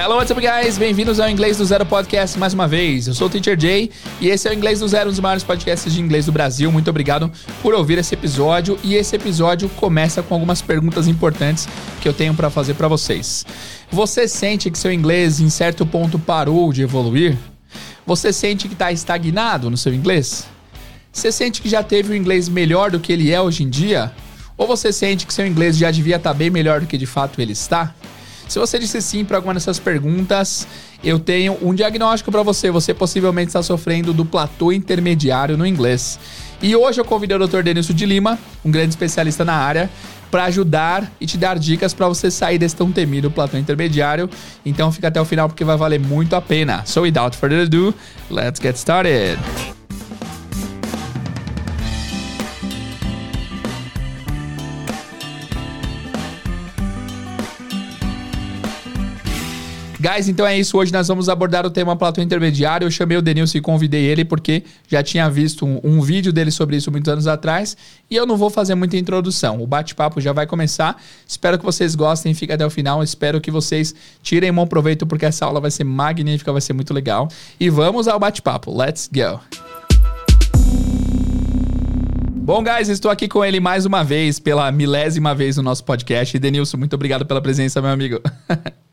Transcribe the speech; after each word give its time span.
Hello, 0.00 0.14
what's 0.14 0.30
up, 0.30 0.40
guys? 0.40 0.78
Bem-vindos 0.78 1.18
ao 1.18 1.28
Inglês 1.28 1.56
do 1.56 1.64
Zero 1.64 1.84
Podcast 1.84 2.38
mais 2.38 2.54
uma 2.54 2.68
vez. 2.68 3.08
Eu 3.08 3.14
sou 3.14 3.26
o 3.26 3.30
Teacher 3.30 3.58
Jay 3.60 3.90
e 4.20 4.28
esse 4.28 4.46
é 4.46 4.52
o 4.52 4.54
Inglês 4.54 4.78
do 4.78 4.86
Zero, 4.86 5.08
um 5.08 5.10
dos 5.10 5.18
maiores 5.18 5.42
podcasts 5.42 5.92
de 5.92 6.00
inglês 6.00 6.26
do 6.26 6.30
Brasil. 6.30 6.70
Muito 6.70 6.88
obrigado 6.88 7.28
por 7.60 7.74
ouvir 7.74 7.98
esse 7.98 8.14
episódio 8.14 8.78
e 8.84 8.94
esse 8.94 9.16
episódio 9.16 9.68
começa 9.70 10.22
com 10.22 10.34
algumas 10.34 10.62
perguntas 10.62 11.08
importantes 11.08 11.66
que 12.00 12.08
eu 12.08 12.12
tenho 12.12 12.32
para 12.32 12.48
fazer 12.48 12.74
para 12.74 12.86
vocês. 12.86 13.44
Você 13.90 14.28
sente 14.28 14.70
que 14.70 14.78
seu 14.78 14.92
inglês 14.92 15.40
em 15.40 15.50
certo 15.50 15.84
ponto 15.84 16.16
parou 16.16 16.72
de 16.72 16.82
evoluir? 16.82 17.36
Você 18.06 18.32
sente 18.32 18.68
que 18.68 18.74
está 18.74 18.92
estagnado 18.92 19.68
no 19.68 19.76
seu 19.76 19.92
inglês? 19.92 20.46
Você 21.12 21.32
sente 21.32 21.60
que 21.60 21.68
já 21.68 21.82
teve 21.82 22.12
o 22.12 22.16
inglês 22.16 22.48
melhor 22.48 22.92
do 22.92 23.00
que 23.00 23.12
ele 23.12 23.32
é 23.32 23.40
hoje 23.40 23.64
em 23.64 23.68
dia? 23.68 24.12
Ou 24.56 24.64
você 24.64 24.92
sente 24.92 25.26
que 25.26 25.34
seu 25.34 25.44
inglês 25.44 25.76
já 25.76 25.90
devia 25.90 26.16
estar 26.16 26.30
tá 26.30 26.34
bem 26.34 26.50
melhor 26.50 26.82
do 26.82 26.86
que 26.86 26.96
de 26.96 27.06
fato 27.06 27.42
ele 27.42 27.52
está? 27.52 27.92
Se 28.48 28.58
você 28.58 28.78
disse 28.78 29.00
sim 29.02 29.24
para 29.24 29.36
alguma 29.36 29.54
dessas 29.54 29.78
perguntas, 29.78 30.66
eu 31.04 31.18
tenho 31.18 31.56
um 31.62 31.74
diagnóstico 31.74 32.32
para 32.32 32.42
você. 32.42 32.70
Você 32.70 32.94
possivelmente 32.94 33.48
está 33.48 33.62
sofrendo 33.62 34.12
do 34.14 34.24
platô 34.24 34.72
intermediário 34.72 35.56
no 35.56 35.66
inglês. 35.66 36.18
E 36.60 36.74
hoje 36.74 37.00
eu 37.00 37.04
convidei 37.04 37.36
o 37.36 37.46
Dr. 37.46 37.62
Denilson 37.62 37.92
de 37.92 38.06
Lima, 38.06 38.38
um 38.64 38.70
grande 38.70 38.90
especialista 38.90 39.44
na 39.44 39.54
área, 39.54 39.88
para 40.30 40.44
ajudar 40.44 41.12
e 41.20 41.26
te 41.26 41.36
dar 41.38 41.58
dicas 41.58 41.94
para 41.94 42.08
você 42.08 42.30
sair 42.30 42.58
desse 42.58 42.74
tão 42.74 42.90
temido 42.90 43.30
platô 43.30 43.56
intermediário. 43.56 44.28
Então 44.64 44.90
fica 44.90 45.08
até 45.08 45.20
o 45.20 45.24
final 45.24 45.48
porque 45.48 45.64
vai 45.64 45.76
valer 45.76 46.00
muito 46.00 46.34
a 46.34 46.40
pena. 46.40 46.82
So 46.84 47.02
without 47.02 47.36
further 47.36 47.62
ado, 47.62 47.94
let's 48.30 48.60
get 48.60 48.76
started. 48.76 49.38
Guys, 60.00 60.28
então 60.28 60.46
é 60.46 60.56
isso. 60.56 60.78
Hoje 60.78 60.92
nós 60.92 61.08
vamos 61.08 61.28
abordar 61.28 61.66
o 61.66 61.70
tema 61.70 61.96
platô 61.96 62.22
intermediário. 62.22 62.86
Eu 62.86 62.90
chamei 62.90 63.16
o 63.16 63.22
Denilson 63.22 63.58
e 63.58 63.60
convidei 63.60 64.04
ele 64.04 64.24
porque 64.24 64.62
já 64.86 65.02
tinha 65.02 65.28
visto 65.28 65.66
um, 65.66 65.80
um, 65.82 66.00
vídeo 66.00 66.32
dele 66.32 66.52
sobre 66.52 66.76
isso 66.76 66.88
muitos 66.92 67.12
anos 67.12 67.26
atrás. 67.26 67.76
E 68.08 68.14
eu 68.14 68.24
não 68.24 68.36
vou 68.36 68.48
fazer 68.48 68.76
muita 68.76 68.96
introdução. 68.96 69.60
O 69.60 69.66
bate-papo 69.66 70.20
já 70.20 70.32
vai 70.32 70.46
começar. 70.46 71.02
Espero 71.26 71.58
que 71.58 71.64
vocês 71.64 71.96
gostem. 71.96 72.32
Fica 72.32 72.54
até 72.54 72.64
o 72.64 72.70
final. 72.70 73.02
Espero 73.02 73.40
que 73.40 73.50
vocês 73.50 73.92
tirem 74.22 74.52
bom 74.52 74.68
proveito 74.68 75.04
porque 75.04 75.26
essa 75.26 75.44
aula 75.44 75.60
vai 75.60 75.70
ser 75.72 75.82
magnífica, 75.82 76.52
vai 76.52 76.60
ser 76.60 76.74
muito 76.74 76.94
legal. 76.94 77.28
E 77.58 77.68
vamos 77.68 78.06
ao 78.06 78.20
bate-papo. 78.20 78.72
Let's 78.72 79.10
go! 79.12 79.40
Bom, 82.36 82.62
guys, 82.62 82.88
estou 82.88 83.10
aqui 83.10 83.26
com 83.26 83.44
ele 83.44 83.58
mais 83.58 83.84
uma 83.84 84.04
vez, 84.04 84.38
pela 84.38 84.70
milésima 84.70 85.34
vez 85.34 85.56
no 85.56 85.62
nosso 85.64 85.82
podcast. 85.82 86.38
Denilson, 86.38 86.76
muito 86.76 86.94
obrigado 86.94 87.26
pela 87.26 87.42
presença, 87.42 87.82
meu 87.82 87.90
amigo. 87.90 88.20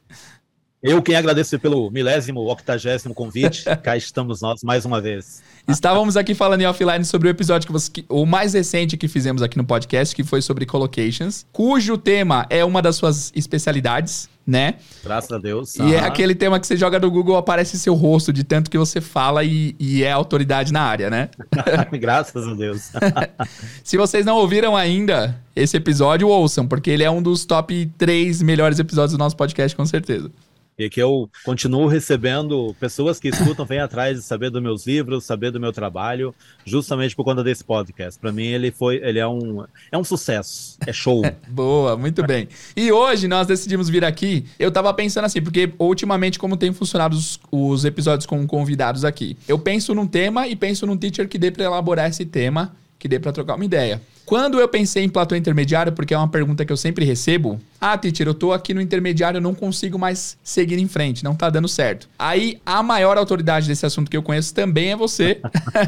Eu 0.84 1.02
quem 1.02 1.16
agradeço 1.16 1.58
pelo 1.58 1.90
milésimo, 1.90 2.42
octagésimo 2.42 3.14
convite. 3.14 3.64
Cá 3.82 3.98
estamos 3.98 4.42
nós 4.42 4.64
mais 4.64 4.86
uma 4.86 5.02
vez. 5.02 5.42
Estávamos 5.68 6.16
aqui 6.16 6.36
falando 6.36 6.62
em 6.62 6.68
offline 6.68 7.04
sobre 7.04 7.28
o 7.28 7.32
episódio 7.32 7.66
que 7.66 7.74
você, 7.74 7.90
o 8.08 8.24
mais 8.24 8.54
recente 8.54 8.96
que 8.96 9.08
fizemos 9.08 9.42
aqui 9.42 9.58
no 9.58 9.66
podcast, 9.66 10.16
que 10.16 10.24
foi 10.24 10.44
sobre 10.44 10.64
collocations, 10.66 11.44
cujo 11.52 11.98
tema 11.98 12.46
é 12.52 12.64
uma 12.64 12.84
das 12.84 12.98
suas 12.98 13.32
especialidades, 13.36 14.30
né? 14.46 14.76
Graças 15.04 15.32
a 15.32 15.40
Deus. 15.40 15.76
E 15.78 15.96
é 15.96 16.00
aquele 16.02 16.36
tema 16.36 16.60
que 16.60 16.68
você 16.68 16.78
joga 16.78 17.00
no 17.00 17.10
Google, 17.10 17.36
aparece 17.36 17.80
seu 17.80 17.96
rosto 17.96 18.32
de 18.32 18.44
tanto 18.44 18.70
que 18.70 18.78
você 18.78 19.02
fala 19.02 19.44
e, 19.44 19.76
e 19.80 20.04
é 20.04 20.12
autoridade 20.12 20.72
na 20.72 20.82
área, 20.82 21.10
né? 21.10 21.30
Graças 22.00 22.48
a 22.48 22.54
Deus. 22.54 22.92
Se 23.84 23.98
vocês 23.98 24.24
não 24.24 24.36
ouviram 24.36 24.78
ainda 24.78 25.36
esse 25.56 25.76
episódio, 25.76 26.28
ouçam, 26.28 26.68
porque 26.68 26.92
ele 26.92 27.04
é 27.04 27.10
um 27.10 27.24
dos 27.24 27.44
top 27.44 27.92
3 27.98 28.44
melhores 28.44 28.78
episódios 28.78 29.14
do 29.14 29.18
nosso 29.18 29.36
podcast, 29.36 29.76
com 29.76 29.86
certeza 29.86 30.30
e 30.78 30.90
que 30.90 31.02
eu 31.02 31.30
continuo 31.44 31.88
recebendo 31.88 32.76
pessoas 32.80 33.20
que 33.20 33.30
escutam, 33.30 33.66
vêm 33.66 33.80
atrás 33.80 34.18
de 34.18 34.24
saber 34.24 34.50
dos 34.50 34.62
meus 34.62 34.86
livros, 34.86 35.24
saber 35.24 35.52
do 35.52 35.60
meu 35.60 35.72
trabalho, 35.72 36.36
justamente 36.66 37.16
por 37.16 37.24
conta 37.24 37.44
desse 37.44 37.64
podcast. 37.64 38.20
Para 38.20 38.32
mim 38.32 38.46
ele 38.46 38.72
foi, 38.72 38.98
ele 38.98 39.20
é 39.20 39.28
um 39.28 39.66
é 39.92 39.98
um 39.98 40.04
sucesso, 40.04 40.78
é 40.86 40.92
show. 40.92 41.22
Boa, 41.48 41.96
muito 41.96 42.26
bem. 42.26 42.48
E 42.76 42.92
hoje 42.92 43.28
nós 43.28 43.48
decidimos 43.48 43.90
vir 43.90 44.04
aqui. 44.04 44.46
Eu 44.60 44.72
tava 44.72 44.94
pensando 44.94 45.26
assim, 45.26 45.42
porque 45.42 45.72
ultimamente 45.80 46.38
como 46.38 46.58
tem 46.58 46.74
funcionado 46.74 47.16
os, 47.16 47.40
os 47.52 47.86
episódios 47.86 48.26
com 48.26 48.46
convidados 48.46 49.06
aqui, 49.06 49.38
eu 49.48 49.58
penso 49.58 49.94
num 49.96 50.08
tema 50.08 50.48
e 50.48 50.56
penso 50.56 50.86
num 50.86 50.98
teacher 50.98 51.28
que 51.28 51.38
dê 51.38 51.52
para 51.52 51.66
elaborar 51.66 52.10
esse 52.10 52.26
tema, 52.26 52.76
que 53.06 53.10
dê 53.10 53.20
para 53.20 53.32
trocar 53.32 53.54
uma 53.54 53.64
ideia. 53.64 54.02
Quando 54.26 54.60
eu 54.60 54.68
pensei 54.68 55.04
em 55.04 55.10
platô 55.10 55.36
intermediário, 55.36 55.92
porque 55.94 56.12
é 56.12 56.18
uma 56.18 56.28
pergunta 56.28 56.66
que 56.66 56.74
eu 56.74 56.78
sempre 56.78 57.06
recebo, 57.06 57.62
ah, 57.80 57.96
teacher, 57.96 58.26
eu 58.26 58.34
tô 58.34 58.52
aqui 58.52 58.74
no 58.74 58.82
intermediário, 58.82 59.38
eu 59.38 59.42
não 59.42 59.54
consigo 59.54 60.00
mais 60.00 60.36
seguir 60.44 60.80
em 60.80 60.88
frente, 60.88 61.24
não 61.24 61.36
tá 61.36 61.48
dando 61.52 61.68
certo. 61.68 62.10
Aí 62.18 62.60
a 62.66 62.82
maior 62.82 63.16
autoridade 63.16 63.68
desse 63.68 63.86
assunto 63.86 64.10
que 64.10 64.18
eu 64.18 64.24
conheço 64.24 64.56
também 64.56 64.90
é 64.92 64.96
você, 64.96 65.40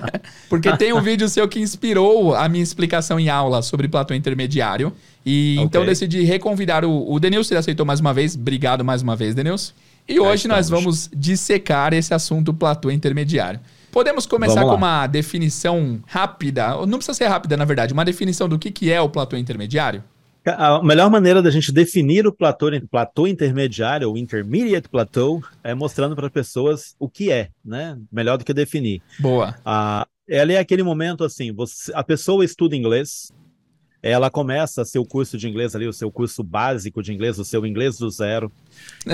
porque 0.47 0.71
tem 0.77 0.93
um 0.93 1.01
vídeo 1.01 1.27
seu 1.27 1.47
que 1.47 1.59
inspirou 1.59 2.35
a 2.35 2.47
minha 2.47 2.63
explicação 2.63 3.19
em 3.19 3.29
aula 3.29 3.63
sobre 3.63 3.87
platô 3.87 4.13
intermediário. 4.13 4.93
E 5.25 5.55
okay. 5.55 5.65
então 5.65 5.81
eu 5.81 5.87
decidi 5.87 6.21
reconvidar 6.21 6.85
o, 6.85 7.11
o 7.11 7.19
Denilson, 7.19 7.55
ele 7.55 7.59
aceitou 7.59 7.83
mais 7.83 7.99
uma 7.99 8.13
vez. 8.13 8.35
Obrigado 8.35 8.85
mais 8.85 9.01
uma 9.01 9.15
vez, 9.15 9.33
Denilson. 9.33 9.73
E 10.07 10.19
hoje 10.19 10.47
nós 10.47 10.69
vamos 10.69 11.09
dissecar 11.11 11.93
esse 11.93 12.13
assunto 12.13 12.53
platô 12.53 12.91
intermediário. 12.91 13.59
Podemos 13.97 14.27
começar 14.27 14.61
com 14.61 14.75
uma 14.75 15.07
definição 15.07 15.99
rápida, 16.05 16.85
não 16.85 16.99
precisa 16.99 17.15
ser 17.15 17.25
rápida, 17.25 17.57
na 17.57 17.65
verdade, 17.65 17.93
uma 17.93 18.05
definição 18.05 18.47
do 18.47 18.59
que, 18.59 18.69
que 18.69 18.91
é 18.91 19.01
o 19.01 19.09
platô 19.09 19.35
intermediário? 19.35 20.03
A 20.45 20.83
melhor 20.83 21.09
maneira 21.09 21.41
da 21.41 21.49
gente 21.49 21.71
definir 21.71 22.27
o 22.27 22.31
platô, 22.31 22.67
platô 22.91 23.25
intermediário, 23.25 24.07
ou 24.07 24.15
intermediate 24.15 24.87
plateau, 24.87 25.41
é 25.63 25.73
mostrando 25.73 26.15
para 26.15 26.27
as 26.27 26.31
pessoas 26.31 26.95
o 26.99 27.09
que 27.09 27.31
é, 27.31 27.49
né? 27.65 27.97
Melhor 28.11 28.37
do 28.37 28.45
que 28.45 28.53
definir. 28.53 29.01
Boa. 29.19 29.55
Ah, 29.65 30.05
ela 30.29 30.53
é 30.53 30.59
aquele 30.59 30.83
momento 30.83 31.23
assim, 31.23 31.51
você, 31.51 31.91
a 31.95 32.03
pessoa 32.03 32.45
estuda 32.45 32.75
inglês, 32.75 33.31
ela 34.03 34.29
começa 34.29 34.85
seu 34.85 35.03
curso 35.03 35.39
de 35.39 35.49
inglês 35.49 35.75
ali, 35.75 35.87
o 35.87 35.93
seu 35.93 36.11
curso 36.11 36.43
básico 36.43 37.01
de 37.01 37.11
inglês, 37.11 37.39
o 37.39 37.45
seu 37.45 37.65
inglês 37.65 37.97
do 37.97 38.11
zero, 38.11 38.51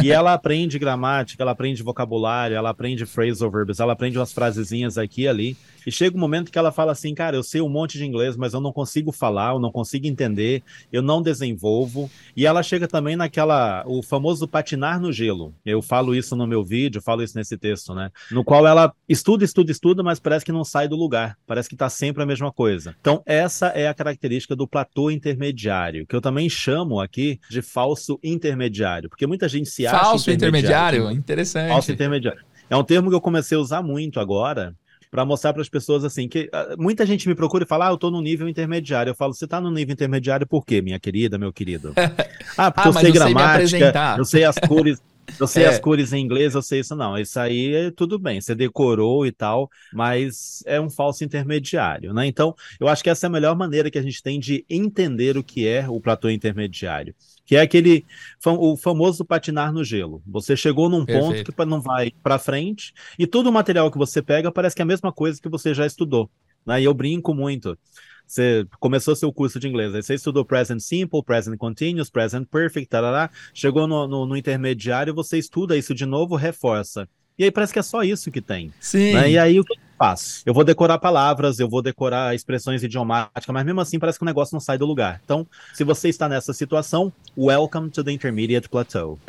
e 0.02 0.12
ela 0.12 0.34
aprende 0.34 0.80
gramática, 0.80 1.44
ela 1.44 1.52
aprende 1.52 1.84
vocabulário, 1.84 2.56
ela 2.56 2.70
aprende 2.70 3.06
phrasal 3.06 3.52
verbs, 3.52 3.80
ela 3.80 3.94
aprende 3.94 4.18
umas 4.18 4.34
frasezinhas 4.34 4.98
aqui 4.98 5.24
e 5.24 5.28
ali, 5.28 5.58
e 5.86 5.92
chega 5.92 6.16
um 6.16 6.20
momento 6.20 6.52
que 6.52 6.58
ela 6.58 6.72
fala 6.72 6.92
assim, 6.92 7.14
cara, 7.14 7.36
eu 7.36 7.44
sei 7.44 7.62
um 7.62 7.70
monte 7.70 7.98
de 7.98 8.06
inglês, 8.06 8.38
mas 8.38 8.54
eu 8.54 8.62
não 8.62 8.72
consigo 8.72 9.12
falar, 9.12 9.54
eu 9.54 9.60
não 9.60 9.72
consigo 9.72 10.08
entender, 10.08 10.64
eu 10.92 11.02
não 11.02 11.22
desenvolvo. 11.22 12.10
E 12.36 12.46
ela 12.46 12.64
chega 12.64 12.88
também 12.88 13.16
naquela, 13.16 13.84
o 13.86 14.02
famoso 14.02 14.48
patinar 14.48 15.00
no 15.00 15.12
gelo. 15.12 15.54
Eu 15.66 15.82
falo 15.82 16.16
isso 16.16 16.36
no 16.36 16.48
meu 16.48 16.64
vídeo, 16.64 17.02
falo 17.02 17.22
isso 17.22 17.38
nesse 17.38 17.58
texto, 17.58 17.94
né? 17.94 18.12
No 18.32 18.44
qual 18.44 18.66
ela 18.66 18.94
estuda, 19.08 19.44
estuda, 19.44 19.72
estuda, 19.72 20.04
mas 20.04 20.20
parece 20.20 20.46
que 20.46 20.52
não 20.52 20.64
sai 20.64 20.88
do 20.88 20.96
lugar. 20.96 21.38
Parece 21.46 21.70
que 21.70 21.76
tá 21.76 21.90
sempre 21.90 22.24
a 22.24 22.26
mesma 22.26 22.52
coisa. 22.52 22.96
Então, 23.00 23.22
essa 23.26 23.68
é 23.68 23.88
a 23.88 23.94
característica 23.94 24.56
do 24.56 24.68
platô 24.68 25.12
intermediário, 25.12 26.08
que 26.08 26.16
eu 26.16 26.22
também 26.22 26.50
chamo 26.50 27.00
aqui 27.00 27.40
de 27.50 27.62
falso 27.62 28.20
intermediário, 28.24 29.10
porque 29.10 29.28
muita 29.28 29.50
acha 29.62 30.00
falso 30.00 30.32
intermediário. 30.32 30.98
intermediário. 30.98 31.12
Interessante. 31.12 31.70
Falso 31.70 31.92
intermediário. 31.92 32.42
É 32.70 32.76
um 32.76 32.84
termo 32.84 33.10
que 33.10 33.16
eu 33.16 33.22
comecei 33.22 33.58
a 33.58 33.62
usar 33.62 33.84
muito 33.84 34.20
agora, 34.20 34.76
para 35.12 35.24
mostrar 35.24 35.54
para 35.54 35.62
as 35.62 35.70
pessoas 35.70 36.04
assim 36.04 36.28
que 36.28 36.50
uh, 36.54 36.82
muita 36.82 37.06
gente 37.06 37.28
me 37.28 37.36
procura 37.36 37.64
e 37.64 37.68
fala: 37.68 37.88
"Ah, 37.88 37.92
eu 37.92 37.96
estou 37.96 38.10
no 38.10 38.22
nível 38.22 38.50
intermediário". 38.50 39.12
Eu 39.12 39.16
falo: 39.16 39.34
"Você 39.34 39.46
está 39.46 39.62
no 39.62 39.70
nível 39.70 39.94
intermediário 39.94 40.48
por 40.48 40.66
quê, 40.66 40.82
minha 40.82 41.00
querida, 41.00 41.38
meu 41.38 41.54
querido?". 41.54 41.94
ah, 42.58 42.72
porque 42.72 42.88
ah, 42.88 42.90
eu 42.90 42.94
sei 42.94 43.12
gramática, 43.12 44.16
eu 44.18 44.26
sei 44.26 44.44
as 44.44 44.56
cores 44.58 45.00
eu 45.40 45.48
sei 45.48 45.64
é. 45.64 45.68
as 45.68 45.80
cores 45.80 46.14
em 46.14 46.20
inglês, 46.20 46.56
eu 46.56 46.62
sei 46.62 46.80
isso 46.80 46.96
não. 46.96 47.18
Isso 47.18 47.40
aí 47.40 47.74
é 47.74 47.92
tudo 47.92 48.20
bem, 48.20 48.42
você 48.42 48.54
decorou 48.54 49.26
e 49.26 49.32
tal, 49.32 49.70
mas 49.94 50.64
é 50.66 50.80
um 50.80 50.90
falso 50.90 51.24
intermediário, 51.24 52.14
né? 52.14 52.26
Então, 52.26 52.56
eu 52.80 52.88
acho 52.88 53.04
que 53.04 53.10
essa 53.10 53.26
é 53.26 53.30
a 53.30 53.32
melhor 53.32 53.56
maneira 53.56 53.90
que 53.90 53.98
a 53.98 54.02
gente 54.02 54.22
tem 54.22 54.40
de 54.40 54.66
entender 54.70 55.38
o 55.38 55.44
que 55.44 55.68
é 55.68 55.88
o 55.88 56.00
platô 56.00 56.30
intermediário 56.30 57.16
que 57.46 57.56
é 57.56 57.62
aquele 57.62 58.06
o 58.46 58.78
famoso 58.78 59.26
patinar 59.26 59.74
no 59.74 59.84
gelo. 59.84 60.22
Você 60.26 60.56
chegou 60.56 60.90
num 60.90 61.06
Perfeito. 61.06 61.28
ponto 61.28 61.54
que 61.54 61.66
não 61.66 61.82
vai 61.82 62.12
para 62.24 62.40
frente 62.40 62.94
e 63.18 63.28
todo 63.28 63.48
o 63.48 63.54
material 63.54 63.92
que 63.92 63.98
você 63.98 64.22
pega 64.22 64.52
parece 64.52 64.76
que 64.76 64.82
é 64.82 64.84
a 64.84 64.86
mesma 64.86 65.12
coisa 65.12 65.42
que 65.42 65.50
você 65.50 65.74
já 65.74 65.86
estudou. 65.86 66.30
Né? 66.66 66.82
E 66.82 66.86
eu 66.86 66.94
brinco 66.94 67.34
muito. 67.34 67.78
Você 68.26 68.66
começou 68.80 69.16
seu 69.16 69.32
curso 69.34 69.60
de 69.60 69.68
inglês, 69.68 69.94
aí 69.94 70.02
você 70.02 70.16
estudou 70.16 70.46
present 70.46 70.80
simple, 70.80 71.22
present 71.22 71.58
continuous, 71.58 72.10
present 72.10 72.48
perfect, 72.48 72.90
tarará, 72.90 73.30
chegou 73.54 73.86
no, 73.86 74.08
no, 74.08 74.26
no 74.26 74.38
intermediário, 74.38 75.14
você 75.14 75.38
estuda 75.38 75.78
isso 75.78 75.94
de 75.94 76.06
novo, 76.06 76.36
reforça. 76.36 77.08
E 77.38 77.44
aí 77.44 77.52
parece 77.52 77.74
que 77.74 77.80
é 77.80 77.84
só 77.84 78.04
isso 78.04 78.32
que 78.32 78.42
tem. 78.42 78.72
Sim. 78.80 79.14
Né? 79.14 79.32
E 79.32 79.38
aí 79.38 79.60
o 79.60 79.64
que 79.64 79.74
eu 79.74 79.78
faço? 79.98 80.42
Eu 80.46 80.54
vou 80.54 80.64
decorar 80.64 81.00
palavras, 81.00 81.60
eu 81.60 81.68
vou 81.68 81.82
decorar 81.82 82.36
expressões 82.36 82.84
idiomáticas, 82.84 83.48
mas 83.48 83.66
mesmo 83.66 83.82
assim 83.82 83.98
parece 83.98 84.20
que 84.20 84.24
o 84.24 84.26
negócio 84.26 84.54
não 84.54 84.60
sai 84.60 84.78
do 84.78 84.86
lugar. 84.86 85.20
Então, 85.24 85.48
se 85.74 85.84
você 85.84 86.10
está 86.10 86.30
nessa 86.30 86.54
situação, 86.54 87.12
welcome 87.38 87.90
to 87.90 88.04
the 88.04 88.12
intermediate 88.12 88.70
plateau. 88.70 89.20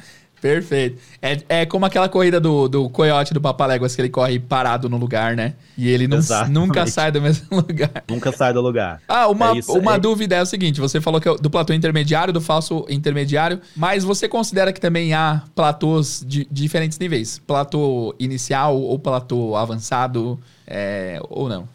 Perfeito. 0.45 1.01
É, 1.23 1.39
é 1.49 1.65
como 1.65 1.87
aquela 1.87 2.07
corrida 2.07 2.39
do, 2.39 2.69
do 2.69 2.91
coiote 2.91 3.33
do 3.33 3.41
Papaléguas, 3.41 3.97
que 3.97 4.03
ele 4.03 4.11
corre 4.11 4.39
parado 4.39 4.91
no 4.91 4.99
intermediário, 4.99 5.35
né? 5.35 5.55
E 5.75 5.89
ele 5.89 6.07
não, 6.07 6.19
nunca 6.51 6.87
sai 6.87 7.11
do 7.11 7.23
mesmo 7.23 7.47
lugar. 7.67 8.05
Nunca 8.07 8.31
sai 8.31 8.53
do 8.53 8.61
lugar. 8.61 9.01
Ah, 9.09 9.27
uma, 9.29 9.53
é 9.53 9.59
isso, 9.61 9.73
uma 9.73 9.95
é... 9.95 9.99
dúvida 9.99 10.37
é 10.37 10.43
o 10.43 10.45
seguinte: 10.45 10.83
você 10.83 11.01
falou 11.01 11.19
que 11.19 11.27
é 11.27 11.35
do 11.35 11.49
platô 11.49 11.73
intermediário, 11.73 12.31
do 12.31 12.43
falso 12.43 12.85
intermediário, 12.91 13.59
mas 13.75 14.05
você 14.05 14.29
considera 14.29 14.71
que 14.71 14.79
também 14.79 15.15
há 15.15 15.45
platôs 15.55 16.23
de, 16.29 16.45
de 16.45 16.63
diferentes 16.65 16.99
níveis? 16.99 17.39
Platô 17.39 18.15
inicial 18.19 18.79
ou 18.79 18.99
platô 18.99 19.57
avançado, 19.57 20.39
é, 20.67 21.19
ou 21.31 21.49
não? 21.49 21.67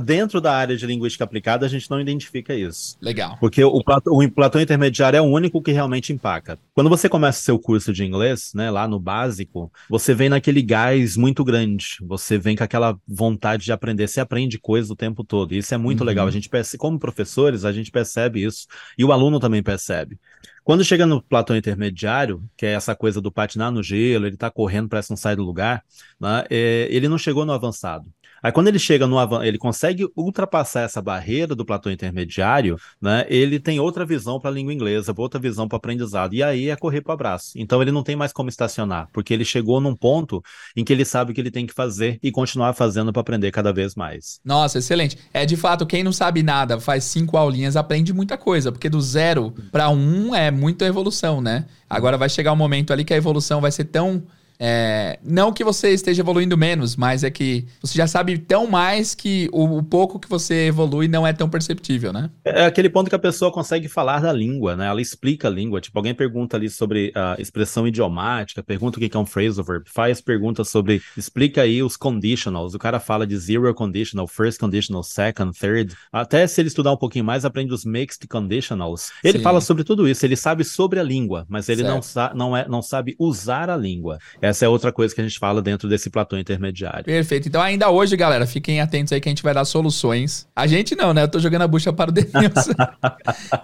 Dentro 0.00 0.40
da 0.40 0.54
área 0.54 0.76
de 0.76 0.86
linguística 0.86 1.24
aplicada, 1.24 1.66
a 1.66 1.68
gente 1.68 1.90
não 1.90 2.00
identifica 2.00 2.54
isso. 2.54 2.96
Legal. 3.00 3.36
Porque 3.38 3.62
o, 3.62 3.82
platô, 3.82 4.22
o 4.22 4.30
platô 4.30 4.58
intermediário 4.60 5.16
é 5.16 5.20
o 5.20 5.24
único 5.24 5.62
que 5.62 5.72
realmente 5.72 6.12
empaca. 6.12 6.58
Quando 6.74 6.90
você 6.90 7.08
começa 7.08 7.40
seu 7.40 7.58
curso 7.58 7.92
de 7.92 8.04
inglês, 8.04 8.52
né, 8.54 8.70
lá 8.70 8.88
no 8.88 8.98
básico, 8.98 9.70
você 9.88 10.14
vem 10.14 10.28
naquele 10.28 10.62
gás 10.62 11.16
muito 11.16 11.44
grande. 11.44 11.96
Você 12.02 12.38
vem 12.38 12.56
com 12.56 12.64
aquela 12.64 12.98
vontade 13.06 13.64
de 13.64 13.72
aprender. 13.72 14.08
Você 14.08 14.20
aprende 14.20 14.58
coisas 14.58 14.90
o 14.90 14.96
tempo 14.96 15.22
todo. 15.22 15.52
E 15.52 15.58
isso 15.58 15.74
é 15.74 15.78
muito 15.78 16.00
uhum. 16.00 16.06
legal. 16.06 16.26
A 16.26 16.30
gente 16.30 16.48
percebe, 16.48 16.78
como 16.78 16.98
professores, 16.98 17.64
a 17.64 17.72
gente 17.72 17.90
percebe 17.90 18.44
isso. 18.44 18.66
E 18.96 19.04
o 19.04 19.12
aluno 19.12 19.38
também 19.38 19.62
percebe. 19.62 20.18
Quando 20.66 20.84
chega 20.84 21.06
no 21.06 21.22
platô 21.22 21.54
intermediário, 21.54 22.42
que 22.56 22.66
é 22.66 22.72
essa 22.72 22.92
coisa 22.92 23.20
do 23.20 23.30
patinar 23.30 23.70
no 23.70 23.84
gelo, 23.84 24.26
ele 24.26 24.36
tá 24.36 24.50
correndo, 24.50 24.88
parece 24.88 25.10
não 25.10 25.16
sair 25.16 25.36
do 25.36 25.44
lugar, 25.44 25.84
né? 26.20 26.44
É, 26.50 26.88
ele 26.90 27.08
não 27.08 27.18
chegou 27.18 27.46
no 27.46 27.52
avançado. 27.52 28.12
Aí 28.46 28.52
quando 28.52 28.68
ele 28.68 28.78
chega 28.78 29.08
no 29.08 29.16
ele 29.42 29.58
consegue 29.58 30.06
ultrapassar 30.14 30.82
essa 30.82 31.02
barreira 31.02 31.52
do 31.52 31.64
platô 31.64 31.90
intermediário, 31.90 32.78
né? 33.02 33.26
Ele 33.28 33.58
tem 33.58 33.80
outra 33.80 34.06
visão 34.06 34.38
para 34.38 34.50
a 34.50 34.52
língua 34.52 34.72
inglesa, 34.72 35.12
outra 35.16 35.40
visão 35.40 35.66
para 35.66 35.74
o 35.74 35.78
aprendizado. 35.78 36.32
E 36.32 36.44
aí 36.44 36.70
é 36.70 36.76
correr 36.76 37.00
para 37.00 37.10
o 37.10 37.14
abraço. 37.14 37.54
Então 37.56 37.82
ele 37.82 37.90
não 37.90 38.04
tem 38.04 38.14
mais 38.14 38.32
como 38.32 38.48
estacionar, 38.48 39.08
porque 39.12 39.34
ele 39.34 39.44
chegou 39.44 39.80
num 39.80 39.96
ponto 39.96 40.40
em 40.76 40.84
que 40.84 40.92
ele 40.92 41.04
sabe 41.04 41.32
o 41.32 41.34
que 41.34 41.40
ele 41.40 41.50
tem 41.50 41.66
que 41.66 41.74
fazer 41.74 42.20
e 42.22 42.30
continuar 42.30 42.72
fazendo 42.72 43.12
para 43.12 43.20
aprender 43.20 43.50
cada 43.50 43.72
vez 43.72 43.96
mais. 43.96 44.38
Nossa, 44.44 44.78
excelente. 44.78 45.18
É 45.34 45.44
de 45.44 45.56
fato, 45.56 45.84
quem 45.84 46.04
não 46.04 46.12
sabe 46.12 46.40
nada, 46.44 46.78
faz 46.78 47.02
cinco 47.02 47.36
aulinhas, 47.36 47.74
aprende 47.74 48.12
muita 48.12 48.38
coisa, 48.38 48.70
porque 48.70 48.88
do 48.88 49.00
zero 49.00 49.52
para 49.72 49.90
um 49.90 50.32
é 50.32 50.52
muita 50.52 50.86
evolução, 50.86 51.40
né? 51.40 51.66
Agora 51.90 52.16
vai 52.16 52.28
chegar 52.28 52.52
um 52.52 52.56
momento 52.56 52.92
ali 52.92 53.04
que 53.04 53.12
a 53.12 53.16
evolução 53.16 53.60
vai 53.60 53.72
ser 53.72 53.86
tão 53.86 54.22
é, 54.58 55.18
não 55.22 55.52
que 55.52 55.64
você 55.64 55.90
esteja 55.90 56.22
evoluindo 56.22 56.56
menos, 56.56 56.96
mas 56.96 57.24
é 57.24 57.30
que 57.30 57.66
você 57.80 57.96
já 57.96 58.06
sabe 58.06 58.38
tão 58.38 58.66
mais 58.66 59.14
que 59.14 59.48
o, 59.52 59.78
o, 59.78 59.82
pouco 59.82 60.18
que 60.18 60.28
você 60.28 60.66
evolui 60.66 61.08
não 61.08 61.26
é 61.26 61.32
tão 61.32 61.48
perceptível, 61.48 62.12
né? 62.12 62.30
É, 62.44 62.64
aquele 62.64 62.88
ponto 62.88 63.08
que 63.08 63.14
a 63.14 63.18
pessoa 63.18 63.52
consegue 63.52 63.88
falar 63.88 64.20
da 64.20 64.32
língua, 64.32 64.76
né? 64.76 64.86
Ela 64.86 65.00
explica 65.00 65.48
a 65.48 65.50
língua. 65.50 65.80
Tipo, 65.80 65.98
alguém 65.98 66.14
pergunta 66.14 66.56
ali 66.56 66.70
sobre 66.70 67.12
a 67.14 67.36
expressão 67.38 67.86
idiomática, 67.86 68.62
pergunta 68.62 68.98
o 68.98 69.00
que 69.00 69.16
é 69.16 69.20
um 69.20 69.26
phrasal 69.26 69.64
verb, 69.64 69.84
faz 69.88 70.20
perguntas 70.20 70.68
sobre, 70.68 71.02
explica 71.16 71.62
aí 71.62 71.82
os 71.82 71.96
conditionals. 71.96 72.74
O 72.74 72.78
cara 72.78 72.98
fala 72.98 73.26
de 73.26 73.36
zero 73.36 73.72
conditional, 73.74 74.26
first 74.26 74.58
conditional, 74.58 75.02
second, 75.02 75.56
third. 75.58 75.94
Até 76.12 76.46
se 76.46 76.60
ele 76.60 76.68
estudar 76.68 76.92
um 76.92 76.96
pouquinho 76.96 77.24
mais, 77.24 77.44
aprende 77.44 77.72
os 77.72 77.84
mixed 77.84 78.26
conditionals. 78.28 79.10
Ele 79.22 79.38
Sim. 79.38 79.44
fala 79.44 79.60
sobre 79.60 79.84
tudo 79.84 80.08
isso. 80.08 80.24
Ele 80.24 80.36
sabe 80.36 80.64
sobre 80.64 80.98
a 80.98 81.02
língua, 81.02 81.46
mas 81.48 81.68
ele 81.68 81.82
não, 81.82 82.00
sa 82.00 82.32
não, 82.34 82.56
é, 82.56 82.68
não 82.68 82.82
sabe 82.82 83.14
usar 83.18 83.70
a 83.70 83.76
língua. 83.76 84.18
Essa 84.46 84.64
é 84.64 84.68
outra 84.68 84.92
coisa 84.92 85.14
que 85.14 85.20
a 85.20 85.24
gente 85.24 85.38
fala 85.38 85.60
dentro 85.60 85.88
desse 85.88 86.10
platô 86.10 86.36
intermediário. 86.36 87.04
Perfeito. 87.04 87.48
Então, 87.48 87.60
ainda 87.60 87.90
hoje, 87.90 88.16
galera, 88.16 88.46
fiquem 88.46 88.80
atentos 88.80 89.12
aí 89.12 89.20
que 89.20 89.28
a 89.28 89.30
gente 89.30 89.42
vai 89.42 89.52
dar 89.52 89.64
soluções. 89.64 90.46
A 90.54 90.66
gente 90.66 90.94
não, 90.94 91.12
né? 91.12 91.22
Eu 91.22 91.28
tô 91.28 91.38
jogando 91.38 91.62
a 91.62 91.68
bucha 91.68 91.92
para 91.92 92.10
o 92.10 92.12
Denilson. 92.14 92.72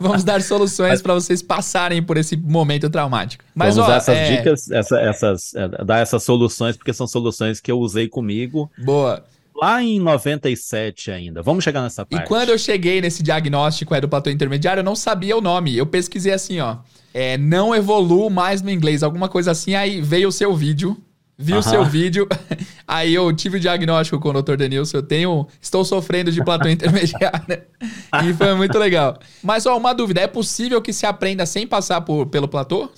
Vamos 0.00 0.24
dar 0.24 0.42
soluções 0.42 1.00
para 1.00 1.14
vocês 1.14 1.42
passarem 1.42 2.02
por 2.02 2.16
esse 2.16 2.36
momento 2.36 2.90
traumático. 2.90 3.44
Mas, 3.54 3.76
Vamos 3.76 3.88
ó, 3.88 3.92
dar 3.92 3.98
essas 3.98 4.16
é... 4.16 4.36
dicas, 4.36 4.70
essa, 4.70 5.00
essas, 5.00 5.54
é, 5.54 5.68
dar 5.84 5.98
essas 5.98 6.22
soluções, 6.22 6.76
porque 6.76 6.92
são 6.92 7.06
soluções 7.06 7.60
que 7.60 7.70
eu 7.70 7.78
usei 7.78 8.08
comigo. 8.08 8.70
Boa 8.78 9.22
lá 9.54 9.82
em 9.82 9.98
97 10.00 11.10
ainda. 11.10 11.42
Vamos 11.42 11.64
chegar 11.64 11.82
nessa 11.82 12.04
parte. 12.06 12.24
E 12.24 12.28
quando 12.28 12.50
eu 12.50 12.58
cheguei 12.58 13.00
nesse 13.00 13.22
diagnóstico 13.22 13.94
é, 13.94 14.00
do 14.00 14.08
platô 14.08 14.30
intermediário, 14.30 14.80
eu 14.80 14.84
não 14.84 14.96
sabia 14.96 15.36
o 15.36 15.40
nome. 15.40 15.76
Eu 15.76 15.86
pesquisei 15.86 16.32
assim, 16.32 16.60
ó 16.60 16.78
é, 17.14 17.36
não 17.36 17.74
evoluo 17.74 18.30
mais 18.30 18.62
no 18.62 18.70
inglês, 18.70 19.02
alguma 19.02 19.28
coisa 19.28 19.50
assim. 19.50 19.74
Aí 19.74 20.00
veio 20.00 20.28
o 20.28 20.32
seu 20.32 20.54
vídeo, 20.54 20.96
vi 21.36 21.54
o 21.54 21.62
seu 21.62 21.84
vídeo, 21.84 22.26
aí 22.86 23.14
eu 23.14 23.32
tive 23.34 23.58
o 23.58 23.60
diagnóstico 23.60 24.18
com 24.18 24.30
o 24.30 24.42
Dr. 24.42 24.56
Denilson. 24.56 24.98
Eu 24.98 25.02
tenho, 25.02 25.46
estou 25.60 25.84
sofrendo 25.84 26.32
de 26.32 26.42
platô 26.42 26.68
intermediário 26.70 27.62
e 28.24 28.32
foi 28.32 28.54
muito 28.54 28.78
legal. 28.78 29.18
Mas 29.42 29.66
ó, 29.66 29.76
uma 29.76 29.92
dúvida: 29.92 30.20
é 30.20 30.26
possível 30.26 30.80
que 30.80 30.92
se 30.92 31.06
aprenda 31.06 31.44
sem 31.44 31.66
passar 31.66 32.00
por, 32.00 32.26
pelo 32.26 32.48
platô? 32.48 32.84
O 32.84 32.90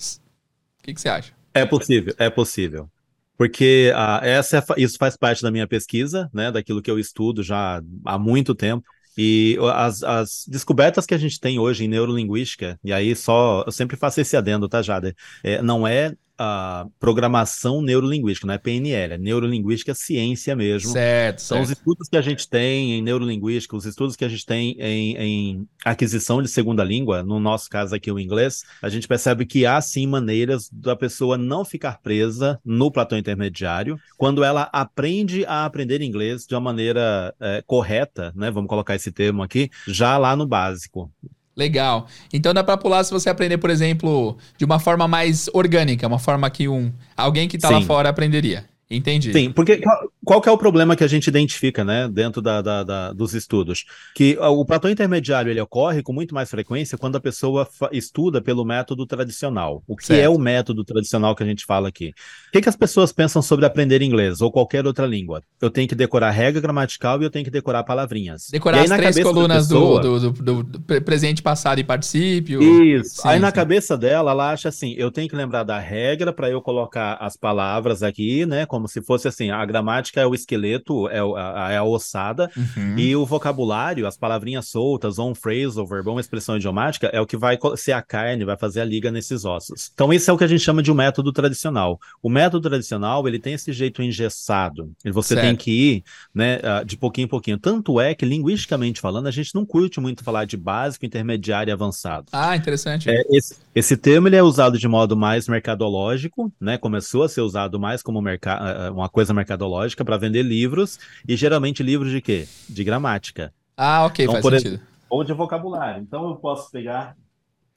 que, 0.83 0.95
que 0.95 1.01
você 1.01 1.09
acha? 1.09 1.33
É 1.53 1.65
possível, 1.65 2.15
é 2.19 2.31
possível. 2.31 2.89
Porque 3.37 3.93
ah, 3.95 4.21
essa, 4.23 4.59
é 4.59 4.81
isso 4.81 4.97
faz 4.99 5.17
parte 5.17 5.43
da 5.43 5.51
minha 5.51 5.67
pesquisa, 5.67 6.31
né? 6.33 6.53
Daquilo 6.53 6.83
que 6.83 6.91
eu 6.91 6.99
estudo 6.99 7.43
já 7.43 7.83
há 8.05 8.19
muito 8.19 8.55
tempo. 8.55 8.85
E 9.17 9.57
as, 9.75 10.03
as, 10.03 10.45
descobertas 10.49 11.07
que 11.07 11.15
a 11.15 11.19
gente 11.19 11.39
tem 11.39 11.59
hoje 11.59 11.85
em 11.85 11.89
neurolinguística, 11.89 12.79
e 12.83 12.93
aí 12.93 13.15
só, 13.15 13.63
eu 13.65 13.71
sempre 13.71 13.97
faço 13.97 14.21
esse 14.21 14.37
adendo, 14.37 14.69
tá, 14.69 14.83
Jada? 14.83 15.15
É, 15.43 15.63
não 15.63 15.87
é 15.87 16.15
a 16.39 16.87
programação 16.99 17.81
neurolinguística, 17.81 18.47
não 18.47 18.55
é 18.55 18.59
PNL, 18.59 19.15
é 19.15 19.19
neurolinguística 19.19 19.95
ciência 19.95 20.57
mesmo. 20.57 20.91
Certo, 20.91 21.41
São 21.41 21.59
certo. 21.59 21.65
os 21.65 21.79
estudos 21.79 22.09
que 22.09 22.17
a 22.17 22.21
gente 22.21 22.49
tem 22.49 22.99
em 22.99 23.03
neurolinguística, 23.03 23.77
os 23.77 23.85
estudos 23.85 24.17
que 24.17 24.25
a 24.25 24.29
gente 24.29 24.45
tem 24.45 24.77
em, 24.79 25.17
em, 25.17 25.69
aquisição 25.85 26.43
de 26.43 26.49
segunda 26.49 26.83
língua, 26.83 27.23
no 27.23 27.39
nosso 27.39 27.69
caso 27.71 27.95
aqui 27.95 28.11
o 28.11 28.19
inglês, 28.19 28.63
a 28.83 28.89
gente 28.89 29.07
percebe 29.07 29.47
que 29.47 29.65
há 29.65 29.81
sim 29.81 30.07
maneiras 30.07 30.69
da 30.71 30.97
pessoa 30.97 31.39
não 31.39 31.65
ficar 31.65 32.01
presa 32.01 32.61
no 32.65 32.91
platô 32.91 33.17
intermediário 33.17 33.99
quando 34.17 34.43
ela 34.43 34.69
aprende 34.73 35.45
a 35.47 35.65
aprender 35.65 36.03
inglês 36.03 36.47
de 36.47 36.55
uma 36.55 36.61
maneira 36.61 37.35
é, 37.41 37.63
correta, 37.67 38.33
né? 38.35 38.51
Vamos 38.51 38.69
colocar 38.69 38.95
esse 38.95 39.13
termo 39.13 39.43
aqui, 39.43 39.71
já 39.87 40.19
lá 40.19 40.35
no 40.35 40.47
básico. 40.47 41.11
Legal. 41.57 42.07
Então 42.33 42.53
dá 42.53 42.65
para 42.65 42.77
pular 42.77 43.05
se 43.05 43.13
você 43.13 43.31
aprender, 43.31 43.59
por 43.59 43.71
exemplo, 43.71 44.37
de 44.59 44.65
uma 44.65 44.79
forma 44.79 45.07
mais 45.07 45.49
orgânica, 45.53 46.07
uma 46.07 46.19
forma 46.19 46.51
que 46.51 46.69
um 46.69 46.93
alguém 47.17 47.49
que 47.49 47.57
está 47.57 47.71
lá 47.71 47.81
fora 47.83 48.09
aprenderia. 48.09 48.65
Entendi. 48.97 49.33
Sim, 49.33 49.51
porque 49.51 49.81
qual, 50.25 50.43
é 50.45 50.51
o 50.51 50.59
problema 50.59 50.97
que 50.97 51.05
a 51.05 51.09
gente 51.09 51.27
identifica, 51.27 51.85
né, 51.85 52.09
dentro 52.09 52.41
da, 52.41 52.63
da, 52.63 52.83
da, 52.83 53.13
dos 53.13 53.35
estudos? 53.35 53.85
Que 54.15 54.37
o 54.39 54.65
platô 54.65 54.89
intermediário 54.89 55.51
ele 55.51 55.61
ocorre 55.61 56.03
com 56.03 56.13
muito 56.13 56.35
mais 56.35 56.51
frequência 56.51 56.97
quando 56.99 57.17
a 57.17 57.21
pessoa 57.21 57.69
estuda 57.93 58.41
pelo 58.41 58.65
método 58.65 59.07
tradicional. 59.07 59.83
O 59.87 59.97
que 59.97 60.07
certo. 60.07 60.21
é 60.21 60.29
o 60.29 60.39
método 60.39 60.85
tradicional 60.85 61.35
que 61.35 61.43
a 61.43 61.47
gente 61.47 61.65
fala 61.65 61.89
aqui? 61.89 62.15
O 62.49 62.53
que, 62.53 62.61
que 62.61 62.69
as 62.69 62.77
pessoas 62.77 63.13
pensam 63.13 63.43
sobre 63.43 63.67
aprender 63.67 64.03
inglês 64.03 64.41
ou 64.41 64.51
qualquer 64.51 64.87
outra 64.87 65.07
língua? 65.07 65.43
Eu 65.61 65.71
tenho 65.71 65.89
que 65.89 65.95
decorar 65.95 66.31
regra 66.31 66.61
gramatical 66.61 67.21
e 67.21 67.25
eu 67.25 67.31
tenho 67.31 67.45
que 67.45 67.51
decorar 67.51 67.85
palavrinhas. 67.85 68.49
Decorar 68.51 68.79
aí, 68.79 68.85
as 68.85 68.91
três 68.91 69.23
colunas 69.23 69.69
pessoa, 69.69 70.01
do, 70.01 70.21
do, 70.21 70.31
do, 70.31 70.63
do, 70.63 71.03
presente, 71.03 71.43
passado 71.43 71.79
e 71.79 71.85
particípio. 71.85 72.63
Isso. 72.63 73.23
Sim, 73.23 73.29
aí 73.29 73.37
sim. 73.37 73.43
na 73.43 73.53
cabeça 73.53 73.97
dela, 73.97 74.31
ela 74.31 74.51
acha 74.51 74.69
assim: 74.69 74.95
eu 74.97 75.11
tenho 75.11 75.29
que 75.29 75.37
lembrar 75.37 75.65
da 75.65 75.79
regra 75.79 76.33
para 76.33 76.51
eu 76.51 76.61
colocar 76.61 77.15
as 77.21 77.37
palavras 77.37 78.03
aqui, 78.03 78.47
né? 78.47 78.67
Como 78.67 78.84
se 78.89 79.03
fosse 79.03 79.29
assim, 79.29 79.51
a 79.51 79.65
gramática 79.65 80.21
é 80.21 80.27
o 80.27 80.35
esqueleto, 80.35 81.09
é, 81.09 81.21
a, 81.21 81.73
é 81.73 81.77
a 81.77 81.85
ossada, 81.85 82.51
uhum. 82.57 82.99
e 82.99 83.15
o 83.17 83.25
vocabulário, 83.25 84.07
as 84.07 84.17
palavrinhas 84.17 84.69
soltas, 84.69 85.19
on 85.19 85.35
phrasal, 85.35 85.87
verbo, 85.87 86.13
uma 86.13 86.21
expressão 86.21 86.57
idiomática, 86.57 87.09
é 87.09 87.21
o 87.21 87.27
que 87.27 87.37
vai 87.37 87.59
ser 87.77 87.93
a 87.93 88.03
carne, 88.03 88.45
vai 88.45 88.57
fazer 88.57 88.81
a 88.81 88.85
liga 88.85 89.11
nesses 89.11 89.45
ossos. 89.45 89.91
Então, 89.95 90.13
isso 90.13 90.31
é 90.31 90.35
o 90.35 90.39
que 90.39 90.45
a 90.45 90.49
gente 90.49 90.63
chama 90.63 90.83
de 90.83 90.91
um 90.91 90.95
método 90.95 91.33
tradicional. 91.33 91.99
O 92.23 92.29
método 92.29 92.69
tradicional, 92.69 93.27
ele 93.29 93.39
tem 93.39 93.55
esse 93.55 93.73
jeito 93.73 94.03
engessado. 94.03 94.93
Você 95.05 95.35
certo. 95.35 95.47
tem 95.47 95.57
que 95.57 95.71
ir, 95.71 96.05
né, 96.35 96.61
ah, 96.63 96.83
de 96.85 96.97
pouquinho 96.97 97.27
em 97.27 97.29
pouquinho. 97.29 97.59
Tanto 97.59 98.01
é 98.01 98.15
que, 98.15 98.25
linguisticamente 98.25 99.01
falando, 99.01 99.27
a 99.27 99.31
gente 99.31 99.55
não 99.55 99.65
curte 99.65 100.01
muito 100.01 100.25
falar 100.25 100.45
de 100.45 100.57
básico, 100.57 101.05
intermediário 101.05 101.71
e 101.71 101.73
avançado. 101.73 102.27
Ah, 102.33 102.57
interessante. 102.57 103.11
É, 103.11 103.23
esse, 103.31 103.57
esse 103.75 103.97
termo 103.97 104.29
ele 104.29 104.37
é 104.37 104.43
usado 104.43 104.79
de 104.79 104.89
modo 104.89 105.17
mais 105.17 105.49
mercadológico, 105.49 106.53
né? 106.61 106.79
Começou 106.79 107.23
a 107.23 107.29
ser 107.29 107.41
usado 107.41 107.79
mais 107.79 108.03
como 108.03 108.21
mercado 108.21 108.74
uma 108.93 109.09
coisa 109.09 109.35
mercadológica 109.35 110.05
para 110.05 110.17
vender 110.17 110.43
livros, 110.43 110.99
e 111.27 111.37
geralmente 111.37 111.83
livros 111.83 112.11
de 112.11 112.21
quê? 112.21 112.49
De 112.69 112.85
gramática. 112.85 113.53
Ah, 113.77 114.05
ok, 114.07 114.25
então, 114.25 114.41
faz 114.41 114.45
sentido. 114.45 114.75
Exemplo, 114.75 114.87
ou 115.09 115.25
de 115.25 115.33
vocabulário. 115.33 116.03
Então 116.03 116.29
eu 116.29 116.37
posso 116.37 116.71
pegar. 116.71 117.17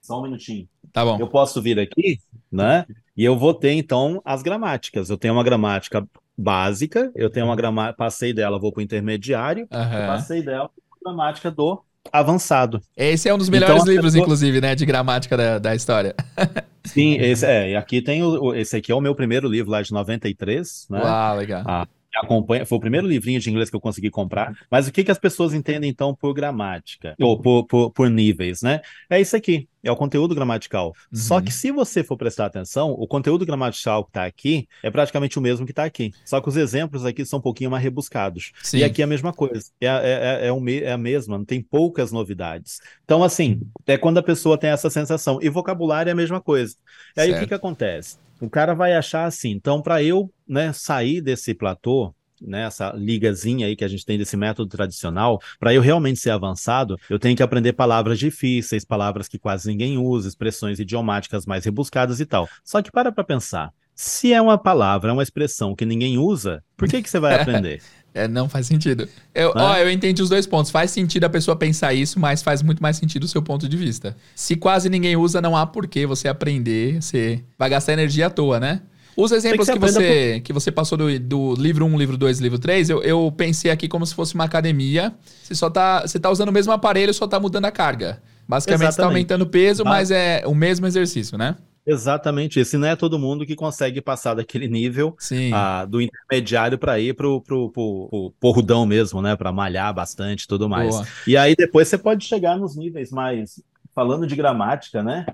Só 0.01 0.19
um 0.19 0.23
minutinho. 0.23 0.69
Tá 0.93 1.03
bom. 1.03 1.17
Eu 1.19 1.27
posso 1.27 1.61
vir 1.61 1.77
aqui, 1.79 2.17
né? 2.49 2.85
E 3.15 3.25
eu 3.25 3.37
vou 3.37 3.53
ter, 3.53 3.73
então, 3.73 4.21
as 4.23 4.41
gramáticas. 4.41 5.09
Eu 5.09 5.17
tenho 5.17 5.33
uma 5.33 5.43
gramática 5.43 6.07
básica, 6.37 7.11
eu 7.13 7.29
tenho 7.29 7.47
uma 7.47 7.55
gramática, 7.55 7.97
passei 7.97 8.31
dela, 8.31 8.59
vou 8.59 8.71
para 8.71 8.79
o 8.79 8.83
intermediário, 8.83 9.63
uhum. 9.63 10.07
passei 10.07 10.41
dela 10.41 10.69
gramática 11.03 11.51
do 11.51 11.83
avançado. 12.11 12.81
Esse 12.95 13.29
é 13.29 13.33
um 13.33 13.37
dos 13.37 13.49
melhores 13.49 13.75
então, 13.75 13.87
livros, 13.87 14.13
pessoa... 14.13 14.23
inclusive, 14.23 14.61
né, 14.61 14.75
de 14.75 14.85
gramática 14.85 15.35
da, 15.37 15.59
da 15.59 15.75
história. 15.75 16.15
Sim, 16.85 17.15
esse 17.15 17.45
é. 17.45 17.71
E 17.71 17.75
aqui 17.75 18.01
tem 18.01 18.23
o, 18.23 18.53
esse 18.53 18.75
aqui 18.77 18.91
é 18.91 18.95
o 18.95 19.01
meu 19.01 19.13
primeiro 19.13 19.47
livro 19.47 19.71
lá 19.71 19.81
de 19.81 19.91
93, 19.91 20.87
né? 20.89 21.01
Uau, 21.01 21.37
legal. 21.37 21.63
Ah, 21.65 21.87
acompanha, 22.15 22.65
foi 22.65 22.77
o 22.77 22.81
primeiro 22.81 23.07
livrinho 23.07 23.39
de 23.39 23.49
inglês 23.49 23.69
que 23.69 23.75
eu 23.75 23.81
consegui 23.81 24.09
comprar. 24.09 24.53
Mas 24.69 24.87
o 24.87 24.91
que, 24.91 25.03
que 25.03 25.11
as 25.11 25.19
pessoas 25.19 25.53
entendem 25.53 25.89
então 25.89 26.15
por 26.15 26.33
gramática 26.33 27.15
ou 27.19 27.39
por, 27.39 27.65
por, 27.65 27.91
por 27.91 28.09
níveis, 28.09 28.61
né? 28.61 28.81
É 29.09 29.19
isso 29.19 29.35
aqui. 29.35 29.67
É 29.83 29.91
o 29.91 29.95
conteúdo 29.95 30.35
gramatical. 30.35 30.87
Uhum. 30.87 31.17
Só 31.17 31.41
que 31.41 31.51
se 31.51 31.71
você 31.71 32.03
for 32.03 32.17
prestar 32.17 32.45
atenção, 32.45 32.91
o 32.91 33.07
conteúdo 33.07 33.45
gramatical 33.45 34.03
que 34.03 34.09
está 34.09 34.25
aqui 34.25 34.67
é 34.83 34.89
praticamente 34.89 35.37
o 35.37 35.41
mesmo 35.41 35.65
que 35.65 35.71
está 35.71 35.83
aqui. 35.83 36.11
Só 36.25 36.41
que 36.41 36.49
os 36.49 36.57
exemplos 36.57 37.05
aqui 37.05 37.25
são 37.25 37.39
um 37.39 37.41
pouquinho 37.41 37.71
mais 37.71 37.83
rebuscados. 37.83 38.51
Sim. 38.61 38.79
E 38.79 38.83
aqui 38.83 39.01
é 39.01 39.05
a 39.05 39.07
mesma 39.07 39.31
coisa. 39.33 39.69
É, 39.79 39.87
é, 39.87 39.89
é, 39.89 40.47
é, 40.47 40.51
o, 40.51 40.69
é 40.69 40.91
a 40.91 40.97
mesma, 40.97 41.37
não 41.37 41.45
tem 41.45 41.61
poucas 41.61 42.11
novidades. 42.11 42.79
Então, 43.03 43.23
assim, 43.23 43.61
é 43.85 43.97
quando 43.97 44.17
a 44.17 44.23
pessoa 44.23 44.57
tem 44.57 44.69
essa 44.69 44.89
sensação. 44.89 45.39
E 45.41 45.49
vocabulário 45.49 46.09
é 46.09 46.13
a 46.13 46.15
mesma 46.15 46.41
coisa. 46.41 46.75
E 47.15 47.21
aí 47.21 47.27
certo. 47.27 47.37
o 47.37 47.41
que, 47.41 47.47
que 47.47 47.53
acontece? 47.53 48.17
O 48.39 48.49
cara 48.49 48.73
vai 48.73 48.93
achar 48.93 49.25
assim, 49.25 49.49
então, 49.49 49.81
para 49.81 50.03
eu 50.03 50.31
né, 50.47 50.71
sair 50.71 51.21
desse 51.21 51.55
platô, 51.55 52.13
né, 52.41 52.63
essa 52.63 52.91
ligazinha 52.95 53.67
aí 53.67 53.75
que 53.75 53.85
a 53.85 53.87
gente 53.87 54.05
tem 54.05 54.17
desse 54.17 54.37
método 54.37 54.69
tradicional, 54.69 55.41
para 55.59 55.73
eu 55.73 55.81
realmente 55.81 56.19
ser 56.19 56.31
avançado, 56.31 56.97
eu 57.09 57.19
tenho 57.19 57.35
que 57.35 57.43
aprender 57.43 57.73
palavras 57.73 58.19
difíceis, 58.19 58.85
palavras 58.85 59.27
que 59.27 59.37
quase 59.39 59.69
ninguém 59.69 59.97
usa, 59.97 60.27
expressões 60.27 60.79
idiomáticas 60.79 61.45
mais 61.45 61.65
rebuscadas 61.65 62.19
e 62.19 62.25
tal. 62.25 62.47
Só 62.63 62.81
que 62.81 62.91
para 62.91 63.11
para 63.11 63.23
pensar, 63.23 63.71
se 63.95 64.31
é 64.31 64.41
uma 64.41 64.57
palavra, 64.57 65.09
é 65.09 65.13
uma 65.13 65.23
expressão 65.23 65.75
que 65.75 65.85
ninguém 65.85 66.17
usa, 66.17 66.63
por 66.75 66.87
que 66.87 67.01
que 67.01 67.09
você 67.09 67.19
vai 67.19 67.33
aprender? 67.41 67.81
É, 68.13 68.27
não 68.27 68.49
faz 68.49 68.65
sentido. 68.65 69.07
Eu, 69.33 69.53
ó, 69.55 69.75
eu 69.77 69.91
entendi 69.91 70.23
os 70.23 70.29
dois 70.29 70.47
pontos. 70.47 70.71
Faz 70.71 70.89
sentido 70.89 71.25
a 71.25 71.29
pessoa 71.29 71.55
pensar 71.55 71.93
isso, 71.93 72.19
mas 72.19 72.41
faz 72.41 72.63
muito 72.63 72.81
mais 72.81 72.97
sentido 72.97 73.25
o 73.25 73.27
seu 73.27 73.43
ponto 73.43 73.69
de 73.69 73.77
vista. 73.77 74.17
Se 74.35 74.55
quase 74.55 74.89
ninguém 74.89 75.15
usa, 75.15 75.39
não 75.39 75.55
há 75.55 75.67
por 75.67 75.87
que 75.87 76.05
você 76.07 76.27
aprender. 76.27 76.99
Você 76.99 77.43
vai 77.59 77.69
gastar 77.69 77.93
energia 77.93 78.25
à 78.25 78.29
toa, 78.29 78.59
né? 78.59 78.81
Os 79.17 79.31
exemplos 79.31 79.67
que, 79.67 79.73
que 79.73 79.79
você, 79.79 80.33
por... 80.35 80.43
que 80.43 80.53
você 80.53 80.71
passou 80.71 80.95
do, 80.95 81.19
do 81.19 81.55
livro 81.55 81.83
1, 81.85 81.97
livro 81.97 82.15
2, 82.15 82.39
livro 82.39 82.59
3, 82.59 82.91
eu, 82.91 83.01
eu 83.01 83.33
pensei 83.35 83.71
aqui 83.71 83.87
como 83.87 84.05
se 84.05 84.13
fosse 84.13 84.35
uma 84.35 84.43
academia. 84.43 85.11
Você 85.41 85.55
só 85.55 85.71
tá, 85.71 86.01
você 86.01 86.19
tá 86.19 86.29
usando 86.29 86.49
o 86.49 86.53
mesmo 86.53 86.71
aparelho, 86.71 87.11
só 87.11 87.25
tá 87.27 87.39
mudando 87.39 87.65
a 87.65 87.71
carga. 87.71 88.21
Basicamente, 88.47 88.89
está 88.89 89.05
aumentando 89.05 89.41
o 89.41 89.47
peso, 89.47 89.83
mas 89.83 90.11
é 90.11 90.43
o 90.45 90.53
mesmo 90.53 90.85
exercício, 90.85 91.35
né? 91.35 91.55
Exatamente, 91.85 92.59
esse 92.59 92.77
não 92.77 92.87
é 92.87 92.97
todo 92.97 93.17
mundo 93.17 93.45
que 93.45 93.55
consegue 93.55 94.01
passar 94.01 94.33
daquele 94.33 94.67
nível 94.67 95.15
ah, 95.53 95.85
do 95.85 96.01
intermediário 96.01 96.77
para 96.77 96.99
ir 96.99 97.15
pro, 97.15 97.41
pro 97.41 98.33
porrudão 98.39 98.85
mesmo, 98.85 99.21
né? 99.21 99.35
Para 99.35 99.53
malhar 99.53 99.93
bastante 99.93 100.43
e 100.43 100.47
tudo 100.47 100.69
mais. 100.69 100.89
Boa. 100.89 101.07
E 101.25 101.35
aí 101.35 101.55
depois 101.55 101.87
você 101.87 101.97
pode 101.97 102.25
chegar 102.25 102.57
nos 102.57 102.75
níveis 102.75 103.09
mais. 103.09 103.63
Falando 103.95 104.27
de 104.27 104.35
gramática, 104.35 105.01
né? 105.01 105.25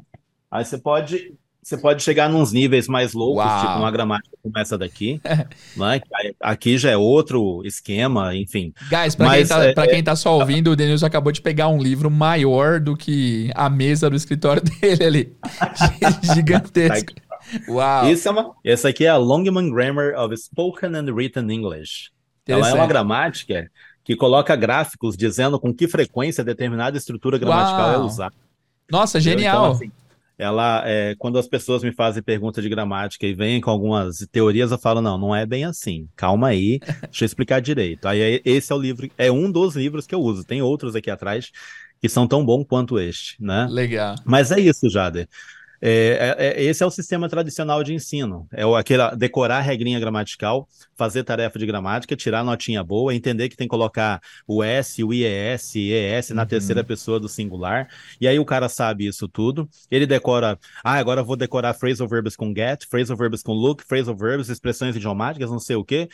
Aí 0.50 0.64
você 0.64 0.78
pode 0.78 1.34
você 1.64 1.78
pode 1.78 2.04
chegar 2.04 2.30
nos 2.30 2.52
níveis 2.52 2.88
mais 2.88 3.14
loucos, 3.14 3.44
Uau. 3.44 3.62
tipo 3.62 3.80
uma 3.80 3.90
gramática 3.90 4.38
como 4.42 4.58
essa 4.60 4.78
daqui, 4.78 5.22
né? 5.78 6.02
Aqui 6.42 6.78
já 6.78 6.92
é 6.92 6.98
outro 6.98 7.62
esquema, 7.66 8.36
enfim. 8.36 8.74
Guys, 8.90 9.16
para 9.16 9.36
quem, 9.36 9.46
tá, 9.48 9.66
é, 9.66 9.88
quem 9.88 10.04
tá 10.04 10.16
só 10.16 10.38
ouvindo, 10.38 10.72
o 10.72 10.76
Denilson 10.76 11.06
acabou 11.06 11.32
de 11.32 11.42
pegar 11.42 11.70
um 11.70 11.82
livro 11.82 12.12
maior 12.12 12.80
do 12.80 12.98
que 12.98 13.50
a 13.56 13.70
mesa 13.70 14.10
do 14.10 14.16
escritório 14.16 14.62
dele 14.82 15.04
ali. 15.06 15.38
Gigantesco. 16.36 17.14
Uau. 17.70 18.10
Isso 18.10 18.28
é 18.28 18.32
uma, 18.32 18.52
essa 18.64 18.90
aqui 18.90 19.06
é 19.06 19.10
a 19.10 19.18
Longman 19.18 19.72
Grammar 19.72 20.14
of 20.20 20.36
Spoken 20.36 20.96
and 20.96 21.14
Written 21.14 21.50
English. 21.52 22.12
Ela 22.46 22.70
é 22.70 22.74
uma 22.74 22.88
gramática 22.88 23.70
que 24.04 24.16
coloca 24.18 24.54
gráficos 24.56 25.16
dizendo 25.16 25.58
com 25.60 25.74
que 25.74 25.88
frequência 25.88 26.44
determinada 26.44 26.98
estrutura 26.98 27.38
gramatical 27.38 27.90
é 27.90 27.94
Uau. 27.94 28.02
é 28.02 28.06
usada. 28.06 28.36
Nossa, 28.92 29.18
então, 29.18 29.32
genial. 29.32 29.56
Então, 29.56 29.72
assim, 29.72 29.92
ela 30.38 30.84
é, 30.86 31.16
quando 31.18 31.38
as 31.38 31.48
pessoas 31.48 31.84
me 31.84 31.94
fazem 31.94 32.24
pergunta 32.24 32.62
de 32.62 32.70
gramática 32.70 33.26
e 33.26 33.34
vêm 33.34 33.62
com 33.62 33.70
algumas 33.70 34.18
teorias, 34.32 34.72
eu 34.72 34.78
falo, 34.78 35.02
não, 35.02 35.18
não 35.18 35.36
é 35.36 35.46
bem 35.46 35.66
assim. 35.66 36.08
Calma 36.16 36.48
aí, 36.48 36.80
deixa 37.04 37.24
eu 37.24 37.26
explicar 37.26 37.62
direito. 37.62 38.08
Aí 38.08 38.42
esse 38.44 38.72
é 38.72 38.76
o 38.76 38.80
livro, 38.80 39.10
é 39.18 39.32
um 39.32 39.52
dos 39.52 39.76
livros 39.76 40.08
que 40.08 40.16
eu 40.16 40.20
uso. 40.20 40.44
Tem 40.44 40.62
outros 40.62 40.96
aqui 40.96 41.10
atrás 41.10 41.52
que 42.02 42.10
são 42.10 42.28
tão 42.28 42.44
bons 42.46 42.66
quanto 42.68 43.00
este, 43.00 43.42
né? 43.42 43.68
Legal. 43.70 44.16
Mas 44.26 44.52
é 44.52 44.60
isso, 44.60 44.90
Jader. 44.90 45.28
É, 45.86 46.36
é, 46.38 46.48
é, 46.48 46.64
esse 46.64 46.82
é 46.82 46.86
o 46.86 46.90
sistema 46.90 47.28
tradicional 47.28 47.84
de 47.84 47.94
ensino. 47.94 48.48
É 48.54 48.66
o, 48.66 48.74
aquele, 48.74 49.04
decorar 49.18 49.58
a 49.58 49.62
regrinha 49.62 50.00
gramatical, 50.00 50.66
fazer 50.96 51.26
tarefa 51.26 51.60
de 51.60 51.66
gramática, 51.66 52.16
tirar 52.16 52.42
notinha 52.42 52.82
boa, 52.82 53.14
entender 53.14 53.50
que 53.50 53.58
tem 53.58 53.68
que 53.68 53.70
colocar 53.70 54.22
o 54.48 54.64
S, 54.64 55.04
o 55.04 55.14
IES, 55.14 55.76
ES 55.76 56.30
na 56.30 56.44
uhum. 56.44 56.48
terceira 56.48 56.86
pessoa 56.86 57.20
do 57.20 57.28
singular. 57.28 57.90
E 58.22 58.30
aí 58.30 58.40
o 58.40 58.46
cara 58.46 58.70
sabe 58.70 59.08
isso 59.08 59.28
tudo. 59.28 59.68
Ele 59.92 60.08
decora, 60.08 60.58
ah, 60.82 60.94
agora 60.94 61.20
eu 61.20 61.26
vou 61.26 61.36
decorar 61.36 61.74
phrasal 61.74 62.08
verbs 62.08 62.38
com 62.38 62.54
get, 62.56 62.86
phrasal 62.90 63.18
verbs 63.18 63.44
com 63.44 63.52
look, 63.52 63.84
phrasal 63.84 64.16
verbs, 64.16 64.48
expressões 64.48 64.96
idiomáticas, 64.96 65.52
não 65.52 65.60
sei 65.60 65.76
o 65.76 65.84
quê. 65.84 66.08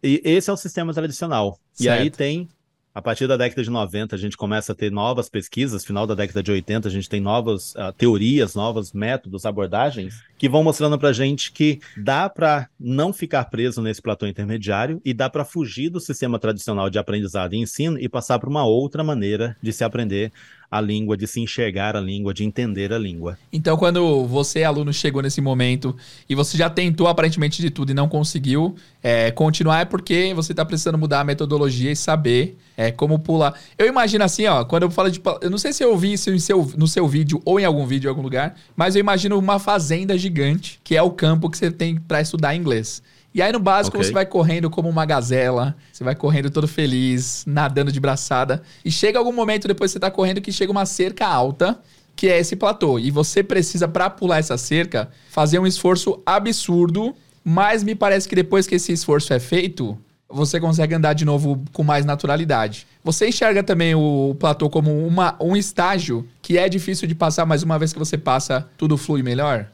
E 0.00 0.22
esse 0.24 0.48
é 0.48 0.52
o 0.52 0.56
sistema 0.56 0.94
tradicional. 0.94 1.58
Certo. 1.72 1.82
E 1.82 1.88
aí 1.88 2.08
tem 2.08 2.48
a 2.96 3.02
partir 3.02 3.26
da 3.26 3.36
década 3.36 3.62
de 3.62 3.68
90, 3.68 4.16
a 4.16 4.18
gente 4.18 4.38
começa 4.38 4.72
a 4.72 4.74
ter 4.74 4.90
novas 4.90 5.28
pesquisas, 5.28 5.84
final 5.84 6.06
da 6.06 6.14
década 6.14 6.42
de 6.42 6.50
80, 6.50 6.88
a 6.88 6.90
gente 6.90 7.10
tem 7.10 7.20
novas 7.20 7.74
uh, 7.74 7.92
teorias, 7.94 8.54
novos 8.54 8.94
métodos, 8.94 9.44
abordagens, 9.44 10.24
que 10.38 10.48
vão 10.48 10.64
mostrando 10.64 10.98
para 10.98 11.10
a 11.10 11.12
gente 11.12 11.52
que 11.52 11.78
dá 11.94 12.26
para 12.26 12.70
não 12.80 13.12
ficar 13.12 13.44
preso 13.50 13.82
nesse 13.82 14.00
platô 14.00 14.26
intermediário 14.26 14.98
e 15.04 15.12
dá 15.12 15.28
para 15.28 15.44
fugir 15.44 15.90
do 15.90 16.00
sistema 16.00 16.38
tradicional 16.38 16.88
de 16.88 16.98
aprendizado 16.98 17.52
e 17.52 17.58
ensino 17.58 17.98
e 18.00 18.08
passar 18.08 18.38
para 18.38 18.48
uma 18.48 18.64
outra 18.64 19.04
maneira 19.04 19.54
de 19.60 19.74
se 19.74 19.84
aprender 19.84 20.32
a 20.70 20.80
língua, 20.80 21.16
de 21.16 21.26
se 21.26 21.40
enxergar 21.40 21.96
a 21.96 22.00
língua, 22.00 22.34
de 22.34 22.44
entender 22.44 22.92
a 22.92 22.98
língua. 22.98 23.38
Então, 23.52 23.76
quando 23.76 24.26
você, 24.26 24.64
aluno, 24.64 24.92
chegou 24.92 25.22
nesse 25.22 25.40
momento 25.40 25.96
e 26.28 26.34
você 26.34 26.56
já 26.56 26.68
tentou 26.68 27.08
aparentemente 27.08 27.62
de 27.62 27.70
tudo 27.70 27.90
e 27.90 27.94
não 27.94 28.08
conseguiu 28.08 28.76
é, 29.02 29.30
continuar, 29.30 29.80
é 29.80 29.84
porque 29.84 30.32
você 30.34 30.52
está 30.52 30.64
precisando 30.64 30.98
mudar 30.98 31.20
a 31.20 31.24
metodologia 31.24 31.90
e 31.90 31.96
saber 31.96 32.56
é, 32.76 32.90
como 32.90 33.18
pular. 33.18 33.58
Eu 33.78 33.86
imagino 33.86 34.24
assim, 34.24 34.46
ó, 34.46 34.64
quando 34.64 34.82
eu 34.82 34.90
falo 34.90 35.10
de. 35.10 35.20
Eu 35.40 35.50
não 35.50 35.58
sei 35.58 35.72
se 35.72 35.82
eu 35.82 35.96
vi 35.96 36.12
isso 36.12 36.30
em 36.30 36.38
seu, 36.38 36.70
no 36.76 36.86
seu 36.86 37.06
vídeo 37.08 37.40
ou 37.44 37.58
em 37.58 37.64
algum 37.64 37.86
vídeo 37.86 38.08
em 38.08 38.10
algum 38.10 38.22
lugar, 38.22 38.54
mas 38.74 38.94
eu 38.94 39.00
imagino 39.00 39.38
uma 39.38 39.58
fazenda 39.58 40.16
gigante, 40.18 40.80
que 40.84 40.96
é 40.96 41.02
o 41.02 41.10
campo 41.10 41.48
que 41.48 41.56
você 41.56 41.70
tem 41.70 41.96
para 41.96 42.20
estudar 42.20 42.54
inglês. 42.54 43.02
E 43.36 43.42
aí 43.42 43.52
no 43.52 43.58
básico 43.58 43.98
okay. 43.98 44.08
você 44.08 44.14
vai 44.14 44.24
correndo 44.24 44.70
como 44.70 44.88
uma 44.88 45.04
gazela, 45.04 45.76
você 45.92 46.02
vai 46.02 46.14
correndo 46.14 46.48
todo 46.48 46.66
feliz, 46.66 47.44
nadando 47.46 47.92
de 47.92 48.00
braçada. 48.00 48.62
E 48.82 48.90
chega 48.90 49.18
algum 49.18 49.30
momento 49.30 49.68
depois 49.68 49.90
que 49.90 49.92
você 49.92 50.00
tá 50.00 50.10
correndo 50.10 50.40
que 50.40 50.50
chega 50.50 50.72
uma 50.72 50.86
cerca 50.86 51.26
alta, 51.26 51.78
que 52.16 52.30
é 52.30 52.38
esse 52.38 52.56
platô. 52.56 52.98
E 52.98 53.10
você 53.10 53.42
precisa, 53.42 53.86
para 53.86 54.08
pular 54.08 54.38
essa 54.38 54.56
cerca, 54.56 55.10
fazer 55.28 55.58
um 55.58 55.66
esforço 55.66 56.18
absurdo. 56.24 57.14
Mas 57.44 57.84
me 57.84 57.94
parece 57.94 58.26
que 58.26 58.34
depois 58.34 58.66
que 58.66 58.76
esse 58.76 58.90
esforço 58.90 59.34
é 59.34 59.38
feito, 59.38 59.98
você 60.30 60.58
consegue 60.58 60.94
andar 60.94 61.12
de 61.12 61.26
novo 61.26 61.62
com 61.74 61.84
mais 61.84 62.06
naturalidade. 62.06 62.86
Você 63.04 63.28
enxerga 63.28 63.62
também 63.62 63.94
o 63.94 64.34
platô 64.40 64.70
como 64.70 65.06
uma, 65.06 65.36
um 65.38 65.54
estágio 65.54 66.26
que 66.40 66.56
é 66.56 66.70
difícil 66.70 67.06
de 67.06 67.14
passar, 67.14 67.44
mas 67.44 67.62
uma 67.62 67.78
vez 67.78 67.92
que 67.92 67.98
você 67.98 68.16
passa, 68.16 68.66
tudo 68.78 68.96
flui 68.96 69.22
melhor? 69.22 69.68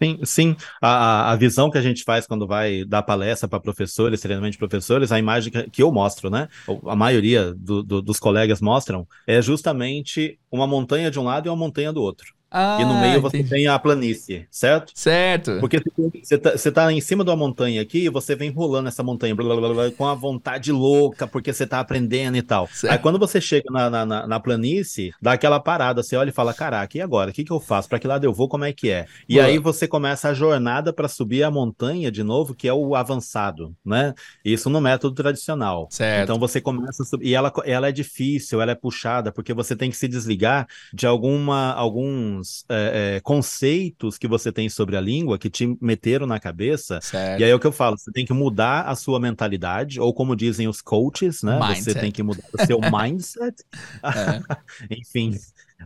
Sim, 0.00 0.20
sim. 0.24 0.56
A, 0.80 1.32
a 1.32 1.36
visão 1.36 1.70
que 1.70 1.78
a 1.78 1.82
gente 1.82 2.04
faz 2.04 2.24
quando 2.26 2.46
vai 2.46 2.84
dar 2.84 3.02
palestra 3.02 3.48
para 3.48 3.58
professores, 3.58 4.20
treinamento 4.20 4.52
de 4.52 4.58
professores, 4.58 5.10
a 5.10 5.18
imagem 5.18 5.52
que, 5.72 5.82
eu 5.82 5.90
mostro, 5.90 6.30
né? 6.30 6.48
A 6.86 6.94
maioria 6.94 7.52
do, 7.54 7.82
do, 7.82 8.00
dos 8.00 8.20
colegas 8.20 8.60
mostram, 8.60 9.06
é 9.26 9.42
justamente 9.42 10.38
uma 10.52 10.66
montanha 10.68 11.10
de 11.10 11.18
um 11.18 11.24
lado 11.24 11.46
e 11.46 11.50
uma 11.50 11.56
montanha 11.56 11.92
do 11.92 12.00
outro. 12.00 12.37
Ah, 12.50 12.78
e 12.80 12.84
no 12.84 12.98
meio 12.98 13.20
você 13.20 13.38
entendi. 13.38 13.50
tem 13.50 13.66
a 13.66 13.78
planície, 13.78 14.46
certo? 14.50 14.92
Certo. 14.94 15.58
Porque 15.60 15.82
você 16.22 16.38
tá, 16.38 16.52
você 16.52 16.72
tá 16.72 16.90
em 16.90 17.00
cima 17.00 17.22
de 17.22 17.28
uma 17.28 17.36
montanha 17.36 17.82
aqui 17.82 18.04
e 18.04 18.08
você 18.08 18.34
vem 18.34 18.50
rolando 18.50 18.88
essa 18.88 19.02
montanha 19.02 19.34
blá, 19.34 19.54
blá, 19.54 19.68
blá, 19.68 19.90
com 19.90 20.06
a 20.06 20.14
vontade 20.14 20.72
louca, 20.72 21.26
porque 21.26 21.52
você 21.52 21.66
tá 21.66 21.78
aprendendo 21.78 22.38
e 22.38 22.42
tal. 22.42 22.66
Certo. 22.68 22.92
Aí 22.92 22.98
quando 22.98 23.18
você 23.18 23.38
chega 23.38 23.70
na, 23.70 23.90
na, 23.90 24.26
na, 24.26 24.40
planície, 24.40 25.12
dá 25.20 25.32
aquela 25.32 25.60
parada, 25.60 26.02
você 26.02 26.16
olha 26.16 26.30
e 26.30 26.32
fala: 26.32 26.54
caraca, 26.54 26.96
e 26.96 27.02
agora? 27.02 27.30
O 27.30 27.34
que, 27.34 27.44
que 27.44 27.52
eu 27.52 27.60
faço? 27.60 27.86
Para 27.86 27.98
que 27.98 28.06
lado 28.06 28.24
eu 28.24 28.32
vou? 28.32 28.48
Como 28.48 28.64
é 28.64 28.72
que 28.72 28.90
é? 28.90 29.06
E 29.28 29.34
Boa. 29.34 29.46
aí 29.46 29.58
você 29.58 29.86
começa 29.86 30.30
a 30.30 30.34
jornada 30.34 30.90
para 30.90 31.06
subir 31.06 31.42
a 31.42 31.50
montanha 31.50 32.10
de 32.10 32.22
novo, 32.22 32.54
que 32.54 32.66
é 32.66 32.72
o 32.72 32.94
avançado, 32.94 33.74
né? 33.84 34.14
Isso 34.42 34.70
no 34.70 34.80
método 34.80 35.14
tradicional. 35.14 35.86
Certo. 35.90 36.22
Então 36.22 36.38
você 36.38 36.62
começa 36.62 37.02
a 37.02 37.06
subir. 37.06 37.28
E 37.28 37.34
ela, 37.34 37.52
ela 37.66 37.88
é 37.88 37.92
difícil, 37.92 38.62
ela 38.62 38.72
é 38.72 38.74
puxada, 38.74 39.30
porque 39.30 39.52
você 39.52 39.76
tem 39.76 39.90
que 39.90 39.96
se 39.98 40.08
desligar 40.08 40.66
de 40.94 41.06
alguma. 41.06 41.74
algum 41.74 42.37
alguns 42.38 42.64
é, 42.68 43.16
é, 43.16 43.20
conceitos 43.20 44.16
que 44.16 44.28
você 44.28 44.52
tem 44.52 44.68
sobre 44.68 44.96
a 44.96 45.00
língua 45.00 45.38
que 45.38 45.50
te 45.50 45.76
meteram 45.80 46.26
na 46.26 46.38
cabeça. 46.38 47.00
Certo. 47.00 47.40
E 47.40 47.44
aí 47.44 47.50
é 47.50 47.54
o 47.54 47.58
que 47.58 47.66
eu 47.66 47.72
falo, 47.72 47.98
você 47.98 48.10
tem 48.12 48.24
que 48.24 48.32
mudar 48.32 48.82
a 48.82 48.94
sua 48.94 49.20
mentalidade, 49.20 50.00
ou 50.00 50.14
como 50.14 50.36
dizem 50.36 50.68
os 50.68 50.80
coaches, 50.80 51.42
né? 51.42 51.58
Mindset. 51.58 51.84
Você 51.84 51.94
tem 51.94 52.12
que 52.12 52.22
mudar 52.22 52.44
o 52.52 52.66
seu 52.66 52.80
mindset. 52.90 53.62
É. 54.02 54.88
Enfim, 54.98 55.36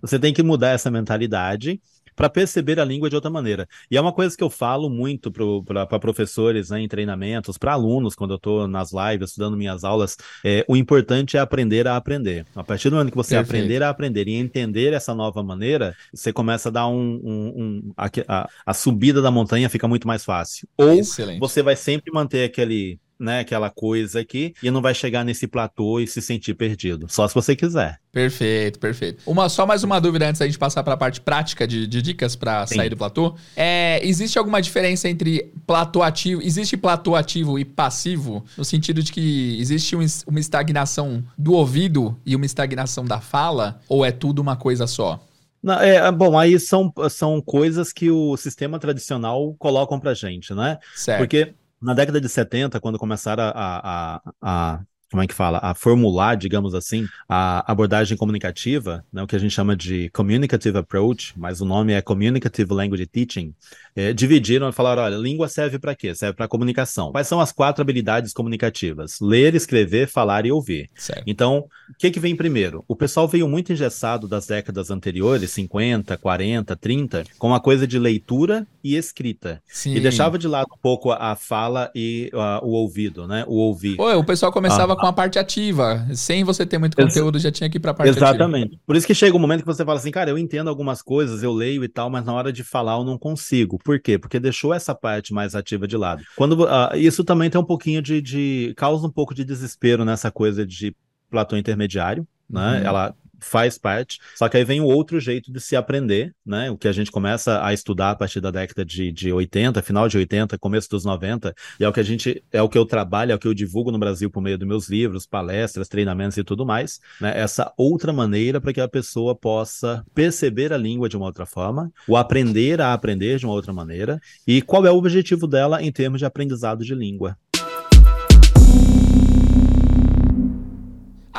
você 0.01 0.19
tem 0.19 0.33
que 0.33 0.43
mudar 0.43 0.71
essa 0.71 0.91
mentalidade 0.91 1.81
para 2.23 2.31
perceber 2.31 2.79
a 2.79 2.85
língua 2.85 3.11
de 3.11 3.17
outra 3.17 3.29
maneira. 3.29 3.69
E 3.91 3.97
é 3.97 4.01
uma 4.01 4.13
coisa 4.13 4.37
que 4.37 4.45
eu 4.45 4.49
falo 4.49 4.89
muito 4.89 5.33
para 5.65 5.99
professores 5.99 6.71
né, 6.71 6.81
em 6.81 6.87
treinamentos, 6.87 7.59
para 7.59 7.73
alunos, 7.73 8.15
quando 8.15 8.31
eu 8.31 8.37
estou 8.37 8.69
nas 8.69 8.93
lives, 8.93 9.31
estudando 9.31 9.57
minhas 9.57 9.83
aulas, 9.83 10.17
é, 10.45 10.65
o 10.69 10.77
importante 10.77 11.37
é 11.37 11.41
aprender 11.41 11.89
a 11.89 11.97
aprender. 11.97 12.47
A 12.55 12.63
partir 12.63 12.91
do 12.91 12.95
momento 12.95 13.11
que 13.11 13.17
você 13.17 13.35
Perfeito. 13.35 13.57
aprender 13.57 13.83
a 13.83 13.89
aprender 13.89 14.29
e 14.29 14.35
entender 14.35 14.93
essa 14.93 15.13
nova 15.17 15.43
maneira, 15.43 15.97
você 16.15 16.33
começa 16.33 16.69
a 16.69 16.73
dar 16.73 16.87
um. 16.87 17.21
um, 17.25 17.53
um 17.57 17.93
a, 17.97 18.09
a, 18.29 18.49
a, 18.67 18.73
subida 18.73 19.21
da 19.21 19.33
montanha 19.33 19.69
fica 19.69 19.89
muito 19.89 20.07
mais 20.07 20.25
fácil. 20.25 20.69
Ou 20.77 20.93
Excelente. 20.93 21.41
você 21.41 21.61
vai 21.61 21.75
sempre 21.75 22.13
manter 22.13 22.45
aquele 22.45 23.01
né, 23.23 23.41
aquela 23.41 23.71
coisa 23.71 24.21
aqui 24.21 24.53
e 24.63 24.71
não 24.71 24.83
vai 24.83 24.95
chegar 24.95 25.25
nesse 25.25 25.47
platô 25.47 26.01
e 26.01 26.07
se 26.07 26.21
sentir 26.21 26.55
perdido. 26.55 27.07
Só 27.09 27.27
se 27.29 27.35
você 27.35 27.55
quiser. 27.55 27.99
Perfeito, 28.11 28.79
perfeito. 28.79 29.23
Uma, 29.25 29.49
só 29.49 29.65
mais 29.65 29.85
uma 29.85 30.01
dúvida 30.01 30.29
antes 30.29 30.41
da 30.41 30.47
gente 30.47 30.59
passar 30.59 30.83
para 30.83 30.95
a 30.95 30.97
parte 30.97 31.21
prática 31.21 31.67
de, 31.67 31.87
de 31.87 32.03
dicas 32.03 32.37
para 32.37 32.67
sair 32.67 32.91
do 32.91 32.97
platô. 32.97 33.35
É, 33.57 34.01
existe 34.03 34.39
alguma 34.39 34.61
diferença 34.61 35.09
entre 35.09 35.51
platô 35.67 36.03
ativo? 36.03 36.43
Existe 36.43 36.77
platô 36.77 37.15
ativo 37.15 37.59
e 37.59 37.65
passivo? 37.65 38.45
No 38.59 38.65
sentido 38.65 39.03
de 39.03 39.13
que 39.13 39.57
existe 39.61 39.97
um, 39.97 40.05
uma 40.27 40.41
estagnação 40.41 41.25
do 41.39 41.53
ouvido 41.53 42.19
e 42.27 42.35
uma 42.35 42.45
estagnação 42.45 43.05
da 43.05 43.21
fala? 43.21 43.81
Ou 43.89 44.05
é 44.05 44.11
tudo 44.11 44.41
uma 44.41 44.57
coisa 44.57 44.87
só? 44.87 45.25
Não, 45.63 45.81
é, 45.81 46.11
bom, 46.11 46.37
aí 46.37 46.59
são, 46.59 46.93
são 47.09 47.41
coisas 47.41 47.93
que 47.93 48.11
o 48.11 48.37
sistema 48.37 48.81
tradicional 48.81 49.55
colocam 49.59 50.01
pra 50.01 50.13
gente, 50.13 50.53
né? 50.53 50.79
Certo. 50.95 51.19
Porque 51.19 51.55
na 51.83 51.95
década 51.95 52.21
de 52.21 52.29
70, 52.29 52.81
quando 52.81 52.99
começaram 52.99 53.45
a, 53.45 54.17
a, 54.17 54.33
a, 54.43 54.85
como 55.13 55.23
é 55.23 55.27
que 55.27 55.35
fala, 55.35 55.61
a 55.63 55.75
formular, 55.75 56.37
digamos 56.37 56.75
assim, 56.75 57.07
a 57.29 57.71
abordagem 57.71 58.17
comunicativa, 58.17 59.05
né, 59.13 59.23
o 59.23 59.27
que 59.27 59.37
a 59.37 59.39
gente 59.39 59.53
chama 59.53 59.77
de 59.77 60.09
communicative 60.09 60.79
approach, 60.79 61.35
mas 61.37 61.61
o 61.61 61.67
nome 61.67 61.93
é 61.93 62.01
communicative 62.01 62.73
language 62.73 63.07
teaching, 63.07 63.55
é, 63.95 64.15
dividiram 64.15 64.71
e 64.71 64.73
falaram, 64.73 65.03
olha, 65.03 65.17
língua 65.17 65.49
serve 65.49 65.79
para 65.79 65.95
quê? 65.95 66.15
Serve 66.15 66.35
para 66.35 66.49
comunicação. 66.49 67.13
Quais 67.13 67.29
são 67.29 67.41
as 67.41 67.53
quatro 67.53 67.83
habilidades 67.83 68.33
comunicativas? 68.33 69.19
Ler, 69.21 69.55
escrever, 69.55 70.09
falar 70.09 70.47
e 70.47 70.51
ouvir. 70.51 70.89
Certo. 70.95 71.25
Então, 71.27 71.67
o 71.91 71.95
que 71.99 72.11
que 72.11 72.19
vem 72.19 72.35
primeiro? 72.35 72.83
O 72.89 72.97
pessoal 72.97 73.29
veio 73.29 73.47
muito 73.47 73.71
engessado 73.71 74.27
das 74.27 74.47
décadas 74.47 74.91
anteriores, 74.91 75.51
50, 75.51 76.17
40, 76.17 76.75
30, 76.75 77.25
com 77.39 77.55
a 77.55 77.61
coisa 77.61 77.87
de 77.87 77.99
leitura 77.99 78.67
e 78.83 78.97
escrita. 78.97 79.63
Sim. 79.69 79.95
E 79.95 80.01
deixava 80.01 80.39
de 80.39 80.49
lado 80.49 80.69
um 80.73 80.79
pouco 80.81 81.13
a 81.13 81.37
fala 81.37 81.91
e 81.95 82.31
uh, 82.33 82.65
o 82.65 82.71
ouvido, 82.71 83.29
né? 83.29 83.45
O 83.47 83.57
ouvir. 83.57 83.97
Pô, 83.97 84.11
o 84.15 84.25
pessoal 84.25 84.51
começava 84.51 84.95
ah 84.95 84.97
com 85.03 85.09
a 85.09 85.13
parte 85.13 85.37
ativa. 85.37 86.07
Sem 86.15 86.45
você 86.45 86.65
ter 86.65 86.79
muito 86.79 86.97
conteúdo, 86.97 87.37
Ex 87.37 87.43
já 87.43 87.51
tinha 87.51 87.69
que 87.69 87.77
ir 87.77 87.81
para 87.81 87.91
a 87.91 87.95
parte 87.95 88.11
Exatamente. 88.11 88.35
ativa. 88.35 88.57
Exatamente. 88.57 88.81
Por 88.87 88.95
isso 88.95 89.07
que 89.07 89.15
chega 89.15 89.37
um 89.37 89.41
momento 89.41 89.61
que 89.61 89.67
você 89.67 89.85
fala 89.85 89.99
assim, 89.99 90.13
cara, 90.13 90.31
eu 90.31 90.39
entendo 90.39 90.69
algumas 90.69 91.03
coisas, 91.03 91.43
eu 91.43 91.53
leio 91.53 91.83
e 91.83 91.89
tal, 91.89 92.09
mas 92.09 92.25
na 92.25 92.33
hora 92.33 92.53
de 92.53 92.63
falar 92.63 92.97
eu 92.97 93.05
não 93.05 93.19
consigo. 93.19 93.79
Por 93.85 93.99
quê? 93.99 94.17
Porque 94.17 94.39
deixou 94.39 94.73
essa 94.73 94.95
parte 94.95 95.35
mais 95.35 95.57
ativa 95.57 95.89
de 95.89 95.97
lado. 95.97 96.23
Quando 96.37 96.53
uh, 96.63 96.97
isso 96.97 97.25
também 97.25 97.51
tem 97.51 97.61
um 97.61 97.65
pouquinho 97.65 98.01
de, 98.01 98.23
de 98.23 98.73
causa 98.77 99.05
um 99.05 99.11
pouco 99.11 99.35
de 99.35 99.45
desespero 99.45 100.05
nessa 100.05 100.31
coisa 100.31 100.65
de 100.65 100.95
platô 101.29 101.57
intermediário, 101.57 102.25
né? 102.49 102.79
Uhum. 102.79 102.87
Ela 102.87 103.15
faz 103.43 103.77
parte. 103.77 104.19
Só 104.37 104.49
que 104.49 104.57
aí 104.57 104.65
vem 104.65 104.81
o 104.81 104.87
outro 104.87 105.21
jeito 105.21 105.53
de 105.53 105.61
se 105.61 105.77
aprender, 105.77 106.35
né? 106.45 106.71
O 106.71 106.79
que 106.79 106.89
a 106.89 106.93
gente 106.93 107.11
começa 107.11 107.65
a 107.65 107.73
estudar 107.73 108.11
a 108.11 108.15
partir 108.15 108.41
da 108.41 108.51
década 108.51 108.85
de, 108.85 109.13
de 109.13 109.33
80, 109.33 109.83
final 109.83 110.09
de 110.09 110.17
80, 110.17 110.57
começo 110.59 110.89
dos 110.89 111.05
90, 111.05 111.55
e 111.79 111.85
é 111.85 111.89
o 111.89 111.93
que 111.93 112.01
a 112.01 112.03
gente, 112.03 112.43
é 112.51 112.63
o 112.63 112.69
que 112.69 112.79
eu 112.79 112.87
trabalho, 112.87 113.33
é 113.33 113.35
o 113.35 113.39
que 113.39 113.49
eu 113.49 113.55
divulgo 113.55 113.91
no 113.91 113.99
Brasil 113.99 114.31
por 114.31 114.41
meio 114.41 114.57
dos 114.57 114.67
meus 114.67 114.89
livros, 114.89 115.27
palestras, 115.27 115.89
treinamentos 115.89 116.39
e 116.39 116.45
tudo 116.45 116.65
mais, 116.65 117.01
né? 117.21 117.33
Essa 117.39 117.73
outra 117.77 118.13
maneira 118.13 118.61
para 118.61 118.73
que 118.73 118.81
a 118.81 118.89
pessoa 118.89 119.35
possa 119.35 120.05
perceber 120.15 120.73
a 120.73 120.77
língua 120.77 121.09
de 121.09 121.17
uma 121.17 121.27
outra 121.27 121.45
forma, 121.45 121.93
ou 122.09 122.17
aprender 122.17 122.81
a 122.81 122.93
aprender 122.93 123.39
de 123.39 123.45
uma 123.45 123.55
outra 123.55 123.73
maneira, 123.73 124.21
e 124.47 124.63
qual 124.63 124.87
é 124.87 124.91
o 124.91 124.97
objetivo 124.97 125.47
dela 125.47 125.83
em 125.83 125.91
termos 125.91 126.19
de 126.19 126.25
aprendizado 126.25 126.85
de 126.85 126.95
língua. 126.95 127.37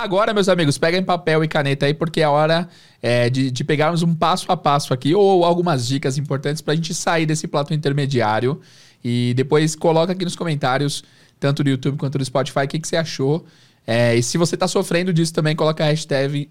Agora, 0.03 0.33
meus 0.33 0.49
amigos, 0.49 0.77
peguem 0.77 1.01
papel 1.01 1.45
e 1.45 1.47
caneta 1.47 1.85
aí, 1.85 1.93
porque 1.93 2.19
é 2.19 2.27
hora 2.27 2.67
é, 3.01 3.29
de, 3.29 3.49
de, 3.49 3.63
pegarmos 3.63 4.03
um 4.03 4.13
passo 4.13 4.51
a 4.51 4.57
passo 4.57 4.93
aqui, 4.93 5.15
ou 5.15 5.45
algumas 5.45 5.87
dicas 5.87 6.17
importantes 6.17 6.61
para 6.61 6.73
a 6.73 6.75
gente 6.75 6.93
sair 6.93 7.25
desse 7.25 7.47
plato 7.47 7.73
intermediário. 7.73 8.59
E 9.01 9.33
depois 9.33 9.77
coloca 9.77 10.11
aqui 10.11 10.25
nos 10.25 10.35
comentários, 10.35 11.05
tanto 11.39 11.63
do 11.63 11.69
YouTube 11.69 11.97
quanto 11.97 12.17
do 12.17 12.25
Spotify, 12.25 12.59
o 12.59 12.67
que, 12.67 12.79
que 12.79 12.87
você 12.87 12.97
achou. 12.97 13.45
É, 13.87 14.13
e 14.13 14.21
se 14.21 14.37
você 14.37 14.55
está 14.57 14.67
sofrendo 14.67 15.13
disso 15.13 15.31
também, 15.31 15.55
coloca 15.55 15.85
a 15.85 15.87
hashtag, 15.87 16.49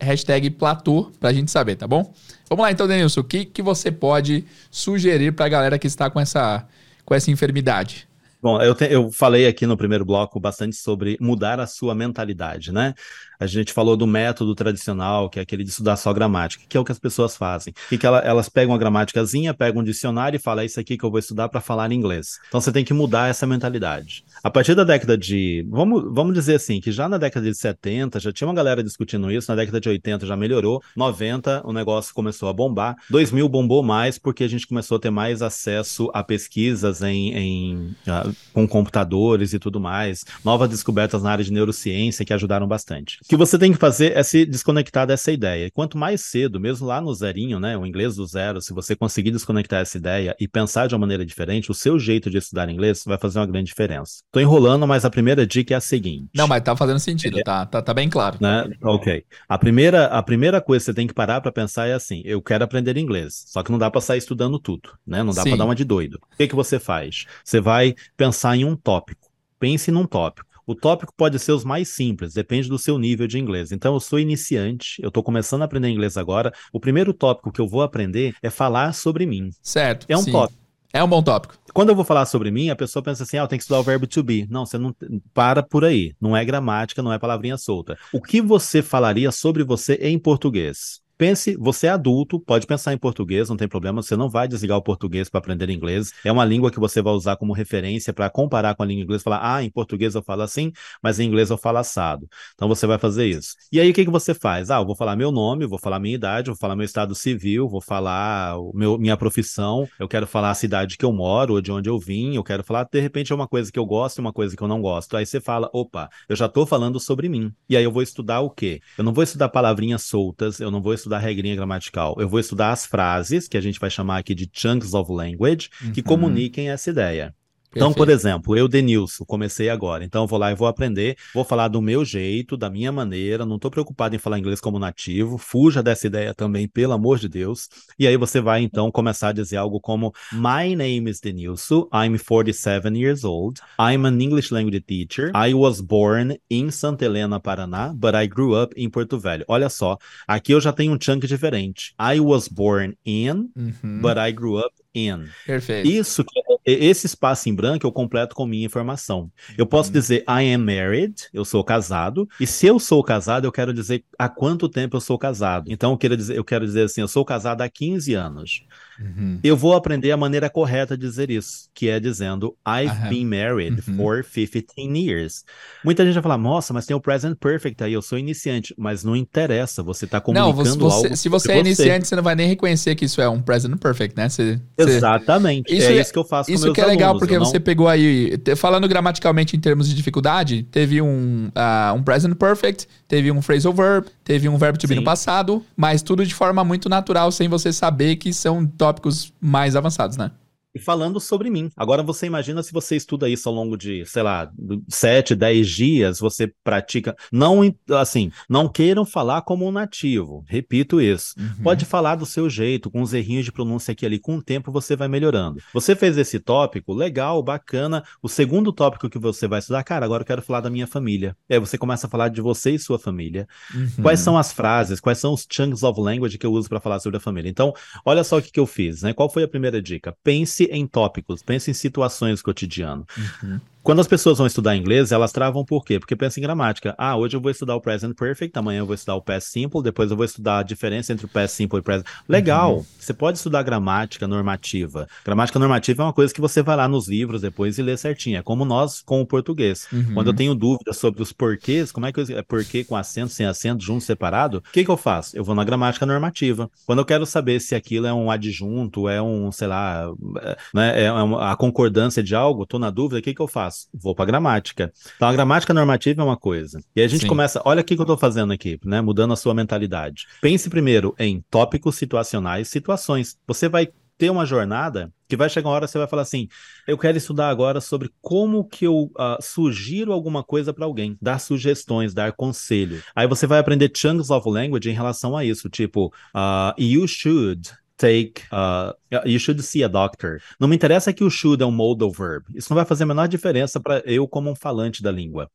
hashtag 0.00 0.48
platô 0.48 1.12
para 1.20 1.28
a 1.28 1.32
gente 1.34 1.50
saber, 1.50 1.76
tá 1.76 1.86
bom? 1.86 2.10
Vamos 2.48 2.62
lá 2.62 2.72
então, 2.72 2.88
Denilson. 2.88 3.20
O 3.20 3.24
que, 3.24 3.44
que 3.44 3.60
você 3.60 3.92
pode 3.92 4.46
sugerir 4.70 5.34
para 5.34 5.44
a 5.44 5.48
galera 5.50 5.78
que 5.78 5.86
está 5.86 6.08
com 6.08 6.18
essa, 6.18 6.66
com 7.04 7.14
essa 7.14 7.30
enfermidade? 7.30 8.08
Bom, 8.44 8.60
eu, 8.60 8.74
te, 8.74 8.84
eu 8.92 9.10
falei 9.10 9.46
aqui 9.46 9.64
no 9.66 9.74
primeiro 9.74 10.04
bloco 10.04 10.38
bastante 10.38 10.76
sobre 10.76 11.16
mudar 11.18 11.58
a 11.60 11.66
sua 11.66 11.94
mentalidade, 11.94 12.70
né? 12.72 12.92
A 13.38 13.46
gente 13.46 13.72
falou 13.72 13.96
do 13.96 14.06
método 14.06 14.54
tradicional, 14.54 15.28
que 15.28 15.38
é 15.38 15.42
aquele 15.42 15.64
de 15.64 15.70
estudar 15.70 15.96
só 15.96 16.12
gramática, 16.12 16.64
que 16.68 16.76
é 16.76 16.80
o 16.80 16.84
que 16.84 16.92
as 16.92 16.98
pessoas 16.98 17.36
fazem. 17.36 17.74
Que, 17.88 17.98
que 17.98 18.06
ela, 18.06 18.18
elas 18.20 18.48
pegam 18.48 18.74
a 18.74 18.78
gramáticazinha, 18.78 19.54
pegam 19.54 19.82
um 19.82 19.84
dicionário 19.84 20.36
e 20.36 20.40
falam, 20.40 20.62
é 20.62 20.66
isso 20.66 20.80
aqui 20.80 20.96
que 20.96 21.04
eu 21.04 21.10
vou 21.10 21.18
estudar 21.18 21.48
para 21.48 21.60
falar 21.60 21.90
inglês. 21.92 22.38
Então 22.48 22.60
você 22.60 22.72
tem 22.72 22.84
que 22.84 22.94
mudar 22.94 23.28
essa 23.28 23.46
mentalidade. 23.46 24.24
A 24.42 24.50
partir 24.50 24.74
da 24.74 24.84
década 24.84 25.16
de. 25.16 25.66
Vamos, 25.68 26.04
vamos 26.12 26.34
dizer 26.34 26.56
assim, 26.56 26.80
que 26.80 26.92
já 26.92 27.08
na 27.08 27.18
década 27.18 27.50
de 27.50 27.56
70 27.56 28.20
já 28.20 28.32
tinha 28.32 28.46
uma 28.46 28.54
galera 28.54 28.82
discutindo 28.82 29.30
isso, 29.30 29.50
na 29.50 29.56
década 29.56 29.80
de 29.80 29.88
80 29.88 30.26
já 30.26 30.36
melhorou, 30.36 30.82
90 30.96 31.62
o 31.64 31.72
negócio 31.72 32.14
começou 32.14 32.48
a 32.48 32.52
bombar, 32.52 32.96
2000 33.10 33.48
bombou 33.48 33.82
mais 33.82 34.18
porque 34.18 34.44
a 34.44 34.48
gente 34.48 34.66
começou 34.66 34.96
a 34.96 35.00
ter 35.00 35.10
mais 35.10 35.42
acesso 35.42 36.10
a 36.12 36.22
pesquisas 36.22 37.02
em, 37.02 37.32
em 37.34 37.96
uh, 38.06 38.34
com 38.52 38.66
computadores 38.66 39.52
e 39.52 39.58
tudo 39.58 39.80
mais, 39.80 40.24
novas 40.44 40.68
descobertas 40.68 41.22
na 41.22 41.30
área 41.30 41.44
de 41.44 41.52
neurociência 41.52 42.24
que 42.24 42.32
ajudaram 42.32 42.66
bastante. 42.66 43.18
O 43.24 43.26
que 43.26 43.36
você 43.36 43.58
tem 43.58 43.72
que 43.72 43.78
fazer 43.78 44.14
é 44.14 44.22
se 44.22 44.44
desconectar 44.44 45.06
dessa 45.06 45.32
ideia. 45.32 45.70
Quanto 45.72 45.96
mais 45.96 46.20
cedo, 46.20 46.60
mesmo 46.60 46.86
lá 46.86 47.00
no 47.00 47.14
zerinho, 47.14 47.58
né, 47.58 47.74
o 47.74 47.86
inglês 47.86 48.16
do 48.16 48.26
zero, 48.26 48.60
se 48.60 48.74
você 48.74 48.94
conseguir 48.94 49.30
desconectar 49.30 49.80
essa 49.80 49.96
ideia 49.96 50.36
e 50.38 50.46
pensar 50.46 50.88
de 50.88 50.94
uma 50.94 50.98
maneira 50.98 51.24
diferente, 51.24 51.70
o 51.70 51.74
seu 51.74 51.98
jeito 51.98 52.28
de 52.28 52.36
estudar 52.36 52.68
inglês 52.68 53.02
vai 53.06 53.16
fazer 53.16 53.38
uma 53.38 53.46
grande 53.46 53.68
diferença. 53.68 54.22
Tô 54.30 54.40
enrolando, 54.40 54.86
mas 54.86 55.06
a 55.06 55.10
primeira 55.10 55.46
dica 55.46 55.72
é 55.72 55.76
a 55.78 55.80
seguinte. 55.80 56.28
Não, 56.34 56.46
mas 56.46 56.62
tá 56.62 56.76
fazendo 56.76 57.00
sentido, 57.00 57.38
é. 57.38 57.42
tá, 57.42 57.64
tá, 57.64 57.80
tá 57.80 57.94
bem 57.94 58.10
claro. 58.10 58.36
Né? 58.38 58.68
Ok. 58.82 59.24
A 59.48 59.56
primeira, 59.56 60.04
a 60.04 60.22
primeira 60.22 60.60
coisa 60.60 60.82
que 60.82 60.86
você 60.90 60.94
tem 60.94 61.06
que 61.06 61.14
parar 61.14 61.40
para 61.40 61.50
pensar 61.50 61.86
é 61.86 61.94
assim: 61.94 62.20
eu 62.26 62.42
quero 62.42 62.62
aprender 62.62 62.98
inglês, 62.98 63.44
só 63.46 63.62
que 63.62 63.72
não 63.72 63.78
dá 63.78 63.90
para 63.90 64.02
sair 64.02 64.18
estudando 64.18 64.58
tudo, 64.58 64.90
né? 65.06 65.22
Não 65.22 65.32
dá 65.32 65.44
para 65.44 65.56
dar 65.56 65.64
uma 65.64 65.74
de 65.74 65.84
doido. 65.84 66.20
O 66.34 66.36
que 66.36 66.46
que 66.46 66.54
você 66.54 66.78
faz? 66.78 67.24
Você 67.42 67.58
vai 67.58 67.94
pensar 68.18 68.54
em 68.54 68.66
um 68.66 68.76
tópico. 68.76 69.30
Pense 69.58 69.90
num 69.90 70.06
tópico. 70.06 70.53
O 70.66 70.74
tópico 70.74 71.12
pode 71.16 71.38
ser 71.38 71.52
os 71.52 71.64
mais 71.64 71.88
simples, 71.88 72.34
depende 72.34 72.68
do 72.68 72.78
seu 72.78 72.98
nível 72.98 73.26
de 73.26 73.38
inglês. 73.38 73.72
Então, 73.72 73.94
eu 73.94 74.00
sou 74.00 74.18
iniciante, 74.18 75.00
eu 75.02 75.08
estou 75.08 75.22
começando 75.22 75.62
a 75.62 75.64
aprender 75.64 75.88
inglês 75.88 76.16
agora. 76.16 76.52
O 76.72 76.80
primeiro 76.80 77.12
tópico 77.12 77.52
que 77.52 77.60
eu 77.60 77.68
vou 77.68 77.82
aprender 77.82 78.34
é 78.42 78.50
falar 78.50 78.92
sobre 78.94 79.26
mim. 79.26 79.50
Certo. 79.62 80.06
É 80.08 80.16
um 80.16 80.22
sim. 80.22 80.32
tópico. 80.32 80.64
É 80.94 81.02
um 81.02 81.08
bom 81.08 81.20
tópico. 81.20 81.56
Quando 81.72 81.88
eu 81.88 81.96
vou 81.96 82.04
falar 82.04 82.24
sobre 82.24 82.52
mim, 82.52 82.70
a 82.70 82.76
pessoa 82.76 83.02
pensa 83.02 83.24
assim: 83.24 83.36
ah, 83.36 83.42
eu 83.42 83.48
tenho 83.48 83.58
que 83.58 83.64
estudar 83.64 83.80
o 83.80 83.82
verbo 83.82 84.06
to 84.06 84.22
be. 84.22 84.46
Não, 84.48 84.64
você 84.64 84.78
não 84.78 84.94
para 85.34 85.60
por 85.60 85.84
aí. 85.84 86.14
Não 86.20 86.36
é 86.36 86.44
gramática, 86.44 87.02
não 87.02 87.12
é 87.12 87.18
palavrinha 87.18 87.58
solta. 87.58 87.98
O 88.12 88.22
que 88.22 88.40
você 88.40 88.80
falaria 88.80 89.32
sobre 89.32 89.64
você 89.64 89.94
em 89.94 90.16
português? 90.20 91.03
Pense, 91.16 91.56
você 91.56 91.86
é 91.86 91.90
adulto, 91.90 92.40
pode 92.40 92.66
pensar 92.66 92.92
em 92.92 92.98
português, 92.98 93.48
não 93.48 93.56
tem 93.56 93.68
problema, 93.68 94.02
você 94.02 94.16
não 94.16 94.28
vai 94.28 94.48
desligar 94.48 94.76
o 94.76 94.82
português 94.82 95.28
para 95.28 95.38
aprender 95.38 95.70
inglês. 95.70 96.12
É 96.24 96.32
uma 96.32 96.44
língua 96.44 96.72
que 96.72 96.80
você 96.80 97.00
vai 97.00 97.12
usar 97.12 97.36
como 97.36 97.52
referência 97.52 98.12
para 98.12 98.28
comparar 98.28 98.74
com 98.74 98.82
a 98.82 98.86
língua 98.86 99.04
inglesa, 99.04 99.22
falar, 99.22 99.54
ah, 99.54 99.62
em 99.62 99.70
português 99.70 100.16
eu 100.16 100.22
falo 100.24 100.42
assim, 100.42 100.72
mas 101.00 101.20
em 101.20 101.28
inglês 101.28 101.50
eu 101.50 101.56
falo 101.56 101.78
assado. 101.78 102.28
Então 102.54 102.66
você 102.66 102.84
vai 102.84 102.98
fazer 102.98 103.26
isso. 103.26 103.54
E 103.70 103.78
aí 103.78 103.88
o 103.88 103.94
que, 103.94 104.04
que 104.04 104.10
você 104.10 104.34
faz? 104.34 104.70
Ah, 104.70 104.78
eu 104.80 104.86
vou 104.86 104.96
falar 104.96 105.14
meu 105.14 105.30
nome, 105.30 105.66
vou 105.66 105.78
falar 105.78 106.00
minha 106.00 106.16
idade, 106.16 106.50
vou 106.50 106.58
falar 106.58 106.74
meu 106.74 106.84
estado 106.84 107.14
civil, 107.14 107.68
vou 107.68 107.80
falar 107.80 108.56
meu, 108.74 108.98
minha 108.98 109.16
profissão, 109.16 109.88
eu 110.00 110.08
quero 110.08 110.26
falar 110.26 110.50
a 110.50 110.54
cidade 110.54 110.96
que 110.96 111.04
eu 111.04 111.12
moro, 111.12 111.54
ou 111.54 111.60
de 111.60 111.70
onde 111.70 111.88
eu 111.88 111.96
vim, 111.96 112.34
eu 112.34 112.42
quero 112.42 112.64
falar, 112.64 112.88
de 112.90 113.00
repente, 113.00 113.30
é 113.30 113.34
uma 113.36 113.46
coisa 113.46 113.70
que 113.70 113.78
eu 113.78 113.86
gosto 113.86 114.18
e 114.18 114.20
uma 114.20 114.32
coisa 114.32 114.56
que 114.56 114.62
eu 114.62 114.68
não 114.68 114.80
gosto. 114.82 115.16
Aí 115.16 115.24
você 115.24 115.40
fala, 115.40 115.70
opa, 115.72 116.08
eu 116.28 116.34
já 116.34 116.46
estou 116.46 116.66
falando 116.66 116.98
sobre 116.98 117.28
mim. 117.28 117.52
E 117.68 117.76
aí 117.76 117.84
eu 117.84 117.92
vou 117.92 118.02
estudar 118.02 118.40
o 118.40 118.50
quê? 118.50 118.80
Eu 118.98 119.04
não 119.04 119.12
vou 119.12 119.22
estudar 119.22 119.48
palavrinhas 119.48 120.02
soltas, 120.02 120.58
eu 120.58 120.72
não 120.72 120.82
vou 120.82 120.92
estudar 121.04 121.18
regrinha 121.18 121.54
gramatical. 121.54 122.16
Eu 122.18 122.28
vou 122.28 122.40
estudar 122.40 122.72
as 122.72 122.86
frases, 122.86 123.46
que 123.46 123.56
a 123.56 123.60
gente 123.60 123.78
vai 123.78 123.90
chamar 123.90 124.18
aqui 124.18 124.34
de 124.34 124.48
chunks 124.52 124.94
of 124.94 125.12
language, 125.12 125.68
uhum. 125.82 125.92
que 125.92 126.02
comuniquem 126.02 126.70
essa 126.70 126.90
ideia. 126.90 127.34
Então, 127.74 127.92
por 127.92 128.08
exemplo, 128.08 128.56
eu, 128.56 128.68
Denilson, 128.68 129.24
comecei 129.24 129.68
agora. 129.68 130.04
Então, 130.04 130.22
eu 130.22 130.26
vou 130.26 130.38
lá 130.38 130.50
e 130.50 130.54
vou 130.54 130.68
aprender, 130.68 131.16
vou 131.34 131.44
falar 131.44 131.68
do 131.68 131.82
meu 131.82 132.04
jeito, 132.04 132.56
da 132.56 132.70
minha 132.70 132.92
maneira. 132.92 133.44
Não 133.44 133.56
estou 133.56 133.70
preocupado 133.70 134.14
em 134.14 134.18
falar 134.18 134.38
inglês 134.38 134.60
como 134.60 134.78
nativo. 134.78 135.38
Fuja 135.38 135.82
dessa 135.82 136.06
ideia 136.06 136.34
também, 136.34 136.68
pelo 136.68 136.92
amor 136.92 137.18
de 137.18 137.28
Deus. 137.28 137.68
E 137.98 138.06
aí 138.06 138.16
você 138.16 138.40
vai, 138.40 138.62
então, 138.62 138.90
começar 138.90 139.28
a 139.28 139.32
dizer 139.32 139.56
algo 139.56 139.80
como: 139.80 140.12
My 140.32 140.74
name 140.76 141.10
is 141.10 141.20
Denilson. 141.20 141.88
I'm 141.92 142.16
47 142.18 142.96
years 142.96 143.24
old. 143.24 143.60
I'm 143.78 144.06
an 144.06 144.20
English 144.20 144.52
language 144.52 144.84
teacher. 144.86 145.32
I 145.34 145.54
was 145.54 145.80
born 145.80 146.36
in 146.50 146.70
Santa 146.70 147.04
Helena, 147.04 147.40
Paraná, 147.40 147.92
but 147.94 148.14
I 148.14 148.26
grew 148.26 148.54
up 148.54 148.74
in 148.76 148.90
Porto 148.90 149.18
Velho. 149.18 149.44
Olha 149.48 149.68
só, 149.68 149.96
aqui 150.26 150.52
eu 150.52 150.60
já 150.60 150.72
tenho 150.72 150.92
um 150.92 150.98
chunk 151.00 151.26
diferente. 151.26 151.94
I 152.00 152.20
was 152.20 152.48
born 152.48 152.96
in, 153.04 153.50
uhum. 153.56 154.00
but 154.00 154.16
I 154.18 154.32
grew 154.32 154.58
up 154.58 154.83
in. 154.94 155.34
Perfeito. 155.44 155.86
Isso, 155.88 156.24
esse 156.64 157.06
espaço 157.06 157.48
em 157.48 157.54
branco 157.54 157.86
eu 157.86 157.92
completo 157.92 158.34
com 158.34 158.46
minha 158.46 158.64
informação. 158.64 159.30
Eu 159.56 159.66
posso 159.66 159.90
Uhum. 159.90 159.92
dizer 159.92 160.24
I 160.28 160.52
am 160.54 160.64
married, 160.64 161.14
eu 161.32 161.44
sou 161.44 161.62
casado, 161.64 162.26
e 162.40 162.46
se 162.46 162.66
eu 162.66 162.78
sou 162.78 163.02
casado, 163.04 163.44
eu 163.46 163.52
quero 163.52 163.74
dizer 163.74 164.04
há 164.18 164.28
quanto 164.28 164.68
tempo 164.68 164.96
eu 164.96 165.00
sou 165.00 165.18
casado. 165.18 165.70
Então 165.70 165.92
eu 165.92 165.98
quero 165.98 166.16
dizer, 166.16 166.36
eu 166.36 166.44
quero 166.44 166.64
dizer 166.64 166.84
assim, 166.84 167.00
eu 167.02 167.08
sou 167.08 167.24
casado 167.24 167.60
há 167.62 167.68
15 167.68 168.14
anos. 168.14 168.64
Uhum. 169.00 169.40
Eu 169.42 169.56
vou 169.56 169.74
aprender 169.74 170.12
a 170.12 170.16
maneira 170.16 170.48
correta 170.48 170.96
de 170.96 171.06
dizer 171.06 171.30
isso, 171.30 171.68
que 171.74 171.88
é 171.88 171.98
dizendo 171.98 172.56
I've 172.66 172.90
Aham. 172.90 173.08
been 173.08 173.24
married 173.26 173.82
Uhum. 173.88 173.96
for 173.96 174.24
15 174.24 174.96
years. 174.96 175.44
Muita 175.84 176.04
gente 176.04 176.14
vai 176.14 176.22
falar, 176.22 176.38
nossa, 176.38 176.72
mas 176.72 176.86
tem 176.86 176.96
o 176.96 177.00
present 177.00 177.36
perfect 177.38 177.82
aí, 177.82 177.92
eu 177.92 178.00
sou 178.02 178.16
iniciante, 178.18 178.74
mas 178.78 179.02
não 179.04 179.16
interessa, 179.16 179.82
você 179.82 180.04
está 180.04 180.18
Não, 180.18 180.22
comunicando 180.52 180.54
você, 180.54 180.78
você- 180.78 181.06
algo 181.06 181.16
se 181.16 181.28
você 181.28 181.52
é 181.52 181.58
iniciante, 181.60 182.06
você 182.08 182.16
não 182.16 182.22
vai 182.22 182.34
nem 182.34 182.46
reconhecer 182.48 182.94
que 182.94 183.04
isso 183.04 183.20
é 183.20 183.28
um 183.28 183.42
present 183.42 183.76
perfect, 183.78 184.16
né? 184.16 184.28
Você, 184.28 184.60
você- 184.78 184.96
Exatamente, 184.96 185.74
Isso 185.74 185.88
é 185.88 185.96
é- 185.96 186.00
isso 186.00 186.12
que 186.12 186.18
eu 186.18 186.24
faço 186.24 186.48
com 186.50 186.54
Isso 186.54 186.72
que 186.72 186.80
é 186.80 186.86
legal, 186.86 187.10
alunos, 187.10 187.20
porque 187.20 187.38
não- 187.38 187.44
você 187.44 187.58
pegou 187.60 187.88
aí, 187.88 188.38
falando 188.56 188.86
gramaticalmente 188.88 189.56
em 189.56 189.60
termos 189.60 189.88
de 189.88 189.94
dificuldade, 189.94 190.62
teve 190.70 191.02
um, 191.02 191.50
ah, 191.54 191.92
um 191.96 192.02
present 192.02 192.34
perfect, 192.36 192.86
teve 193.08 193.30
um 193.30 193.42
phrasal 193.42 193.72
verb, 193.72 194.06
teve 194.22 194.48
um 194.48 194.56
verbo 194.56 194.78
to 194.78 194.86
be 194.86 194.94
no 194.94 195.02
passado, 195.04 195.62
mas 195.76 196.00
tudo 196.02 196.24
de 196.24 196.34
forma 196.34 196.62
muito 196.64 196.88
natural, 196.88 197.30
sem 197.32 197.48
você 197.48 197.72
saber 197.72 198.16
que 198.16 198.32
são 198.32 198.66
tópicos 198.84 199.32
mais 199.40 199.76
avançados, 199.76 200.18
né? 200.18 200.30
E 200.74 200.78
falando 200.78 201.20
sobre 201.20 201.50
mim. 201.50 201.70
Agora 201.76 202.02
você 202.02 202.26
imagina 202.26 202.62
se 202.62 202.72
você 202.72 202.96
estuda 202.96 203.28
isso 203.28 203.48
ao 203.48 203.54
longo 203.54 203.76
de, 203.76 204.04
sei 204.06 204.22
lá, 204.22 204.50
7, 204.88 205.34
10 205.34 205.68
dias, 205.68 206.18
você 206.18 206.52
pratica. 206.64 207.16
Não, 207.30 207.60
assim, 207.90 208.32
não 208.48 208.68
queiram 208.68 209.04
falar 209.04 209.42
como 209.42 209.66
um 209.66 209.70
nativo. 209.70 210.44
Repito 210.48 211.00
isso. 211.00 211.34
Uhum. 211.38 211.62
Pode 211.62 211.84
falar 211.84 212.16
do 212.16 212.26
seu 212.26 212.50
jeito, 212.50 212.90
com 212.90 213.02
os 213.02 213.14
errinhos 213.14 213.44
de 213.44 213.52
pronúncia 213.52 213.92
aqui 213.92 214.04
ali. 214.04 214.18
Com 214.18 214.36
o 214.36 214.42
tempo 214.42 214.72
você 214.72 214.96
vai 214.96 215.06
melhorando. 215.06 215.60
Você 215.72 215.94
fez 215.94 216.18
esse 216.18 216.40
tópico, 216.40 216.92
legal, 216.92 217.40
bacana. 217.40 218.02
O 218.20 218.28
segundo 218.28 218.72
tópico 218.72 219.08
que 219.08 219.18
você 219.18 219.46
vai 219.46 219.60
estudar, 219.60 219.84
cara, 219.84 220.04
agora 220.04 220.22
eu 220.22 220.26
quero 220.26 220.42
falar 220.42 220.60
da 220.60 220.70
minha 220.70 220.86
família. 220.88 221.36
Aí 221.48 221.60
você 221.60 221.78
começa 221.78 222.08
a 222.08 222.10
falar 222.10 222.30
de 222.30 222.40
você 222.40 222.72
e 222.72 222.78
sua 222.78 222.98
família. 222.98 223.46
Uhum. 223.72 224.02
Quais 224.02 224.18
são 224.18 224.36
as 224.36 224.52
frases, 224.52 224.98
quais 224.98 225.18
são 225.18 225.32
os 225.32 225.46
chunks 225.48 225.84
of 225.84 226.00
language 226.00 226.36
que 226.36 226.46
eu 226.46 226.52
uso 226.52 226.68
para 226.68 226.80
falar 226.80 226.98
sobre 226.98 227.18
a 227.18 227.20
família? 227.20 227.48
Então, 227.48 227.72
olha 228.04 228.24
só 228.24 228.38
o 228.38 228.42
que, 228.42 228.50
que 228.50 228.60
eu 228.60 228.66
fiz, 228.66 229.02
né? 229.02 229.12
Qual 229.12 229.30
foi 229.30 229.44
a 229.44 229.48
primeira 229.48 229.80
dica? 229.80 230.16
Pense 230.24 230.63
em 230.70 230.86
tópicos, 230.86 231.42
pense 231.42 231.70
em 231.70 231.74
situações 231.74 232.42
cotidianas. 232.42 233.06
Uhum. 233.42 233.60
Quando 233.84 234.00
as 234.00 234.06
pessoas 234.08 234.38
vão 234.38 234.46
estudar 234.46 234.74
inglês, 234.74 235.12
elas 235.12 235.30
travam 235.30 235.62
por 235.62 235.84
quê? 235.84 235.98
Porque 236.00 236.16
pensam 236.16 236.40
em 236.40 236.42
gramática. 236.42 236.94
Ah, 236.96 237.18
hoje 237.18 237.36
eu 237.36 237.40
vou 237.40 237.50
estudar 237.50 237.76
o 237.76 237.82
present 237.82 238.16
perfect, 238.16 238.58
amanhã 238.58 238.78
eu 238.78 238.86
vou 238.86 238.94
estudar 238.94 239.14
o 239.14 239.20
past 239.20 239.50
simple, 239.50 239.82
depois 239.82 240.10
eu 240.10 240.16
vou 240.16 240.24
estudar 240.24 240.60
a 240.60 240.62
diferença 240.62 241.12
entre 241.12 241.26
o 241.26 241.28
past 241.28 241.54
simple 241.54 241.76
e 241.76 241.80
o 241.80 241.82
present. 241.82 242.06
Legal, 242.26 242.76
Uhum. 242.78 242.84
você 242.98 243.12
pode 243.12 243.36
estudar 243.36 243.62
gramática 243.62 244.26
normativa. 244.26 245.06
Gramática 245.22 245.58
normativa 245.58 246.02
é 246.02 246.06
uma 246.06 246.14
coisa 246.14 246.32
que 246.32 246.40
você 246.40 246.62
vai 246.62 246.76
lá 246.76 246.88
nos 246.88 247.08
livros 247.08 247.42
depois 247.42 247.76
e 247.76 247.82
lê 247.82 247.94
certinho. 247.94 248.38
É 248.38 248.42
como 248.42 248.64
nós 248.64 249.02
com 249.02 249.20
o 249.20 249.26
português. 249.26 249.86
Uhum. 249.92 250.14
Quando 250.14 250.28
eu 250.28 250.34
tenho 250.34 250.54
dúvidas 250.54 250.96
sobre 250.96 251.22
os 251.22 251.30
porquês, 251.30 251.92
como 251.92 252.06
é 252.06 252.12
que 252.12 252.18
eu, 252.20 252.38
é 252.38 252.42
porquê 252.42 252.84
com 252.84 252.96
acento, 252.96 253.34
sem 253.34 253.44
acento, 253.44 253.84
junto, 253.84 254.02
separado, 254.02 254.62
o 254.66 254.72
que 254.72 254.82
que 254.82 254.90
eu 254.90 254.96
faço? 254.96 255.36
Eu 255.36 255.44
vou 255.44 255.54
na 255.54 255.62
gramática 255.62 256.06
normativa. 256.06 256.70
Quando 256.86 257.00
eu 257.00 257.04
quero 257.04 257.26
saber 257.26 257.60
se 257.60 257.74
aquilo 257.74 258.06
é 258.06 258.14
um 258.14 258.30
adjunto, 258.30 259.10
é 259.10 259.20
um, 259.20 259.52
sei 259.52 259.68
lá, 259.68 260.10
é, 260.40 260.56
né, 260.72 261.04
é 261.04 261.12
uma- 261.12 261.52
a 261.52 261.54
concordância 261.54 262.22
de 262.22 262.34
algo, 262.34 262.64
tô 262.64 262.78
na 262.78 262.88
dúvida, 262.88 263.18
o 263.18 263.22
que 263.22 263.34
que 263.34 263.42
eu 263.42 263.46
faço? 263.46 263.73
Vou 263.92 264.14
para 264.14 264.24
gramática. 264.24 264.92
Então 265.16 265.28
a 265.28 265.32
gramática 265.32 265.74
normativa 265.74 266.22
é 266.22 266.24
uma 266.24 266.36
coisa. 266.36 266.80
E 266.94 267.00
aí 267.00 267.06
a 267.06 267.08
gente 267.08 267.22
Sim. 267.22 267.28
começa, 267.28 267.62
olha 267.64 267.80
o 267.80 267.84
que 267.84 267.94
eu 267.94 268.04
tô 268.04 268.16
fazendo 268.16 268.52
aqui, 268.52 268.78
né, 268.84 269.00
mudando 269.00 269.32
a 269.32 269.36
sua 269.36 269.54
mentalidade. 269.54 270.26
Pense 270.40 270.68
primeiro 270.68 271.14
em 271.18 271.44
tópicos 271.50 271.96
situacionais, 271.96 272.68
situações. 272.68 273.36
Você 273.46 273.68
vai 273.68 273.88
ter 274.16 274.30
uma 274.30 274.46
jornada 274.46 275.12
que 275.28 275.36
vai 275.36 275.48
chegar 275.48 275.68
uma 275.68 275.74
hora 275.74 275.86
que 275.86 275.92
você 275.92 275.98
vai 275.98 276.06
falar 276.06 276.22
assim: 276.22 276.48
eu 276.86 276.96
quero 276.96 277.18
estudar 277.18 277.48
agora 277.48 277.80
sobre 277.80 278.10
como 278.20 278.64
que 278.64 278.86
eu 278.86 279.10
ah, 279.18 279.38
sugiro 279.40 280.12
alguma 280.12 280.42
coisa 280.42 280.72
para 280.72 280.84
alguém, 280.84 281.16
dar 281.20 281.38
sugestões, 281.38 282.14
dar 282.14 282.32
conselho. 282.32 283.02
Aí 283.14 283.26
você 283.26 283.46
vai 283.46 283.58
aprender 283.58 283.90
chunks 283.94 284.30
of 284.30 284.48
language 284.48 284.88
em 284.88 284.94
relação 284.94 285.36
a 285.36 285.44
isso, 285.44 285.68
tipo, 285.68 286.12
ah, 286.32 286.74
you 286.78 287.06
should. 287.08 287.70
Take, 287.96 288.42
uh, 288.50 288.92
you 289.24 289.38
should 289.38 289.62
see 289.62 289.84
a 289.84 289.88
doctor. 289.88 290.40
Não 290.58 290.66
me 290.66 290.74
interessa 290.74 291.12
que 291.12 291.22
o 291.22 291.30
should 291.30 291.62
é 291.62 291.66
um 291.66 291.70
modal 291.70 292.10
verb. 292.10 292.44
Isso 292.54 292.68
não 292.70 292.76
vai 292.76 292.84
fazer 292.84 293.04
a 293.04 293.06
menor 293.06 293.28
diferença 293.28 293.80
para 293.80 294.02
eu 294.04 294.26
como 294.26 294.50
um 294.50 294.56
falante 294.56 295.02
da 295.02 295.12
língua. 295.12 295.48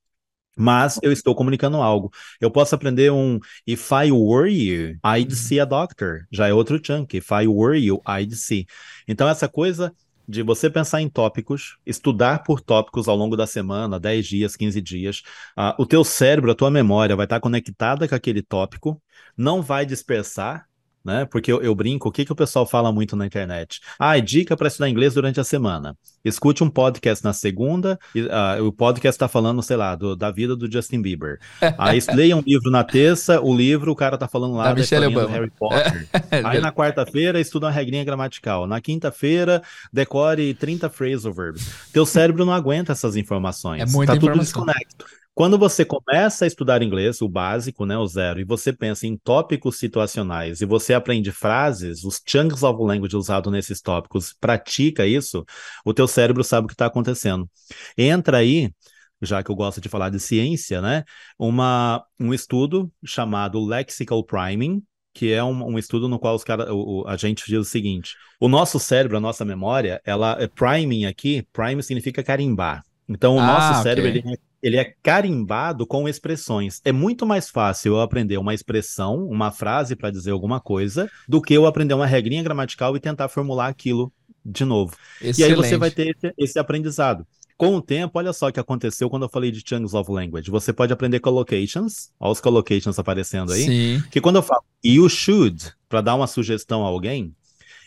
Mas 0.58 0.99
eu 1.02 1.12
estou 1.12 1.34
comunicando 1.36 1.78
algo. 1.78 2.12
Eu 2.39 2.52
posso 2.52 2.75
aprender 2.75 3.12
um 3.12 3.39
If 3.65 3.91
I 3.91 4.12
were 4.12 4.52
you, 4.52 4.97
I'd 5.06 5.34
see 5.36 5.60
a 5.60 5.65
doctor. 5.65 6.28
Já 6.32 6.47
é 6.47 6.54
outro 6.54 6.80
chunk. 6.84 7.15
If 7.17 7.30
I 7.32 7.47
were 7.47 7.78
you, 7.78 8.02
I'd 8.08 8.36
see. 8.36 8.65
Então, 9.08 9.28
essa 9.28 9.47
coisa 9.47 9.93
de 10.30 10.43
você 10.43 10.69
pensar 10.69 11.02
em 11.02 11.10
tópicos, 11.10 11.78
estudar 11.84 12.43
por 12.43 12.62
tópicos 12.62 13.08
ao 13.08 13.15
longo 13.15 13.36
da 13.36 13.47
semana, 13.47 13.99
10 13.99 14.28
dias, 14.28 14.56
15 14.56 14.80
dias, 14.80 15.23
ah, 15.58 15.75
o 15.80 15.88
teu 15.88 16.04
cérebro, 16.04 16.52
a 16.52 16.56
tua 16.56 16.69
memória 16.69 17.15
vai 17.15 17.25
estar 17.25 17.39
conectada 17.39 18.08
com 18.08 18.13
aquele 18.13 18.43
tópico, 18.43 19.02
não 19.36 19.63
vai 19.63 19.88
dispersar, 19.88 20.68
né? 21.03 21.25
Porque 21.25 21.51
eu, 21.51 21.62
eu 21.62 21.73
brinco, 21.73 22.09
o 22.09 22.12
que, 22.12 22.25
que 22.25 22.31
o 22.31 22.35
pessoal 22.35 22.65
fala 22.65 22.91
muito 22.91 23.15
na 23.15 23.25
internet? 23.25 23.79
Ah, 23.97 24.17
dica 24.19 24.55
para 24.57 24.67
estudar 24.67 24.89
inglês 24.89 25.13
durante 25.13 25.39
a 25.39 25.43
semana. 25.43 25.95
Escute 26.23 26.63
um 26.63 26.69
podcast 26.69 27.23
na 27.23 27.33
segunda, 27.33 27.97
e, 28.13 28.27
ah, 28.29 28.57
o 28.62 28.71
podcast 28.71 29.15
está 29.15 29.27
falando, 29.27 29.62
sei 29.63 29.77
lá, 29.77 29.95
do- 29.95 30.15
da 30.15 30.31
vida 30.31 30.55
do 30.55 30.71
Justin 30.71 31.01
Bieber. 31.01 31.39
Aí 31.77 31.99
leia 32.13 32.35
um 32.35 32.41
livro 32.45 32.69
na 32.69 32.83
terça, 32.83 33.39
o 33.41 33.55
livro, 33.55 33.91
o 33.91 33.95
cara 33.95 34.17
tá 34.17 34.27
falando 34.27 34.55
lá 34.55 34.63
Da 34.65 34.69
da, 34.73 34.75
Michelle 34.75 35.05
historinha 35.07 35.19
do 35.19 35.25
Obama. 35.25 35.38
Harry 35.38 35.51
Potter. 35.57 36.07
Aí 36.45 36.59
na 36.59 36.71
quarta-feira 36.71 37.39
estuda 37.39 37.67
uma 37.67 37.71
regrinha 37.71 38.03
gramatical. 38.03 38.67
Na 38.67 38.81
quinta-feira 38.81 39.62
decore 39.91 40.53
30 40.53 40.89
phrasal 40.89 41.33
verbs. 41.33 41.89
Teu 41.93 42.05
cérebro 42.05 42.45
não 42.45 42.53
aguenta 42.53 42.91
essas 42.91 43.15
informações. 43.15 43.81
É 43.81 43.85
muita 43.85 44.13
tá 44.13 44.19
tudo 44.19 44.39
desconecto. 44.39 45.05
Quando 45.39 45.58
você 45.58 45.86
começa 45.86 46.43
a 46.43 46.47
estudar 46.47 46.82
inglês, 46.82 47.21
o 47.21 47.30
básico, 47.30 47.86
né, 47.86 47.97
o 47.97 48.06
zero, 48.06 48.41
e 48.41 48.43
você 48.43 48.73
pensa 48.73 49.08
em 49.08 49.15
tópicos 49.17 49.78
situacionais 49.80 50.60
e 50.60 50.65
você 50.65 50.93
aprende 50.93 51.32
frases, 51.32 52.04
os 52.04 52.21
chunks 52.28 52.62
of 52.62 52.84
language 52.84 53.15
usados 53.15 53.49
nesses 53.49 53.80
tópicos, 53.82 54.34
pratica 54.38 55.08
isso, 55.08 55.45
o 55.86 55.93
teu 55.93 56.10
cérebro 56.10 56.43
sabe 56.43 56.65
o 56.65 56.67
que 56.67 56.73
está 56.73 56.88
acontecendo. 56.88 57.49
Entra 57.97 58.38
aí, 58.39 58.69
já 59.21 59.41
que 59.41 59.49
eu 59.49 59.56
gosto 59.56 59.80
de 59.80 59.88
falar 59.88 60.10
de 60.10 60.19
ciência, 60.19 60.82
né, 60.82 61.06
uma, 61.38 62.04
um 62.19 62.34
estudo 62.34 62.91
chamado 63.06 63.63
Lexical 63.65 64.21
Priming, 64.25 64.84
que 65.13 65.32
é 65.32 65.41
um, 65.41 65.71
um 65.73 65.78
estudo 65.80 66.10
no 66.10 66.19
qual 66.19 66.36
os 66.36 66.43
cara, 66.43 66.73
o, 66.73 67.04
o- 67.04 67.08
a 67.08 67.15
gente 67.15 67.45
diz 67.47 67.58
o 67.60 67.63
seguinte: 67.63 68.13
o 68.41 68.47
nosso 68.49 68.78
cérebro, 68.80 69.15
a 69.17 69.19
nossa 69.21 69.43
memória, 69.45 70.02
ela 70.06 70.38
é 70.39 70.47
priming 70.47 71.06
aqui, 71.06 71.43
prime 71.54 71.82
significa 71.82 72.21
carimbar. 72.23 72.84
Então 73.08 73.36
o 73.38 73.41
Ah, 73.41 73.45
nosso 73.45 73.73
cérebro 73.73 74.10
ele, 74.10 74.19
é- 74.19 74.48
ele 74.62 74.78
é 74.78 74.93
carimbado 75.02 75.86
com 75.86 76.08
expressões. 76.08 76.82
É 76.84 76.91
muito 76.91 77.26
mais 77.26 77.50
fácil 77.50 77.93
eu 77.93 78.02
aprender 78.02 78.38
uma 78.38 78.54
expressão, 78.54 79.26
uma 79.28 79.52
frase 79.52 79.95
para 79.95 80.12
dizer 80.12 80.32
alguma 80.32 80.60
coisa, 80.60 81.10
do 81.28 81.41
que 81.41 81.54
eu 81.54 81.65
aprender 81.65 81.93
uma 81.93 82.06
regrinha 82.06 82.43
gramatical 82.43 82.95
e 82.95 83.00
tentar 83.00 83.30
formular 83.30 83.67
aquilo 83.67 84.12
de 84.45 84.65
novo. 84.65 84.95
E 85.22 85.26
aí 85.26 85.30
Excelente. 85.32 85.56
você 85.56 85.78
vai 85.78 85.91
ter 85.91 86.15
esse, 86.15 86.34
esse 86.38 86.60
aprendizado. 86.60 87.26
Com 87.58 87.76
o 87.76 87.82
tempo, 87.82 88.17
olha 88.17 88.32
só 88.32 88.48
o 88.48 88.54
que 88.54 88.60
aconteceu 88.60 89.10
quando 89.10 89.24
eu 89.24 89.30
falei 89.30 89.52
de 89.52 89.62
chunks 89.65 89.93
of 89.93 90.10
language. 90.10 90.50
Você 90.50 90.72
pode 90.72 90.93
aprender 90.93 91.19
collocations, 91.19 92.10
olha 92.17 92.32
os 92.32 92.39
collocations 92.39 92.98
aparecendo 92.98 93.52
aí. 93.52 93.63
Sim. 93.63 94.04
Que 94.10 94.22
quando 94.22 94.38
eu 94.38 94.43
falo 94.43 94.63
you 94.84 95.10
should, 95.10 95.74
para 95.89 96.00
dar 96.00 96.15
uma 96.15 96.26
sugestão 96.26 96.86
a 96.86 96.88
alguém, 96.88 97.36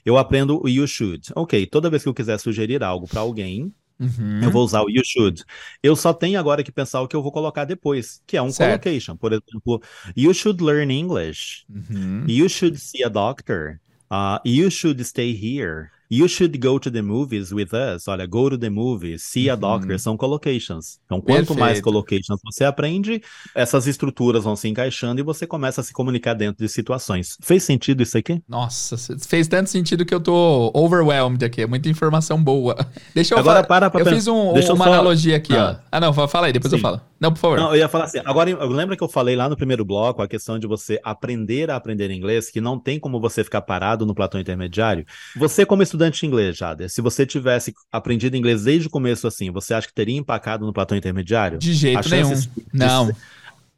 eu 0.05 0.19
aprendo 0.19 0.61
o 0.63 0.69
you 0.69 0.87
should. 0.87 1.33
Ok, 1.35 1.67
toda 1.67 1.89
vez 1.89 2.03
que 2.03 2.09
eu 2.09 2.15
quiser 2.15 2.39
sugerir 2.39 2.83
algo 2.83 3.09
para 3.09 3.21
alguém, 3.21 3.73
Uhum. 4.03 4.41
eu 4.43 4.51
vou 4.51 4.65
usar 4.65 4.83
o 4.83 4.91
you 4.91 5.03
should. 5.05 5.45
Eu 5.83 5.95
só 5.95 6.13
tenho 6.13 6.39
agora 6.39 6.63
que 6.65 6.73
pensar 6.73 7.01
o 7.01 7.09
que 7.09 7.15
eu 7.15 7.23
vou 7.23 7.31
colocar 7.31 7.65
depois, 7.65 8.21
que 8.27 8.37
é 8.37 8.43
um 8.43 8.51
Certo. 8.51 8.83
collocation. 8.83 9.17
Por 9.17 9.33
exemplo, 9.33 9.81
you 10.17 10.35
should 10.35 10.63
learn 10.63 10.93
English. 10.93 11.65
Uhum. 11.71 12.25
You 12.27 12.49
should 12.49 12.79
see 12.79 13.05
a 13.05 13.09
doctor. 13.09 13.81
Uh, 14.11 14.39
you 14.45 14.71
should 14.71 15.01
stay 15.05 15.33
here. 15.33 15.91
You 16.15 16.29
should 16.29 16.59
go 16.59 16.79
to 16.79 16.91
the 16.91 17.01
movies 17.01 17.53
with 17.53 17.71
us. 17.73 18.07
Olha, 18.07 18.27
go 18.27 18.51
to 18.51 18.59
the 18.59 18.69
movies, 18.69 19.23
see 19.23 19.49
a 19.49 19.55
Uhum. 19.55 19.61
doctor, 19.61 19.99
são 19.99 20.15
collocations. 20.15 20.99
Então, 21.07 21.23
quanto 21.23 21.55
mais 21.55 21.79
Perfeito. 21.81 21.85
collocations 21.85 22.39
você 22.45 22.65
aprende, 22.65 23.23
essas 23.55 23.87
estruturas 23.87 24.45
vão 24.45 24.55
se 24.55 24.69
encaixando 24.69 25.21
e 25.21 25.25
você 25.25 25.47
começa 25.47 25.81
a 25.81 25.85
se 25.85 25.91
comunicar 25.91 26.35
dentro 26.35 26.63
de 26.63 26.71
situações. 26.71 27.39
Fez 27.41 27.63
sentido 27.63 28.03
isso 28.03 28.19
aqui? 28.19 28.43
Nossa, 28.47 28.97
fez 29.27 29.49
tanto 29.49 29.71
sentido 29.71 30.05
que 30.05 30.15
eu 30.15 30.21
tô 30.21 30.71
overwhelmed 30.75 31.43
aqui. 31.45 31.63
É 31.63 31.67
muita 31.67 31.89
informação 31.89 32.43
boa. 32.43 32.77
Deixa 33.15 33.33
eu 33.35 33.39
Agora 33.39 33.57
falar. 33.65 33.67
para 33.67 33.91
pra 33.91 34.01
Eu 34.01 34.05
pensar. 34.05 34.17
fiz 34.17 34.27
um- 34.29 34.55
eu 34.55 34.75
uma 34.75 34.85
só- 34.85 34.93
analogia 34.93 35.37
aqui, 35.37 35.55
Ah. 35.57 35.81
ó. 35.83 35.87
Ah, 35.93 35.99
não, 36.01 36.13
fa- 36.13 36.29
fala 36.29 36.49
aí, 36.49 36.53
depois 36.53 36.71
eu 36.73 36.79
Sim. 36.79 36.83
falo. 36.83 37.01
Não, 37.23 37.33
por 37.33 37.39
favor. 37.39 37.57
Não, 37.57 37.71
eu 37.71 37.77
ia 37.77 37.89
falar 37.89 38.07
assim. 38.07 38.19
Agora, 38.25 38.51
lembra 38.67 38.97
que 38.97 39.03
eu 39.05 39.09
falei 39.09 39.37
lá 39.37 39.49
no 39.49 39.57
primeiro 39.57 39.85
bloco 39.85 40.21
a 40.21 40.27
questão 40.27 40.59
de 40.59 40.67
você 40.67 40.99
aprender 41.05 41.71
a 41.71 41.77
aprender 41.77 42.11
inglês, 42.11 42.51
que 42.51 42.61
não 42.61 42.77
tem 42.81 42.99
como 42.99 43.21
você 43.21 43.45
ficar 43.45 43.63
parado 43.63 44.05
no 44.05 44.13
platô 44.13 44.41
intermediário? 44.41 45.07
Você, 45.37 45.65
como 45.65 45.85
estudante 45.85 46.19
de 46.19 46.27
inglês, 46.27 46.57
Jader, 46.57 46.91
se 46.91 47.01
você 47.01 47.25
tivesse 47.25 47.73
aprendido 47.93 48.37
inglês 48.37 48.65
desde 48.65 48.89
o 48.89 48.91
começo 48.91 49.29
assim, 49.29 49.53
você 49.53 49.73
acha 49.73 49.87
que 49.87 49.95
teria 49.95 50.17
empacado 50.19 50.67
no 50.67 50.73
platô 50.73 50.97
intermediário? 50.97 51.59
De 51.61 51.73
jeito 51.73 52.09
nenhum. 52.11 52.35
de- 52.35 52.51
Não. 52.73 53.13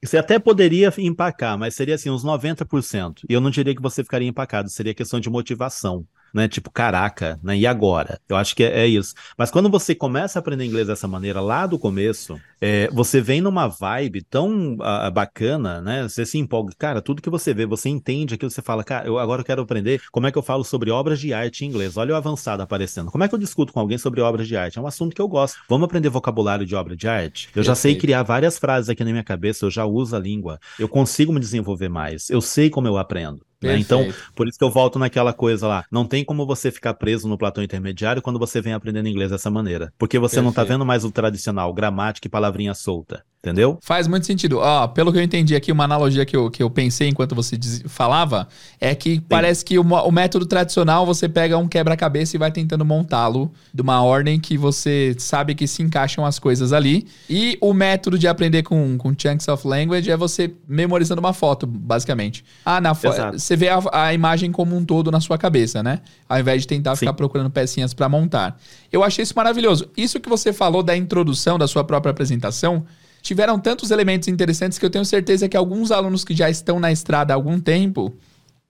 Você 0.02 0.16
até 0.16 0.38
poderia 0.38 0.90
empacar, 0.98 1.58
mas 1.58 1.74
seria 1.74 1.94
assim, 1.96 2.08
uns 2.10 2.24
90%. 2.24 3.22
E 3.28 3.32
eu 3.34 3.40
não 3.42 3.50
diria 3.50 3.74
que 3.74 3.82
você 3.82 4.02
ficaria 4.02 4.28
empacado, 4.28 4.70
seria 4.70 4.94
questão 4.94 5.20
de 5.20 5.28
motivação. 5.28 6.06
Né? 6.34 6.48
Tipo, 6.48 6.70
caraca, 6.70 7.38
né? 7.42 7.56
E 7.56 7.66
agora? 7.66 8.20
Eu 8.28 8.36
acho 8.36 8.56
que 8.56 8.64
é, 8.64 8.80
é 8.80 8.86
isso. 8.86 9.14
Mas 9.38 9.52
quando 9.52 9.70
você 9.70 9.94
começa 9.94 10.38
a 10.38 10.40
aprender 10.40 10.64
inglês 10.64 10.88
dessa 10.88 11.06
maneira 11.06 11.40
lá 11.40 11.64
do 11.66 11.78
começo, 11.78 12.38
é, 12.60 12.88
você 12.92 13.20
vem 13.20 13.40
numa 13.40 13.68
vibe 13.68 14.22
tão 14.22 14.74
uh, 14.74 15.10
bacana, 15.12 15.80
né? 15.80 16.02
Você 16.02 16.26
se 16.26 16.36
empolga, 16.36 16.74
cara, 16.76 17.00
tudo 17.00 17.22
que 17.22 17.30
você 17.30 17.54
vê, 17.54 17.64
você 17.64 17.88
entende 17.88 18.34
aquilo, 18.34 18.50
você 18.50 18.60
fala, 18.60 18.82
cara, 18.82 19.06
eu 19.06 19.18
agora 19.18 19.42
eu 19.42 19.44
quero 19.44 19.62
aprender 19.62 20.02
como 20.10 20.26
é 20.26 20.32
que 20.32 20.38
eu 20.38 20.42
falo 20.42 20.64
sobre 20.64 20.90
obras 20.90 21.20
de 21.20 21.32
arte 21.32 21.64
em 21.64 21.68
inglês. 21.68 21.96
Olha 21.96 22.14
o 22.14 22.16
avançado 22.16 22.62
aparecendo. 22.62 23.10
Como 23.10 23.22
é 23.22 23.28
que 23.28 23.34
eu 23.34 23.38
discuto 23.38 23.72
com 23.72 23.78
alguém 23.78 23.96
sobre 23.96 24.20
obras 24.20 24.48
de 24.48 24.56
arte? 24.56 24.78
É 24.78 24.82
um 24.82 24.86
assunto 24.86 25.14
que 25.14 25.22
eu 25.22 25.28
gosto. 25.28 25.58
Vamos 25.68 25.84
aprender 25.84 26.08
vocabulário 26.08 26.66
de 26.66 26.74
obra 26.74 26.96
de 26.96 27.06
arte? 27.06 27.48
Eu 27.54 27.62
já 27.62 27.74
sei 27.74 27.94
criar 27.94 28.22
várias 28.24 28.58
frases 28.58 28.88
aqui 28.88 29.04
na 29.04 29.10
minha 29.10 29.22
cabeça, 29.22 29.64
eu 29.64 29.70
já 29.70 29.84
uso 29.84 30.16
a 30.16 30.18
língua, 30.18 30.58
eu 30.78 30.88
consigo 30.88 31.32
me 31.32 31.40
desenvolver 31.40 31.88
mais, 31.88 32.28
eu 32.30 32.40
sei 32.40 32.68
como 32.68 32.88
eu 32.88 32.98
aprendo. 32.98 33.44
Né? 33.64 33.78
Então, 33.78 34.06
por 34.34 34.48
isso 34.48 34.58
que 34.58 34.64
eu 34.64 34.70
volto 34.70 34.98
naquela 34.98 35.32
coisa 35.32 35.66
lá. 35.66 35.84
Não 35.90 36.06
tem 36.06 36.24
como 36.24 36.46
você 36.46 36.70
ficar 36.70 36.94
preso 36.94 37.28
no 37.28 37.38
platô 37.38 37.62
intermediário 37.62 38.22
quando 38.22 38.38
você 38.38 38.60
vem 38.60 38.72
aprendendo 38.72 39.08
inglês 39.08 39.30
dessa 39.30 39.50
maneira. 39.50 39.92
Porque 39.98 40.18
você 40.18 40.36
Perfeito. 40.36 40.44
não 40.44 40.52
tá 40.52 40.64
vendo 40.64 40.84
mais 40.84 41.04
o 41.04 41.10
tradicional, 41.10 41.72
gramática 41.72 42.26
e 42.26 42.30
palavrinha 42.30 42.74
solta. 42.74 43.24
Entendeu? 43.44 43.78
Faz 43.82 44.08
muito 44.08 44.24
sentido. 44.24 44.58
Ó, 44.58 44.88
pelo 44.88 45.12
que 45.12 45.18
eu 45.18 45.22
entendi 45.22 45.54
aqui, 45.54 45.70
uma 45.70 45.84
analogia 45.84 46.24
que 46.24 46.34
eu, 46.34 46.50
que 46.50 46.62
eu 46.62 46.70
pensei 46.70 47.08
enquanto 47.08 47.34
você 47.34 47.58
diz, 47.58 47.82
falava 47.86 48.48
é 48.80 48.94
que 48.94 49.16
Sim. 49.16 49.22
parece 49.28 49.62
que 49.62 49.78
o, 49.78 49.82
o, 49.82 50.10
método 50.10 50.46
tradicional 50.46 51.04
você 51.04 51.28
pega 51.28 51.58
um 51.58 51.68
quebra-cabeça 51.68 52.36
e 52.36 52.38
vai 52.38 52.50
tentando 52.50 52.86
montá-lo 52.86 53.52
de 53.72 53.82
uma 53.82 54.02
ordem 54.02 54.40
que 54.40 54.56
você 54.56 55.14
sabe 55.18 55.54
que 55.54 55.66
se 55.66 55.82
encaixam 55.82 56.24
as 56.24 56.38
coisas 56.38 56.72
ali. 56.72 57.06
E 57.28 57.58
o 57.60 57.74
método 57.74 58.18
de 58.18 58.26
aprender 58.26 58.62
com, 58.62 58.96
com 58.96 59.10
Chunks 59.10 59.46
of 59.46 59.68
Language 59.68 60.10
é 60.10 60.16
você 60.16 60.54
memorizando 60.66 61.20
uma 61.20 61.34
foto, 61.34 61.66
basicamente. 61.66 62.42
Ah, 62.64 62.80
na 62.80 62.94
foto. 62.94 63.38
Você 63.38 63.56
vê 63.56 63.68
a, 63.68 63.82
a, 63.92 64.14
imagem 64.14 64.50
como 64.50 64.74
um 64.74 64.82
todo 64.82 65.10
na 65.10 65.20
sua 65.20 65.36
cabeça, 65.36 65.82
né? 65.82 66.00
Ao 66.26 66.40
invés 66.40 66.62
de 66.62 66.68
tentar 66.68 66.96
Sim. 66.96 67.00
ficar 67.00 67.12
procurando 67.12 67.50
pecinhas 67.50 67.92
para 67.92 68.08
montar. 68.08 68.58
Eu 68.90 69.04
achei 69.04 69.22
isso 69.22 69.34
maravilhoso. 69.36 69.90
Isso 69.94 70.18
que 70.18 70.30
você 70.30 70.50
falou 70.50 70.82
da 70.82 70.96
introdução 70.96 71.58
da 71.58 71.68
sua 71.68 71.84
própria 71.84 72.10
apresentação 72.10 72.86
tiveram 73.24 73.58
tantos 73.58 73.90
elementos 73.90 74.28
interessantes 74.28 74.78
que 74.78 74.84
eu 74.84 74.90
tenho 74.90 75.04
certeza 75.04 75.48
que 75.48 75.56
alguns 75.56 75.90
alunos 75.90 76.24
que 76.24 76.36
já 76.36 76.50
estão 76.50 76.78
na 76.78 76.92
estrada 76.92 77.32
há 77.32 77.34
algum 77.34 77.58
tempo 77.58 78.14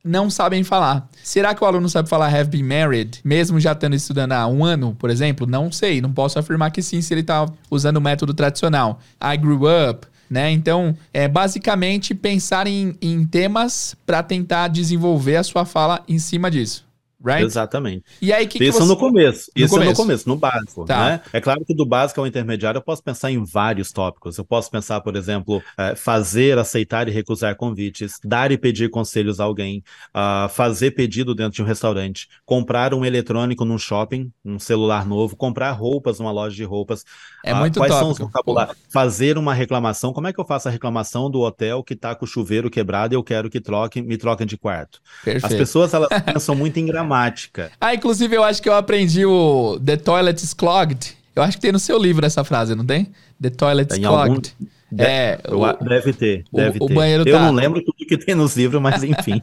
não 0.02 0.30
sabem 0.30 0.62
falar. 0.62 1.08
Será 1.22 1.54
que 1.54 1.64
o 1.64 1.66
aluno 1.66 1.88
sabe 1.88 2.08
falar 2.08 2.32
have 2.32 2.50
been 2.50 2.62
married, 2.62 3.20
mesmo 3.24 3.58
já 3.58 3.72
estando 3.72 3.96
estudando 3.96 4.32
há 4.32 4.46
um 4.46 4.64
ano, 4.64 4.94
por 4.98 5.10
exemplo? 5.10 5.46
Não 5.46 5.72
sei, 5.72 6.00
não 6.00 6.12
posso 6.12 6.38
afirmar 6.38 6.70
que 6.70 6.82
sim 6.82 7.02
se 7.02 7.12
ele 7.12 7.22
está 7.22 7.46
usando 7.70 7.96
o 7.96 8.00
método 8.00 8.32
tradicional. 8.32 9.00
I 9.20 9.36
grew 9.36 9.62
up, 9.90 10.06
né? 10.30 10.52
Então, 10.52 10.96
é 11.12 11.26
basicamente 11.26 12.14
pensar 12.14 12.66
em, 12.66 12.96
em 13.02 13.26
temas 13.26 13.96
para 14.06 14.22
tentar 14.22 14.68
desenvolver 14.68 15.36
a 15.36 15.42
sua 15.42 15.64
fala 15.64 16.04
em 16.06 16.18
cima 16.18 16.50
disso 16.50 16.83
right? 17.24 17.44
Exatamente. 17.44 18.04
E 18.20 18.32
aí, 18.32 18.46
que 18.46 18.62
Isso 18.62 18.78
que 18.78 18.84
você... 18.84 18.88
no 18.88 18.96
começo. 18.96 19.50
No 19.56 19.64
Isso 19.64 19.74
começo. 19.74 19.88
é 19.88 19.92
no 19.92 19.96
começo, 19.96 20.28
no 20.28 20.36
básico. 20.36 20.84
Tá. 20.84 21.10
Né? 21.10 21.20
É 21.32 21.40
claro 21.40 21.64
que 21.64 21.74
do 21.74 21.86
básico 21.86 22.20
ao 22.20 22.26
intermediário 22.26 22.78
eu 22.78 22.82
posso 22.82 23.02
pensar 23.02 23.30
em 23.30 23.42
vários 23.42 23.90
tópicos. 23.90 24.36
Eu 24.36 24.44
posso 24.44 24.70
pensar, 24.70 25.00
por 25.00 25.16
exemplo, 25.16 25.62
é, 25.78 25.94
fazer, 25.96 26.58
aceitar 26.58 27.08
e 27.08 27.10
recusar 27.10 27.56
convites, 27.56 28.18
dar 28.22 28.52
e 28.52 28.58
pedir 28.58 28.90
conselhos 28.90 29.40
a 29.40 29.44
alguém, 29.44 29.82
uh, 30.14 30.48
fazer 30.50 30.90
pedido 30.90 31.34
dentro 31.34 31.52
de 31.52 31.62
um 31.62 31.64
restaurante, 31.64 32.28
comprar 32.44 32.92
um 32.92 33.04
eletrônico 33.04 33.64
num 33.64 33.78
shopping, 33.78 34.30
um 34.44 34.58
celular 34.58 35.06
novo, 35.06 35.36
comprar 35.36 35.70
roupas 35.72 36.18
numa 36.18 36.30
loja 36.30 36.54
de 36.54 36.64
roupas. 36.64 37.04
É 37.42 37.54
uh, 37.54 37.56
muito 37.56 37.80
Quais 37.80 37.90
tópico. 37.90 38.04
são 38.04 38.12
os 38.12 38.18
vocabulários? 38.18 38.76
Fazer 38.92 39.38
uma 39.38 39.54
reclamação. 39.54 40.12
Como 40.12 40.26
é 40.26 40.32
que 40.32 40.40
eu 40.40 40.44
faço 40.44 40.68
a 40.68 40.70
reclamação 40.70 41.30
do 41.30 41.40
hotel 41.40 41.82
que 41.82 41.94
está 41.94 42.14
com 42.14 42.24
o 42.24 42.28
chuveiro 42.28 42.68
quebrado 42.68 43.14
e 43.14 43.16
eu 43.16 43.22
quero 43.22 43.48
que 43.48 43.60
troque, 43.60 44.02
me 44.02 44.16
troquem 44.16 44.46
de 44.46 44.58
quarto? 44.58 45.00
Perfeito. 45.24 45.46
As 45.46 45.54
pessoas 45.54 45.94
elas 45.94 46.08
pensam 46.24 46.54
muito 46.54 46.78
em 46.78 46.84
gramática 46.84 47.13
gramática. 47.14 47.70
Ah, 47.80 47.94
inclusive 47.94 48.34
eu 48.34 48.42
acho 48.42 48.60
que 48.60 48.68
eu 48.68 48.74
aprendi 48.74 49.24
o 49.24 49.78
The 49.84 49.96
Toilet 49.96 50.42
is 50.42 50.52
Clogged. 50.52 51.16
Eu 51.34 51.42
acho 51.42 51.56
que 51.56 51.62
tem 51.62 51.72
no 51.72 51.78
seu 51.78 51.98
livro 51.98 52.24
essa 52.26 52.44
frase, 52.44 52.74
não 52.74 52.84
tem? 52.84 53.12
The 53.40 53.50
Toilet 53.50 53.92
is 53.92 53.98
Clogged. 53.98 54.54
Algum... 54.60 54.64
É, 54.96 55.40
o, 55.48 55.84
deve 55.84 56.12
ter, 56.12 56.44
deve 56.52 56.78
o, 56.80 56.86
ter. 56.86 56.92
O 56.92 56.94
banheiro 56.94 57.28
eu 57.28 57.34
tá... 57.34 57.46
não 57.46 57.52
lembro 57.52 57.82
tudo 57.82 58.06
que 58.06 58.16
tem 58.16 58.34
nos 58.34 58.56
livros, 58.56 58.80
mas 58.80 59.02
enfim. 59.04 59.42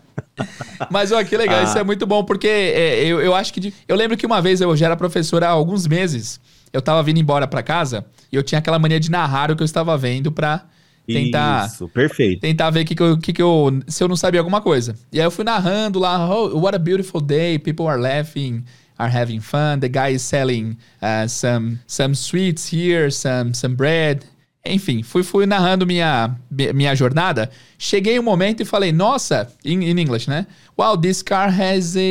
mas 0.90 1.12
olha 1.12 1.26
que 1.26 1.36
legal, 1.36 1.60
ah. 1.60 1.64
isso 1.64 1.78
é 1.78 1.84
muito 1.84 2.08
bom, 2.08 2.24
porque 2.24 2.48
é, 2.48 3.04
eu, 3.04 3.20
eu 3.20 3.36
acho 3.36 3.54
que. 3.54 3.60
De... 3.60 3.74
eu 3.86 3.96
lembro 3.98 4.16
que 4.16 4.26
uma 4.26 4.42
vez 4.42 4.62
eu 4.62 4.74
já 4.78 4.86
era 4.86 4.96
professor 4.96 5.44
há 5.44 5.50
alguns 5.50 5.88
meses. 5.88 6.40
Eu 6.72 6.82
tava 6.82 7.04
vindo 7.04 7.20
embora 7.20 7.46
para 7.48 7.62
casa 7.62 8.06
e 8.32 8.36
eu 8.36 8.44
tinha 8.44 8.60
aquela 8.60 8.80
mania 8.80 8.98
de 8.98 9.12
narrar 9.12 9.52
o 9.52 9.56
que 9.58 9.62
eu 9.62 9.66
estava 9.66 9.98
vendo 9.98 10.32
pra 10.32 10.64
tentar. 11.06 11.68
Isso, 11.68 11.88
perfeito. 11.90 12.42
Tentar 12.42 12.70
ver 12.70 12.86
que 12.86 12.96
que 12.96 13.02
eu, 13.02 13.18
que, 13.18 13.34
que 13.34 13.42
eu, 13.42 13.82
se 13.88 14.04
eu 14.04 14.08
não 14.08 14.16
sabia 14.16 14.40
alguma 14.40 14.62
coisa. 14.62 14.96
E 15.12 15.20
aí 15.20 15.26
eu 15.26 15.32
fui 15.32 15.44
narrando 15.44 16.00
lá, 16.00 16.30
oh, 16.30 16.60
what 16.60 16.76
a 16.76 16.80
beautiful 16.80 17.22
day, 17.22 17.58
people 17.60 17.88
are 17.88 18.00
laughing, 18.00 18.64
are 18.98 19.16
having 19.16 19.40
fun, 19.40 19.80
the 19.80 19.90
guy 19.90 20.14
is 20.14 20.22
selling 20.22 20.78
uh, 21.02 21.28
some, 21.28 21.80
some 21.88 22.16
sweets 22.16 22.72
here, 22.72 23.12
some, 23.12 23.54
some 23.54 23.76
bread. 23.76 24.26
Enfim, 24.64 25.02
fui, 25.02 25.24
fui 25.24 25.48
narrando 25.48 25.88
minha, 25.88 26.36
minha 26.50 26.94
jornada. 26.96 27.50
Cheguei 27.80 28.20
um 28.20 28.24
momento 28.24 28.62
e 28.62 28.66
falei, 28.66 28.92
nossa, 28.92 29.52
in, 29.66 29.82
in 29.82 30.00
English, 30.00 30.30
né? 30.30 30.46
Wow, 30.78 30.98
this 30.98 31.24
car 31.24 31.50
has 31.50 31.96
a. 31.98 32.02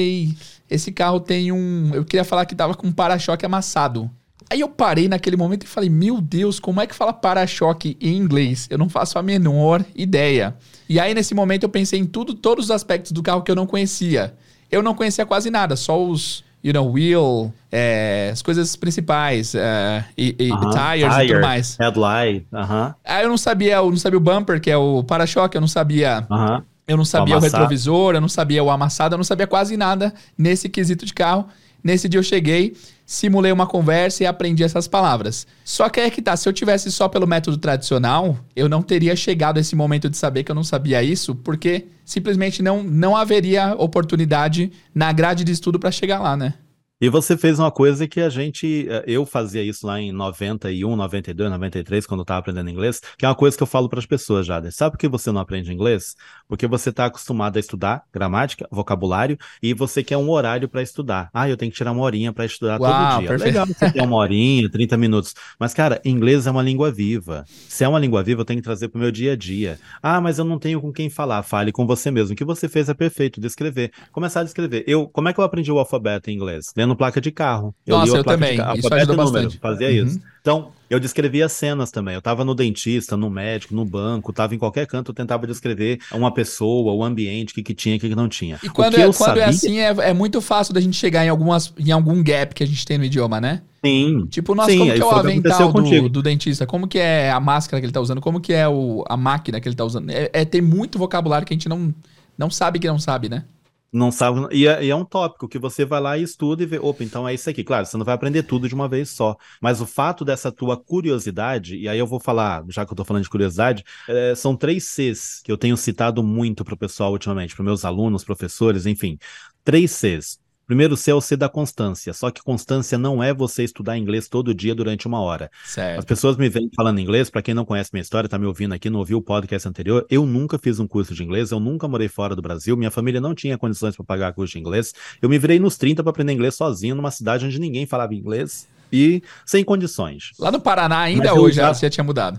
Esse 0.69 0.91
carro 0.93 1.21
tem 1.21 1.53
um. 1.53 1.91
Eu 1.95 2.05
queria 2.05 2.25
falar 2.25 2.47
que 2.47 2.55
tava 2.55 2.75
com 2.75 2.89
um 2.89 2.93
para-choque 2.93 3.47
amassado. 3.47 4.11
Aí 4.51 4.61
eu 4.61 4.69
parei 4.69 5.09
naquele 5.09 5.37
momento 5.37 5.63
e 5.63 5.69
falei: 5.69 5.89
Meu 5.89 6.21
Deus, 6.21 6.59
como 6.59 6.81
é 6.81 6.87
que 6.87 6.95
fala 6.95 7.13
para-choque 7.13 7.97
em 8.01 8.17
inglês? 8.17 8.67
Eu 8.69 8.79
não 8.79 8.89
faço 8.89 9.17
a 9.17 9.23
menor 9.23 9.85
ideia. 9.95 10.57
E 10.89 10.99
aí, 10.99 11.15
nesse 11.15 11.35
momento, 11.35 11.63
eu 11.63 11.69
pensei 11.69 12.01
em 12.01 12.05
tudo, 12.05 12.35
todos 12.35 12.65
os 12.65 12.71
aspectos 12.73 13.13
do 13.13 13.23
carro 13.23 13.43
que 13.43 13.51
eu 13.51 13.55
não 13.55 13.65
conhecia. 13.65 14.35
Eu 14.69 14.83
não 14.83 14.93
conhecia 14.93 15.25
quase 15.25 15.51
nada, 15.51 15.77
só 15.77 16.05
os, 16.05 16.45
you 16.65 16.73
know, 16.73 16.91
wheel, 16.91 17.53
é, 17.71 18.31
as 18.33 18.43
coisas 18.43 18.75
principais, 18.75 19.55
é, 19.55 20.05
e, 20.19 20.35
e 20.37 20.53
uh 20.53 20.57
-huh. 20.57 20.71
tires 20.71 21.15
Tire, 21.15 21.25
e 21.25 21.29
tudo 21.29 21.41
mais. 21.41 21.77
Headlight, 21.81 22.47
aham. 22.53 22.87
Uh 22.87 22.91
-huh. 22.91 22.95
Aí 23.05 23.23
eu 23.23 23.29
não 23.29 23.39
sabia, 23.39 23.77
eu 23.77 23.91
não 23.91 23.97
sabia 23.97 24.19
o 24.19 24.21
bumper, 24.21 24.61
que 24.61 24.71
é 24.71 24.77
o 24.77 25.05
para-choque, 25.05 25.57
eu 25.57 25.61
não 25.61 25.69
sabia. 25.69 26.27
Uh 26.29 26.35
-huh. 26.35 26.63
Eu 26.89 26.97
não 26.97 27.05
sabia 27.05 27.37
o, 27.37 27.39
o 27.39 27.41
retrovisor, 27.41 28.15
eu 28.17 28.21
não 28.21 28.29
sabia 28.29 28.65
o 28.65 28.69
amassado, 28.69 29.15
eu 29.15 29.17
não 29.17 29.25
sabia 29.25 29.47
quase 29.47 29.77
nada 29.77 30.13
nesse 30.37 30.69
quesito 30.69 31.07
de 31.07 31.15
carro. 31.15 31.47
Nesse 31.83 32.09
dia 32.09 32.19
eu 32.19 32.25
cheguei, 32.25 32.75
simulei 33.07 33.51
uma 33.51 33.67
conversa 33.67 34.23
e 34.23 34.27
aprendi 34.27 34.63
essas 34.63 34.87
palavras. 34.87 35.47
Só 35.65 35.89
que 35.89 36.01
é 36.01 36.11
que 36.11 36.23
tá, 36.23 36.37
se 36.37 36.49
eu 36.49 36.53
tivesse 36.53 36.93
só 36.93 37.09
pelo 37.09 37.27
método 37.27 37.57
tradicional, 37.59 38.39
eu 38.55 38.69
não 38.69 38.83
teria 38.83 39.17
chegado 39.17 39.59
a 39.59 39.61
esse 39.61 39.75
momento 39.75 40.09
de 40.09 40.17
saber 40.17 40.45
que 40.45 40.51
eu 40.51 40.55
não 40.55 40.65
sabia 40.65 41.03
isso, 41.03 41.35
porque 41.35 41.87
simplesmente 42.05 42.63
não, 42.63 42.83
não 42.83 43.17
haveria 43.17 43.75
oportunidade 43.77 44.71
na 44.95 45.13
grade 45.13 45.45
de 45.45 45.53
estudo 45.53 45.79
para 45.79 45.91
chegar 45.91 46.21
lá, 46.21 46.37
né? 46.37 46.55
E 47.03 47.09
você 47.09 47.35
fez 47.35 47.59
uma 47.59 47.71
coisa 47.71 48.07
que 48.07 48.21
a 48.21 48.29
gente, 48.29 48.87
eh, 48.87 49.05
eu 49.07 49.25
fazia 49.25 49.63
isso 49.63 49.87
lá 49.87 49.99
em 49.99 50.13
91, 50.13 50.95
92, 50.95 51.51
93, 51.51 52.07
quando 52.07 52.21
eu 52.21 52.25
estava 52.25 52.41
aprendendo 52.41 52.69
inglês, 52.69 53.01
que 53.17 53.25
é 53.25 53.29
uma 53.29 53.35
coisa 53.35 53.57
que 53.57 53.63
eu 53.63 53.67
falo 53.67 53.89
para 53.89 54.01
as 54.01 54.05
pessoas 54.05 54.47
já. 54.47 54.61
Sabe 54.71 54.93
por 54.93 54.99
que 54.99 55.09
você 55.09 55.33
não 55.33 55.41
aprende 55.41 55.73
inglês? 55.73 56.15
Porque 56.51 56.67
você 56.67 56.91
está 56.91 57.07
acostumado 57.07 57.57
a 57.57 57.61
estudar 57.61 58.03
gramática, 58.13 58.67
vocabulário, 58.73 59.39
e 59.63 59.73
você 59.73 60.03
quer 60.03 60.17
um 60.17 60.29
horário 60.29 60.69
para 60.69 60.83
estudar. 60.83 61.31
Ah, 61.33 61.49
eu 61.49 61.57
tenho 61.57 61.71
que 61.71 61.79
tirar 61.79 61.93
uma 61.93 62.03
horinha 62.03 62.33
para 62.33 62.45
estudar 62.45 62.81
Uau, 62.81 62.91
todo 62.91 63.21
dia. 63.21 63.29
Perfeito. 63.29 63.55
Legal 63.55 63.67
você 63.67 63.93
ter 63.93 64.03
uma 64.03 64.17
horinha, 64.19 64.69
30 64.69 64.97
minutos. 64.97 65.33
Mas, 65.61 65.73
cara, 65.73 66.01
inglês 66.05 66.49
é 66.49 66.51
uma 66.51 66.61
língua 66.63 66.91
viva. 66.91 67.45
Se 67.47 67.85
é 67.85 67.89
uma 67.89 68.01
língua 68.01 68.21
viva, 68.25 68.41
eu 68.41 68.45
tenho 68.45 68.59
que 68.59 68.65
trazer 68.65 68.89
para 68.89 68.99
o 68.99 69.01
meu 69.01 69.13
dia 69.13 69.35
a 69.35 69.37
dia. 69.37 69.79
Ah, 70.03 70.21
mas 70.21 70.41
eu 70.41 70.45
não 70.45 70.59
tenho 70.59 70.81
com 70.81 70.93
quem 70.93 71.09
falar. 71.09 71.45
Fale 71.45 71.71
com 71.71 71.87
você 71.87 72.11
mesmo. 72.11 72.33
O 72.33 72.37
que 72.37 72.45
você 72.45 72.69
fez 72.69 72.89
é 72.89 72.95
perfeito, 72.95 73.41
descrever. 73.41 73.93
Começar 74.11 74.41
a 74.41 74.45
descrever. 74.45 74.83
Eu, 74.89 75.07
como 75.07 75.29
é 75.29 75.33
que 75.33 75.39
eu 75.39 75.45
aprendi 75.45 75.71
o 75.71 75.79
alfabeto 75.79 76.31
em 76.31 76.35
inglês? 76.35 76.73
Lendo 76.77 76.97
placa 76.97 77.21
de 77.21 77.31
carro. 77.31 77.73
Eu 77.87 77.97
Nossa, 77.97 78.17
eu 78.17 78.25
também. 78.25 78.57
Carro, 78.57 78.77
isso 78.77 78.93
ajuda 78.93 79.15
bastante. 79.15 79.45
Número, 79.45 79.61
fazia 79.61 79.89
uhum. 79.89 80.07
isso. 80.07 80.21
Então, 80.41 80.73
eu 80.91 80.99
descrevia 80.99 81.49
cenas 81.49 81.93
também. 81.93 82.17
Eu 82.17 82.21
tava 82.21 82.45
no 82.45 82.53
dentista, 82.53 83.17
no 83.17 83.31
médico, 83.31 83.73
no 83.73 83.85
banco, 83.85 84.33
tava 84.33 84.57
em 84.57 84.59
qualquer 84.59 84.89
canto, 84.89 85.13
eu 85.13 85.15
tentava 85.15 85.47
descrever 85.47 86.01
uma 86.13 86.35
pessoa, 86.35 86.93
o 86.93 87.05
ambiente, 87.05 87.53
o 87.53 87.55
que, 87.55 87.63
que 87.63 87.73
tinha, 87.73 87.97
o 87.97 88.01
que, 88.01 88.09
que 88.09 88.15
não 88.17 88.29
tinha. 88.29 88.59
E 88.61 88.69
quando, 88.69 88.95
é, 88.95 89.05
quando 89.05 89.09
é 89.09 89.13
sabia... 89.13 89.43
é 89.45 89.47
assim, 89.47 89.79
é, 89.79 90.11
é, 90.11 90.13
muito 90.13 90.41
fácil 90.41 90.75
da 90.75 90.81
gente 90.81 90.97
chegar 90.97 91.25
em, 91.25 91.29
algumas, 91.29 91.73
em 91.79 91.93
algum 91.93 92.21
gap 92.25 92.53
que 92.53 92.65
a 92.65 92.67
gente 92.67 92.85
tem 92.85 92.99
no 92.99 93.05
idioma, 93.05 93.41
né? 93.41 93.63
Sim. 93.85 94.27
Tipo, 94.27 94.55
nossa, 94.55 94.73
sim, 94.73 94.79
como 94.79 94.93
que 94.93 95.01
é 95.01 95.05
o 95.05 95.11
avental 95.11 95.73
do, 95.73 96.09
do, 96.09 96.23
dentista? 96.23 96.67
Como 96.67 96.89
que 96.89 96.99
é 96.99 97.31
a 97.31 97.39
máscara 97.39 97.81
que 97.81 97.87
ele 97.87 97.93
tá 97.93 98.01
usando? 98.01 98.21
Como 98.21 98.41
que 98.41 98.53
é 98.53 98.69
o, 98.69 99.05
a 99.09 99.17
máquina 99.17 99.61
que 99.61 99.69
ele 99.69 99.77
tá 99.77 99.85
usando? 99.85 100.11
É, 100.11 100.29
é 100.33 100.45
ter 100.45 100.61
muito 100.61 100.99
vocabulário 100.99 101.47
que 101.47 101.55
a 101.55 101.57
gente 101.57 101.69
não, 101.69 101.95
não 102.37 102.51
sabe 102.51 102.81
que 102.81 102.89
não 102.89 102.99
sabe, 102.99 103.29
né? 103.29 103.45
Não 103.93 104.13
sabe. 104.13 104.47
E 104.53 104.69
é, 104.69 104.85
e 104.85 104.91
é, 104.91 104.95
um 104.95 105.05
tópico 105.05 105.49
que 105.49 105.59
você 105.59 105.85
vai 105.85 106.01
lá 106.01 106.17
e 106.17 106.23
estuda 106.23 106.63
e 106.63 106.67
vê, 106.67 106.79
opa, 106.79 107.03
então 107.03 107.27
é 107.27 107.35
isso 107.35 107.51
aqui. 107.51 107.65
Claro, 107.65 107.87
você 107.87 107.97
não 107.97 108.05
vai 108.05 108.15
aprender 108.15 108.45
tudo 108.45 108.69
de 108.69 108.75
uma 108.75 108.89
vez 108.89 109.11
só. 109.11 109.37
Mas 109.61 109.81
o 109.81 109.87
fato 109.87 110.25
dessa 110.25 110.53
tua 110.53 110.77
curiosidade, 110.77 111.77
e 111.77 111.89
aí 111.89 111.99
eu 111.99 112.07
vou 112.07 112.21
falar, 112.21 112.65
já 112.69 112.87
que 112.87 112.93
eu 112.93 112.97
tô 112.97 113.05
falando 113.05 113.25
de 113.25 113.31
curiosidade, 113.31 113.85
é, 114.09 114.35
são 114.37 114.57
três 114.57 114.85
Cs 114.85 115.41
que 115.43 115.51
eu 115.51 115.59
tenho 115.59 115.77
citado 115.77 116.23
muito 116.23 116.65
pro 116.65 116.77
pessoal 116.77 117.11
ultimamente, 117.13 117.55
para 117.57 117.65
meus 117.65 117.85
alunos, 117.85 118.23
professores, 118.23 118.87
enfim. 118.87 119.19
Três 119.65 119.91
Cs. 119.91 120.39
Primeiro 120.71 120.97
C 120.97 121.11
é 121.11 121.15
o 121.17 121.21
C 121.21 121.37
da 121.37 121.49
constância. 121.49 122.13
Só 122.13 122.31
que 122.31 122.41
constância 122.41 122.97
não 122.97 123.21
é 123.21 123.35
você 123.35 123.65
estudar 123.65 123.99
inglês 123.99 124.29
todo 124.29 124.55
dia 124.55 124.73
durante 124.73 125.05
uma 125.09 125.21
hora. 125.21 125.51
Certo. 125.65 125.99
As 125.99 126.05
pessoas 126.05 126.37
me 126.37 126.49
vêm 126.49 126.71
falando 126.77 127.01
inglês, 127.01 127.29
para 127.29 127.43
quem 127.43 127.53
não 127.53 127.65
conhece 127.65 127.91
minha 127.93 128.03
história, 128.03 128.29
tá 128.29 128.39
me 128.39 128.47
ouvindo 128.47 128.73
aqui, 128.73 128.89
não 128.89 129.01
ouviu 129.01 129.19
o 129.19 129.21
podcast 129.21 129.67
anterior, 129.67 130.07
eu 130.09 130.25
nunca 130.25 130.61
fiz 130.61 130.79
um 130.79 130.87
curso 130.87 131.13
de 131.13 131.25
inglês, 131.25 131.51
eu 131.51 131.59
nunca 131.59 131.89
morei 131.89 132.07
fora 132.07 132.37
do 132.37 132.41
Brasil, 132.41 132.77
minha 132.77 132.91
família 132.93 133.21
não 133.21 133.35
tinha 133.35 133.59
condições 133.59 133.97
para 133.97 134.05
pagar 134.05 134.33
curso 134.33 134.53
de 134.53 134.61
inglês. 134.61 134.95
Eu 135.21 135.29
me 135.29 135.41
virei 135.41 135.59
nos 135.59 135.77
30 135.77 136.05
para 136.05 136.11
aprender 136.11 136.35
inglês 136.35 136.55
sozinho 136.55 136.95
numa 136.95 137.11
cidade 137.11 137.45
onde 137.45 137.59
ninguém 137.59 137.85
falava 137.85 138.15
inglês 138.15 138.69
e 138.93 139.25
sem 139.45 139.65
condições. 139.65 140.31
Lá 140.39 140.53
no 140.53 140.61
Paraná 140.61 141.01
ainda 141.01 141.35
hoje 141.35 141.57
já... 141.57 141.75
você 141.75 141.87
já 141.87 141.91
tinha 141.91 142.05
mudado? 142.05 142.39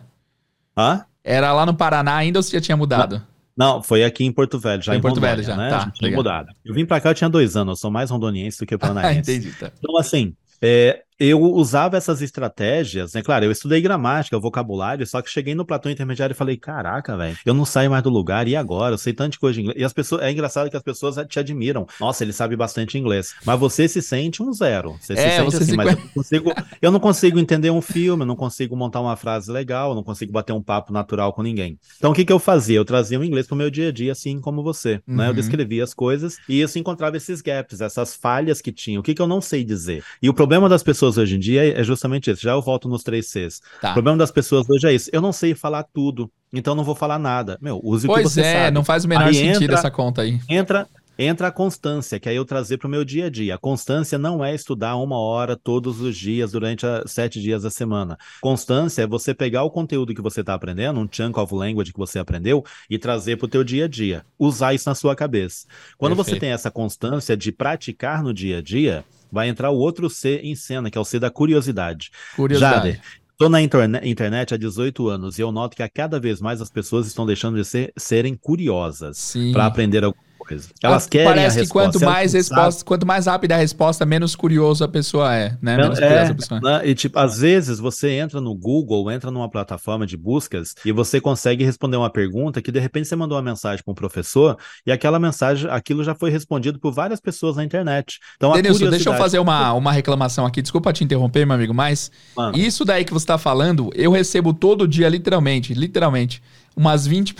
Hã? 0.77 1.03
Era 1.21 1.51
lá 1.51 1.65
no 1.65 1.73
Paraná 1.73 2.15
ainda 2.15 2.39
ou 2.39 2.43
você 2.43 2.51
já 2.51 2.61
tinha 2.61 2.77
mudado? 2.77 3.17
Não. 3.17 3.30
Não, 3.61 3.83
foi 3.83 4.03
aqui 4.03 4.25
em 4.25 4.31
Porto 4.31 4.57
Velho, 4.57 4.81
já 4.81 4.91
foi 4.91 4.97
em 4.97 5.01
Porto 5.01 5.15
Rondônia, 5.15 5.35
Velho 5.35 5.47
já, 5.47 5.55
né? 5.55 5.69
tá, 5.69 5.91
tinha 5.91 6.11
mudado. 6.11 6.47
Eu 6.65 6.73
vim 6.73 6.85
pra 6.85 6.99
cá, 6.99 7.09
eu 7.09 7.13
tinha 7.13 7.29
dois 7.29 7.55
anos, 7.55 7.73
eu 7.73 7.81
sou 7.81 7.91
mais 7.91 8.09
rondoniense 8.09 8.57
do 8.59 8.65
que 8.65 8.75
paranaense. 8.77 9.31
Entendi, 9.31 9.51
tá. 9.53 9.71
Então, 9.77 9.97
assim, 9.97 10.33
é, 10.61 11.03
eu 11.27 11.39
usava 11.39 11.97
essas 11.97 12.21
estratégias, 12.21 13.13
né? 13.13 13.21
Claro, 13.21 13.45
eu 13.45 13.51
estudei 13.51 13.79
gramática, 13.79 14.39
vocabulário, 14.39 15.05
só 15.05 15.21
que 15.21 15.29
cheguei 15.29 15.53
no 15.53 15.63
platô 15.63 15.87
intermediário 15.87 16.33
e 16.33 16.35
falei, 16.35 16.57
caraca, 16.57 17.15
velho, 17.15 17.37
eu 17.45 17.53
não 17.53 17.63
saio 17.63 17.91
mais 17.91 18.01
do 18.01 18.09
lugar, 18.09 18.47
e 18.47 18.55
agora? 18.55 18.95
Eu 18.95 18.97
sei 18.97 19.13
tanta 19.13 19.37
coisa 19.37 19.53
de 19.53 19.61
inglês. 19.61 19.79
E 19.79 19.83
as 19.83 19.93
pessoas, 19.93 20.23
é 20.23 20.31
engraçado 20.31 20.69
que 20.69 20.75
as 20.75 20.81
pessoas 20.81 21.15
te 21.27 21.39
admiram. 21.39 21.87
Nossa, 21.99 22.23
ele 22.23 22.33
sabe 22.33 22.55
bastante 22.55 22.97
inglês. 22.97 23.35
Mas 23.45 23.59
você 23.59 23.87
se 23.87 24.01
sente 24.01 24.41
um 24.41 24.51
zero. 24.51 24.97
Você 24.99 25.13
é, 25.13 25.15
se 25.15 25.37
sente 25.37 25.55
assim, 25.57 25.65
se... 25.65 25.75
mas 25.77 25.91
eu 25.91 25.95
não, 25.95 26.07
consigo, 26.07 26.53
eu 26.81 26.91
não 26.91 26.99
consigo 26.99 27.39
entender 27.39 27.69
um 27.69 27.81
filme, 27.81 28.23
eu 28.23 28.27
não 28.27 28.35
consigo 28.35 28.75
montar 28.75 28.99
uma 28.99 29.15
frase 29.15 29.51
legal, 29.51 29.89
eu 29.89 29.95
não 29.95 30.03
consigo 30.03 30.31
bater 30.31 30.53
um 30.53 30.61
papo 30.61 30.91
natural 30.91 31.33
com 31.33 31.43
ninguém. 31.43 31.77
Então, 31.97 32.11
o 32.11 32.15
que 32.15 32.25
que 32.25 32.33
eu 32.33 32.39
fazia? 32.39 32.77
Eu 32.77 32.85
trazia 32.85 33.19
o 33.19 33.23
inglês 33.23 33.45
pro 33.45 33.55
meu 33.55 33.69
dia 33.69 33.89
a 33.89 33.91
dia, 33.91 34.11
assim 34.11 34.41
como 34.41 34.63
você, 34.63 35.01
uhum. 35.07 35.17
né? 35.17 35.25
Eu 35.25 35.29
uhum. 35.29 35.35
descrevia 35.35 35.83
as 35.83 35.93
coisas 35.93 36.37
e 36.49 36.61
isso 36.61 36.79
encontrava 36.79 37.15
esses 37.15 37.41
gaps, 37.41 37.79
essas 37.79 38.15
falhas 38.15 38.59
que 38.59 38.71
tinha, 38.71 38.99
o 38.99 39.03
que 39.03 39.13
que 39.13 39.21
eu 39.21 39.27
não 39.27 39.39
sei 39.39 39.63
dizer. 39.63 40.03
E 40.21 40.27
o 40.27 40.33
problema 40.33 40.67
das 40.67 40.81
pessoas 40.81 41.10
hoje 41.17 41.35
em 41.35 41.39
dia 41.39 41.79
é 41.79 41.83
justamente 41.83 42.29
isso. 42.31 42.41
Já 42.41 42.51
eu 42.51 42.61
volto 42.61 42.87
nos 42.87 43.03
três 43.03 43.27
Cs. 43.27 43.61
Tá. 43.81 43.91
O 43.91 43.93
problema 43.93 44.17
das 44.17 44.31
pessoas 44.31 44.69
hoje 44.69 44.87
é 44.87 44.93
isso. 44.93 45.09
Eu 45.13 45.21
não 45.21 45.31
sei 45.31 45.53
falar 45.53 45.83
tudo, 45.93 46.31
então 46.53 46.75
não 46.75 46.83
vou 46.83 46.95
falar 46.95 47.19
nada. 47.19 47.57
Meu, 47.61 47.79
use 47.83 48.07
pois 48.07 48.25
o 48.25 48.29
que 48.29 48.33
você 48.33 48.41
é, 48.41 48.53
sabe. 48.63 48.75
não 48.75 48.83
faz 48.83 49.05
o 49.05 49.07
menor 49.07 49.27
aí 49.27 49.33
sentido 49.33 49.63
entra, 49.63 49.75
essa 49.75 49.91
conta 49.91 50.21
aí. 50.21 50.39
Entra, 50.49 50.87
entra 51.17 51.47
a 51.47 51.51
constância, 51.51 52.19
que 52.19 52.27
aí 52.27 52.35
eu 52.35 52.45
trazer 52.45 52.77
para 52.77 52.87
o 52.87 52.91
meu 52.91 53.05
dia 53.05 53.27
a 53.27 53.29
dia. 53.29 53.55
A 53.55 53.57
constância 53.57 54.17
não 54.17 54.43
é 54.43 54.53
estudar 54.53 54.95
uma 54.95 55.19
hora 55.19 55.55
todos 55.55 56.01
os 56.01 56.17
dias 56.17 56.51
durante 56.51 56.85
a, 56.85 57.03
sete 57.05 57.41
dias 57.41 57.63
da 57.63 57.69
semana. 57.69 58.17
Constância 58.41 59.03
é 59.03 59.07
você 59.07 59.33
pegar 59.33 59.63
o 59.63 59.71
conteúdo 59.71 60.13
que 60.13 60.21
você 60.21 60.41
está 60.41 60.53
aprendendo, 60.53 60.99
um 60.99 61.07
chunk 61.09 61.39
of 61.39 61.53
language 61.53 61.93
que 61.93 61.99
você 61.99 62.19
aprendeu, 62.19 62.63
e 62.89 62.97
trazer 62.97 63.37
para 63.37 63.45
o 63.45 63.49
teu 63.49 63.63
dia 63.63 63.85
a 63.85 63.87
dia. 63.87 64.25
Usar 64.37 64.73
isso 64.73 64.89
na 64.89 64.95
sua 64.95 65.15
cabeça. 65.15 65.67
Quando 65.97 66.15
Perfeito. 66.15 66.35
você 66.35 66.39
tem 66.39 66.51
essa 66.51 66.71
constância 66.71 67.37
de 67.37 67.51
praticar 67.51 68.23
no 68.23 68.33
dia 68.33 68.57
a 68.57 68.61
dia, 68.61 69.05
vai 69.31 69.47
entrar 69.47 69.71
o 69.71 69.77
outro 69.77 70.09
C 70.09 70.39
em 70.43 70.55
cena, 70.55 70.91
que 70.91 70.97
é 70.97 71.01
o 71.01 71.05
C 71.05 71.19
da 71.19 71.29
curiosidade. 71.29 72.11
Curiosidade. 72.35 72.75
Jader, 72.75 73.01
Estou 73.41 73.49
na 73.49 73.59
internet 73.59 74.53
há 74.53 74.57
18 74.57 75.07
anos 75.07 75.39
e 75.39 75.41
eu 75.41 75.51
noto 75.51 75.75
que 75.75 75.81
a 75.81 75.89
cada 75.89 76.19
vez 76.19 76.39
mais 76.39 76.61
as 76.61 76.69
pessoas 76.69 77.07
estão 77.07 77.25
deixando 77.25 77.57
de 77.57 77.65
ser, 77.65 77.91
serem 77.97 78.35
curiosas 78.35 79.33
para 79.51 79.65
aprender 79.65 80.03
alguma 80.03 80.23
coisa. 80.45 80.69
Elas 80.81 81.07
querem 81.07 81.27
Parece 81.27 81.57
a 81.57 81.61
resposta. 81.61 81.91
que 81.91 81.99
quanto 81.99 82.05
mais 82.05 82.33
resposta, 82.33 82.85
quanto 82.85 83.05
mais 83.05 83.25
rápida 83.25 83.55
a 83.55 83.57
resposta, 83.57 84.05
menos 84.05 84.35
curioso 84.35 84.83
a 84.83 84.87
pessoa 84.87 85.33
é, 85.35 85.57
né? 85.61 85.77
Menos 85.77 85.99
é, 85.99 86.27
a 86.27 86.35
pessoa 86.35 86.59
é. 86.59 86.61
Né? 86.63 86.89
E 86.89 86.95
tipo, 86.95 87.17
às 87.17 87.39
vezes 87.39 87.79
você 87.79 88.11
entra 88.11 88.41
no 88.41 88.53
Google, 88.55 89.11
entra 89.11 89.31
numa 89.31 89.49
plataforma 89.49 90.05
de 90.05 90.17
buscas 90.17 90.75
e 90.85 90.91
você 90.91 91.21
consegue 91.21 91.63
responder 91.63 91.97
uma 91.97 92.09
pergunta 92.09 92.61
que 92.61 92.71
de 92.71 92.79
repente 92.79 93.07
você 93.07 93.15
mandou 93.15 93.37
uma 93.37 93.43
mensagem 93.43 93.83
para 93.83 93.91
um 93.91 93.95
professor 93.95 94.57
e 94.85 94.91
aquela 94.91 95.19
mensagem, 95.19 95.69
aquilo 95.69 96.03
já 96.03 96.15
foi 96.15 96.29
respondido 96.29 96.79
por 96.79 96.91
várias 96.91 97.19
pessoas 97.19 97.55
na 97.55 97.63
internet. 97.63 98.19
Então, 98.35 98.51
Denilson, 98.51 98.79
curiosidade... 98.79 99.03
deixa 99.03 99.09
eu 99.09 99.21
fazer 99.21 99.39
uma, 99.39 99.73
uma 99.73 99.91
reclamação 99.91 100.45
aqui. 100.45 100.61
Desculpa 100.61 100.93
te 100.93 101.03
interromper, 101.03 101.45
meu 101.45 101.55
amigo, 101.55 101.73
mas 101.73 102.11
Mano. 102.35 102.57
isso 102.57 102.83
daí 102.83 103.05
que 103.05 103.13
você 103.13 103.23
está 103.23 103.37
falando, 103.37 103.89
eu 103.95 104.11
recebo 104.11 104.53
todo 104.53 104.87
dia, 104.87 105.07
literalmente, 105.09 105.73
literalmente, 105.73 106.41
umas 106.75 107.05
20 107.05 107.35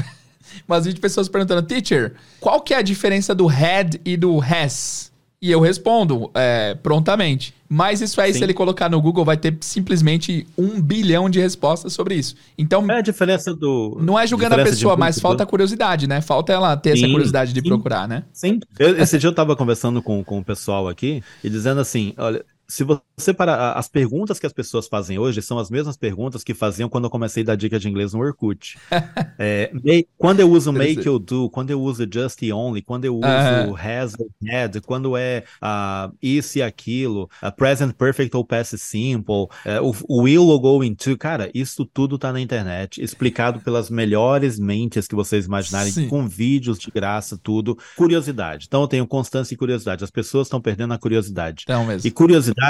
umas 0.68 0.86
20 0.86 1.00
pessoas 1.00 1.28
perguntando, 1.28 1.62
teacher, 1.62 2.14
qual 2.40 2.62
que 2.62 2.74
é 2.74 2.78
a 2.78 2.82
diferença 2.82 3.34
do 3.34 3.48
had 3.48 4.00
e 4.06 4.16
do 4.16 4.40
has? 4.42 5.12
E 5.42 5.52
eu 5.52 5.60
respondo 5.60 6.30
é, 6.36 6.76
prontamente. 6.84 7.52
Mas 7.68 8.00
isso 8.00 8.22
aí, 8.22 8.32
Sim. 8.32 8.40
se 8.40 8.44
ele 8.44 8.54
colocar 8.54 8.90
no 8.90 9.02
Google, 9.02 9.26
vai 9.26 9.38
ter 9.38 9.58
simplesmente 9.62 10.46
um 10.56 10.80
bilhão 10.80 11.30
de 11.30 11.40
respostas 11.40 11.94
sobre 11.94 12.14
isso. 12.14 12.36
Então. 12.58 12.86
É 12.92 12.98
a 12.98 13.02
diferença 13.02 13.52
do. 13.56 13.98
Não 14.02 14.20
é 14.20 14.28
julgando 14.28 14.54
a 14.54 14.64
pessoa, 14.64 14.96
mas 14.96 15.20
falta 15.20 15.44
curiosidade, 15.46 16.06
né? 16.06 16.22
Falta 16.22 16.54
ela 16.54 16.78
ter 16.78 16.96
sim, 16.96 17.06
essa 17.06 17.12
curiosidade 17.12 17.54
de 17.54 17.62
sim, 17.62 17.68
procurar, 17.68 18.08
né? 18.08 18.24
Sim. 18.32 18.60
Eu, 18.78 19.02
esse 19.02 19.18
dia 19.18 19.30
eu 19.30 19.34
tava 19.34 19.56
conversando 19.56 20.00
com, 20.00 20.24
com 20.24 20.40
o 20.40 20.44
pessoal 20.44 20.88
aqui 20.88 21.24
e 21.44 21.50
dizendo 21.50 21.82
assim: 21.82 22.14
olha, 22.18 22.46
se 22.72 22.86
você 22.86 23.34
para 23.34 23.74
as 23.74 23.90
perguntas 23.90 24.40
que 24.40 24.46
as 24.46 24.54
pessoas 24.54 24.88
fazem 24.88 25.20
hoje 25.20 25.42
são 25.42 25.60
as 25.60 25.70
mesmas 25.70 25.98
perguntas 25.98 26.42
que 26.42 26.54
faziam 26.54 26.88
quando 26.88 27.04
eu 27.04 27.10
comecei 27.10 27.44
a 27.44 27.48
dar 27.48 27.56
dica 27.56 27.78
de 27.78 27.90
inglês 27.90 28.14
no 28.14 28.22
Orkut. 28.22 28.78
é, 29.38 29.70
quando 30.18 30.40
eu 30.40 30.50
uso 30.50 30.72
make 30.72 31.08
ou 31.10 31.20
do, 31.20 31.50
quando 31.50 31.70
eu 31.72 31.82
uso 31.82 32.08
just 32.12 32.42
e 32.42 32.54
only, 32.54 32.82
quando 32.82 33.04
eu 33.04 33.18
uso 33.18 33.28
uh 33.28 33.76
-huh. 33.76 34.02
has 34.02 34.16
ou 34.18 34.30
had, 34.50 34.80
quando 34.86 35.18
é 35.18 35.44
uh, 35.62 36.16
isso 36.22 36.60
e 36.60 36.62
aquilo, 36.62 37.30
uh, 37.44 37.54
present 37.54 37.92
perfect 37.94 38.36
ou 38.38 38.46
past 38.46 38.78
simple, 38.78 39.44
uh, 39.44 40.06
o 40.08 40.22
will 40.22 40.48
ou 40.48 40.60
going 40.60 40.96
to, 40.96 41.18
cara, 41.18 41.52
isso 41.54 41.86
tudo 41.86 42.18
tá 42.18 42.32
na 42.32 42.40
internet, 42.40 43.04
explicado 43.04 43.60
pelas 43.60 43.90
melhores 43.90 44.58
mentes 44.58 45.10
que 45.10 45.16
vocês 45.16 45.46
imaginarem, 45.46 45.92
Sim. 45.92 46.08
com 46.08 46.26
vídeos 46.26 46.80
de 46.80 46.90
graça, 46.90 47.38
tudo. 47.38 47.78
Curiosidade. 47.98 48.68
Então 48.68 48.82
eu 48.82 48.88
tenho 48.88 49.06
constância 49.06 49.54
e 49.54 49.58
curiosidade. 49.58 50.06
As 50.06 50.12
pessoas 50.12 50.48
estão 50.48 50.62
perdendo 50.62 50.94
a 50.94 50.98
curiosidade. 50.98 51.66
Então 51.66 51.86
mesmo. 51.86 52.08
E 52.08 52.12
curiosidade 52.12 52.61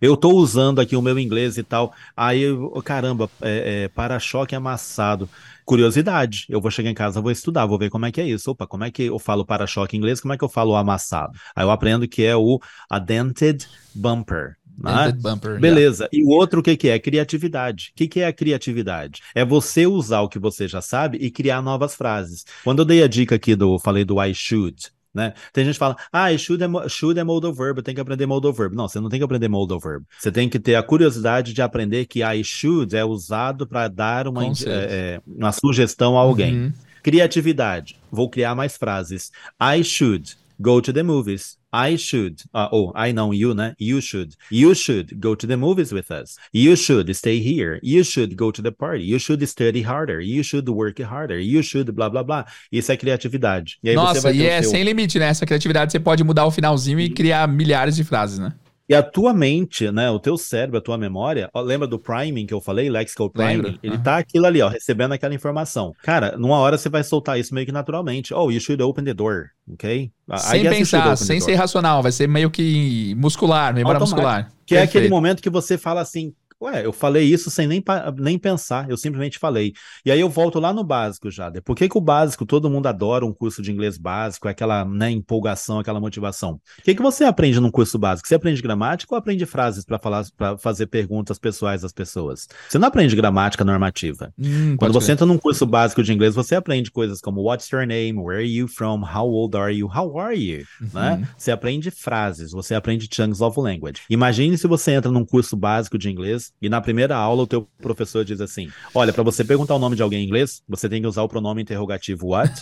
eu 0.00 0.14
estou 0.14 0.34
usando 0.34 0.80
aqui 0.80 0.96
o 0.96 1.02
meu 1.02 1.18
inglês 1.18 1.58
e 1.58 1.62
tal. 1.62 1.92
Aí, 2.16 2.40
eu, 2.42 2.70
caramba, 2.82 3.30
é, 3.40 3.84
é, 3.84 3.88
para-choque 3.88 4.54
amassado. 4.54 5.28
Curiosidade. 5.64 6.46
Eu 6.48 6.60
vou 6.60 6.70
chegar 6.70 6.90
em 6.90 6.94
casa, 6.94 7.20
vou 7.20 7.30
estudar, 7.30 7.66
vou 7.66 7.78
ver 7.78 7.90
como 7.90 8.06
é 8.06 8.10
que 8.10 8.20
é 8.20 8.26
isso. 8.26 8.50
Opa, 8.50 8.66
como 8.66 8.84
é 8.84 8.90
que 8.90 9.04
eu 9.04 9.18
falo 9.18 9.44
para-choque 9.44 9.96
em 9.96 9.98
inglês? 9.98 10.20
Como 10.20 10.32
é 10.32 10.38
que 10.38 10.44
eu 10.44 10.48
falo 10.48 10.74
amassado? 10.74 11.38
Aí 11.54 11.64
eu 11.64 11.70
aprendo 11.70 12.08
que 12.08 12.24
é 12.24 12.34
o 12.34 12.58
a 12.88 12.98
dented 12.98 13.66
bumper. 13.94 14.56
Né? 14.82 15.12
Bumper, 15.12 15.60
Beleza. 15.60 16.08
Yeah. 16.10 16.18
E 16.18 16.24
o 16.24 16.34
outro, 16.34 16.60
o 16.60 16.62
que, 16.62 16.74
que 16.76 16.88
é? 16.88 16.98
Criatividade. 16.98 17.90
O 17.92 17.96
que, 17.96 18.08
que 18.08 18.20
é 18.20 18.26
a 18.26 18.32
criatividade? 18.32 19.20
É 19.34 19.44
você 19.44 19.86
usar 19.86 20.22
o 20.22 20.28
que 20.28 20.38
você 20.38 20.66
já 20.66 20.80
sabe 20.80 21.18
e 21.18 21.30
criar 21.30 21.60
novas 21.60 21.94
frases. 21.94 22.46
Quando 22.64 22.78
eu 22.80 22.84
dei 22.86 23.02
a 23.02 23.06
dica 23.06 23.34
aqui 23.34 23.54
do, 23.54 23.78
falei 23.78 24.04
do 24.04 24.22
I 24.22 24.34
should, 24.34 24.90
né? 25.14 25.34
Tem 25.52 25.64
gente 25.64 25.74
que 25.74 25.78
fala, 25.78 25.96
ah, 26.12 26.36
should 26.36 26.62
é, 26.62 26.88
should 26.88 27.18
é 27.18 27.24
modal 27.24 27.52
verb, 27.52 27.82
tem 27.82 27.94
que 27.94 28.00
aprender 28.00 28.26
modal 28.26 28.52
verb. 28.52 28.74
Não, 28.74 28.88
você 28.88 29.00
não 29.00 29.08
tem 29.08 29.18
que 29.18 29.24
aprender 29.24 29.48
modal 29.48 29.80
verb. 29.80 30.04
Você 30.18 30.30
tem 30.30 30.48
que 30.48 30.58
ter 30.58 30.76
a 30.76 30.82
curiosidade 30.82 31.52
de 31.52 31.62
aprender 31.62 32.06
que 32.06 32.22
I 32.22 32.44
should 32.44 32.94
é 32.96 33.04
usado 33.04 33.66
para 33.66 33.88
dar 33.88 34.28
uma, 34.28 34.44
é, 34.44 34.50
é, 34.66 35.20
uma 35.26 35.52
sugestão 35.52 36.16
a 36.16 36.20
alguém. 36.20 36.54
Uhum. 36.54 36.72
Criatividade. 37.02 37.96
Vou 38.10 38.28
criar 38.28 38.54
mais 38.54 38.76
frases. 38.76 39.32
I 39.60 39.82
should 39.82 40.36
go 40.60 40.80
to 40.80 40.92
the 40.92 41.02
movies. 41.02 41.56
I 41.72 41.96
should, 41.96 42.42
uh, 42.52 42.68
oh, 42.72 42.92
I 42.96 43.12
know 43.12 43.32
you, 43.32 43.54
né? 43.54 43.74
You 43.78 44.00
should. 44.00 44.34
You 44.50 44.74
should 44.74 45.20
go 45.20 45.36
to 45.36 45.46
the 45.46 45.56
movies 45.56 45.92
with 45.92 46.10
us. 46.10 46.36
You 46.52 46.74
should 46.74 47.14
stay 47.14 47.38
here. 47.38 47.78
You 47.82 48.02
should 48.02 48.34
go 48.36 48.50
to 48.50 48.60
the 48.60 48.72
party. 48.72 49.04
You 49.04 49.20
should 49.20 49.46
study 49.48 49.82
harder. 49.82 50.20
You 50.20 50.42
should 50.42 50.68
work 50.68 51.00
harder. 51.00 51.38
You 51.38 51.62
should 51.62 51.92
blá 51.92 52.10
blá 52.10 52.24
blá. 52.24 52.46
Isso 52.72 52.90
é 52.90 52.96
criatividade. 52.96 53.78
E 53.84 53.94
Nossa, 53.94 54.32
e 54.32 54.44
é 54.44 54.62
seu... 54.62 54.72
sem 54.72 54.82
limite, 54.82 55.18
né? 55.18 55.26
Essa 55.26 55.46
criatividade 55.46 55.92
você 55.92 56.00
pode 56.00 56.24
mudar 56.24 56.44
o 56.44 56.50
finalzinho 56.50 56.98
e 56.98 57.08
criar 57.08 57.46
milhares 57.46 57.94
de 57.94 58.02
frases, 58.02 58.38
né? 58.38 58.52
E 58.90 58.94
a 58.94 59.04
tua 59.04 59.32
mente, 59.32 59.88
né, 59.92 60.10
o 60.10 60.18
teu 60.18 60.36
cérebro, 60.36 60.78
a 60.78 60.80
tua 60.80 60.98
memória, 60.98 61.48
ó, 61.54 61.60
lembra 61.60 61.86
do 61.86 61.96
priming 61.96 62.44
que 62.44 62.52
eu 62.52 62.60
falei, 62.60 62.90
lexical 62.90 63.30
priming? 63.30 63.62
Lembra. 63.62 63.78
Ele 63.84 63.94
uhum. 63.94 64.02
tá 64.02 64.18
aquilo 64.18 64.46
ali, 64.46 64.60
ó, 64.60 64.68
recebendo 64.68 65.12
aquela 65.12 65.32
informação. 65.32 65.94
Cara, 66.02 66.36
numa 66.36 66.58
hora 66.58 66.76
você 66.76 66.88
vai 66.88 67.04
soltar 67.04 67.38
isso 67.38 67.54
meio 67.54 67.64
que 67.64 67.70
naturalmente. 67.70 68.34
Oh, 68.34 68.50
you 68.50 68.60
should 68.60 68.82
open 68.82 69.04
the 69.04 69.14
door, 69.14 69.50
ok? 69.72 70.10
Sem 70.38 70.68
pensar, 70.68 71.14
sem 71.14 71.38
ser 71.40 71.54
racional, 71.54 72.02
vai 72.02 72.10
ser 72.10 72.28
meio 72.28 72.50
que 72.50 73.14
muscular, 73.16 73.72
memória 73.72 74.00
muscular. 74.00 74.50
Que 74.66 74.74
Perfeito. 74.74 74.96
é 74.96 74.98
aquele 74.98 75.08
momento 75.08 75.40
que 75.40 75.50
você 75.50 75.78
fala 75.78 76.00
assim, 76.00 76.34
Ué, 76.62 76.84
eu 76.84 76.92
falei 76.92 77.24
isso 77.24 77.50
sem 77.50 77.66
nem, 77.66 77.82
nem 78.18 78.38
pensar, 78.38 78.90
eu 78.90 78.96
simplesmente 78.96 79.38
falei. 79.38 79.72
E 80.04 80.10
aí 80.10 80.20
eu 80.20 80.28
volto 80.28 80.60
lá 80.60 80.74
no 80.74 80.84
básico 80.84 81.30
já. 81.30 81.50
Por 81.64 81.74
que, 81.74 81.88
que 81.88 81.96
o 81.96 82.00
básico, 82.02 82.44
todo 82.44 82.68
mundo 82.68 82.86
adora 82.86 83.24
um 83.24 83.32
curso 83.32 83.62
de 83.62 83.72
inglês 83.72 83.96
básico, 83.96 84.46
aquela 84.46 84.84
né, 84.84 85.10
empolgação, 85.10 85.78
aquela 85.78 85.98
motivação? 85.98 86.60
O 86.78 86.82
que, 86.82 86.94
que 86.94 87.00
você 87.00 87.24
aprende 87.24 87.58
num 87.58 87.70
curso 87.70 87.98
básico? 87.98 88.28
Você 88.28 88.34
aprende 88.34 88.60
gramática 88.60 89.14
ou 89.14 89.18
aprende 89.18 89.46
frases 89.46 89.86
para 89.86 89.98
falar 89.98 90.26
para 90.36 90.58
fazer 90.58 90.86
perguntas 90.88 91.38
pessoais 91.38 91.82
às 91.82 91.92
pessoas? 91.92 92.46
Você 92.68 92.78
não 92.78 92.88
aprende 92.88 93.16
gramática 93.16 93.64
normativa. 93.64 94.30
Hum, 94.38 94.76
Quando 94.76 94.92
você 94.92 95.12
entra 95.12 95.24
num 95.24 95.38
curso 95.38 95.64
básico 95.64 96.02
de 96.02 96.12
inglês, 96.12 96.34
você 96.34 96.54
aprende 96.54 96.90
coisas 96.90 97.22
como 97.22 97.40
What's 97.40 97.70
your 97.70 97.86
name? 97.86 98.18
Where 98.18 98.38
are 98.38 98.46
you 98.46 98.68
from? 98.68 99.02
How 99.02 99.26
old 99.26 99.56
are 99.56 99.74
you? 99.74 99.86
How 99.88 100.18
are 100.18 100.36
you? 100.36 100.64
Uhum. 100.80 100.88
Né? 100.92 101.28
Você 101.38 101.50
aprende 101.50 101.90
frases, 101.90 102.52
você 102.52 102.74
aprende 102.74 103.08
chunks 103.10 103.40
of 103.40 103.58
language. 103.58 104.02
Imagine 104.10 104.58
se 104.58 104.66
você 104.66 104.92
entra 104.92 105.10
num 105.10 105.24
curso 105.24 105.56
básico 105.56 105.96
de 105.96 106.10
inglês. 106.10 106.49
E 106.62 106.68
na 106.68 106.80
primeira 106.80 107.16
aula 107.16 107.42
o 107.42 107.46
teu 107.46 107.66
professor 107.80 108.24
diz 108.24 108.40
assim: 108.40 108.70
olha, 108.94 109.12
para 109.12 109.22
você 109.22 109.42
perguntar 109.42 109.74
o 109.74 109.78
nome 109.78 109.96
de 109.96 110.02
alguém 110.02 110.22
em 110.22 110.26
inglês, 110.26 110.62
você 110.68 110.88
tem 110.88 111.00
que 111.00 111.06
usar 111.06 111.22
o 111.22 111.28
pronome 111.28 111.62
interrogativo 111.62 112.28
what, 112.28 112.52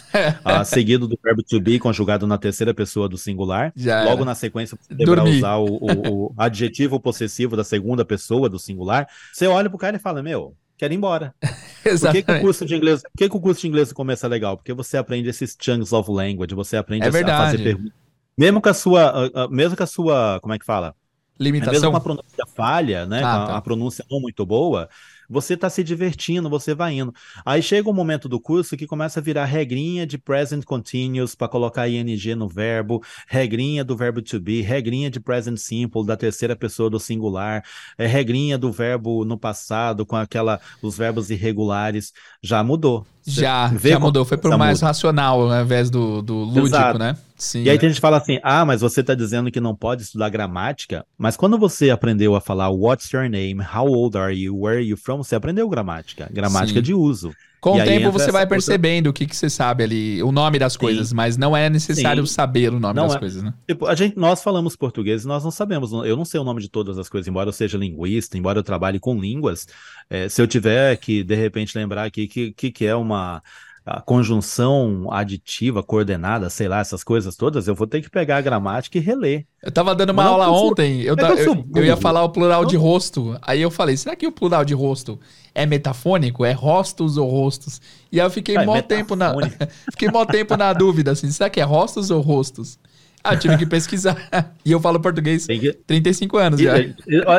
uh, 0.44 0.64
seguido 0.66 1.08
do 1.08 1.18
verbo 1.22 1.42
to 1.42 1.60
be 1.60 1.78
conjugado 1.78 2.26
na 2.26 2.38
terceira 2.38 2.72
pessoa 2.72 3.08
do 3.08 3.18
singular. 3.18 3.72
Já 3.74 4.04
Logo 4.04 4.18
era. 4.18 4.24
na 4.26 4.34
sequência 4.34 4.78
você 4.80 4.94
deverá 4.94 5.24
usar 5.24 5.56
o, 5.56 5.66
o, 5.66 6.26
o 6.26 6.34
adjetivo 6.36 7.00
possessivo 7.00 7.56
da 7.56 7.64
segunda 7.64 8.04
pessoa 8.04 8.48
do 8.48 8.58
singular. 8.58 9.08
Você 9.32 9.46
olha 9.46 9.68
pro 9.68 9.78
cara 9.78 9.96
e 9.96 10.00
fala: 10.00 10.22
meu, 10.22 10.54
quero 10.76 10.94
ir 10.94 10.96
embora. 10.96 11.34
Por 11.82 12.12
que, 12.12 12.22
que, 12.22 12.32
o 12.32 12.40
curso 12.40 12.66
de 12.66 12.76
inglês, 12.76 13.00
por 13.00 13.16
que, 13.16 13.28
que 13.30 13.36
o 13.36 13.40
curso 13.40 13.62
de 13.62 13.68
inglês 13.68 13.92
começa 13.92 14.28
legal? 14.28 14.58
Porque 14.58 14.74
você 14.74 14.98
aprende 14.98 15.28
esses 15.28 15.56
chunks 15.58 15.90
of 15.92 16.10
language, 16.10 16.54
você 16.54 16.76
aprende 16.76 17.04
é 17.04 17.08
a, 17.08 17.08
a 17.08 17.44
fazer 17.46 17.62
perguntas. 17.62 17.92
Mesmo 18.36 18.60
com 18.60 18.68
a 18.68 18.74
sua, 18.74 19.26
uh, 19.26 19.50
mesmo 19.50 19.76
com 19.76 19.82
a 19.82 19.86
sua, 19.86 20.38
como 20.40 20.52
é 20.52 20.58
que 20.58 20.66
fala? 20.66 20.94
Limitação. 21.38 21.72
Mesmo 21.72 21.90
com 21.90 21.96
a 21.96 22.00
pronúncia 22.00 22.46
falha, 22.54 23.06
né? 23.06 23.18
Ah, 23.18 23.46
tá. 23.46 23.52
a, 23.54 23.56
a 23.58 23.60
pronúncia 23.60 24.04
não 24.10 24.20
muito 24.20 24.44
boa, 24.44 24.88
você 25.28 25.54
está 25.54 25.68
se 25.68 25.84
divertindo, 25.84 26.48
você 26.48 26.74
vai 26.74 26.94
indo. 26.94 27.14
Aí 27.44 27.62
chega 27.62 27.88
um 27.88 27.92
momento 27.92 28.28
do 28.28 28.40
curso 28.40 28.76
que 28.76 28.86
começa 28.86 29.20
a 29.20 29.22
virar 29.22 29.44
regrinha 29.44 30.06
de 30.06 30.16
present 30.16 30.64
continuous 30.64 31.34
para 31.34 31.48
colocar 31.48 31.88
ing 31.88 32.34
no 32.34 32.48
verbo, 32.48 33.02
regrinha 33.26 33.84
do 33.84 33.96
verbo 33.96 34.22
to 34.22 34.40
be, 34.40 34.62
regrinha 34.62 35.10
de 35.10 35.20
present 35.20 35.58
simple 35.58 36.06
da 36.06 36.16
terceira 36.16 36.56
pessoa 36.56 36.88
do 36.88 36.98
singular, 36.98 37.62
é 37.98 38.06
regrinha 38.06 38.56
do 38.56 38.72
verbo 38.72 39.24
no 39.24 39.38
passado 39.38 40.06
com 40.06 40.16
aquela 40.16 40.60
os 40.80 40.96
verbos 40.96 41.30
irregulares, 41.30 42.12
já 42.42 42.64
mudou. 42.64 43.06
Já, 43.30 43.72
já 43.82 43.98
mudou. 43.98 44.24
Foi 44.24 44.36
pro 44.36 44.56
mais 44.58 44.78
muda. 44.78 44.86
racional 44.86 45.50
ao 45.50 45.62
invés 45.62 45.90
do, 45.90 46.22
do 46.22 46.34
lúdico, 46.34 46.66
Exato. 46.66 46.98
né? 46.98 47.16
Sim, 47.36 47.62
e 47.62 47.70
aí 47.70 47.76
é. 47.76 47.78
tem 47.78 47.88
gente 47.88 47.96
que 47.96 48.00
fala 48.00 48.16
assim: 48.16 48.40
ah, 48.42 48.64
mas 48.64 48.80
você 48.80 49.00
está 49.00 49.14
dizendo 49.14 49.50
que 49.50 49.60
não 49.60 49.74
pode 49.74 50.02
estudar 50.02 50.28
gramática. 50.28 51.04
Mas 51.16 51.36
quando 51.36 51.56
você 51.56 51.90
aprendeu 51.90 52.34
a 52.34 52.40
falar 52.40 52.68
what's 52.70 53.10
your 53.12 53.28
name, 53.28 53.60
how 53.62 53.86
old 53.86 54.18
are 54.18 54.34
you, 54.34 54.58
where 54.58 54.78
are 54.78 54.86
you 54.86 54.96
from, 54.96 55.22
você 55.22 55.36
aprendeu 55.36 55.68
gramática. 55.68 56.28
Gramática 56.32 56.80
Sim. 56.80 56.82
de 56.82 56.94
uso. 56.94 57.32
Com 57.60 57.76
e 57.76 57.82
o 57.82 57.84
tempo 57.84 58.12
você 58.12 58.30
vai 58.30 58.46
percebendo 58.46 59.08
o 59.08 59.12
que, 59.12 59.26
que 59.26 59.36
você 59.36 59.50
sabe 59.50 59.82
ali, 59.82 60.22
o 60.22 60.30
nome 60.30 60.58
das 60.58 60.74
Sim. 60.74 60.78
coisas, 60.78 61.12
mas 61.12 61.36
não 61.36 61.56
é 61.56 61.68
necessário 61.68 62.24
Sim. 62.26 62.32
saber 62.32 62.72
o 62.72 62.78
nome 62.78 62.94
não 62.94 63.06
das 63.06 63.16
é. 63.16 63.18
coisas, 63.18 63.42
né? 63.42 63.52
Tipo, 63.66 63.86
a 63.86 63.94
gente, 63.94 64.16
nós 64.16 64.42
falamos 64.42 64.76
português 64.76 65.24
e 65.24 65.26
nós 65.26 65.42
não 65.42 65.50
sabemos. 65.50 65.92
Eu 65.92 66.16
não 66.16 66.24
sei 66.24 66.38
o 66.38 66.44
nome 66.44 66.60
de 66.60 66.68
todas 66.68 66.98
as 66.98 67.08
coisas, 67.08 67.26
embora 67.26 67.48
eu 67.48 67.52
seja 67.52 67.76
linguista, 67.76 68.38
embora 68.38 68.60
eu 68.60 68.62
trabalhe 68.62 69.00
com 69.00 69.20
línguas. 69.20 69.66
É, 70.08 70.28
se 70.28 70.40
eu 70.40 70.46
tiver 70.46 70.96
que, 70.98 71.24
de 71.24 71.34
repente, 71.34 71.76
lembrar 71.76 72.04
aqui 72.04 72.28
que, 72.28 72.52
que, 72.52 72.70
que 72.70 72.86
é 72.86 72.94
uma 72.94 73.42
a 73.88 74.00
conjunção 74.00 75.08
aditiva, 75.10 75.82
coordenada, 75.82 76.50
sei 76.50 76.68
lá, 76.68 76.80
essas 76.80 77.02
coisas 77.02 77.36
todas, 77.36 77.66
eu 77.66 77.74
vou 77.74 77.86
ter 77.86 78.02
que 78.02 78.10
pegar 78.10 78.36
a 78.36 78.40
gramática 78.40 78.98
e 78.98 79.00
reler. 79.00 79.46
Eu 79.62 79.72
tava 79.72 79.94
dando 79.94 80.10
uma 80.10 80.24
aula 80.24 80.50
ontem, 80.50 81.00
eu, 81.02 81.16
eu, 81.16 81.36
eu, 81.36 81.64
eu, 81.74 81.84
ia 81.84 81.96
falar 81.96 82.22
o 82.22 82.28
plural 82.28 82.64
de 82.64 82.76
rosto. 82.76 83.38
Aí 83.42 83.60
eu 83.62 83.70
falei, 83.70 83.96
será 83.96 84.14
que 84.14 84.26
o 84.26 84.32
plural 84.32 84.64
de 84.64 84.74
rosto 84.74 85.18
é 85.54 85.64
metafônico? 85.66 86.44
É 86.44 86.52
rostos 86.52 87.16
ou 87.16 87.28
rostos? 87.28 87.80
E 88.12 88.20
aí 88.20 88.26
eu 88.26 88.30
fiquei 88.30 88.56
ah, 88.56 88.62
é 88.62 88.66
mó 88.66 88.80
tempo 88.82 89.16
na. 89.16 89.34
fiquei 89.90 90.10
mó 90.10 90.24
tempo 90.24 90.56
na 90.56 90.72
dúvida, 90.72 91.12
assim, 91.12 91.30
será 91.30 91.48
que 91.48 91.60
é 91.60 91.64
rostos 91.64 92.10
ou 92.10 92.20
rostos? 92.20 92.78
Ah, 93.22 93.36
tive 93.36 93.56
que 93.56 93.66
pesquisar. 93.66 94.16
e 94.64 94.72
eu 94.72 94.80
falo 94.80 95.00
português 95.00 95.46
que... 95.46 95.72
35 95.86 96.36
anos 96.36 96.60
e, 96.60 96.64
já. 96.64 96.78
E, 96.78 96.94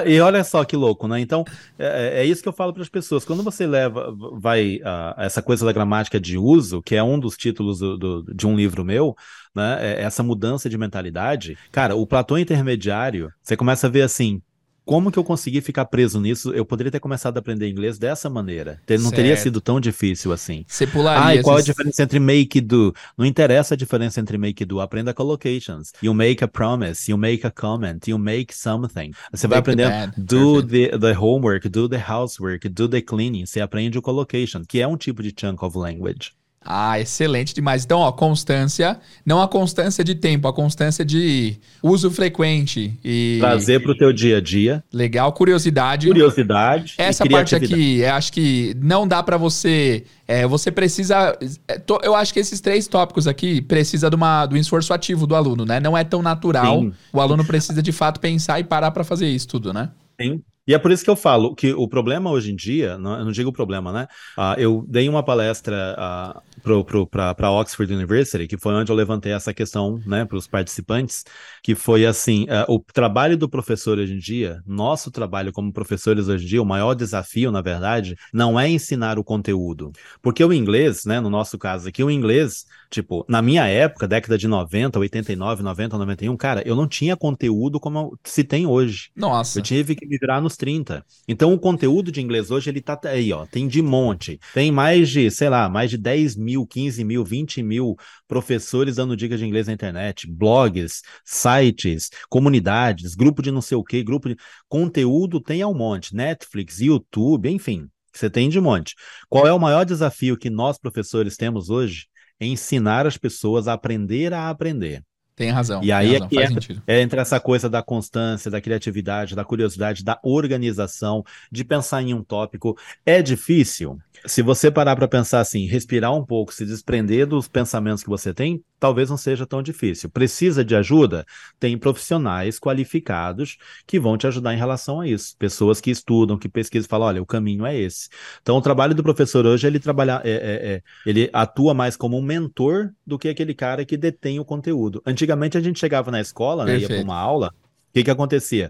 e, 0.06 0.20
olha 0.20 0.44
só 0.44 0.64
que 0.64 0.76
louco, 0.76 1.08
né? 1.08 1.20
Então, 1.20 1.44
é, 1.78 2.20
é, 2.20 2.22
é 2.22 2.26
isso 2.26 2.42
que 2.42 2.50
eu 2.50 2.54
falo 2.54 2.74
para 2.74 2.84
as 2.84 2.90
pessoas. 2.90 3.26
Quando 3.26 3.44
você 3.44 3.66
leva, 3.66 4.14
vai, 4.40 4.78
uh, 4.78 5.20
essa 5.20 5.42
coisa 5.42 5.66
da 5.66 5.72
gramática 5.72 6.20
de 6.20 6.38
uso, 6.38 6.82
que 6.82 6.96
é 6.96 7.04
um 7.04 7.20
dos 7.20 7.36
títulos 7.36 7.80
do, 7.80 7.98
do, 7.98 8.34
de 8.34 8.46
um 8.46 8.56
livro 8.56 8.84
meu, 8.84 9.16
né? 9.56 9.78
É 9.82 10.02
essa 10.04 10.24
mudança 10.24 10.70
de 10.70 10.78
mentalidade. 10.78 11.58
Cara, 11.72 11.96
o 11.96 12.06
platô 12.06 12.38
intermediário, 12.38 13.32
você 13.42 13.56
começa 13.56 13.88
a 13.88 13.90
ver 13.90 14.04
assim, 14.04 14.42
como 14.90 15.12
que 15.12 15.20
eu 15.20 15.24
consegui 15.24 15.62
ficar 15.62 15.86
preso 15.86 16.20
nisso? 16.20 16.52
Eu 16.52 16.66
poderia 16.66 16.92
ter 16.92 17.00
começado 17.00 17.38
a 17.38 17.40
aprender 17.40 17.70
inglês 17.70 18.00
dessa 18.00 18.28
maneira. 18.28 18.82
Não 18.90 18.98
certo. 18.98 19.14
teria 19.14 19.38
sido 19.38 19.62
tão 19.62 19.80
difícil 19.80 20.32
assim. 20.34 20.66
Você 20.68 20.88
pularia. 20.88 21.24
Ah, 21.24 21.36
e 21.36 21.44
qual 21.44 21.58
a 21.58 21.62
diferença 21.62 22.02
entre 22.02 22.20
make 22.20 22.60
do? 22.60 22.92
Não 23.16 23.24
interessa 23.24 23.76
a 23.76 23.78
diferença 23.78 24.20
entre 24.20 24.36
make 24.36 24.64
e 24.64 24.66
do. 24.66 24.82
Aprenda 24.82 25.14
collocations. 25.14 25.94
You 26.02 26.16
make 26.16 26.44
a 26.44 26.48
promise, 26.48 27.12
you 27.12 27.20
make 27.20 27.46
a 27.46 27.52
comment, 27.52 28.00
you 28.08 28.18
make 28.18 28.52
something. 28.52 29.12
Você 29.32 29.48
vai 29.48 29.60
aprender 29.60 30.12
do 30.18 30.66
the, 30.66 30.98
the 30.98 31.16
homework, 31.16 31.70
do 31.70 31.88
the 31.88 32.04
housework, 32.10 32.68
do 32.68 32.90
the 32.90 33.00
cleaning. 33.00 33.46
Você 33.46 33.62
aprende 33.62 34.00
o 34.00 34.02
collocation, 34.02 34.64
que 34.68 34.82
é 34.82 34.88
um 34.88 34.98
tipo 34.98 35.22
de 35.22 35.32
chunk 35.40 35.64
of 35.64 35.78
language. 35.78 36.32
Ah, 36.64 37.00
excelente 37.00 37.54
demais. 37.54 37.86
Então, 37.86 38.00
ó, 38.00 38.12
constância, 38.12 39.00
não 39.26 39.42
a 39.42 39.48
constância 39.48 40.04
de 40.04 40.14
tempo, 40.14 40.48
a 40.48 40.54
constância 40.54 41.06
de 41.06 41.56
uso 41.82 42.12
frequente 42.12 43.00
e 43.04 43.38
trazer 43.40 43.82
para 43.82 43.92
o 43.92 43.98
teu 43.98 44.12
dia 44.12 44.38
a 44.38 44.42
dia. 44.42 44.84
Legal, 44.92 45.32
curiosidade. 45.32 46.08
Curiosidade. 46.08 46.96
Essa 46.98 47.26
parte 47.26 47.56
aqui, 47.56 48.00
eu 48.00 48.14
acho 48.14 48.34
que 48.34 48.76
não 48.82 49.08
dá 49.08 49.24
para 49.24 49.38
você, 49.38 50.04
é, 50.28 50.46
você 50.46 50.70
precisa, 50.70 51.38
é, 51.68 51.82
eu 52.04 52.14
acho 52.14 52.34
que 52.34 52.40
esses 52.42 52.60
três 52.60 52.88
tópicos 52.88 53.26
aqui 53.26 53.62
precisa 53.62 54.10
de 54.10 54.16
uma 54.18 54.46
do 54.46 54.58
esforço 54.58 54.94
ativo 54.94 55.26
do 55.26 55.36
aluno, 55.36 55.66
né? 55.66 55.80
Não 55.80 55.98
é 55.98 56.04
tão 56.04 56.22
natural. 56.22 56.82
Sim. 56.82 56.94
O 57.14 57.22
aluno 57.22 57.46
precisa 57.46 57.82
de 57.82 57.92
fato 57.94 58.20
pensar 58.20 58.60
e 58.60 58.66
parar 58.66 58.92
para 58.92 59.06
fazer 59.06 59.30
isso 59.30 59.48
tudo, 59.48 59.72
né? 59.72 59.90
Sim. 60.22 60.42
E 60.70 60.74
é 60.76 60.78
por 60.78 60.92
isso 60.92 61.04
que 61.04 61.10
eu 61.10 61.16
falo 61.16 61.56
que 61.56 61.74
o 61.74 61.88
problema 61.88 62.30
hoje 62.30 62.52
em 62.52 62.56
dia, 62.56 62.96
não, 62.96 63.18
eu 63.18 63.26
não 63.26 63.32
digo 63.32 63.52
problema, 63.52 63.92
né? 63.92 64.08
Uh, 64.38 64.60
eu 64.60 64.86
dei 64.88 65.10
uma 65.10 65.24
palestra 65.24 65.98
uh, 65.98 67.08
para 67.08 67.52
Oxford 67.52 67.92
University, 67.92 68.46
que 68.46 68.56
foi 68.56 68.76
onde 68.76 68.92
eu 68.92 68.96
levantei 68.96 69.32
essa 69.32 69.52
questão 69.52 70.00
né, 70.06 70.26
para 70.26 70.38
os 70.38 70.46
participantes, 70.46 71.26
que 71.64 71.74
foi 71.74 72.06
assim: 72.06 72.44
uh, 72.44 72.72
o 72.72 72.80
trabalho 72.94 73.36
do 73.36 73.50
professor 73.50 73.98
hoje 73.98 74.14
em 74.14 74.20
dia, 74.20 74.62
nosso 74.64 75.10
trabalho 75.10 75.52
como 75.52 75.74
professores 75.74 76.28
hoje 76.28 76.46
em 76.46 76.48
dia, 76.48 76.62
o 76.62 76.66
maior 76.66 76.94
desafio, 76.94 77.50
na 77.50 77.62
verdade, 77.62 78.16
não 78.32 78.60
é 78.60 78.70
ensinar 78.70 79.18
o 79.18 79.24
conteúdo. 79.24 79.92
Porque 80.22 80.46
o 80.46 80.54
inglês, 80.54 81.04
né, 81.04 81.20
no 81.20 81.32
nosso 81.32 81.58
caso 81.58 81.90
aqui, 81.90 82.04
o 82.04 82.12
inglês, 82.12 82.68
tipo, 82.90 83.26
na 83.28 83.42
minha 83.42 83.66
época, 83.66 84.08
década 84.08 84.38
de 84.38 84.48
90, 84.48 85.00
89, 85.00 85.64
90, 85.64 85.98
91, 85.98 86.36
cara, 86.36 86.62
eu 86.66 86.76
não 86.76 86.88
tinha 86.88 87.16
conteúdo 87.16 87.80
como 87.80 88.18
se 88.24 88.44
tem 88.44 88.66
hoje. 88.66 89.12
Nossa. 89.16 89.60
Eu 89.60 89.64
tive 89.64 89.96
que 89.96 90.08
me 90.08 90.18
virar 90.18 90.42
nos 90.42 90.58
30. 90.58 91.06
Então 91.28 91.54
o 91.54 91.60
conteúdo 91.60 92.12
de 92.12 92.22
inglês 92.22 92.50
hoje 92.50 92.70
ele 92.70 92.82
tá 92.82 93.00
aí, 93.04 93.32
ó, 93.32 93.46
tem 93.46 93.68
de 93.68 93.82
monte. 93.82 94.40
Tem 94.54 94.72
mais 94.72 95.10
de, 95.10 95.30
sei 95.30 95.50
lá, 95.50 95.70
mais 95.70 95.90
de 95.90 95.98
10 95.98 96.36
mil, 96.36 96.66
15 96.66 97.04
mil, 97.04 97.24
20 97.24 97.62
mil 97.62 97.96
professores 98.28 98.96
dando 98.96 99.16
dicas 99.16 99.40
de 99.40 99.46
inglês 99.46 99.68
na 99.68 99.74
internet, 99.74 100.28
blogs, 100.28 101.02
sites, 101.24 102.10
comunidades, 102.30 103.16
grupo 103.16 103.42
de 103.42 103.52
não 103.52 103.62
sei 103.62 103.78
o 103.78 103.84
que, 103.84 104.04
grupo 104.04 104.30
de 104.30 104.36
conteúdo 104.68 105.40
tem 105.40 105.62
ao 105.62 105.74
monte, 105.74 106.16
Netflix, 106.16 106.80
YouTube, 106.80 107.50
enfim, 107.50 107.88
você 108.14 108.30
tem 108.30 108.50
de 108.50 108.60
monte. 108.60 108.96
Qual 109.30 109.48
é 109.48 109.54
o 109.54 109.60
maior 109.60 109.86
desafio 109.86 110.38
que 110.38 110.50
nós 110.50 110.78
professores 110.78 111.38
temos 111.38 111.70
hoje? 111.70 112.08
É 112.40 112.46
ensinar 112.46 113.06
as 113.06 113.18
pessoas 113.18 113.68
a 113.68 113.74
aprender 113.74 114.34
a 114.34 114.50
aprender. 114.50 115.04
Tem 115.36 115.52
razão. 115.52 115.82
E 115.82 115.90
aí 115.90 116.18
razão, 116.18 116.28
é, 116.28 116.30
que 116.30 116.74
é, 116.84 116.98
é, 116.98 117.02
entre 117.02 117.20
essa 117.20 117.40
coisa 117.40 117.70
da 117.70 117.82
constância, 117.82 118.52
da 118.52 118.60
criatividade, 118.60 119.36
da 119.36 119.46
curiosidade, 119.46 120.04
da 120.04 120.20
organização, 120.22 121.24
de 121.50 121.64
pensar 121.64 122.02
em 122.02 122.14
um 122.14 122.22
tópico. 122.22 122.78
É 123.06 123.22
difícil? 123.22 123.98
Se 124.26 124.42
você 124.42 124.70
parar 124.70 124.96
para 124.96 125.08
pensar 125.08 125.40
assim, 125.40 125.66
respirar 125.66 126.14
um 126.14 126.26
pouco, 126.26 126.54
se 126.54 126.66
desprender 126.66 127.26
dos 127.26 127.48
pensamentos 127.48 128.04
que 128.04 128.10
você 128.10 128.34
tem, 128.34 128.64
talvez 128.80 129.10
não 129.10 129.18
seja 129.18 129.46
tão 129.46 129.62
difícil. 129.62 130.10
Precisa 130.10 130.64
de 130.64 130.76
ajuda? 130.76 131.26
Tem 131.60 131.78
profissionais 131.78 132.60
qualificados 132.60 133.58
que 133.88 134.00
vão 134.00 134.18
te 134.18 134.28
ajudar 134.28 134.54
em 134.54 134.58
relação 134.58 135.02
a 135.02 135.08
isso. 135.08 135.36
Pessoas 135.38 135.80
que 135.80 135.90
estudam, 135.90 136.38
que 136.38 136.50
pesquisam, 136.50 136.90
falam, 136.90 137.08
olha, 137.08 137.22
o 137.22 137.26
caminho 137.26 137.66
é 137.66 137.78
esse. 137.78 138.10
Então, 138.42 138.58
o 138.58 138.62
trabalho 138.62 138.94
do 138.94 139.04
professor 139.04 139.46
hoje, 139.46 139.66
ele 139.66 139.80
trabalha, 139.80 140.22
é, 140.24 140.32
é, 140.32 140.74
é, 140.74 140.82
ele 141.06 141.30
atua 141.32 141.74
mais 141.74 141.96
como 141.96 142.18
um 142.18 142.22
mentor 142.22 142.92
do 143.06 143.18
que 143.18 143.30
aquele 143.30 143.54
cara 143.54 143.86
que 143.86 143.96
detém 143.96 144.40
o 144.40 144.46
conteúdo. 144.46 145.02
Antigamente 145.06 145.58
a 145.58 145.62
gente 145.62 145.80
chegava 145.80 146.12
na 146.12 146.20
escola, 146.20 146.66
né, 146.66 146.78
ia 146.78 146.88
para 146.88 147.02
uma 147.02 147.18
aula, 147.18 147.54
o 147.90 147.94
que, 147.94 148.04
que 148.04 148.12
acontecia? 148.12 148.70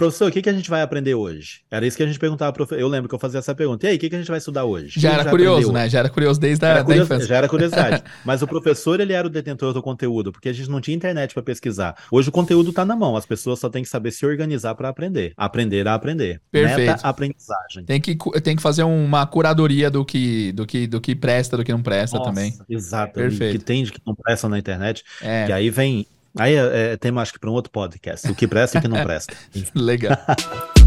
Professor, 0.00 0.30
o 0.30 0.32
que, 0.32 0.40
que 0.40 0.48
a 0.48 0.52
gente 0.54 0.70
vai 0.70 0.80
aprender 0.80 1.14
hoje? 1.14 1.60
Era 1.70 1.86
isso 1.86 1.94
que 1.94 2.02
a 2.02 2.06
gente 2.06 2.18
perguntava. 2.18 2.50
Prof... 2.54 2.72
Eu 2.72 2.88
lembro 2.88 3.06
que 3.06 3.14
eu 3.14 3.18
fazia 3.18 3.38
essa 3.38 3.54
pergunta. 3.54 3.84
E 3.84 3.90
aí, 3.90 3.96
o 3.96 3.98
que, 3.98 4.08
que 4.08 4.16
a 4.16 4.18
gente 4.18 4.28
vai 4.28 4.38
estudar 4.38 4.64
hoje? 4.64 4.98
Já 4.98 5.12
era 5.12 5.28
curioso, 5.28 5.70
né? 5.70 5.90
Já 5.90 5.98
era 5.98 6.08
curioso 6.08 6.40
desde 6.40 6.64
a 6.64 6.82
da 6.82 6.96
infância. 6.96 7.26
Já 7.26 7.36
era 7.36 7.46
curiosidade. 7.46 8.02
Mas 8.24 8.40
o 8.40 8.46
professor, 8.46 8.98
ele 8.98 9.12
era 9.12 9.26
o 9.26 9.30
detentor 9.30 9.74
do 9.74 9.82
conteúdo, 9.82 10.32
porque 10.32 10.48
a 10.48 10.54
gente 10.54 10.70
não 10.70 10.80
tinha 10.80 10.96
internet 10.96 11.34
para 11.34 11.42
pesquisar. 11.42 11.94
Hoje 12.10 12.30
o 12.30 12.32
conteúdo 12.32 12.70
está 12.70 12.82
na 12.82 12.96
mão, 12.96 13.14
as 13.14 13.26
pessoas 13.26 13.58
só 13.58 13.68
têm 13.68 13.82
que 13.82 13.90
saber 13.90 14.10
se 14.10 14.24
organizar 14.24 14.74
para 14.74 14.88
aprender. 14.88 15.34
Aprender 15.36 15.86
a 15.86 15.92
aprender. 15.92 16.40
Perfeito. 16.50 16.92
Meta 16.92 17.06
aprendizagem. 17.06 17.84
Tem 17.84 18.00
que, 18.00 18.16
tem 18.40 18.56
que 18.56 18.62
fazer 18.62 18.84
uma 18.84 19.26
curadoria 19.26 19.90
do 19.90 20.02
que, 20.02 20.50
do 20.52 20.66
que, 20.66 20.86
do 20.86 20.98
que 20.98 21.14
presta, 21.14 21.58
do 21.58 21.62
que 21.62 21.72
não 21.72 21.82
presta 21.82 22.16
Nossa, 22.16 22.30
também. 22.30 22.54
Exato. 22.70 23.12
Perfeito. 23.12 23.58
Que 23.58 23.62
tem 23.62 23.84
de 23.84 23.92
que 23.92 24.00
não 24.06 24.14
presta 24.14 24.48
na 24.48 24.58
internet. 24.58 25.04
É. 25.20 25.44
Que 25.44 25.52
aí 25.52 25.68
vem 25.68 26.06
Aí 26.38 26.54
é, 26.54 26.92
é 26.92 26.96
tema, 26.96 27.22
acho 27.22 27.32
que 27.32 27.38
para 27.38 27.50
um 27.50 27.52
outro 27.52 27.70
podcast. 27.70 28.30
O 28.30 28.34
que 28.34 28.46
presta 28.46 28.76
e 28.76 28.80
o 28.80 28.82
que 28.82 28.88
não 28.88 29.02
presta. 29.04 29.34
Legal. 29.74 30.16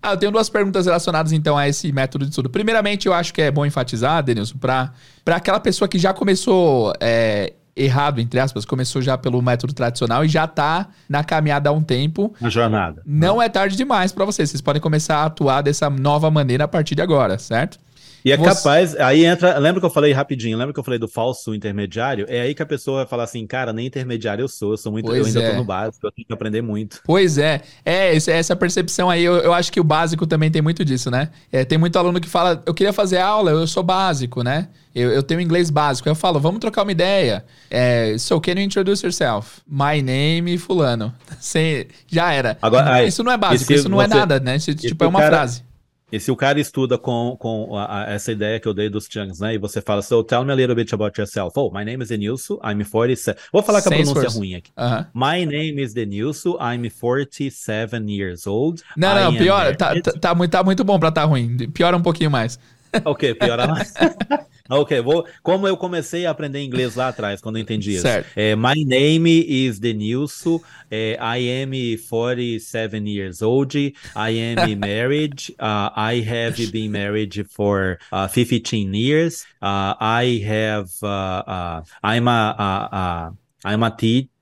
Ah, 0.00 0.12
eu 0.12 0.16
tenho 0.16 0.30
duas 0.30 0.48
perguntas 0.48 0.86
relacionadas 0.86 1.32
então 1.32 1.58
a 1.58 1.68
esse 1.68 1.90
método 1.90 2.24
de 2.24 2.30
estudo. 2.30 2.48
Primeiramente, 2.48 3.06
eu 3.06 3.12
acho 3.12 3.34
que 3.34 3.42
é 3.42 3.50
bom 3.50 3.66
enfatizar, 3.66 4.22
Denilson, 4.22 4.56
para 4.56 4.92
aquela 5.26 5.58
pessoa 5.58 5.88
que 5.88 5.98
já 5.98 6.14
começou 6.14 6.92
é, 7.00 7.52
errado, 7.78 8.20
entre 8.20 8.38
aspas, 8.40 8.64
começou 8.64 9.00
já 9.00 9.16
pelo 9.16 9.40
método 9.40 9.72
tradicional 9.72 10.24
e 10.24 10.28
já 10.28 10.46
tá 10.46 10.88
na 11.08 11.22
caminhada 11.22 11.70
há 11.70 11.72
um 11.72 11.82
tempo. 11.82 12.34
Na 12.40 12.48
jornada. 12.48 13.02
Não 13.06 13.40
é 13.40 13.48
tarde 13.48 13.76
demais 13.76 14.12
para 14.12 14.24
vocês. 14.24 14.50
Vocês 14.50 14.60
podem 14.60 14.80
começar 14.80 15.18
a 15.18 15.24
atuar 15.26 15.62
dessa 15.62 15.88
nova 15.88 16.30
maneira 16.30 16.64
a 16.64 16.68
partir 16.68 16.94
de 16.94 17.02
agora, 17.02 17.38
certo? 17.38 17.78
E 18.24 18.32
é 18.32 18.36
Você... 18.36 18.44
capaz, 18.44 18.96
aí 18.96 19.24
entra, 19.24 19.58
lembra 19.58 19.80
que 19.80 19.86
eu 19.86 19.90
falei 19.90 20.12
rapidinho, 20.12 20.56
lembra 20.56 20.72
que 20.72 20.80
eu 20.80 20.84
falei 20.84 20.98
do 20.98 21.08
falso 21.08 21.54
intermediário? 21.54 22.26
É 22.28 22.40
aí 22.40 22.54
que 22.54 22.62
a 22.62 22.66
pessoa 22.66 22.98
vai 22.98 23.06
falar 23.06 23.24
assim, 23.24 23.46
cara, 23.46 23.72
nem 23.72 23.86
intermediário 23.86 24.42
eu 24.42 24.48
sou, 24.48 24.72
eu 24.72 24.76
sou 24.76 24.92
muito, 24.92 25.06
pois 25.06 25.18
eu 25.18 25.26
ainda 25.26 25.42
é. 25.42 25.50
tô 25.50 25.56
no 25.56 25.64
básico, 25.64 26.06
eu 26.06 26.12
tenho 26.12 26.26
que 26.26 26.32
aprender 26.32 26.62
muito. 26.62 27.00
Pois 27.04 27.38
é, 27.38 27.62
é, 27.84 28.16
essa 28.16 28.56
percepção 28.56 29.08
aí, 29.08 29.24
eu, 29.24 29.34
eu 29.36 29.52
acho 29.52 29.72
que 29.72 29.80
o 29.80 29.84
básico 29.84 30.26
também 30.26 30.50
tem 30.50 30.62
muito 30.62 30.84
disso, 30.84 31.10
né? 31.10 31.30
É, 31.52 31.64
tem 31.64 31.78
muito 31.78 31.98
aluno 31.98 32.20
que 32.20 32.28
fala, 32.28 32.62
eu 32.66 32.74
queria 32.74 32.92
fazer 32.92 33.18
aula, 33.18 33.50
eu 33.50 33.66
sou 33.66 33.82
básico, 33.82 34.42
né? 34.42 34.68
Eu, 34.94 35.12
eu 35.12 35.22
tenho 35.22 35.40
inglês 35.40 35.70
básico. 35.70 36.08
Aí 36.08 36.10
eu 36.10 36.16
falo, 36.16 36.40
vamos 36.40 36.58
trocar 36.58 36.82
uma 36.82 36.90
ideia. 36.90 37.44
É, 37.70 38.16
so, 38.18 38.40
can 38.40 38.52
you 38.52 38.62
introduce 38.62 39.04
yourself? 39.04 39.60
My 39.66 40.02
name, 40.02 40.58
fulano. 40.58 41.14
Sem, 41.38 41.86
já 42.08 42.32
era. 42.32 42.58
Agora, 42.60 43.04
isso 43.04 43.22
não 43.22 43.30
é 43.30 43.36
básico, 43.36 43.72
isso 43.72 43.88
não 43.88 44.02
é 44.02 44.08
você, 44.08 44.14
é 44.14 44.16
nada, 44.16 44.40
né? 44.40 44.56
Isso, 44.56 44.74
tipo, 44.74 45.04
é 45.04 45.06
uma 45.06 45.20
cara, 45.20 45.36
frase. 45.36 45.62
E 46.10 46.18
se 46.18 46.30
o 46.30 46.36
cara 46.36 46.58
estuda 46.58 46.96
com, 46.96 47.36
com 47.38 47.76
a, 47.76 48.04
a, 48.04 48.10
essa 48.12 48.32
ideia 48.32 48.58
que 48.58 48.66
eu 48.66 48.72
dei 48.72 48.88
dos 48.88 49.06
chunks, 49.10 49.40
né? 49.40 49.54
E 49.54 49.58
você 49.58 49.82
fala, 49.82 50.00
so 50.00 50.24
tell 50.24 50.42
me 50.42 50.52
a 50.52 50.54
little 50.54 50.74
bit 50.74 50.92
about 50.94 51.20
yourself. 51.20 51.52
Oh, 51.58 51.70
my 51.70 51.84
name 51.84 52.02
is 52.02 52.08
Denilson, 52.08 52.58
I'm 52.64 52.82
47. 52.82 53.38
Vou 53.52 53.62
falar 53.62 53.82
com 53.82 53.88
a 53.88 53.92
pronúncia 53.92 54.12
esforço. 54.12 54.38
ruim 54.38 54.54
aqui. 54.54 54.70
Uh 54.76 54.82
-huh. 54.82 55.06
My 55.14 55.44
name 55.44 55.82
is 55.82 55.92
Denilson, 55.92 56.56
I'm 56.60 56.88
47 56.88 58.10
years 58.10 58.46
old. 58.46 58.82
Não, 58.96 59.14
não, 59.14 59.36
pior, 59.36 59.76
tá, 59.76 60.00
tá, 60.00 60.12
tá, 60.12 60.34
muito, 60.34 60.50
tá 60.50 60.64
muito 60.64 60.82
bom 60.82 60.98
pra 60.98 61.10
tá 61.10 61.24
ruim. 61.24 61.68
Piora 61.70 61.96
um 61.96 62.02
pouquinho 62.02 62.30
mais. 62.30 62.58
Ok, 63.04 63.34
piora 63.34 63.66
mais. 63.66 63.92
ok, 64.68 65.00
vou. 65.00 65.26
Como 65.42 65.66
eu 65.66 65.76
comecei 65.76 66.26
a 66.26 66.30
aprender 66.30 66.62
inglês 66.62 66.94
lá 66.94 67.08
atrás, 67.08 67.40
quando 67.40 67.56
eu 67.56 67.62
entendi 67.62 67.92
isso. 67.92 68.02
Certo. 68.02 68.28
É, 68.36 68.54
my 68.54 68.84
name 68.84 69.44
is 69.48 69.78
Denilson. 69.78 70.60
É, 70.90 71.18
I 71.20 71.62
am 71.62 71.96
47 71.96 73.08
years 73.08 73.42
old. 73.42 73.76
I 73.78 73.94
am 74.14 74.76
married. 74.78 75.54
Uh, 75.58 75.90
I 75.96 76.20
have 76.20 76.70
been 76.70 76.90
married 76.90 77.46
for 77.50 77.98
uh, 78.12 78.28
15 78.28 78.94
years. 78.94 79.44
Uh, 79.62 79.94
I 80.00 80.42
have. 80.44 80.90
Uh, 81.02 81.42
uh, 81.46 81.82
I'm 82.02 82.28
a. 82.28 82.54
a, 82.58 82.96
a 82.96 83.32
I'm 83.64 83.82
a 83.82 83.90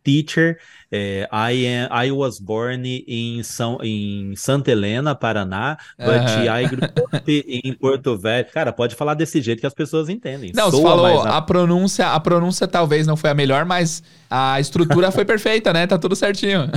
teacher. 0.05 0.61
É, 0.91 1.28
I, 1.32 1.66
am, 1.66 2.07
I 2.07 2.12
was 2.12 2.39
born 2.39 3.05
in, 3.07 3.43
São, 3.43 3.78
em 3.82 4.34
Santa 4.37 4.70
Helena, 4.70 5.14
Paraná, 5.14 5.76
but 5.99 6.09
uhum. 6.09 6.57
I 6.57 6.66
grew 6.66 6.89
up 7.12 7.45
em 7.49 7.72
Porto 7.72 8.16
Velho. 8.16 8.47
Cara, 8.53 8.72
pode 8.72 8.95
falar 8.95 9.14
desse 9.14 9.41
jeito 9.41 9.61
que 9.61 9.66
as 9.66 9.74
pessoas 9.74 10.09
entendem. 10.09 10.53
Não, 10.55 10.70
você 10.70 10.82
falou, 10.82 11.22
a... 11.22 11.39
a... 11.39 11.43
pronúncia, 11.43 12.09
a 12.09 12.20
pronúncia 12.20 12.68
talvez 12.68 13.07
não 13.07 13.16
foi 13.16 13.30
a 13.30 13.34
melhor, 13.34 13.64
mas 13.64 14.03
a 14.30 14.61
estrutura 14.61 15.11
foi 15.11 15.24
perfeita, 15.24 15.72
né? 15.72 15.87
Tá 15.87 15.99
tudo 15.99 16.14
certinho. 16.14 16.70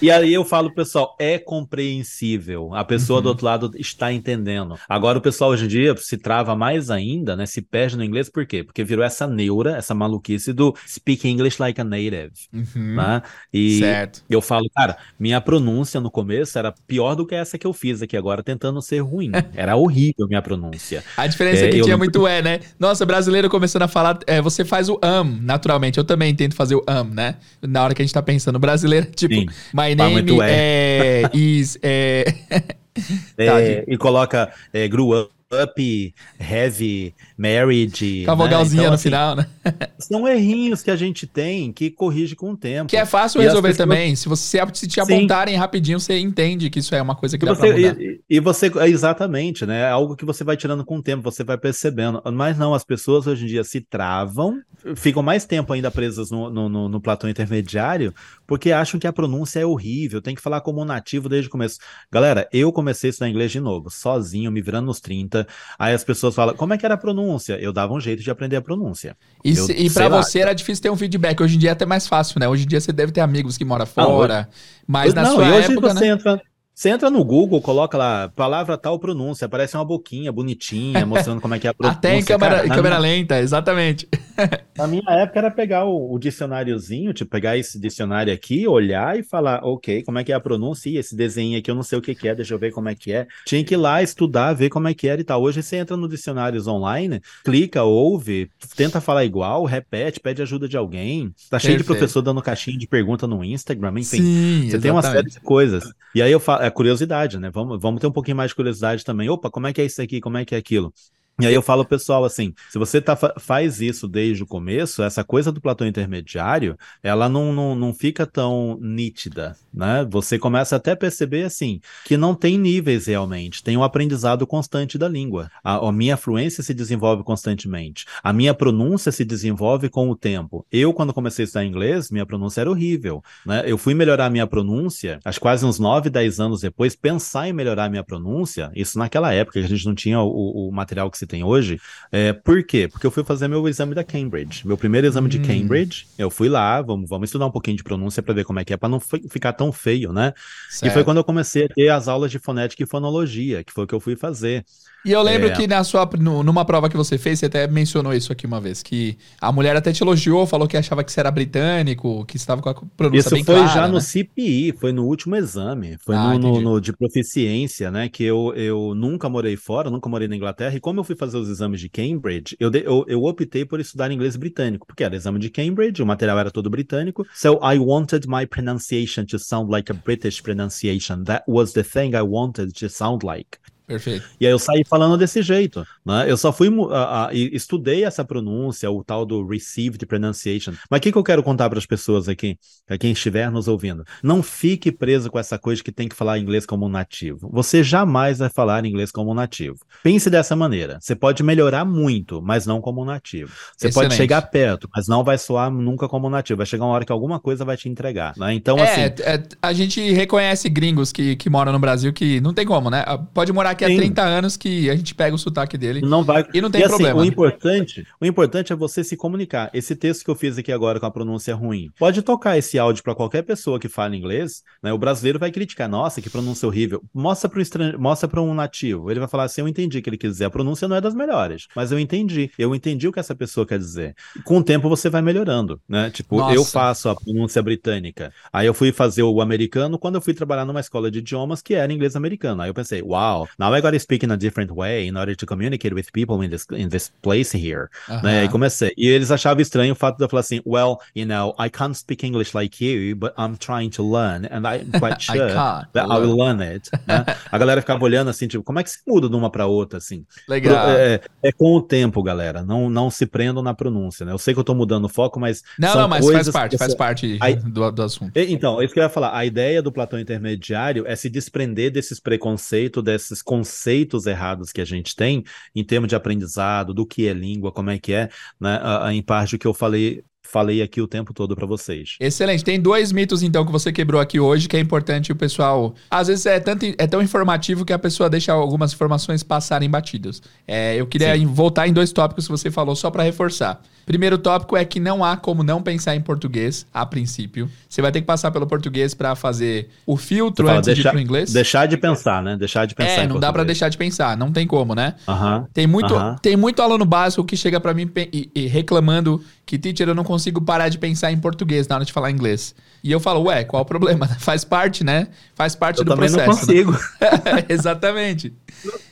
e 0.00 0.10
aí 0.10 0.32
eu 0.32 0.44
falo, 0.44 0.72
pessoal, 0.72 1.16
é 1.18 1.38
compreensível. 1.38 2.74
A 2.74 2.84
pessoa 2.84 3.18
uhum. 3.18 3.22
do 3.22 3.28
outro 3.30 3.46
lado 3.46 3.70
está 3.76 4.12
entendendo. 4.12 4.78
Agora 4.88 5.18
o 5.18 5.22
pessoal 5.22 5.50
hoje 5.50 5.64
em 5.64 5.68
dia 5.68 5.96
se 5.96 6.16
trava 6.16 6.54
mais 6.54 6.90
ainda, 6.90 7.36
né? 7.36 7.46
Se 7.46 7.62
perde 7.62 7.96
no 7.96 8.04
inglês, 8.04 8.28
por 8.28 8.46
quê? 8.46 8.62
Porque 8.62 8.84
virou 8.84 9.04
essa 9.04 9.26
neura, 9.26 9.76
essa 9.76 9.94
maluquice 9.94 10.52
do 10.52 10.74
speak 10.86 11.28
English 11.28 11.60
like 11.60 11.80
a 11.80 11.84
native. 11.84 12.32
Uhum. 12.52 12.96
Né? 12.96 13.22
E 13.52 13.80
certo. 13.80 14.22
eu 14.30 14.40
falo, 14.40 14.70
cara, 14.74 14.96
minha 15.18 15.40
pronúncia 15.40 16.00
no 16.00 16.10
começo 16.10 16.56
era 16.58 16.72
pior 16.86 17.16
do 17.16 17.26
que 17.26 17.34
essa 17.34 17.58
que 17.58 17.66
eu 17.66 17.72
fiz 17.72 18.00
aqui 18.00 18.16
agora, 18.16 18.42
tentando 18.42 18.80
ser 18.80 19.00
ruim. 19.00 19.32
Era 19.54 19.76
horrível 19.76 20.28
minha 20.28 20.40
pronúncia. 20.40 21.02
A 21.16 21.26
diferença 21.26 21.64
é, 21.64 21.68
é 21.68 21.70
que 21.72 21.80
tinha 21.82 21.96
muito 21.96 22.26
é, 22.26 22.40
né? 22.40 22.60
Nossa, 22.78 23.04
brasileiro 23.04 23.50
começando 23.50 23.82
a 23.82 23.88
falar, 23.88 24.18
é, 24.26 24.40
você 24.40 24.64
faz 24.64 24.88
o 24.88 24.98
am, 25.02 25.40
naturalmente. 25.42 25.98
Eu 25.98 26.04
também 26.04 26.34
tento 26.34 26.54
fazer 26.54 26.76
o 26.76 26.84
am, 26.86 27.10
né? 27.12 27.36
Na 27.60 27.82
hora 27.82 27.94
que 27.94 28.02
a 28.02 28.04
gente 28.04 28.14
tá 28.14 28.22
pensando. 28.22 28.58
Brasileiro, 28.58 29.06
tipo, 29.06 29.34
Sim, 29.34 29.46
my 29.74 29.94
name 29.94 30.38
é, 30.42 31.22
is. 31.34 31.76
É... 31.82 32.24
é, 33.36 33.46
tá, 33.46 33.60
e 33.88 33.96
coloca 33.96 34.52
é, 34.72 34.86
grew 34.86 35.28
up, 35.52 36.14
heavy, 36.38 37.14
married. 37.40 38.24
Com 38.24 38.30
a 38.30 38.34
vogalzinha 38.34 38.82
né? 38.82 38.88
então, 38.88 38.90
no 38.90 38.94
assim, 38.94 39.02
final, 39.02 39.34
né? 39.36 39.46
são 39.98 40.28
errinhos 40.28 40.82
que 40.82 40.90
a 40.90 40.96
gente 40.96 41.26
tem 41.26 41.72
que 41.72 41.90
corrige 41.90 42.36
com 42.36 42.52
o 42.52 42.56
tempo. 42.56 42.88
Que 42.88 42.96
é 42.96 43.06
fácil 43.06 43.40
e 43.40 43.44
resolver 43.44 43.68
pessoas... 43.68 43.88
também. 43.88 44.14
Se 44.14 44.28
você 44.28 44.58
se 44.74 44.86
te 44.86 45.00
apontarem 45.00 45.54
Sim. 45.54 45.60
rapidinho, 45.60 45.98
você 45.98 46.18
entende 46.18 46.68
que 46.68 46.78
isso 46.78 46.94
é 46.94 47.00
uma 47.00 47.14
coisa 47.14 47.38
que 47.38 47.44
e 47.44 47.48
dá 47.48 47.54
você, 47.54 47.68
pra 47.68 47.76
mudar. 47.76 48.00
E, 48.00 48.20
e, 48.28 48.40
você, 48.40 48.70
exatamente, 48.86 49.64
né? 49.64 49.80
É 49.80 49.90
algo 49.90 50.16
que 50.16 50.24
você 50.24 50.44
vai 50.44 50.56
tirando 50.56 50.84
com 50.84 50.98
o 50.98 51.02
tempo, 51.02 51.22
você 51.22 51.42
vai 51.42 51.56
percebendo. 51.56 52.22
Mas 52.32 52.58
não, 52.58 52.74
as 52.74 52.84
pessoas 52.84 53.26
hoje 53.26 53.44
em 53.44 53.48
dia 53.48 53.64
se 53.64 53.80
travam, 53.80 54.60
ficam 54.94 55.22
mais 55.22 55.44
tempo 55.44 55.72
ainda 55.72 55.90
presas 55.90 56.30
no, 56.30 56.50
no, 56.50 56.68
no, 56.68 56.88
no 56.88 57.00
platô 57.00 57.28
intermediário, 57.28 58.14
porque 58.46 58.72
acham 58.72 59.00
que 59.00 59.06
a 59.06 59.12
pronúncia 59.12 59.60
é 59.60 59.66
horrível, 59.66 60.20
tem 60.20 60.34
que 60.34 60.42
falar 60.42 60.60
como 60.60 60.84
nativo 60.84 61.28
desde 61.28 61.48
o 61.48 61.50
começo. 61.50 61.78
Galera, 62.12 62.48
eu 62.52 62.72
comecei 62.72 63.08
a 63.08 63.10
estudar 63.10 63.28
inglês 63.28 63.50
de 63.50 63.60
novo, 63.60 63.90
sozinho, 63.90 64.50
me 64.50 64.60
virando 64.60 64.86
nos 64.86 65.00
30 65.00 65.30
Aí 65.78 65.94
as 65.94 66.04
pessoas 66.04 66.34
falam, 66.34 66.54
como 66.54 66.74
é 66.74 66.78
que 66.78 66.84
era 66.84 66.94
a 66.94 66.98
pronúncia? 66.98 67.29
Eu 67.60 67.72
dava 67.72 67.92
um 67.92 68.00
jeito 68.00 68.22
de 68.22 68.30
aprender 68.30 68.56
a 68.56 68.62
pronúncia. 68.62 69.16
E, 69.44 69.52
e 69.52 69.90
para 69.90 70.08
você 70.08 70.38
lá, 70.38 70.46
era 70.46 70.52
difícil 70.54 70.82
ter 70.82 70.90
um 70.90 70.96
feedback. 70.96 71.42
Hoje 71.42 71.56
em 71.56 71.58
dia 71.58 71.70
é 71.70 71.72
até 71.72 71.86
mais 71.86 72.06
fácil, 72.06 72.40
né? 72.40 72.48
Hoje 72.48 72.64
em 72.64 72.66
dia 72.66 72.80
você 72.80 72.92
deve 72.92 73.12
ter 73.12 73.20
amigos 73.20 73.56
que 73.56 73.64
moram 73.64 73.86
fora. 73.86 74.42
Não, 74.42 74.48
mas 74.86 75.14
na 75.14 75.22
não, 75.22 75.34
sua 75.34 75.48
hoje 75.48 75.72
época, 75.72 75.88
você 75.94 76.00
né? 76.00 76.06
entra 76.08 76.42
você 76.80 76.88
entra 76.88 77.10
no 77.10 77.22
Google, 77.22 77.60
coloca 77.60 77.98
lá, 77.98 78.30
palavra 78.34 78.78
tal 78.78 78.98
pronúncia, 78.98 79.44
aparece 79.44 79.76
uma 79.76 79.84
boquinha 79.84 80.32
bonitinha, 80.32 81.04
mostrando 81.04 81.38
como 81.38 81.54
é 81.54 81.58
que 81.58 81.66
é 81.66 81.70
a 81.70 81.74
pronúncia. 81.74 81.98
Até 82.00 82.16
em 82.16 82.24
câmera, 82.24 82.54
Cara, 82.54 82.66
em 82.66 82.70
câmera 82.70 82.98
minha... 82.98 83.16
lenta, 83.16 83.38
exatamente. 83.38 84.08
Na 84.78 84.86
minha 84.86 85.10
época 85.10 85.40
era 85.40 85.50
pegar 85.50 85.84
o, 85.84 86.14
o, 86.14 86.18
dicionáriozinho, 86.18 87.12
tipo, 87.12 87.30
pegar 87.30 87.58
esse 87.58 87.78
dicionário 87.78 88.32
aqui, 88.32 88.66
olhar 88.66 89.18
e 89.18 89.22
falar, 89.22 89.62
ok, 89.62 90.02
como 90.04 90.18
é 90.20 90.24
que 90.24 90.32
é 90.32 90.34
a 90.34 90.40
pronúncia? 90.40 90.88
E 90.88 90.96
esse 90.96 91.14
desenho 91.14 91.58
aqui 91.58 91.70
eu 91.70 91.74
não 91.74 91.82
sei 91.82 91.98
o 91.98 92.00
que, 92.00 92.14
que 92.14 92.26
é, 92.26 92.34
deixa 92.34 92.54
eu 92.54 92.58
ver 92.58 92.70
como 92.70 92.88
é 92.88 92.94
que 92.94 93.12
é. 93.12 93.26
Tinha 93.44 93.62
que 93.62 93.74
ir 93.74 93.76
lá 93.76 94.02
estudar, 94.02 94.54
ver 94.54 94.70
como 94.70 94.88
é 94.88 94.94
que 94.94 95.06
era 95.06 95.20
e 95.20 95.24
tal. 95.24 95.42
Hoje 95.42 95.62
você 95.62 95.76
entra 95.76 95.98
no 95.98 96.08
dicionários 96.08 96.66
online, 96.66 97.20
clica, 97.44 97.82
ouve, 97.82 98.50
tenta 98.74 99.02
falar 99.02 99.26
igual, 99.26 99.66
repete, 99.66 100.18
pede 100.18 100.40
ajuda 100.40 100.66
de 100.66 100.78
alguém. 100.78 101.30
Tá 101.50 101.58
cheio 101.58 101.74
Perfeito. 101.74 101.78
de 101.78 101.84
professor 101.84 102.22
dando 102.22 102.40
caixinha 102.40 102.78
de 102.78 102.88
pergunta 102.88 103.26
no 103.26 103.44
Instagram, 103.44 103.92
enfim. 103.98 104.04
Sim, 104.04 104.22
você 104.22 104.76
exatamente. 104.76 104.80
tem 104.80 104.90
uma 104.90 105.02
série 105.02 105.28
de 105.28 105.40
coisas. 105.40 105.84
E 106.14 106.22
aí 106.22 106.32
eu 106.32 106.40
falo, 106.40 106.69
curiosidade, 106.70 107.38
né? 107.38 107.50
Vamos, 107.50 107.80
vamos 107.80 108.00
ter 108.00 108.06
um 108.06 108.12
pouquinho 108.12 108.36
mais 108.36 108.50
de 108.50 108.54
curiosidade 108.56 109.04
também. 109.04 109.28
Opa, 109.28 109.50
como 109.50 109.66
é 109.66 109.72
que 109.72 109.80
é 109.80 109.84
isso 109.84 110.00
aqui? 110.00 110.20
Como 110.20 110.36
é 110.38 110.44
que 110.44 110.54
é 110.54 110.58
aquilo? 110.58 110.92
E 111.40 111.46
aí 111.46 111.54
eu 111.54 111.62
falo 111.62 111.84
pessoal 111.84 112.24
assim, 112.24 112.54
se 112.68 112.78
você 112.78 113.00
tá, 113.00 113.16
faz 113.38 113.80
isso 113.80 114.06
desde 114.06 114.42
o 114.42 114.46
começo, 114.46 115.02
essa 115.02 115.24
coisa 115.24 115.50
do 115.52 115.60
platô 115.60 115.84
intermediário, 115.84 116.76
ela 117.02 117.28
não, 117.28 117.52
não, 117.52 117.74
não 117.74 117.94
fica 117.94 118.26
tão 118.26 118.78
nítida, 118.80 119.56
né? 119.72 120.06
Você 120.10 120.38
começa 120.38 120.76
até 120.76 120.92
a 120.92 120.96
perceber 120.96 121.44
assim, 121.44 121.80
que 122.04 122.16
não 122.16 122.34
tem 122.34 122.58
níveis 122.58 123.06
realmente, 123.06 123.62
tem 123.62 123.76
um 123.76 123.84
aprendizado 123.84 124.46
constante 124.46 124.98
da 124.98 125.08
língua. 125.08 125.50
A, 125.62 125.76
a 125.88 125.92
minha 125.92 126.16
fluência 126.16 126.62
se 126.62 126.74
desenvolve 126.74 127.22
constantemente, 127.22 128.04
a 128.22 128.32
minha 128.32 128.54
pronúncia 128.54 129.12
se 129.12 129.24
desenvolve 129.24 129.88
com 129.88 130.08
o 130.10 130.16
tempo. 130.16 130.66
Eu, 130.70 130.92
quando 130.92 131.14
comecei 131.14 131.44
a 131.44 131.46
estudar 131.46 131.64
inglês, 131.64 132.10
minha 132.10 132.26
pronúncia 132.26 132.60
era 132.60 132.70
horrível, 132.70 133.22
né? 133.44 133.62
Eu 133.66 133.78
fui 133.78 133.94
melhorar 133.94 134.30
minha 134.30 134.46
pronúncia, 134.46 135.18
acho 135.24 135.40
quase 135.40 135.64
uns 135.64 135.78
9, 135.78 136.10
10 136.10 136.40
anos 136.40 136.60
depois, 136.60 136.96
pensar 136.96 137.48
em 137.48 137.52
melhorar 137.52 137.88
minha 137.88 138.04
pronúncia, 138.04 138.70
isso 138.74 138.98
naquela 138.98 139.32
época, 139.32 139.60
que 139.60 139.66
a 139.66 139.68
gente 139.68 139.86
não 139.86 139.94
tinha 139.94 140.20
o, 140.20 140.68
o 140.68 140.72
material 140.72 141.10
que 141.10 141.18
se 141.18 141.26
tem 141.30 141.44
hoje. 141.44 141.80
É, 142.10 142.32
por 142.32 142.62
quê? 142.64 142.88
Porque 142.88 143.06
eu 143.06 143.10
fui 143.10 143.24
fazer 143.24 143.48
meu 143.48 143.66
exame 143.68 143.94
da 143.94 144.04
Cambridge. 144.04 144.66
Meu 144.66 144.76
primeiro 144.76 145.06
exame 145.06 145.26
hum. 145.26 145.30
de 145.30 145.38
Cambridge, 145.38 146.06
eu 146.18 146.30
fui 146.30 146.48
lá, 146.48 146.82
vamos, 146.82 147.08
vamos 147.08 147.28
estudar 147.28 147.46
um 147.46 147.50
pouquinho 147.50 147.76
de 147.76 147.84
pronúncia 147.84 148.22
para 148.22 148.34
ver 148.34 148.44
como 148.44 148.58
é 148.58 148.64
que 148.64 148.72
é, 148.72 148.76
para 148.76 148.88
não 148.88 149.00
ficar 149.00 149.52
tão 149.52 149.72
feio, 149.72 150.12
né? 150.12 150.32
Certo. 150.68 150.90
E 150.90 150.94
foi 150.94 151.04
quando 151.04 151.18
eu 151.18 151.24
comecei 151.24 151.64
a 151.64 151.68
ter 151.68 151.88
as 151.88 152.08
aulas 152.08 152.30
de 152.30 152.38
fonética 152.38 152.82
e 152.82 152.86
fonologia, 152.86 153.62
que 153.62 153.72
foi 153.72 153.84
o 153.84 153.86
que 153.86 153.94
eu 153.94 154.00
fui 154.00 154.16
fazer. 154.16 154.64
E 155.04 155.12
eu 155.12 155.22
lembro 155.22 155.48
é... 155.48 155.52
que 155.52 155.66
na 155.66 155.82
sua, 155.82 156.08
no, 156.18 156.42
numa 156.42 156.64
prova 156.64 156.88
que 156.88 156.96
você 156.96 157.16
fez, 157.16 157.38
você 157.38 157.46
até 157.46 157.66
mencionou 157.66 158.12
isso 158.12 158.32
aqui 158.32 158.46
uma 158.46 158.60
vez, 158.60 158.82
que 158.82 159.16
a 159.40 159.50
mulher 159.50 159.74
até 159.74 159.92
te 159.92 160.02
elogiou, 160.02 160.46
falou 160.46 160.68
que 160.68 160.76
achava 160.76 161.02
que 161.02 161.10
você 161.10 161.20
era 161.20 161.30
britânico, 161.30 162.24
que 162.26 162.36
estava 162.36 162.60
com 162.60 162.68
a 162.68 162.74
pronúncia 162.74 163.20
isso 163.20 163.30
bem 163.30 163.44
clara. 163.44 163.60
Isso 163.60 163.68
foi 163.68 163.80
já 163.80 163.86
né? 163.86 163.92
no 163.92 164.00
CPI, 164.00 164.74
foi 164.78 164.92
no 164.92 165.06
último 165.06 165.36
exame, 165.36 165.96
foi 166.04 166.14
ah, 166.14 166.34
no, 166.34 166.38
no, 166.38 166.60
no, 166.60 166.80
de 166.80 166.92
proficiência, 166.92 167.90
né, 167.90 168.08
que 168.08 168.24
eu, 168.24 168.52
eu 168.54 168.94
nunca 168.94 169.28
morei 169.28 169.56
fora, 169.56 169.90
nunca 169.90 170.08
morei 170.08 170.28
na 170.28 170.36
Inglaterra, 170.36 170.76
e 170.76 170.80
como 170.80 171.00
eu 171.00 171.04
fui 171.04 171.16
fazer 171.16 171.38
os 171.38 171.48
exames 171.48 171.80
de 171.80 171.88
Cambridge, 171.88 172.56
eu, 172.60 172.68
de, 172.68 172.84
eu, 172.84 173.04
eu 173.08 173.24
optei 173.24 173.64
por 173.64 173.80
estudar 173.80 174.10
inglês 174.10 174.36
britânico, 174.36 174.86
porque 174.86 175.02
era 175.02 175.16
exame 175.16 175.38
de 175.38 175.48
Cambridge, 175.48 176.02
o 176.02 176.06
material 176.06 176.38
era 176.38 176.50
todo 176.50 176.68
britânico, 176.68 177.26
so 177.34 177.58
I 177.62 177.78
wanted 177.78 178.26
my 178.28 178.46
pronunciation 178.46 179.24
to 179.26 179.38
sound 179.38 179.70
like 179.70 179.90
a 179.90 179.94
British 179.94 180.42
pronunciation, 180.42 181.24
that 181.24 181.44
was 181.48 181.72
the 181.72 181.82
thing 181.82 182.14
I 182.14 182.22
wanted 182.22 182.72
to 182.74 182.88
sound 182.88 183.24
like. 183.24 183.58
Perfeito. 183.90 184.24
E 184.40 184.46
aí 184.46 184.52
eu 184.52 184.58
saí 184.58 184.84
falando 184.88 185.18
desse 185.18 185.42
jeito, 185.42 185.84
né? 186.06 186.30
Eu 186.30 186.36
só 186.36 186.52
fui 186.52 186.68
uh, 186.68 186.84
uh, 186.84 187.28
estudei 187.32 188.04
essa 188.04 188.24
pronúncia, 188.24 188.88
o 188.88 189.02
tal 189.02 189.26
do 189.26 189.44
received 189.44 190.06
pronunciation. 190.06 190.74
Mas 190.88 190.98
o 190.98 191.00
que, 191.00 191.10
que 191.10 191.18
eu 191.18 191.24
quero 191.24 191.42
contar 191.42 191.68
para 191.68 191.78
as 191.80 191.86
pessoas 191.86 192.28
aqui, 192.28 192.56
para 192.86 192.96
quem 192.96 193.10
estiver 193.10 193.50
nos 193.50 193.66
ouvindo? 193.66 194.04
Não 194.22 194.44
fique 194.44 194.92
preso 194.92 195.28
com 195.28 195.40
essa 195.40 195.58
coisa 195.58 195.82
que 195.82 195.90
tem 195.90 196.08
que 196.08 196.14
falar 196.14 196.38
inglês 196.38 196.64
como 196.64 196.88
nativo. 196.88 197.50
Você 197.52 197.82
jamais 197.82 198.38
vai 198.38 198.48
falar 198.48 198.84
inglês 198.84 199.10
como 199.10 199.34
nativo. 199.34 199.78
Pense 200.04 200.30
dessa 200.30 200.54
maneira. 200.54 200.98
Você 201.00 201.16
pode 201.16 201.42
melhorar 201.42 201.84
muito, 201.84 202.40
mas 202.40 202.66
não 202.66 202.80
como 202.80 203.04
nativo. 203.04 203.50
Você 203.76 203.88
Excelente. 203.88 204.10
pode 204.10 204.16
chegar 204.16 204.42
perto, 204.42 204.88
mas 204.94 205.08
não 205.08 205.24
vai 205.24 205.36
soar 205.36 205.68
nunca 205.68 206.08
como 206.08 206.30
nativo. 206.30 206.58
Vai 206.58 206.66
chegar 206.66 206.84
uma 206.84 206.94
hora 206.94 207.04
que 207.04 207.10
alguma 207.10 207.40
coisa 207.40 207.64
vai 207.64 207.76
te 207.76 207.88
entregar, 207.88 208.34
né? 208.36 208.54
Então 208.54 208.78
é, 208.78 208.82
assim, 208.82 209.22
é, 209.22 209.42
a 209.60 209.72
gente 209.72 210.12
reconhece 210.12 210.68
gringos 210.68 211.10
que, 211.10 211.34
que 211.34 211.50
moram 211.50 211.72
no 211.72 211.80
Brasil 211.80 212.12
que 212.12 212.40
não 212.40 212.54
tem 212.54 212.64
como, 212.64 212.88
né? 212.88 213.04
Pode 213.34 213.52
morar 213.52 213.70
aqui 213.70 213.79
Sim. 213.86 213.94
há 213.94 213.96
30 213.96 214.22
anos 214.22 214.56
que 214.56 214.90
a 214.90 214.96
gente 214.96 215.14
pega 215.14 215.34
o 215.34 215.38
sotaque 215.38 215.76
dele. 215.76 216.00
Não 216.00 216.22
vai. 216.22 216.46
E 216.52 216.60
não 216.60 216.70
tem 216.70 216.80
e, 216.80 216.84
assim, 216.84 216.94
problema. 216.94 217.20
O 217.20 217.24
importante, 217.24 218.06
o 218.20 218.26
importante 218.26 218.72
é 218.72 218.76
você 218.76 219.02
se 219.04 219.16
comunicar. 219.16 219.70
Esse 219.72 219.94
texto 219.94 220.24
que 220.24 220.30
eu 220.30 220.34
fiz 220.34 220.58
aqui 220.58 220.72
agora 220.72 220.98
com 220.98 221.06
a 221.06 221.10
pronúncia 221.10 221.54
ruim, 221.54 221.90
pode 221.98 222.22
tocar 222.22 222.58
esse 222.58 222.78
áudio 222.78 223.02
para 223.02 223.14
qualquer 223.14 223.42
pessoa 223.42 223.78
que 223.78 223.88
fala 223.88 224.16
inglês, 224.16 224.62
né? 224.82 224.92
O 224.92 224.98
brasileiro 224.98 225.38
vai 225.38 225.50
criticar, 225.50 225.88
nossa, 225.88 226.20
que 226.20 226.30
pronúncia 226.30 226.66
horrível. 226.66 227.02
Mostra 227.12 227.48
para 227.48 227.62
estran... 227.62 227.98
mostra 227.98 228.28
para 228.28 228.40
um 228.40 228.54
nativo. 228.54 229.10
Ele 229.10 229.20
vai 229.20 229.28
falar 229.28 229.44
assim, 229.44 229.60
eu 229.60 229.68
entendi 229.68 229.98
o 229.98 230.02
que 230.02 230.10
ele 230.10 230.18
quis 230.18 230.32
dizer. 230.32 230.44
A 230.46 230.50
pronúncia 230.50 230.88
não 230.88 230.96
é 230.96 231.00
das 231.00 231.14
melhores, 231.14 231.66
mas 231.74 231.92
eu 231.92 231.98
entendi. 231.98 232.50
Eu 232.58 232.74
entendi 232.74 233.08
o 233.08 233.12
que 233.12 233.20
essa 233.20 233.34
pessoa 233.34 233.66
quer 233.66 233.78
dizer. 233.78 234.14
Com 234.44 234.58
o 234.58 234.64
tempo 234.64 234.88
você 234.88 235.08
vai 235.08 235.22
melhorando, 235.22 235.80
né? 235.88 236.10
Tipo, 236.10 236.38
nossa. 236.38 236.54
eu 236.54 236.64
faço 236.64 237.08
a 237.08 237.14
pronúncia 237.14 237.62
britânica. 237.62 238.32
Aí 238.52 238.66
eu 238.66 238.74
fui 238.74 238.92
fazer 238.92 239.22
o 239.22 239.40
americano 239.40 239.98
quando 239.98 240.16
eu 240.16 240.20
fui 240.20 240.34
trabalhar 240.34 240.64
numa 240.64 240.80
escola 240.80 241.10
de 241.10 241.18
idiomas 241.18 241.62
que 241.62 241.74
era 241.74 241.92
inglês 241.92 242.16
americano. 242.16 242.62
Aí 242.62 242.70
eu 242.70 242.74
pensei, 242.74 243.02
wow, 243.02 243.48
now 243.70 243.76
I 243.76 243.80
gotta 243.80 243.98
speak 243.98 244.24
in 244.24 244.30
a 244.30 244.36
different 244.36 244.70
way 244.72 245.06
in 245.06 245.16
order 245.16 245.34
to 245.34 245.46
communicate 245.46 245.94
with 245.94 246.12
people 246.12 246.42
in 246.42 246.50
this, 246.50 246.66
in 246.70 246.88
this 246.88 247.10
place 247.22 247.52
here. 247.52 247.88
Uh 248.08 248.14
-huh. 248.14 248.22
né? 248.22 248.44
E 248.44 248.48
comecei. 248.48 248.92
E 248.96 249.06
eles 249.06 249.30
achavam 249.30 249.62
estranho 249.62 249.92
o 249.92 249.96
fato 249.96 250.16
de 250.18 250.24
eu 250.24 250.28
falar 250.28 250.40
assim, 250.40 250.60
well, 250.66 250.98
you 251.14 251.26
know, 251.26 251.54
I 251.58 251.70
can't 251.70 251.96
speak 251.96 252.26
English 252.26 252.56
like 252.56 252.84
you, 252.84 253.16
but 253.16 253.32
I'm 253.38 253.56
trying 253.56 253.90
to 253.90 254.02
learn, 254.02 254.46
and 254.50 254.62
I'm 254.66 254.90
quite 254.98 255.22
sure 255.24 255.50
I 255.50 255.86
that 255.92 256.06
I 256.08 256.18
will 256.18 256.36
learn 256.36 256.62
it. 256.62 256.90
Né? 257.06 257.24
A 257.50 257.58
galera 257.58 257.80
ficava 257.80 258.04
olhando 258.04 258.30
assim, 258.30 258.48
tipo, 258.48 258.64
como 258.64 258.78
é 258.78 258.82
que 258.82 258.90
se 258.90 258.98
muda 259.06 259.28
de 259.28 259.36
uma 259.36 259.50
para 259.50 259.66
outra, 259.66 259.98
assim? 259.98 260.24
Legal. 260.48 260.90
É, 260.90 261.20
é, 261.42 261.52
com 261.52 261.74
o 261.76 261.82
tempo, 261.82 262.22
galera. 262.22 262.62
Não, 262.62 262.90
não 262.90 263.10
se 263.10 263.26
prendam 263.26 263.62
na 263.62 263.74
pronúncia, 263.74 264.26
né? 264.26 264.32
Eu 264.32 264.38
sei 264.38 264.54
que 264.54 264.60
eu 264.60 264.64
tô 264.64 264.74
mudando 264.74 265.04
o 265.04 265.08
foco, 265.08 265.38
mas. 265.38 265.62
Não, 265.78 265.94
não, 265.94 266.08
mas 266.08 266.28
faz 266.28 266.50
parte, 266.50 266.78
faz 266.78 266.94
parte 266.94 267.38
do, 267.66 267.90
do 267.90 268.02
assunto. 268.02 268.32
Então, 268.36 268.80
é 268.80 268.84
isso 268.84 268.94
que 268.94 269.00
eu 269.00 269.04
ia 269.04 269.08
falar. 269.08 269.36
A 269.36 269.44
ideia 269.44 269.82
do 269.82 269.92
Platão 269.92 270.18
intermediário 270.18 271.04
é 271.06 271.14
se 271.16 271.28
desprender 271.28 271.90
desses 271.90 272.20
preconceitos, 272.20 273.02
desses 273.02 273.42
conceitos 273.50 274.26
errados 274.26 274.70
que 274.70 274.80
a 274.80 274.84
gente 274.84 275.16
tem 275.16 275.42
em 275.74 275.84
termos 275.84 276.08
de 276.08 276.14
aprendizado, 276.14 276.94
do 276.94 277.04
que 277.04 277.26
é 277.26 277.32
língua, 277.32 277.72
como 277.72 277.90
é 277.90 277.98
que 277.98 278.12
é, 278.12 278.28
né? 278.60 278.78
Em 279.12 279.20
parte 279.20 279.56
o 279.56 279.58
que 279.58 279.66
eu 279.66 279.74
falei 279.74 280.24
falei 280.50 280.82
aqui 280.82 281.00
o 281.00 281.06
tempo 281.06 281.32
todo 281.32 281.54
para 281.54 281.66
vocês. 281.66 282.16
Excelente. 282.18 282.64
Tem 282.64 282.80
dois 282.80 283.12
mitos, 283.12 283.42
então, 283.42 283.64
que 283.64 283.70
você 283.70 283.92
quebrou 283.92 284.20
aqui 284.20 284.40
hoje, 284.40 284.68
que 284.68 284.76
é 284.76 284.80
importante 284.80 285.30
o 285.30 285.36
pessoal. 285.36 285.94
Às 286.10 286.28
vezes 286.28 286.46
é, 286.46 286.58
tanto, 286.58 286.84
é 286.98 287.06
tão 287.06 287.22
informativo 287.22 287.84
que 287.84 287.92
a 287.92 287.98
pessoa 287.98 288.28
deixa 288.28 288.52
algumas 288.52 288.92
informações 288.92 289.42
passarem 289.42 289.88
batidas. 289.88 290.42
É, 290.66 290.96
eu 290.96 291.06
queria 291.06 291.36
Sim. 291.36 291.46
voltar 291.46 291.86
em 291.86 291.92
dois 291.92 292.12
tópicos 292.12 292.46
que 292.46 292.50
você 292.50 292.70
falou, 292.70 292.96
só 292.96 293.10
para 293.10 293.22
reforçar. 293.22 293.80
Primeiro 294.10 294.38
tópico 294.38 294.76
é 294.76 294.84
que 294.84 294.98
não 294.98 295.24
há 295.24 295.36
como 295.36 295.62
não 295.62 295.80
pensar 295.80 296.16
em 296.16 296.20
português, 296.20 296.84
a 296.92 297.06
princípio. 297.06 297.70
Você 297.88 298.02
vai 298.02 298.10
ter 298.10 298.20
que 298.20 298.26
passar 298.26 298.50
pelo 298.50 298.66
português 298.66 299.14
para 299.14 299.36
fazer 299.36 299.88
o 300.04 300.16
filtro 300.16 300.66
fala, 300.66 300.78
antes 300.78 300.86
deixar, 300.88 301.02
de 301.02 301.08
ir 301.08 301.10
pro 301.12 301.20
inglês. 301.20 301.52
Deixar 301.52 301.86
de 301.86 301.96
pensar, 301.96 302.42
né? 302.42 302.56
Deixar 302.56 302.86
de 302.86 302.94
pensar. 302.96 303.22
É, 303.22 303.26
não 303.28 303.38
dá 303.38 303.52
para 303.52 303.62
deixar 303.62 303.88
de 303.88 303.96
pensar, 303.96 304.36
não 304.36 304.50
tem 304.50 304.66
como, 304.66 304.96
né? 304.96 305.14
Uhum, 305.28 305.64
tem, 305.72 305.86
muito, 305.86 306.12
uhum. 306.12 306.34
tem 306.42 306.56
muito 306.56 306.82
aluno 306.82 307.04
básico 307.04 307.44
que 307.44 307.56
chega 307.56 307.78
para 307.78 307.94
mim 307.94 308.10
e, 308.32 308.50
e 308.52 308.66
reclamando 308.66 309.40
que, 309.70 309.78
teacher, 309.78 310.08
eu 310.08 310.16
não 310.16 310.24
consigo 310.24 310.60
parar 310.60 310.88
de 310.88 310.98
pensar 310.98 311.30
em 311.30 311.38
português 311.38 311.86
na 311.86 311.94
hora 311.94 312.04
de 312.04 312.12
falar 312.12 312.32
inglês. 312.32 312.74
E 313.04 313.12
eu 313.12 313.20
falo, 313.20 313.44
ué, 313.44 313.62
qual 313.62 313.82
o 313.82 313.86
problema? 313.86 314.26
Faz 314.40 314.64
parte, 314.64 315.04
né? 315.04 315.28
Faz 315.54 315.76
parte 315.76 316.00
eu 316.00 316.04
do 316.04 316.16
processo. 316.16 316.40
Eu 316.40 316.44
também 316.44 316.84
não 316.84 316.92
consigo. 316.92 316.92
Né? 316.92 317.64
Exatamente. 317.70 318.52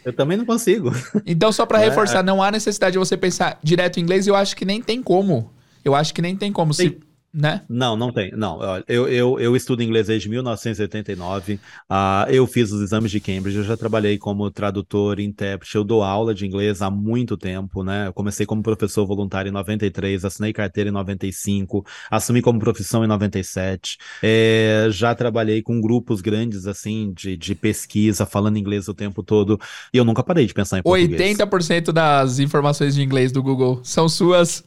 Eu 0.04 0.12
também 0.12 0.36
não 0.36 0.44
consigo. 0.44 0.90
Então, 1.24 1.52
só 1.52 1.64
para 1.64 1.80
é, 1.80 1.84
reforçar, 1.84 2.24
não 2.24 2.42
há 2.42 2.50
necessidade 2.50 2.94
de 2.94 2.98
você 2.98 3.16
pensar 3.16 3.56
direto 3.62 4.00
em 4.00 4.02
inglês, 4.02 4.26
eu 4.26 4.34
acho 4.34 4.56
que 4.56 4.64
nem 4.64 4.82
tem 4.82 5.00
como. 5.00 5.52
Eu 5.84 5.94
acho 5.94 6.12
que 6.12 6.20
nem 6.20 6.34
tem 6.34 6.52
como. 6.52 6.74
Se 6.74 6.98
né? 7.38 7.62
Não, 7.68 7.96
não 7.96 8.12
tem. 8.12 8.32
Não, 8.32 8.58
eu, 8.88 9.08
eu, 9.08 9.38
eu 9.38 9.54
estudo 9.54 9.80
inglês 9.80 10.08
desde 10.08 10.28
1989. 10.28 11.54
Uh, 11.54 11.58
ah, 11.88 12.26
eu 12.28 12.44
fiz 12.48 12.72
os 12.72 12.82
exames 12.82 13.12
de 13.12 13.20
Cambridge. 13.20 13.58
Eu 13.58 13.62
já 13.62 13.76
trabalhei 13.76 14.18
como 14.18 14.50
tradutor, 14.50 15.20
intérprete. 15.20 15.76
Eu 15.76 15.84
dou 15.84 16.02
aula 16.02 16.34
de 16.34 16.44
inglês 16.44 16.82
há 16.82 16.90
muito 16.90 17.36
tempo, 17.36 17.84
né? 17.84 18.08
Eu 18.08 18.12
comecei 18.12 18.44
como 18.44 18.60
professor 18.60 19.06
voluntário 19.06 19.50
em 19.50 19.52
93, 19.52 20.24
assinei 20.24 20.52
carteira 20.52 20.90
em 20.90 20.92
95, 20.92 21.86
assumi 22.10 22.42
como 22.42 22.58
profissão 22.58 23.04
em 23.04 23.06
97. 23.06 23.98
É, 24.20 24.88
já 24.90 25.14
trabalhei 25.14 25.62
com 25.62 25.80
grupos 25.80 26.20
grandes, 26.20 26.66
assim, 26.66 27.12
de, 27.14 27.36
de 27.36 27.54
pesquisa, 27.54 28.26
falando 28.26 28.58
inglês 28.58 28.88
o 28.88 28.94
tempo 28.94 29.22
todo. 29.22 29.60
E 29.94 29.96
eu 29.96 30.04
nunca 30.04 30.24
parei 30.24 30.44
de 30.44 30.52
pensar 30.52 30.80
em 30.80 30.82
português. 30.82 31.38
80% 31.38 31.92
das 31.92 32.40
informações 32.40 32.96
de 32.96 33.02
inglês 33.02 33.30
do 33.30 33.40
Google 33.40 33.80
são 33.84 34.08
suas. 34.08 34.64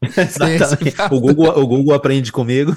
o, 1.10 1.20
Google, 1.20 1.58
o 1.58 1.66
Google 1.66 1.94
aprende 1.94 2.30
comigo. 2.30 2.74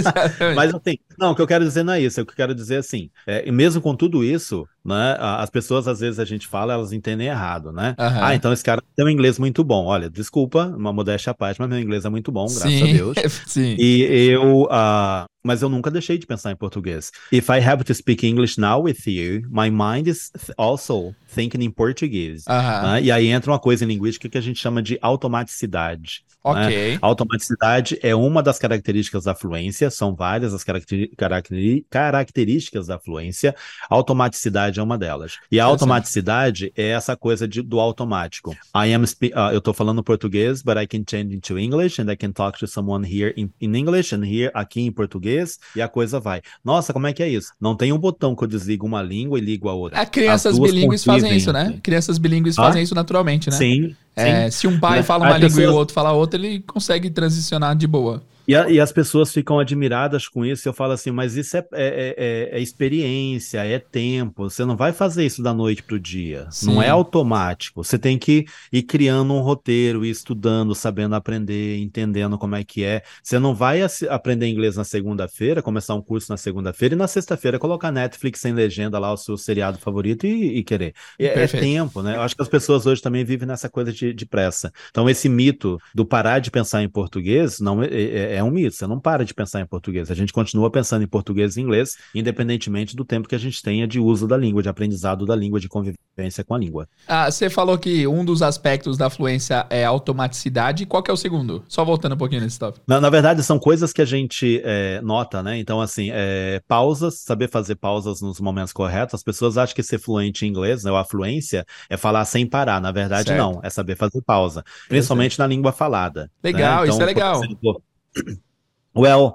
Mas 0.56 0.74
assim, 0.74 0.98
não, 1.18 1.32
o 1.32 1.34
que 1.34 1.42
eu 1.42 1.46
quero 1.46 1.64
dizer 1.64 1.82
não 1.82 1.92
é 1.92 2.00
isso. 2.00 2.20
O 2.20 2.26
que 2.26 2.32
eu 2.32 2.36
quero 2.36 2.54
dizer 2.54 2.76
assim, 2.76 3.10
é, 3.26 3.50
mesmo 3.50 3.80
com 3.80 3.94
tudo 3.94 4.24
isso, 4.24 4.66
né, 4.84 5.16
as 5.18 5.50
pessoas 5.50 5.86
às 5.86 6.00
vezes 6.00 6.18
a 6.18 6.24
gente 6.24 6.46
fala, 6.46 6.72
elas 6.72 6.92
entendem 6.92 7.28
errado, 7.28 7.72
né? 7.72 7.94
Uhum. 7.98 8.24
Ah, 8.24 8.34
então 8.34 8.52
esse 8.52 8.64
cara 8.64 8.82
tem 8.96 9.04
um 9.04 9.08
inglês 9.08 9.38
muito 9.38 9.62
bom. 9.62 9.84
Olha, 9.84 10.08
desculpa, 10.08 10.66
uma 10.66 10.92
modéstia 10.92 11.30
à 11.30 11.34
parte, 11.34 11.60
mas 11.60 11.68
meu 11.68 11.78
inglês 11.78 12.04
é 12.04 12.08
muito 12.08 12.32
bom, 12.32 12.46
graças 12.46 12.72
Sim. 12.72 12.82
a 12.82 12.92
Deus. 12.92 13.16
Sim. 13.46 13.76
E 13.78 14.02
eu, 14.30 14.62
uh, 14.62 15.26
mas 15.44 15.60
eu 15.60 15.68
nunca 15.68 15.90
deixei 15.90 16.16
de 16.16 16.26
pensar 16.26 16.52
em 16.52 16.56
português. 16.56 17.10
If 17.30 17.48
I 17.48 17.60
have 17.60 17.84
to 17.84 17.94
speak 17.94 18.26
English 18.26 18.58
now 18.58 18.82
with 18.82 19.06
you, 19.06 19.42
my 19.50 19.70
mind 19.70 20.06
is 20.06 20.30
also 20.56 21.14
thinking 21.28 21.62
in 21.62 21.70
português. 21.70 22.44
Né? 22.46 23.02
E 23.02 23.12
aí 23.12 23.28
entra 23.28 23.50
uma 23.50 23.58
coisa 23.58 23.84
em 23.84 23.88
linguística 23.88 24.28
que 24.28 24.38
a 24.38 24.42
gente 24.42 24.58
chama 24.58 24.82
de 24.82 24.98
automaticidade. 25.02 26.24
Ok. 26.44 26.92
Né? 26.92 26.98
Automaticidade 27.00 27.98
é 28.02 28.14
uma 28.14 28.42
das 28.42 28.58
características 28.58 29.24
da 29.24 29.34
fluência, 29.34 29.90
são 29.90 30.14
várias 30.14 30.52
as 30.52 30.64
caracter 30.64 31.10
caracter 31.16 31.84
características 31.88 32.86
da 32.88 32.98
fluência. 32.98 33.54
Automaticidade 33.88 34.80
é 34.80 34.82
uma 34.82 34.98
delas. 34.98 35.38
E 35.50 35.60
a 35.60 35.64
automaticidade 35.64 36.72
é 36.76 36.88
essa 36.88 37.16
coisa 37.16 37.46
de, 37.46 37.62
do 37.62 37.78
automático. 37.78 38.56
I 38.74 38.92
am 38.92 39.04
uh, 39.04 39.52
eu 39.52 39.58
estou 39.58 39.72
falando 39.72 40.02
português, 40.02 40.62
but 40.62 40.76
I 40.76 40.86
can 40.86 41.04
change 41.08 41.34
into 41.34 41.58
English 41.58 42.00
and 42.00 42.10
I 42.10 42.16
can 42.16 42.32
talk 42.32 42.58
to 42.58 42.66
someone 42.66 43.06
here 43.06 43.32
in, 43.36 43.50
in 43.60 43.74
English 43.76 44.14
and 44.14 44.24
here 44.24 44.50
aqui 44.54 44.80
em 44.80 44.90
português 44.92 45.58
e 45.76 45.82
a 45.82 45.88
coisa 45.88 46.18
vai. 46.18 46.42
Nossa, 46.64 46.92
como 46.92 47.06
é 47.06 47.12
que 47.12 47.22
é 47.22 47.28
isso? 47.28 47.52
Não 47.60 47.76
tem 47.76 47.92
um 47.92 47.98
botão 47.98 48.34
que 48.34 48.42
eu 48.44 48.48
desligo 48.48 48.86
uma 48.86 49.02
língua 49.02 49.38
e 49.38 49.42
ligo 49.42 49.68
a 49.68 49.74
outra. 49.74 50.00
É, 50.00 50.06
crianças 50.06 50.58
bilíngues 50.58 51.04
fazem 51.04 51.36
isso, 51.36 51.52
né? 51.52 51.78
Crianças 51.82 52.18
bilíngues 52.18 52.58
ah? 52.58 52.64
fazem 52.64 52.82
isso 52.82 52.94
naturalmente, 52.94 53.50
né? 53.50 53.56
Sim. 53.56 53.96
É, 54.14 54.50
se 54.50 54.66
um 54.66 54.78
pai 54.78 55.02
fala 55.02 55.26
uma 55.26 55.38
língua 55.38 55.62
e 55.62 55.66
o 55.66 55.74
outro 55.74 55.94
fala 55.94 56.12
outra, 56.12 56.38
ele 56.38 56.60
consegue 56.60 57.08
transicionar 57.10 57.74
de 57.74 57.86
boa. 57.86 58.22
E, 58.46 58.56
a, 58.56 58.68
e, 58.68 58.80
as 58.80 58.90
pessoas 58.90 59.32
ficam 59.32 59.58
admiradas 59.58 60.26
com 60.26 60.44
isso. 60.44 60.68
Eu 60.68 60.72
falo 60.72 60.92
assim, 60.92 61.10
mas 61.10 61.36
isso 61.36 61.56
é, 61.56 61.60
é, 61.60 61.66
é, 61.72 62.14
é, 62.16 62.58
é 62.58 62.60
experiência, 62.60 63.64
é 63.64 63.78
tempo. 63.78 64.50
Você 64.50 64.64
não 64.64 64.76
vai 64.76 64.92
fazer 64.92 65.24
isso 65.24 65.42
da 65.42 65.54
noite 65.54 65.82
para 65.82 65.96
o 65.96 66.00
dia. 66.00 66.48
Sim. 66.50 66.66
Não 66.66 66.82
é 66.82 66.88
automático. 66.88 67.84
Você 67.84 67.98
tem 67.98 68.18
que 68.18 68.44
ir 68.72 68.82
criando 68.82 69.32
um 69.32 69.40
roteiro, 69.40 70.04
ir 70.04 70.10
estudando, 70.10 70.74
sabendo 70.74 71.14
aprender, 71.14 71.78
entendendo 71.78 72.36
como 72.36 72.56
é 72.56 72.64
que 72.64 72.84
é. 72.84 73.02
Você 73.22 73.38
não 73.38 73.54
vai 73.54 73.80
aprender 74.10 74.48
inglês 74.48 74.76
na 74.76 74.84
segunda-feira, 74.84 75.62
começar 75.62 75.94
um 75.94 76.02
curso 76.02 76.32
na 76.32 76.36
segunda-feira 76.36 76.94
e 76.94 76.98
na 76.98 77.06
sexta-feira 77.06 77.58
colocar 77.58 77.92
Netflix 77.92 78.40
sem 78.40 78.52
legenda 78.52 78.98
lá, 78.98 79.12
o 79.12 79.16
seu 79.16 79.36
seriado 79.36 79.78
favorito 79.78 80.26
e, 80.26 80.58
e 80.58 80.64
querer. 80.64 80.94
É, 81.18 81.44
é, 81.44 81.46
tempo, 81.46 82.02
né? 82.02 82.16
Eu 82.16 82.22
acho 82.22 82.34
que 82.34 82.42
as 82.42 82.48
pessoas 82.48 82.86
hoje 82.86 83.00
também 83.00 83.24
vivem 83.24 83.46
nessa 83.46 83.68
coisa 83.68 83.92
de, 83.92 84.12
de 84.12 84.26
pressa. 84.26 84.72
Então, 84.90 85.08
esse 85.08 85.28
mito 85.28 85.78
do 85.94 86.04
parar 86.04 86.40
de 86.40 86.50
pensar 86.50 86.82
em 86.82 86.88
português 86.88 87.60
não 87.60 87.82
é, 87.82 88.31
é 88.32 88.42
é 88.42 88.44
um 88.44 88.50
mito, 88.50 88.76
você 88.76 88.86
não 88.86 88.98
para 88.98 89.24
de 89.24 89.32
pensar 89.32 89.60
em 89.60 89.66
português. 89.66 90.10
A 90.10 90.14
gente 90.14 90.32
continua 90.32 90.70
pensando 90.70 91.02
em 91.02 91.06
português 91.06 91.56
e 91.56 91.60
inglês, 91.60 91.96
independentemente 92.14 92.96
do 92.96 93.04
tempo 93.04 93.28
que 93.28 93.34
a 93.34 93.38
gente 93.38 93.62
tenha 93.62 93.86
de 93.86 94.00
uso 94.00 94.26
da 94.26 94.36
língua, 94.36 94.62
de 94.62 94.68
aprendizado 94.68 95.24
da 95.24 95.36
língua, 95.36 95.60
de 95.60 95.68
convivência 95.68 96.44
com 96.44 96.54
a 96.54 96.58
língua. 96.58 96.88
Ah, 97.06 97.30
você 97.30 97.48
falou 97.48 97.78
que 97.78 98.06
um 98.06 98.24
dos 98.24 98.42
aspectos 98.42 98.98
da 98.98 99.08
fluência 99.08 99.66
é 99.70 99.84
automaticidade. 99.84 100.84
Qual 100.86 101.02
que 101.02 101.10
é 101.10 101.14
o 101.14 101.16
segundo? 101.16 101.64
Só 101.68 101.84
voltando 101.84 102.14
um 102.14 102.18
pouquinho 102.18 102.42
nesse 102.42 102.58
tópico. 102.58 102.84
Na, 102.86 103.00
na 103.00 103.08
verdade, 103.08 103.42
são 103.42 103.58
coisas 103.58 103.92
que 103.92 104.02
a 104.02 104.04
gente 104.04 104.60
é, 104.64 105.00
nota, 105.02 105.42
né? 105.42 105.58
Então, 105.58 105.80
assim, 105.80 106.10
é, 106.12 106.60
pausas, 106.66 107.20
saber 107.20 107.48
fazer 107.48 107.76
pausas 107.76 108.20
nos 108.20 108.40
momentos 108.40 108.72
corretos. 108.72 109.14
As 109.14 109.22
pessoas 109.22 109.56
acham 109.56 109.74
que 109.74 109.82
ser 109.82 109.98
fluente 109.98 110.44
em 110.44 110.48
inglês, 110.48 110.82
né, 110.84 110.90
ou 110.90 110.96
a 110.96 111.04
fluência, 111.04 111.64
é 111.88 111.96
falar 111.96 112.24
sem 112.24 112.46
parar. 112.46 112.80
Na 112.80 112.90
verdade, 112.90 113.28
certo. 113.28 113.38
não. 113.38 113.60
É 113.62 113.70
saber 113.70 113.96
fazer 113.96 114.20
pausa. 114.22 114.64
Principalmente 114.88 115.38
na 115.38 115.46
língua 115.46 115.72
falada. 115.72 116.30
Legal, 116.42 116.80
né? 116.80 116.86
então, 116.86 116.94
isso 116.94 117.02
é 117.02 117.06
legal. 117.06 117.44
Exemplo, 117.44 117.82
well, 118.94 119.34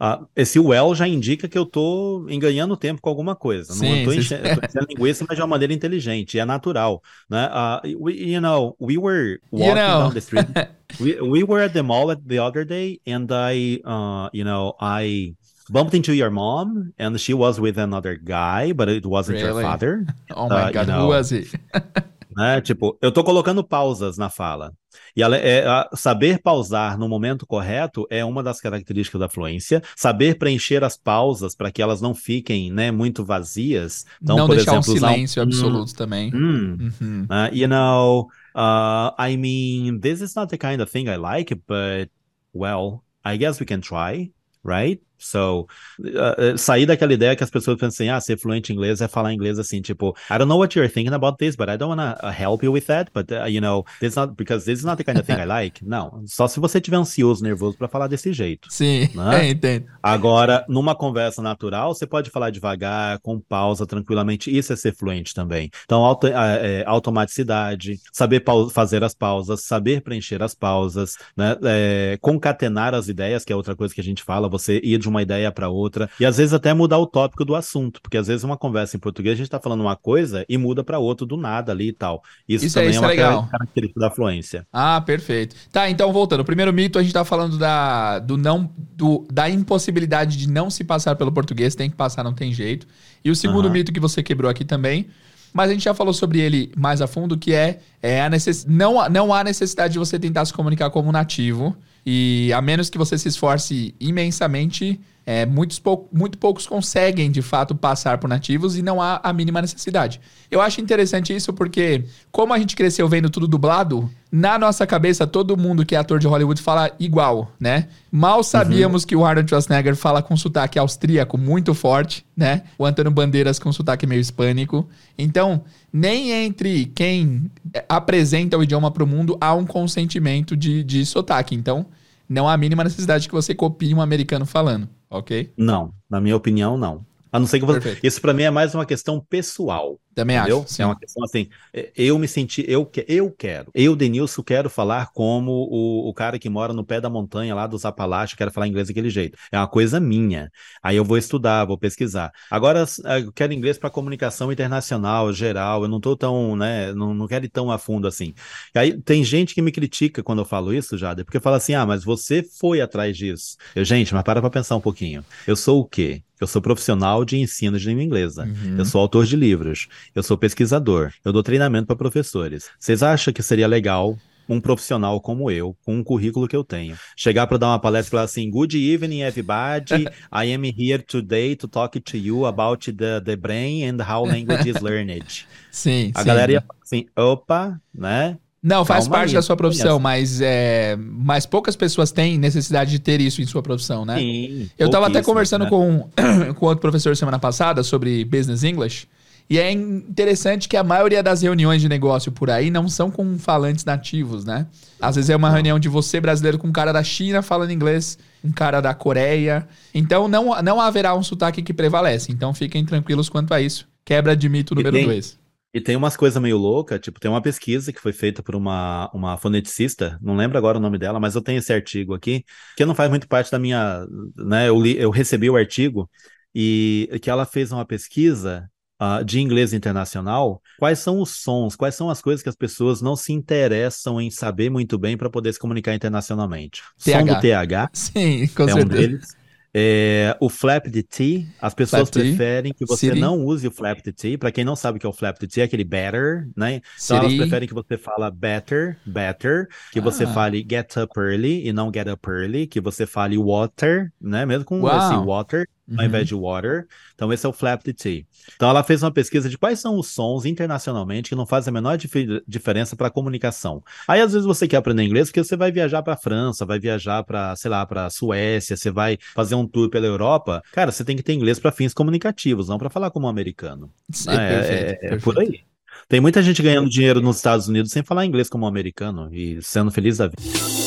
Uh, 0.00 0.26
esse 0.34 0.58
well 0.58 0.94
já 0.94 1.06
indica 1.06 1.46
que 1.46 1.58
eu 1.58 1.66
tô 1.66 2.24
ganhando 2.40 2.74
tempo 2.74 3.02
com 3.02 3.10
alguma 3.10 3.36
coisa. 3.36 3.74
Sim, 3.74 3.98
não 3.98 4.04
tô 4.06 4.12
enchendo, 4.14 4.44
linguiça, 4.88 5.26
mas 5.28 5.36
de 5.36 5.42
uma 5.42 5.48
maneira 5.48 5.74
inteligente, 5.74 6.38
é 6.38 6.44
natural, 6.46 7.02
né? 7.28 7.50
Uh, 7.52 8.02
we, 8.02 8.14
you 8.14 8.40
know, 8.40 8.74
we 8.80 8.96
were 8.96 9.38
walking 9.52 9.68
you 9.68 9.74
know. 9.74 10.04
down 10.04 10.14
the 10.14 10.20
street. 10.20 10.46
we, 10.98 11.20
we 11.20 11.44
were 11.44 11.62
at 11.62 11.74
the 11.74 11.82
mall 11.82 12.16
the 12.16 12.38
other 12.38 12.64
day, 12.64 12.98
and 13.06 13.30
I, 13.30 13.82
uh, 13.84 14.30
you 14.32 14.42
know, 14.42 14.74
I 14.80 15.34
bumped 15.68 15.94
into 15.94 16.14
your 16.14 16.30
mom, 16.30 16.94
and 16.98 17.20
she 17.20 17.34
was 17.34 17.60
with 17.60 17.76
another 17.76 18.16
guy, 18.16 18.72
but 18.72 18.88
it 18.88 19.04
wasn't 19.04 19.42
really? 19.42 19.52
your 19.52 19.62
father. 19.62 20.06
Oh 20.34 20.48
my 20.48 20.62
uh, 20.62 20.72
God, 20.72 20.86
you 20.86 20.92
know, 20.94 21.00
who 21.02 21.08
was 21.08 21.30
it? 21.30 21.48
né? 22.36 22.60
Tipo, 22.60 22.96
eu 23.00 23.10
tô 23.12 23.24
colocando 23.24 23.64
pausas 23.64 24.16
na 24.16 24.30
fala. 24.30 24.72
E 25.16 25.22
ela 25.22 25.36
é, 25.36 25.64
saber 25.94 26.40
pausar 26.42 26.98
no 26.98 27.08
momento 27.08 27.46
correto 27.46 28.06
é 28.10 28.24
uma 28.24 28.42
das 28.42 28.60
características 28.60 29.20
da 29.20 29.28
fluência. 29.28 29.82
Saber 29.96 30.38
preencher 30.38 30.82
as 30.84 30.96
pausas 30.96 31.54
para 31.54 31.70
que 31.70 31.82
elas 31.82 32.00
não 32.00 32.14
fiquem 32.14 32.72
né, 32.72 32.90
muito 32.90 33.24
vazias. 33.24 34.04
Então, 34.22 34.36
não 34.36 34.46
por 34.46 34.56
deixar 34.56 34.78
exemplo, 34.78 34.92
um 34.92 34.96
silêncio 34.96 35.40
um, 35.40 35.46
absoluto 35.46 35.94
também. 35.94 36.34
Hum, 36.34 36.90
uhum. 37.00 37.22
uh, 37.24 37.54
you 37.54 37.68
know, 37.68 38.28
uh, 38.54 39.14
I 39.18 39.36
mean, 39.36 40.00
this 40.00 40.20
is 40.20 40.34
not 40.34 40.50
the 40.50 40.58
kind 40.58 40.80
of 40.80 40.90
thing 40.90 41.08
I 41.08 41.16
like, 41.16 41.54
but 41.54 42.10
well, 42.52 43.02
I 43.24 43.36
guess 43.36 43.60
we 43.60 43.66
can 43.66 43.80
try, 43.80 44.30
right? 44.64 45.00
So, 45.20 45.66
uh, 46.00 46.56
sair 46.56 46.86
daquela 46.86 47.12
ideia 47.12 47.36
que 47.36 47.44
as 47.44 47.50
pessoas 47.50 47.76
pensam 47.76 47.88
assim, 47.88 48.08
ah, 48.08 48.20
ser 48.20 48.38
fluente 48.38 48.72
em 48.72 48.76
inglês 48.76 49.00
é 49.00 49.08
falar 49.08 49.32
inglês 49.32 49.58
assim, 49.58 49.80
tipo, 49.82 50.16
I 50.30 50.38
don't 50.38 50.46
know 50.46 50.58
what 50.58 50.76
you're 50.76 50.90
thinking 50.92 51.12
about 51.12 51.36
this, 51.36 51.54
but 51.54 51.68
I 51.68 51.76
don't 51.76 51.94
want 51.94 52.00
to 52.00 52.26
uh, 52.26 52.30
help 52.30 52.62
you 52.64 52.72
with 52.72 52.86
that, 52.86 53.10
but, 53.14 53.30
uh, 53.30 53.46
you 53.46 53.60
know, 53.60 53.84
this 54.00 54.16
not, 54.16 54.34
because 54.36 54.64
this 54.64 54.78
is 54.78 54.84
not 54.84 54.96
the 54.96 55.04
kind 55.04 55.18
of 55.18 55.26
thing 55.26 55.40
I 55.40 55.44
like. 55.46 55.84
Não, 55.84 56.22
só 56.26 56.48
se 56.48 56.58
você 56.58 56.80
tiver 56.80 56.96
ansioso, 56.96 57.42
nervoso 57.42 57.76
para 57.76 57.88
falar 57.88 58.06
desse 58.08 58.32
jeito. 58.32 58.68
Sim, 58.70 59.08
né? 59.14 59.44
é, 59.46 59.50
entendo. 59.50 59.86
Agora, 60.02 60.64
numa 60.68 60.94
conversa 60.94 61.42
natural, 61.42 61.94
você 61.94 62.06
pode 62.06 62.30
falar 62.30 62.50
devagar, 62.50 63.18
com 63.20 63.38
pausa, 63.38 63.86
tranquilamente, 63.86 64.56
isso 64.56 64.72
é 64.72 64.76
ser 64.76 64.94
fluente 64.94 65.34
também. 65.34 65.70
Então, 65.84 66.04
auto, 66.04 66.26
é, 66.26 66.84
automaticidade, 66.86 68.00
saber 68.12 68.42
fazer 68.72 69.04
as 69.04 69.14
pausas, 69.14 69.62
saber 69.64 70.00
preencher 70.00 70.42
as 70.42 70.54
pausas, 70.54 71.16
né, 71.36 71.56
é, 71.64 72.18
concatenar 72.20 72.94
as 72.94 73.08
ideias, 73.08 73.44
que 73.44 73.52
é 73.52 73.56
outra 73.56 73.76
coisa 73.76 73.94
que 73.94 74.00
a 74.00 74.04
gente 74.04 74.22
fala, 74.22 74.48
você 74.48 74.80
ir 74.82 74.98
de 74.98 75.08
uma 75.10 75.22
ideia 75.22 75.50
para 75.52 75.68
outra, 75.68 76.08
e 76.18 76.24
às 76.24 76.36
vezes 76.36 76.52
até 76.52 76.72
mudar 76.72 76.98
o 76.98 77.06
tópico 77.06 77.44
do 77.44 77.54
assunto, 77.54 78.00
porque 78.00 78.16
às 78.16 78.26
vezes 78.26 78.44
uma 78.44 78.56
conversa 78.56 78.96
em 78.96 79.00
português 79.00 79.34
a 79.34 79.36
gente 79.36 79.46
está 79.46 79.60
falando 79.60 79.80
uma 79.80 79.96
coisa 79.96 80.44
e 80.48 80.56
muda 80.56 80.82
para 80.82 80.98
outra 80.98 81.26
do 81.26 81.36
nada 81.36 81.72
ali 81.72 81.88
e 81.88 81.92
tal. 81.92 82.22
Isso, 82.48 82.66
isso 82.66 82.74
também 82.74 82.88
é, 82.88 82.90
isso 82.92 82.98
é 82.98 83.02
uma 83.02 83.08
legal. 83.08 83.48
característica 83.50 84.00
da 84.00 84.10
fluência. 84.10 84.66
Ah, 84.72 85.00
perfeito. 85.00 85.54
Tá, 85.70 85.90
então 85.90 86.12
voltando, 86.12 86.40
o 86.40 86.44
primeiro 86.44 86.72
mito 86.72 86.98
a 86.98 87.02
gente 87.02 87.12
tá 87.12 87.24
falando 87.24 87.58
da, 87.58 88.18
do 88.18 88.36
não, 88.36 88.70
do, 88.96 89.26
da 89.32 89.48
impossibilidade 89.50 90.36
de 90.36 90.48
não 90.48 90.70
se 90.70 90.84
passar 90.84 91.14
pelo 91.16 91.32
português, 91.32 91.74
tem 91.74 91.90
que 91.90 91.96
passar, 91.96 92.24
não 92.24 92.32
tem 92.32 92.52
jeito. 92.52 92.86
E 93.24 93.30
o 93.30 93.36
segundo 93.36 93.66
uhum. 93.66 93.72
mito 93.72 93.92
que 93.92 94.00
você 94.00 94.22
quebrou 94.22 94.50
aqui 94.50 94.64
também 94.64 95.06
mas 95.52 95.70
a 95.70 95.72
gente 95.72 95.84
já 95.84 95.94
falou 95.94 96.14
sobre 96.14 96.40
ele 96.40 96.72
mais 96.76 97.02
a 97.02 97.06
fundo, 97.06 97.36
que 97.36 97.52
é, 97.52 97.80
é 98.02 98.22
a 98.22 98.30
necess... 98.30 98.64
não, 98.64 99.08
não 99.08 99.34
há 99.34 99.42
necessidade 99.42 99.94
de 99.94 99.98
você 99.98 100.18
tentar 100.18 100.44
se 100.44 100.52
comunicar 100.52 100.90
como 100.90 101.10
nativo. 101.10 101.76
E 102.04 102.52
a 102.52 102.60
menos 102.62 102.88
que 102.88 102.98
você 102.98 103.18
se 103.18 103.28
esforce 103.28 103.94
imensamente, 104.00 104.98
é, 105.26 105.44
muitos 105.44 105.78
pou, 105.78 106.08
muito 106.12 106.38
poucos 106.38 106.66
conseguem, 106.66 107.30
de 107.30 107.42
fato, 107.42 107.74
passar 107.74 108.18
por 108.18 108.28
nativos 108.28 108.76
e 108.76 108.82
não 108.82 109.00
há 109.00 109.20
a 109.22 109.32
mínima 109.32 109.60
necessidade. 109.60 110.20
Eu 110.50 110.60
acho 110.60 110.80
interessante 110.80 111.34
isso 111.34 111.52
porque, 111.52 112.04
como 112.32 112.52
a 112.52 112.58
gente 112.58 112.74
cresceu 112.74 113.08
vendo 113.08 113.28
tudo 113.28 113.46
dublado, 113.46 114.10
na 114.32 114.58
nossa 114.58 114.86
cabeça, 114.86 115.26
todo 115.26 115.56
mundo 115.56 115.84
que 115.84 115.94
é 115.94 115.98
ator 115.98 116.18
de 116.18 116.26
Hollywood 116.26 116.62
fala 116.62 116.90
igual, 116.98 117.52
né? 117.60 117.88
Mal 118.10 118.42
sabíamos 118.42 119.02
uhum. 119.02 119.08
que 119.08 119.16
o 119.16 119.24
Arnold 119.24 119.48
Schwarzenegger 119.48 119.96
fala 119.96 120.22
com 120.22 120.36
sotaque 120.36 120.78
austríaco 120.78 121.36
muito 121.36 121.74
forte, 121.74 122.24
né? 122.36 122.62
O 122.78 122.86
Antônio 122.86 123.10
Bandeiras 123.10 123.58
com 123.58 123.72
sotaque 123.72 124.06
meio 124.06 124.20
hispânico. 124.20 124.88
Então, 125.18 125.62
nem 125.92 126.30
entre 126.32 126.86
quem 126.86 127.50
apresenta 127.88 128.56
o 128.56 128.62
idioma 128.62 128.90
para 128.90 129.04
o 129.04 129.06
mundo 129.06 129.36
há 129.40 129.52
um 129.54 129.66
consentimento 129.66 130.56
de, 130.56 130.82
de 130.84 131.04
sotaque. 131.04 131.54
Então, 131.54 131.86
não 132.28 132.48
há 132.48 132.54
a 132.54 132.56
mínima 132.56 132.84
necessidade 132.84 133.28
que 133.28 133.34
você 133.34 133.54
copie 133.54 133.94
um 133.94 134.00
americano 134.00 134.46
falando 134.46 134.88
ok? 135.10 135.52
Não, 135.56 135.92
na 136.08 136.20
minha 136.20 136.36
opinião, 136.36 136.78
não. 136.78 137.04
A 137.32 137.38
não 137.38 137.46
ser 137.46 137.60
que 137.60 137.66
você. 137.66 137.98
Isso 138.02 138.20
para 138.20 138.32
mim 138.32 138.44
é 138.44 138.50
mais 138.50 138.74
uma 138.74 138.86
questão 138.86 139.20
pessoal. 139.20 140.00
Também 140.20 140.36
entendeu? 140.36 140.60
acho. 140.60 140.74
Sim. 140.74 140.82
É 140.82 140.86
uma 140.86 140.98
questão 140.98 141.24
assim. 141.24 141.48
É, 141.72 141.90
eu 141.96 142.18
me 142.18 142.28
senti. 142.28 142.64
Eu, 142.68 142.90
eu 143.08 143.30
quero. 143.30 143.70
Eu, 143.74 143.96
Denilson, 143.96 144.42
quero 144.42 144.68
falar 144.68 145.10
como 145.12 145.50
o, 145.50 146.08
o 146.08 146.14
cara 146.14 146.38
que 146.38 146.48
mora 146.48 146.72
no 146.72 146.84
pé 146.84 147.00
da 147.00 147.08
montanha 147.08 147.54
lá 147.54 147.66
dos 147.66 147.84
Apalaches, 147.84 148.36
quero 148.36 148.50
falar 148.50 148.68
inglês 148.68 148.88
daquele 148.88 149.10
jeito. 149.10 149.38
É 149.50 149.58
uma 149.58 149.66
coisa 149.68 149.98
minha. 149.98 150.50
Aí 150.82 150.96
eu 150.96 151.04
vou 151.04 151.16
estudar, 151.16 151.64
vou 151.64 151.78
pesquisar. 151.78 152.30
Agora, 152.50 152.84
é, 153.06 153.20
eu 153.20 153.32
quero 153.32 153.52
inglês 153.52 153.78
para 153.78 153.90
comunicação 153.90 154.52
internacional, 154.52 155.32
geral. 155.32 155.82
Eu 155.82 155.88
não 155.88 156.00
tô 156.00 156.16
tão, 156.16 156.54
né? 156.56 156.92
Não, 156.92 157.14
não 157.14 157.26
quero 157.26 157.44
ir 157.44 157.48
tão 157.48 157.70
a 157.70 157.78
fundo 157.78 158.06
assim. 158.06 158.34
E 158.74 158.78
aí 158.78 159.00
tem 159.00 159.24
gente 159.24 159.54
que 159.54 159.62
me 159.62 159.72
critica 159.72 160.22
quando 160.22 160.40
eu 160.40 160.44
falo 160.44 160.74
isso, 160.74 160.98
Jade, 160.98 161.24
porque 161.24 161.40
fala 161.40 161.56
assim: 161.56 161.74
ah, 161.74 161.86
mas 161.86 162.04
você 162.04 162.42
foi 162.42 162.80
atrás 162.80 163.16
disso. 163.16 163.56
Eu, 163.74 163.84
gente, 163.84 164.12
mas 164.14 164.22
para 164.22 164.40
pra 164.40 164.50
pensar 164.50 164.76
um 164.76 164.80
pouquinho. 164.80 165.24
Eu 165.46 165.56
sou 165.56 165.80
o 165.80 165.84
quê? 165.84 166.22
Eu 166.40 166.46
sou 166.46 166.62
profissional 166.62 167.22
de 167.22 167.36
ensino 167.36 167.78
de 167.78 167.86
língua 167.86 168.02
inglesa. 168.02 168.44
Uhum. 168.44 168.78
Eu 168.78 168.84
sou 168.86 169.00
autor 169.00 169.26
de 169.26 169.36
livros. 169.36 169.88
Eu 170.14 170.22
sou 170.22 170.36
pesquisador. 170.36 171.12
Eu 171.24 171.32
dou 171.32 171.42
treinamento 171.42 171.86
para 171.86 171.96
professores. 171.96 172.68
Vocês 172.78 173.02
acham 173.02 173.32
que 173.32 173.42
seria 173.42 173.66
legal 173.66 174.16
um 174.48 174.60
profissional 174.60 175.20
como 175.20 175.50
eu, 175.50 175.76
com 175.84 175.94
um 175.94 176.02
currículo 176.02 176.48
que 176.48 176.56
eu 176.56 176.64
tenho, 176.64 176.98
chegar 177.16 177.46
para 177.46 177.56
dar 177.56 177.68
uma 177.68 177.78
palestra 177.78 178.08
e 178.08 178.10
falar 178.10 178.22
assim: 178.24 178.50
Good 178.50 178.76
evening, 178.76 179.20
everybody. 179.20 180.08
I 180.32 180.52
am 180.52 180.64
here 180.64 181.02
today 181.02 181.54
to 181.54 181.68
talk 181.68 181.98
to 181.98 182.16
you 182.16 182.46
about 182.46 182.90
the, 182.92 183.20
the 183.20 183.36
brain 183.36 183.84
and 183.84 184.02
how 184.02 184.24
language 184.26 184.68
is 184.68 184.80
learned. 184.80 185.46
Sim. 185.70 186.10
A 186.14 186.20
sim. 186.20 186.26
galera 186.26 186.52
ia 186.52 186.60
falar 186.60 186.80
assim: 186.82 187.06
opa, 187.16 187.80
né? 187.94 188.36
Não, 188.62 188.84
faz 188.84 189.04
Calma 189.04 189.18
parte 189.18 189.30
aí, 189.30 189.34
da 189.36 189.42
sua 189.42 189.56
profissão, 189.56 189.98
mas, 189.98 190.38
é, 190.42 190.94
mas 190.98 191.46
poucas 191.46 191.74
pessoas 191.74 192.12
têm 192.12 192.36
necessidade 192.36 192.90
de 192.90 192.98
ter 192.98 193.18
isso 193.18 193.40
em 193.40 193.46
sua 193.46 193.62
profissão, 193.62 194.04
né? 194.04 194.18
Sim, 194.18 194.68
eu 194.78 194.86
estava 194.86 195.06
até 195.06 195.22
conversando 195.22 195.64
né? 195.64 195.70
com, 195.70 196.10
com 196.58 196.66
outro 196.66 196.80
professor 196.80 197.16
semana 197.16 197.38
passada 197.38 197.82
sobre 197.82 198.22
Business 198.22 198.62
English. 198.62 199.08
E 199.50 199.58
é 199.58 199.72
interessante 199.72 200.68
que 200.68 200.76
a 200.76 200.84
maioria 200.84 201.24
das 201.24 201.42
reuniões 201.42 201.82
de 201.82 201.88
negócio 201.88 202.30
por 202.30 202.48
aí 202.48 202.70
não 202.70 202.88
são 202.88 203.10
com 203.10 203.36
falantes 203.36 203.84
nativos, 203.84 204.44
né? 204.44 204.68
Às 205.00 205.16
vezes 205.16 205.28
é 205.28 205.34
uma 205.34 205.50
reunião 205.50 205.76
de 205.76 205.88
você 205.88 206.20
brasileiro 206.20 206.56
com 206.56 206.68
um 206.68 206.72
cara 206.72 206.92
da 206.92 207.02
China 207.02 207.42
falando 207.42 207.72
inglês, 207.72 208.16
um 208.44 208.52
cara 208.52 208.80
da 208.80 208.94
Coreia. 208.94 209.66
Então 209.92 210.28
não, 210.28 210.62
não 210.62 210.80
haverá 210.80 211.16
um 211.16 211.22
sotaque 211.24 211.62
que 211.62 211.74
prevalece. 211.74 212.30
Então 212.30 212.54
fiquem 212.54 212.86
tranquilos 212.86 213.28
quanto 213.28 213.52
a 213.52 213.60
isso. 213.60 213.88
Quebra 214.04 214.36
de 214.36 214.48
mito 214.48 214.72
número 214.72 215.04
2. 215.04 215.36
E 215.74 215.80
tem 215.80 215.96
umas 215.96 216.16
coisas 216.16 216.40
meio 216.40 216.56
loucas, 216.56 217.00
tipo, 217.00 217.18
tem 217.18 217.30
uma 217.30 217.42
pesquisa 217.42 217.92
que 217.92 218.00
foi 218.00 218.12
feita 218.12 218.44
por 218.44 218.54
uma, 218.54 219.10
uma 219.12 219.36
foneticista, 219.36 220.18
não 220.20 220.36
lembro 220.36 220.58
agora 220.58 220.78
o 220.78 220.80
nome 220.80 220.98
dela, 220.98 221.20
mas 221.20 221.36
eu 221.36 221.42
tenho 221.42 221.58
esse 221.58 221.72
artigo 221.72 222.12
aqui, 222.12 222.44
que 222.76 222.84
não 222.84 222.92
faz 222.92 223.08
muito 223.08 223.28
parte 223.28 223.52
da 223.52 223.58
minha, 223.58 224.04
né, 224.36 224.68
eu, 224.68 224.80
li, 224.80 224.98
eu 224.98 225.10
recebi 225.10 225.48
o 225.48 225.56
artigo, 225.56 226.10
e 226.52 227.08
que 227.22 227.30
ela 227.30 227.46
fez 227.46 227.70
uma 227.70 227.84
pesquisa 227.86 228.68
uh, 229.00 229.24
de 229.24 229.40
inglês 229.40 229.72
internacional, 229.72 230.60
quais 230.78 230.98
são 230.98 231.20
os 231.20 231.30
sons, 231.30 231.74
quais 231.74 231.94
são 231.94 232.10
as 232.10 232.20
coisas 232.20 232.42
que 232.42 232.48
as 232.48 232.56
pessoas 232.56 233.00
não 233.00 233.16
se 233.16 233.32
interessam 233.32 234.20
em 234.20 234.30
saber 234.30 234.70
muito 234.70 234.98
bem 234.98 235.16
para 235.16 235.30
poder 235.30 235.52
se 235.52 235.58
comunicar 235.58 235.94
internacionalmente. 235.94 236.82
TH. 237.02 237.18
Som 237.18 237.24
do 237.24 237.40
TH 237.40 237.90
Sim, 237.92 238.46
com 238.48 238.64
é 238.64 238.72
certeza. 238.72 238.80
um 238.80 238.88
deles. 238.88 239.40
É, 239.72 240.36
o 240.40 240.48
flap 240.48 240.88
de 240.88 241.00
T, 241.02 241.46
as 241.60 241.72
pessoas 241.74 242.08
flap 242.08 242.24
preferem 242.24 242.72
que 242.72 242.84
você 242.84 243.06
City. 243.06 243.20
não 243.20 243.44
use 243.44 243.68
o 243.68 243.70
flap 243.70 244.02
de 244.02 244.12
T. 244.12 244.36
Para 244.36 244.50
quem 244.50 244.64
não 244.64 244.74
sabe 244.74 244.96
o 244.98 245.00
que 245.00 245.06
é 245.06 245.08
o 245.08 245.12
flap 245.12 245.38
de 245.38 245.46
T, 245.46 245.60
é 245.60 245.64
aquele 245.64 245.84
better, 245.84 246.48
né? 246.56 246.74
Então 246.74 246.82
City. 246.96 247.18
elas 247.18 247.34
preferem 247.36 247.68
que 247.68 247.74
você 247.74 247.96
fala 247.96 248.30
better, 248.32 248.98
better, 249.06 249.68
que 249.92 250.00
ah. 250.00 250.02
você 250.02 250.26
fale 250.26 250.66
get 250.68 250.96
up 250.96 251.12
early 251.16 251.68
e 251.68 251.72
não 251.72 251.90
get 251.94 252.08
up 252.08 252.28
early, 252.28 252.66
que 252.66 252.80
você 252.80 253.06
fale 253.06 253.38
water, 253.38 254.12
né? 254.20 254.44
Mesmo 254.44 254.64
com 254.64 254.80
Uau. 254.80 254.98
esse 254.98 255.24
water, 255.24 255.68
ao 255.96 256.04
invés 256.04 256.26
de 256.26 256.34
water. 256.34 256.86
Então, 257.14 257.32
esse 257.32 257.44
é 257.44 257.48
o 257.48 257.52
flap 257.52 257.82
de 257.84 257.92
T. 257.92 258.26
Então, 258.54 258.68
ela 258.68 258.82
fez 258.82 259.02
uma 259.02 259.10
pesquisa 259.10 259.48
de 259.48 259.58
quais 259.58 259.78
são 259.78 259.98
os 259.98 260.08
sons 260.08 260.44
internacionalmente 260.44 261.30
que 261.30 261.34
não 261.34 261.46
fazem 261.46 261.70
a 261.70 261.74
menor 261.74 261.96
dif 261.96 262.42
diferença 262.46 262.96
para 262.96 263.08
a 263.08 263.10
comunicação. 263.10 263.82
Aí, 264.06 264.20
às 264.20 264.32
vezes, 264.32 264.46
você 264.46 264.66
quer 264.68 264.76
aprender 264.76 265.02
inglês 265.02 265.28
porque 265.28 265.42
você 265.42 265.56
vai 265.56 265.72
viajar 265.72 266.02
para 266.02 266.14
a 266.14 266.16
França, 266.16 266.66
vai 266.66 266.78
viajar 266.78 267.22
para, 267.24 267.54
sei 267.56 267.70
lá, 267.70 267.84
para 267.86 268.06
a 268.06 268.10
Suécia, 268.10 268.76
você 268.76 268.90
vai 268.90 269.18
fazer 269.34 269.54
um 269.54 269.66
tour 269.66 269.88
pela 269.88 270.06
Europa. 270.06 270.62
Cara, 270.72 270.92
você 270.92 271.04
tem 271.04 271.16
que 271.16 271.22
ter 271.22 271.32
inglês 271.32 271.58
para 271.58 271.72
fins 271.72 271.94
comunicativos, 271.94 272.68
não 272.68 272.78
para 272.78 272.90
falar 272.90 273.10
como 273.10 273.26
um 273.26 273.30
americano. 273.30 273.90
Sim, 274.10 274.30
é, 274.30 274.48
perfeito, 274.48 275.04
é, 275.04 275.14
é 275.14 275.18
por 275.18 275.38
aí. 275.38 275.60
Tem 276.08 276.20
muita 276.20 276.42
gente 276.42 276.62
ganhando 276.62 276.88
dinheiro 276.88 277.20
nos 277.20 277.36
Estados 277.36 277.68
Unidos 277.68 277.92
sem 277.92 278.02
falar 278.02 278.26
inglês 278.26 278.48
como 278.48 278.64
um 278.64 278.68
americano 278.68 279.28
e 279.32 279.62
sendo 279.62 279.90
feliz 279.90 280.18
da 280.18 280.26
vida. 280.26 280.79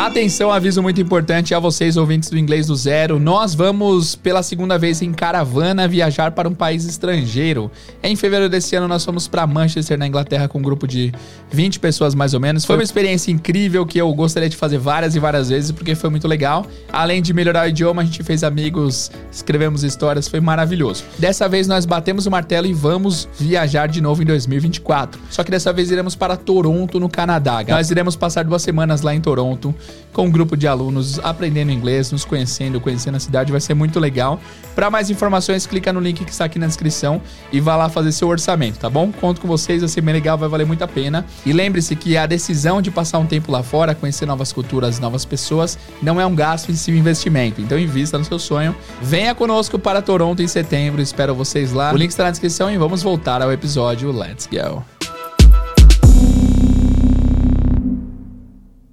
Atenção, 0.00 0.50
aviso 0.50 0.80
muito 0.80 0.98
importante 0.98 1.54
a 1.54 1.58
vocês, 1.58 1.98
ouvintes 1.98 2.30
do 2.30 2.38
Inglês 2.38 2.68
do 2.68 2.74
Zero. 2.74 3.20
Nós 3.20 3.54
vamos, 3.54 4.16
pela 4.16 4.42
segunda 4.42 4.78
vez 4.78 5.02
em 5.02 5.12
caravana, 5.12 5.86
viajar 5.86 6.30
para 6.30 6.48
um 6.48 6.54
país 6.54 6.86
estrangeiro. 6.86 7.70
Em 8.02 8.16
fevereiro 8.16 8.50
desse 8.50 8.74
ano, 8.74 8.88
nós 8.88 9.04
fomos 9.04 9.28
para 9.28 9.46
Manchester, 9.46 9.98
na 9.98 10.06
Inglaterra, 10.06 10.48
com 10.48 10.58
um 10.58 10.62
grupo 10.62 10.88
de 10.88 11.12
20 11.50 11.78
pessoas 11.80 12.14
mais 12.14 12.32
ou 12.32 12.40
menos. 12.40 12.64
Foi 12.64 12.76
uma 12.76 12.82
experiência 12.82 13.30
incrível 13.30 13.84
que 13.84 13.98
eu 13.98 14.10
gostaria 14.14 14.48
de 14.48 14.56
fazer 14.56 14.78
várias 14.78 15.14
e 15.14 15.20
várias 15.20 15.50
vezes, 15.50 15.70
porque 15.70 15.94
foi 15.94 16.08
muito 16.08 16.26
legal. 16.26 16.64
Além 16.90 17.20
de 17.20 17.34
melhorar 17.34 17.66
o 17.66 17.68
idioma, 17.68 18.00
a 18.00 18.04
gente 18.06 18.22
fez 18.22 18.42
amigos, 18.42 19.10
escrevemos 19.30 19.84
histórias, 19.84 20.28
foi 20.28 20.40
maravilhoso. 20.40 21.04
Dessa 21.18 21.46
vez, 21.46 21.68
nós 21.68 21.84
batemos 21.84 22.24
o 22.24 22.30
martelo 22.30 22.66
e 22.66 22.72
vamos 22.72 23.28
viajar 23.38 23.86
de 23.86 24.00
novo 24.00 24.22
em 24.22 24.24
2024. 24.24 25.20
Só 25.28 25.44
que 25.44 25.50
dessa 25.50 25.74
vez 25.74 25.90
iremos 25.90 26.14
para 26.14 26.38
Toronto, 26.38 26.98
no 26.98 27.08
Canadá. 27.10 27.62
Nós 27.68 27.90
iremos 27.90 28.16
passar 28.16 28.46
duas 28.46 28.62
semanas 28.62 29.02
lá 29.02 29.14
em 29.14 29.20
Toronto 29.20 29.74
com 30.12 30.26
um 30.26 30.30
grupo 30.30 30.56
de 30.56 30.66
alunos 30.66 31.18
aprendendo 31.20 31.70
inglês, 31.70 32.10
nos 32.10 32.24
conhecendo, 32.24 32.80
conhecendo 32.80 33.16
a 33.16 33.20
cidade, 33.20 33.52
vai 33.52 33.60
ser 33.60 33.74
muito 33.74 33.98
legal. 34.00 34.40
Para 34.74 34.90
mais 34.90 35.10
informações, 35.10 35.66
clica 35.66 35.92
no 35.92 36.00
link 36.00 36.24
que 36.24 36.30
está 36.30 36.44
aqui 36.44 36.58
na 36.58 36.66
descrição 36.66 37.20
e 37.52 37.60
vá 37.60 37.76
lá 37.76 37.88
fazer 37.88 38.12
seu 38.12 38.28
orçamento, 38.28 38.78
tá 38.78 38.90
bom? 38.90 39.12
Conto 39.12 39.40
com 39.40 39.48
vocês, 39.48 39.80
vai 39.80 39.88
ser 39.88 40.00
bem 40.00 40.14
legal, 40.14 40.36
vai 40.36 40.48
valer 40.48 40.66
muito 40.66 40.82
a 40.82 40.88
pena. 40.88 41.24
E 41.44 41.52
lembre-se 41.52 41.94
que 41.96 42.16
a 42.16 42.26
decisão 42.26 42.82
de 42.82 42.90
passar 42.90 43.18
um 43.18 43.26
tempo 43.26 43.52
lá 43.52 43.62
fora, 43.62 43.94
conhecer 43.94 44.26
novas 44.26 44.52
culturas, 44.52 44.98
novas 44.98 45.24
pessoas, 45.24 45.78
não 46.02 46.20
é 46.20 46.26
um 46.26 46.34
gasto 46.34 46.70
em 46.70 46.74
si 46.74 46.92
um 46.92 46.96
investimento. 46.96 47.60
Então 47.60 47.78
invista 47.78 48.18
no 48.18 48.24
seu 48.24 48.38
sonho. 48.38 48.74
Venha 49.00 49.34
conosco 49.34 49.78
para 49.78 50.02
Toronto 50.02 50.42
em 50.42 50.48
setembro, 50.48 51.00
espero 51.00 51.34
vocês 51.34 51.72
lá. 51.72 51.92
O 51.92 51.96
link 51.96 52.10
está 52.10 52.24
na 52.24 52.30
descrição 52.30 52.70
e 52.70 52.76
vamos 52.76 53.02
voltar 53.02 53.42
ao 53.42 53.52
episódio. 53.52 54.10
Let's 54.12 54.46
go! 54.46 54.99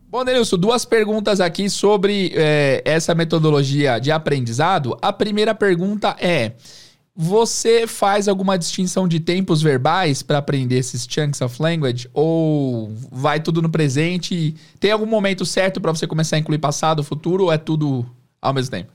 Bom, 0.10 0.24
Denilson, 0.24 0.58
duas 0.58 0.86
perguntas 0.86 1.42
aqui 1.42 1.70
sobre 1.70 2.32
é, 2.34 2.82
essa 2.86 3.14
metodologia 3.14 4.00
de 4.00 4.10
aprendizado. 4.10 4.98
A 5.02 5.12
primeira 5.12 5.54
pergunta 5.54 6.16
é: 6.18 6.54
você 7.14 7.86
faz 7.86 8.30
alguma 8.30 8.58
distinção 8.58 9.06
de 9.06 9.20
tempos 9.20 9.62
verbais 9.62 10.24
para 10.24 10.38
aprender 10.38 10.78
esses 10.78 11.06
chunks 11.10 11.42
of 11.42 11.62
language? 11.62 12.10
Ou 12.14 12.90
vai 13.12 13.42
tudo 13.42 13.62
no 13.62 13.70
presente? 13.70 14.56
Tem 14.80 14.92
algum 14.92 15.06
momento 15.06 15.46
certo 15.46 15.82
para 15.82 15.92
você 15.92 16.08
começar 16.08 16.38
a 16.38 16.40
incluir 16.40 16.60
passado, 16.60 17.04
futuro, 17.04 17.46
ou 17.46 17.52
é 17.52 17.58
tudo 17.58 18.06
ao 18.42 18.54
mesmo 18.54 18.72
tempo? 18.72 18.94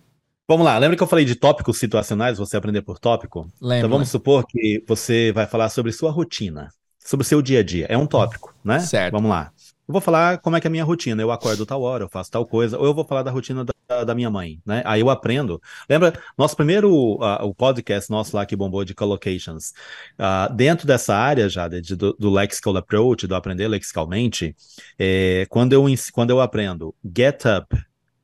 Vamos 0.48 0.64
lá, 0.64 0.76
lembra 0.78 0.96
que 0.96 1.02
eu 1.02 1.06
falei 1.06 1.24
de 1.24 1.34
tópicos 1.34 1.78
situacionais, 1.78 2.38
você 2.38 2.56
aprender 2.56 2.82
por 2.82 2.98
tópico? 2.98 3.46
Lembra. 3.60 3.78
Então 3.78 3.90
vamos 3.90 4.08
supor 4.08 4.46
que 4.46 4.82
você 4.88 5.30
vai 5.32 5.46
falar 5.46 5.68
sobre 5.68 5.92
sua 5.92 6.10
rotina, 6.10 6.68
sobre 6.98 7.24
o 7.24 7.28
seu 7.28 7.42
dia 7.42 7.60
a 7.60 7.62
dia. 7.62 7.86
É 7.88 7.98
um 7.98 8.06
tópico, 8.06 8.54
né? 8.64 8.80
Certo. 8.80 9.12
Vamos 9.12 9.30
lá. 9.30 9.51
Eu 9.88 9.92
vou 9.92 10.00
falar 10.00 10.38
como 10.38 10.56
é 10.56 10.60
que 10.60 10.66
é 10.66 10.68
a 10.68 10.70
minha 10.70 10.84
rotina. 10.84 11.20
Eu 11.20 11.32
acordo 11.32 11.66
tal 11.66 11.82
hora, 11.82 12.04
eu 12.04 12.08
faço 12.08 12.30
tal 12.30 12.46
coisa, 12.46 12.78
ou 12.78 12.86
eu 12.86 12.94
vou 12.94 13.04
falar 13.04 13.22
da 13.22 13.30
rotina 13.30 13.64
da, 13.64 14.04
da 14.04 14.14
minha 14.14 14.30
mãe, 14.30 14.60
né? 14.64 14.82
Aí 14.86 15.00
eu 15.00 15.10
aprendo. 15.10 15.60
Lembra, 15.90 16.12
nosso 16.38 16.56
primeiro, 16.56 16.90
uh, 16.90 17.44
o 17.44 17.54
podcast 17.54 18.08
nosso 18.10 18.36
lá 18.36 18.46
que 18.46 18.54
bombou 18.54 18.84
de 18.84 18.94
collocations, 18.94 19.72
uh, 20.18 20.52
dentro 20.54 20.86
dessa 20.86 21.14
área 21.14 21.48
já 21.48 21.66
de, 21.66 21.80
de, 21.80 21.96
do, 21.96 22.12
do, 22.12 22.30
lexical 22.30 22.76
approach, 22.76 23.26
do 23.26 23.34
aprender 23.34 23.66
lexicalmente, 23.66 24.54
é, 24.98 25.46
quando, 25.50 25.72
eu, 25.72 25.84
quando 26.12 26.30
eu 26.30 26.40
aprendo 26.40 26.94
get 27.04 27.42
up, 27.44 27.76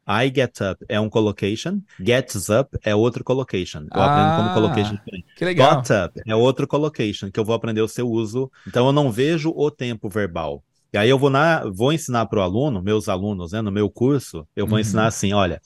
I 0.08 0.32
get 0.34 0.58
up 0.62 0.82
é 0.88 0.98
um 0.98 1.10
collocation, 1.10 1.82
gets 2.00 2.48
up 2.48 2.78
é 2.82 2.94
outro 2.94 3.22
collocation. 3.22 3.80
Eu 3.80 4.00
ah, 4.00 4.06
aprendo 4.06 4.36
como 4.36 4.54
collocation 4.54 4.94
diferente. 4.94 5.26
Que 5.36 5.44
legal. 5.44 5.74
Got 5.76 5.90
up 5.90 6.22
é 6.26 6.34
outro 6.34 6.66
collocation, 6.66 7.30
que 7.30 7.38
eu 7.38 7.44
vou 7.44 7.54
aprender 7.54 7.82
o 7.82 7.88
seu 7.88 8.08
uso. 8.08 8.50
Então 8.66 8.86
eu 8.86 8.92
não 8.92 9.12
vejo 9.12 9.52
o 9.54 9.70
tempo 9.70 10.08
verbal. 10.08 10.64
E 10.92 10.98
aí 10.98 11.08
eu 11.08 11.18
vou, 11.18 11.30
na, 11.30 11.64
vou 11.70 11.92
ensinar 11.92 12.26
para 12.26 12.38
o 12.38 12.42
aluno, 12.42 12.82
meus 12.82 13.08
alunos, 13.08 13.52
né, 13.52 13.60
no 13.60 13.70
meu 13.70 13.90
curso, 13.90 14.46
eu 14.56 14.66
vou 14.66 14.76
uhum. 14.76 14.80
ensinar 14.80 15.06
assim, 15.06 15.32
olha, 15.34 15.60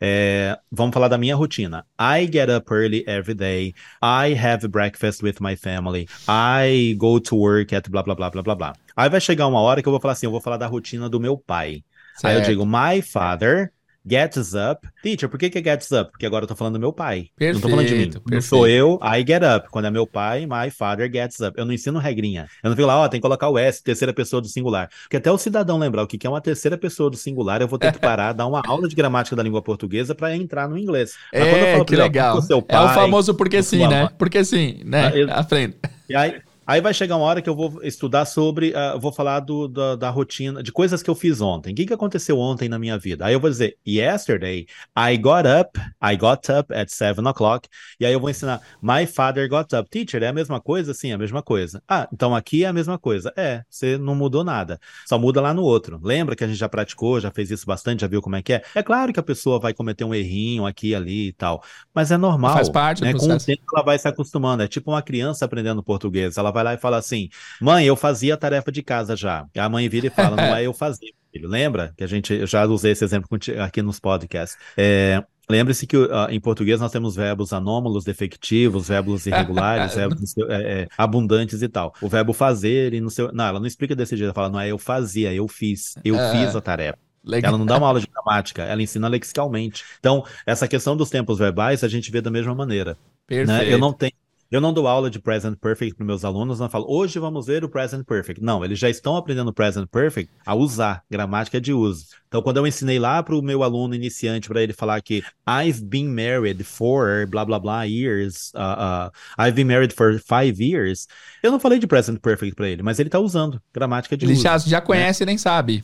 é, 0.00 0.58
vamos 0.70 0.92
falar 0.92 1.08
da 1.08 1.16
minha 1.16 1.36
rotina. 1.36 1.86
I 1.98 2.28
get 2.30 2.50
up 2.50 2.72
early 2.72 3.04
every 3.06 3.34
day. 3.34 3.72
I 4.02 4.34
have 4.34 4.66
breakfast 4.68 5.22
with 5.22 5.36
my 5.40 5.56
family. 5.56 6.06
I 6.28 6.94
go 6.98 7.20
to 7.20 7.36
work 7.36 7.74
at 7.74 7.88
blá 7.88 8.02
blá 8.02 8.14
blá 8.14 8.30
blá 8.30 8.42
blá 8.42 8.54
blá. 8.54 8.72
Aí 8.96 9.08
vai 9.08 9.20
chegar 9.20 9.46
uma 9.46 9.60
hora 9.60 9.80
que 9.80 9.88
eu 9.88 9.92
vou 9.92 10.00
falar 10.00 10.12
assim, 10.12 10.26
eu 10.26 10.32
vou 10.32 10.40
falar 10.40 10.56
da 10.56 10.66
rotina 10.66 11.08
do 11.08 11.20
meu 11.20 11.38
pai. 11.38 11.84
Certo. 12.16 12.26
Aí 12.26 12.36
eu 12.36 12.42
digo, 12.42 12.66
my 12.66 13.00
father 13.00 13.72
Gets 14.06 14.52
up. 14.54 14.86
Teacher, 15.02 15.28
por 15.28 15.38
que, 15.38 15.48
que 15.48 15.58
é 15.58 15.62
gets 15.62 15.90
up? 15.92 16.10
Porque 16.10 16.26
agora 16.26 16.44
eu 16.44 16.48
tô 16.48 16.54
falando 16.54 16.74
do 16.74 16.80
meu 16.80 16.92
pai. 16.92 17.28
Perfeito, 17.36 17.54
não 17.54 17.60
tô 17.62 17.68
falando 17.68 17.86
de 17.86 17.94
mim. 17.94 18.10
Perfeito. 18.10 18.22
Não 18.30 18.40
sou 18.42 18.68
eu, 18.68 19.00
I 19.02 19.24
get 19.26 19.42
up. 19.42 19.68
Quando 19.70 19.86
é 19.86 19.90
meu 19.90 20.06
pai, 20.06 20.46
my 20.46 20.70
father 20.70 21.10
gets 21.10 21.40
up. 21.40 21.58
Eu 21.58 21.64
não 21.64 21.72
ensino 21.72 21.98
regrinha. 21.98 22.46
Eu 22.62 22.70
não 22.70 22.76
fico 22.76 22.86
lá, 22.86 22.98
ó, 22.98 23.08
tem 23.08 23.18
que 23.18 23.22
colocar 23.22 23.48
o 23.48 23.58
S, 23.58 23.82
terceira 23.82 24.12
pessoa 24.12 24.42
do 24.42 24.48
singular. 24.48 24.90
Porque 25.02 25.16
até 25.16 25.30
o 25.30 25.38
cidadão 25.38 25.78
lembrar 25.78 26.02
o 26.02 26.06
que 26.06 26.26
é 26.26 26.30
uma 26.30 26.40
terceira 26.40 26.76
pessoa 26.76 27.08
do 27.10 27.16
singular, 27.16 27.60
eu 27.62 27.68
vou 27.68 27.78
ter 27.78 27.92
que 27.92 27.98
parar, 28.00 28.32
dar 28.32 28.46
uma 28.46 28.62
aula 28.66 28.88
de 28.88 28.94
gramática 28.94 29.34
da 29.34 29.42
língua 29.42 29.62
portuguesa 29.62 30.14
para 30.14 30.36
entrar 30.36 30.68
no 30.68 30.76
inglês. 30.76 31.14
Mas 31.32 31.42
é, 31.42 31.84
que 31.84 31.96
legal. 31.96 32.40
Pai, 32.46 32.76
é 32.76 32.80
o 32.80 32.88
famoso 32.88 33.34
porque 33.34 33.62
sim, 33.62 33.86
né? 33.86 34.08
Porque 34.18 34.44
sim, 34.44 34.82
né? 34.84 35.12
Ah, 35.30 35.40
Aprenda. 35.40 35.76
E 36.08 36.14
aí, 36.14 36.40
Aí 36.66 36.80
vai 36.80 36.94
chegar 36.94 37.16
uma 37.16 37.26
hora 37.26 37.42
que 37.42 37.48
eu 37.48 37.54
vou 37.54 37.80
estudar 37.82 38.24
sobre, 38.24 38.70
uh, 38.70 38.98
vou 38.98 39.12
falar 39.12 39.40
do, 39.40 39.68
da, 39.68 39.96
da, 39.96 40.10
rotina, 40.10 40.62
de 40.62 40.72
coisas 40.72 41.02
que 41.02 41.10
eu 41.10 41.14
fiz 41.14 41.40
ontem. 41.40 41.72
O 41.72 41.74
que, 41.74 41.84
que 41.86 41.92
aconteceu 41.92 42.38
ontem 42.38 42.68
na 42.68 42.78
minha 42.78 42.98
vida? 42.98 43.26
Aí 43.26 43.34
eu 43.34 43.40
vou 43.40 43.50
dizer, 43.50 43.76
yesterday 43.86 44.66
I 44.96 45.16
got 45.18 45.44
up, 45.46 45.78
I 46.02 46.16
got 46.16 46.48
up 46.48 46.72
at 46.72 46.88
7 46.88 47.26
o'clock. 47.26 47.68
E 48.00 48.06
aí 48.06 48.12
eu 48.12 48.20
vou 48.20 48.30
ensinar, 48.30 48.62
my 48.80 49.06
father 49.06 49.48
got 49.48 49.72
up. 49.74 49.90
Teacher, 49.90 50.22
é 50.22 50.28
a 50.28 50.32
mesma 50.32 50.60
coisa? 50.60 50.94
Sim, 50.94 51.10
é 51.10 51.14
a 51.14 51.18
mesma 51.18 51.42
coisa. 51.42 51.82
Ah, 51.86 52.08
então 52.10 52.34
aqui 52.34 52.64
é 52.64 52.68
a 52.68 52.72
mesma 52.72 52.98
coisa. 52.98 53.32
É, 53.36 53.62
você 53.68 53.98
não 53.98 54.14
mudou 54.14 54.42
nada. 54.42 54.80
Só 55.06 55.18
muda 55.18 55.40
lá 55.42 55.52
no 55.52 55.62
outro. 55.62 56.00
Lembra 56.02 56.34
que 56.34 56.44
a 56.44 56.46
gente 56.46 56.58
já 56.58 56.68
praticou, 56.68 57.20
já 57.20 57.30
fez 57.30 57.50
isso 57.50 57.66
bastante, 57.66 58.00
já 58.00 58.06
viu 58.06 58.22
como 58.22 58.36
é 58.36 58.42
que 58.42 58.54
é? 58.54 58.62
É 58.74 58.82
claro 58.82 59.12
que 59.12 59.20
a 59.20 59.22
pessoa 59.22 59.60
vai 59.60 59.74
cometer 59.74 60.04
um 60.04 60.14
errinho 60.14 60.64
aqui 60.64 60.88
e 60.88 60.94
ali 60.94 61.28
e 61.28 61.32
tal. 61.32 61.62
Mas 61.94 62.10
é 62.10 62.16
normal. 62.16 62.54
Faz 62.54 62.70
parte 62.70 63.02
né? 63.02 63.12
do 63.12 63.18
Com 63.18 63.26
o 63.26 63.38
tempo 63.38 63.62
ela 63.74 63.84
vai 63.84 63.98
se 63.98 64.08
acostumando. 64.08 64.62
É 64.62 64.68
tipo 64.68 64.90
uma 64.90 65.02
criança 65.02 65.44
aprendendo 65.44 65.82
português. 65.82 66.38
Ela 66.38 66.53
vai 66.54 66.64
lá 66.64 66.74
e 66.74 66.78
fala 66.78 66.96
assim: 66.96 67.28
mãe, 67.60 67.84
eu 67.84 67.96
fazia 67.96 68.32
a 68.32 68.36
tarefa 68.38 68.72
de 68.72 68.82
casa 68.82 69.14
já. 69.14 69.46
E 69.54 69.60
a 69.60 69.68
mãe 69.68 69.88
vira 69.88 70.06
e 70.06 70.10
fala: 70.10 70.36
não 70.36 70.56
é 70.56 70.64
eu 70.64 70.72
fazia, 70.72 71.12
filho. 71.30 71.48
Lembra 71.48 71.92
que 71.96 72.02
a 72.02 72.06
gente, 72.06 72.32
eu 72.32 72.46
já 72.46 72.64
usei 72.64 72.92
esse 72.92 73.04
exemplo 73.04 73.28
aqui 73.60 73.82
nos 73.82 74.00
podcasts. 74.00 74.56
É, 74.76 75.22
Lembre-se 75.48 75.86
que 75.86 75.96
uh, 75.96 76.08
em 76.30 76.40
português 76.40 76.80
nós 76.80 76.90
temos 76.90 77.14
verbos 77.14 77.52
anômalos, 77.52 78.04
defectivos, 78.04 78.88
verbos 78.88 79.26
irregulares, 79.26 79.92
verbos 79.94 80.34
é, 80.48 80.82
é, 80.82 80.88
abundantes 80.96 81.60
e 81.60 81.68
tal. 81.68 81.92
O 82.00 82.08
verbo 82.08 82.32
fazer 82.32 82.94
e 82.94 83.00
no 83.00 83.10
seu. 83.10 83.30
Não, 83.32 83.44
ela 83.44 83.60
não 83.60 83.66
explica 83.66 83.94
desse 83.94 84.16
jeito, 84.16 84.28
ela 84.28 84.34
fala, 84.34 84.48
não 84.48 84.60
é 84.60 84.68
eu 84.68 84.78
fazia, 84.78 85.34
eu 85.34 85.46
fiz, 85.46 85.94
eu 86.02 86.16
fiz 86.32 86.56
a 86.56 86.60
tarefa. 86.60 86.98
Legal. 87.22 87.50
Ela 87.50 87.58
não 87.58 87.66
dá 87.66 87.78
uma 87.78 87.86
aula 87.86 88.00
de 88.00 88.06
gramática, 88.06 88.62
ela 88.62 88.82
ensina 88.82 89.08
lexicalmente. 89.08 89.82
Então, 89.98 90.24
essa 90.44 90.68
questão 90.68 90.96
dos 90.96 91.08
tempos 91.08 91.38
verbais 91.38 91.82
a 91.82 91.88
gente 91.88 92.10
vê 92.10 92.20
da 92.20 92.30
mesma 92.30 92.54
maneira. 92.54 92.98
Perfeito. 93.26 93.48
Né? 93.48 93.72
Eu 93.72 93.78
não 93.78 93.92
tenho 93.92 94.12
eu 94.54 94.60
não 94.60 94.72
dou 94.72 94.86
aula 94.86 95.10
de 95.10 95.18
present 95.18 95.58
perfect 95.58 95.96
para 95.96 96.06
meus 96.06 96.24
alunos, 96.24 96.60
não 96.60 96.70
falo, 96.70 96.86
hoje 96.88 97.18
vamos 97.18 97.46
ver 97.46 97.64
o 97.64 97.68
present 97.68 98.04
perfect. 98.06 98.40
Não, 98.40 98.64
eles 98.64 98.78
já 98.78 98.88
estão 98.88 99.16
aprendendo 99.16 99.48
o 99.48 99.52
present 99.52 99.88
perfect 99.90 100.32
a 100.46 100.54
usar, 100.54 101.02
gramática 101.10 101.60
de 101.60 101.72
uso. 101.72 102.06
Então, 102.28 102.40
quando 102.40 102.58
eu 102.58 102.66
ensinei 102.66 103.00
lá 103.00 103.20
para 103.20 103.34
o 103.34 103.42
meu 103.42 103.64
aluno 103.64 103.96
iniciante, 103.96 104.46
para 104.46 104.62
ele 104.62 104.72
falar 104.72 105.00
que 105.02 105.24
I've 105.44 105.84
been 105.84 106.06
married 106.06 106.62
for 106.62 107.26
blá 107.28 107.44
blá 107.44 107.58
blá 107.58 107.82
years, 107.82 108.52
uh, 108.54 109.08
uh, 109.08 109.44
I've 109.44 109.56
been 109.56 109.66
married 109.66 109.92
for 109.92 110.20
five 110.20 110.62
years, 110.62 111.08
eu 111.42 111.50
não 111.50 111.58
falei 111.58 111.80
de 111.80 111.88
present 111.88 112.20
perfect 112.20 112.54
para 112.54 112.68
ele, 112.68 112.82
mas 112.84 113.00
ele 113.00 113.08
está 113.08 113.18
usando 113.18 113.60
gramática 113.72 114.16
de 114.16 114.24
ele 114.24 114.34
uso. 114.34 114.46
Ele 114.46 114.48
já, 114.48 114.58
já 114.58 114.78
né? 114.78 114.86
conhece 114.86 115.24
e 115.24 115.26
nem 115.26 115.36
sabe. 115.36 115.82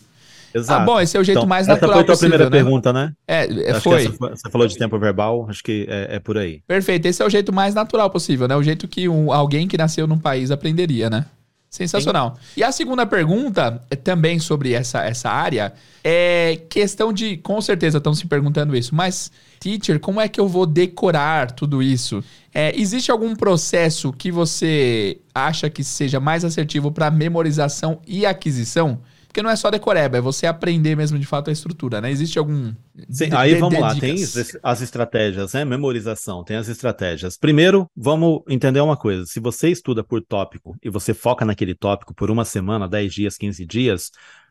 Exato. 0.54 0.82
Ah, 0.82 0.84
bom, 0.84 1.00
esse 1.00 1.16
é 1.16 1.20
o 1.20 1.24
jeito 1.24 1.38
então, 1.38 1.48
mais 1.48 1.66
natural 1.66 1.90
Essa 1.90 1.94
foi 1.94 2.02
a 2.02 2.06
tua 2.06 2.14
possível, 2.14 2.38
primeira 2.38 2.50
né? 2.50 2.64
pergunta, 2.64 2.92
né? 2.92 3.12
É, 3.26 3.70
acho 3.70 3.80
foi. 3.80 4.08
você 4.08 4.50
falou 4.50 4.66
de 4.66 4.76
tempo 4.76 4.98
verbal, 4.98 5.46
acho 5.48 5.62
que 5.62 5.86
é, 5.88 6.16
é, 6.16 6.18
por 6.18 6.36
aí. 6.36 6.62
Perfeito, 6.66 7.06
esse 7.06 7.22
é 7.22 7.26
o 7.26 7.30
jeito 7.30 7.52
mais 7.52 7.74
natural 7.74 8.10
possível, 8.10 8.48
né? 8.48 8.56
O 8.56 8.62
jeito 8.62 8.88
que 8.88 9.08
um, 9.08 9.32
alguém 9.32 9.68
que 9.68 9.78
nasceu 9.78 10.06
num 10.06 10.18
país 10.18 10.50
aprenderia, 10.50 11.08
né? 11.08 11.26
Sensacional. 11.70 12.34
Sim. 12.34 12.40
E 12.56 12.64
a 12.64 12.72
segunda 12.72 13.06
pergunta, 13.06 13.80
é 13.88 13.94
também 13.94 14.40
sobre 14.40 14.72
essa, 14.72 15.04
essa 15.04 15.30
área, 15.30 15.72
é 16.02 16.58
questão 16.68 17.12
de. 17.12 17.36
Com 17.36 17.60
certeza 17.60 17.98
estão 17.98 18.12
se 18.12 18.26
perguntando 18.26 18.74
isso, 18.74 18.92
mas, 18.92 19.30
teacher, 19.60 20.00
como 20.00 20.20
é 20.20 20.26
que 20.26 20.40
eu 20.40 20.48
vou 20.48 20.66
decorar 20.66 21.52
tudo 21.52 21.80
isso? 21.80 22.24
É, 22.52 22.76
existe 22.76 23.12
algum 23.12 23.36
processo 23.36 24.12
que 24.12 24.32
você 24.32 25.18
acha 25.32 25.70
que 25.70 25.84
seja 25.84 26.18
mais 26.18 26.44
assertivo 26.44 26.90
para 26.90 27.08
memorização 27.08 28.00
e 28.04 28.26
aquisição? 28.26 29.00
Porque 29.30 29.44
não 29.44 29.50
é 29.50 29.54
só 29.54 29.70
decoreba, 29.70 30.18
é 30.18 30.20
você 30.20 30.44
aprender 30.44 30.96
mesmo 30.96 31.16
de 31.16 31.24
fato 31.24 31.50
a 31.50 31.52
estrutura, 31.52 32.00
né? 32.00 32.10
Existe 32.10 32.36
algum. 32.36 32.74
Sim, 33.08 33.28
de, 33.28 33.36
aí 33.36 33.54
de, 33.54 33.60
vamos 33.60 33.76
de 33.76 33.80
lá, 33.80 33.94
dicas. 33.94 34.32
tem 34.32 34.60
as 34.60 34.80
estratégias, 34.80 35.52
né? 35.52 35.64
Memorização, 35.64 36.42
tem 36.42 36.56
as 36.56 36.66
estratégias. 36.66 37.36
Primeiro, 37.38 37.86
vamos 37.96 38.40
entender 38.48 38.80
uma 38.80 38.96
coisa: 38.96 39.24
se 39.26 39.38
você 39.38 39.68
estuda 39.68 40.02
por 40.02 40.20
tópico 40.20 40.76
e 40.82 40.90
você 40.90 41.14
foca 41.14 41.44
naquele 41.44 41.76
tópico 41.76 42.12
por 42.12 42.28
uma 42.28 42.44
semana, 42.44 42.88
10 42.88 43.14
dias, 43.14 43.36
15 43.36 43.64
dias, 43.66 44.10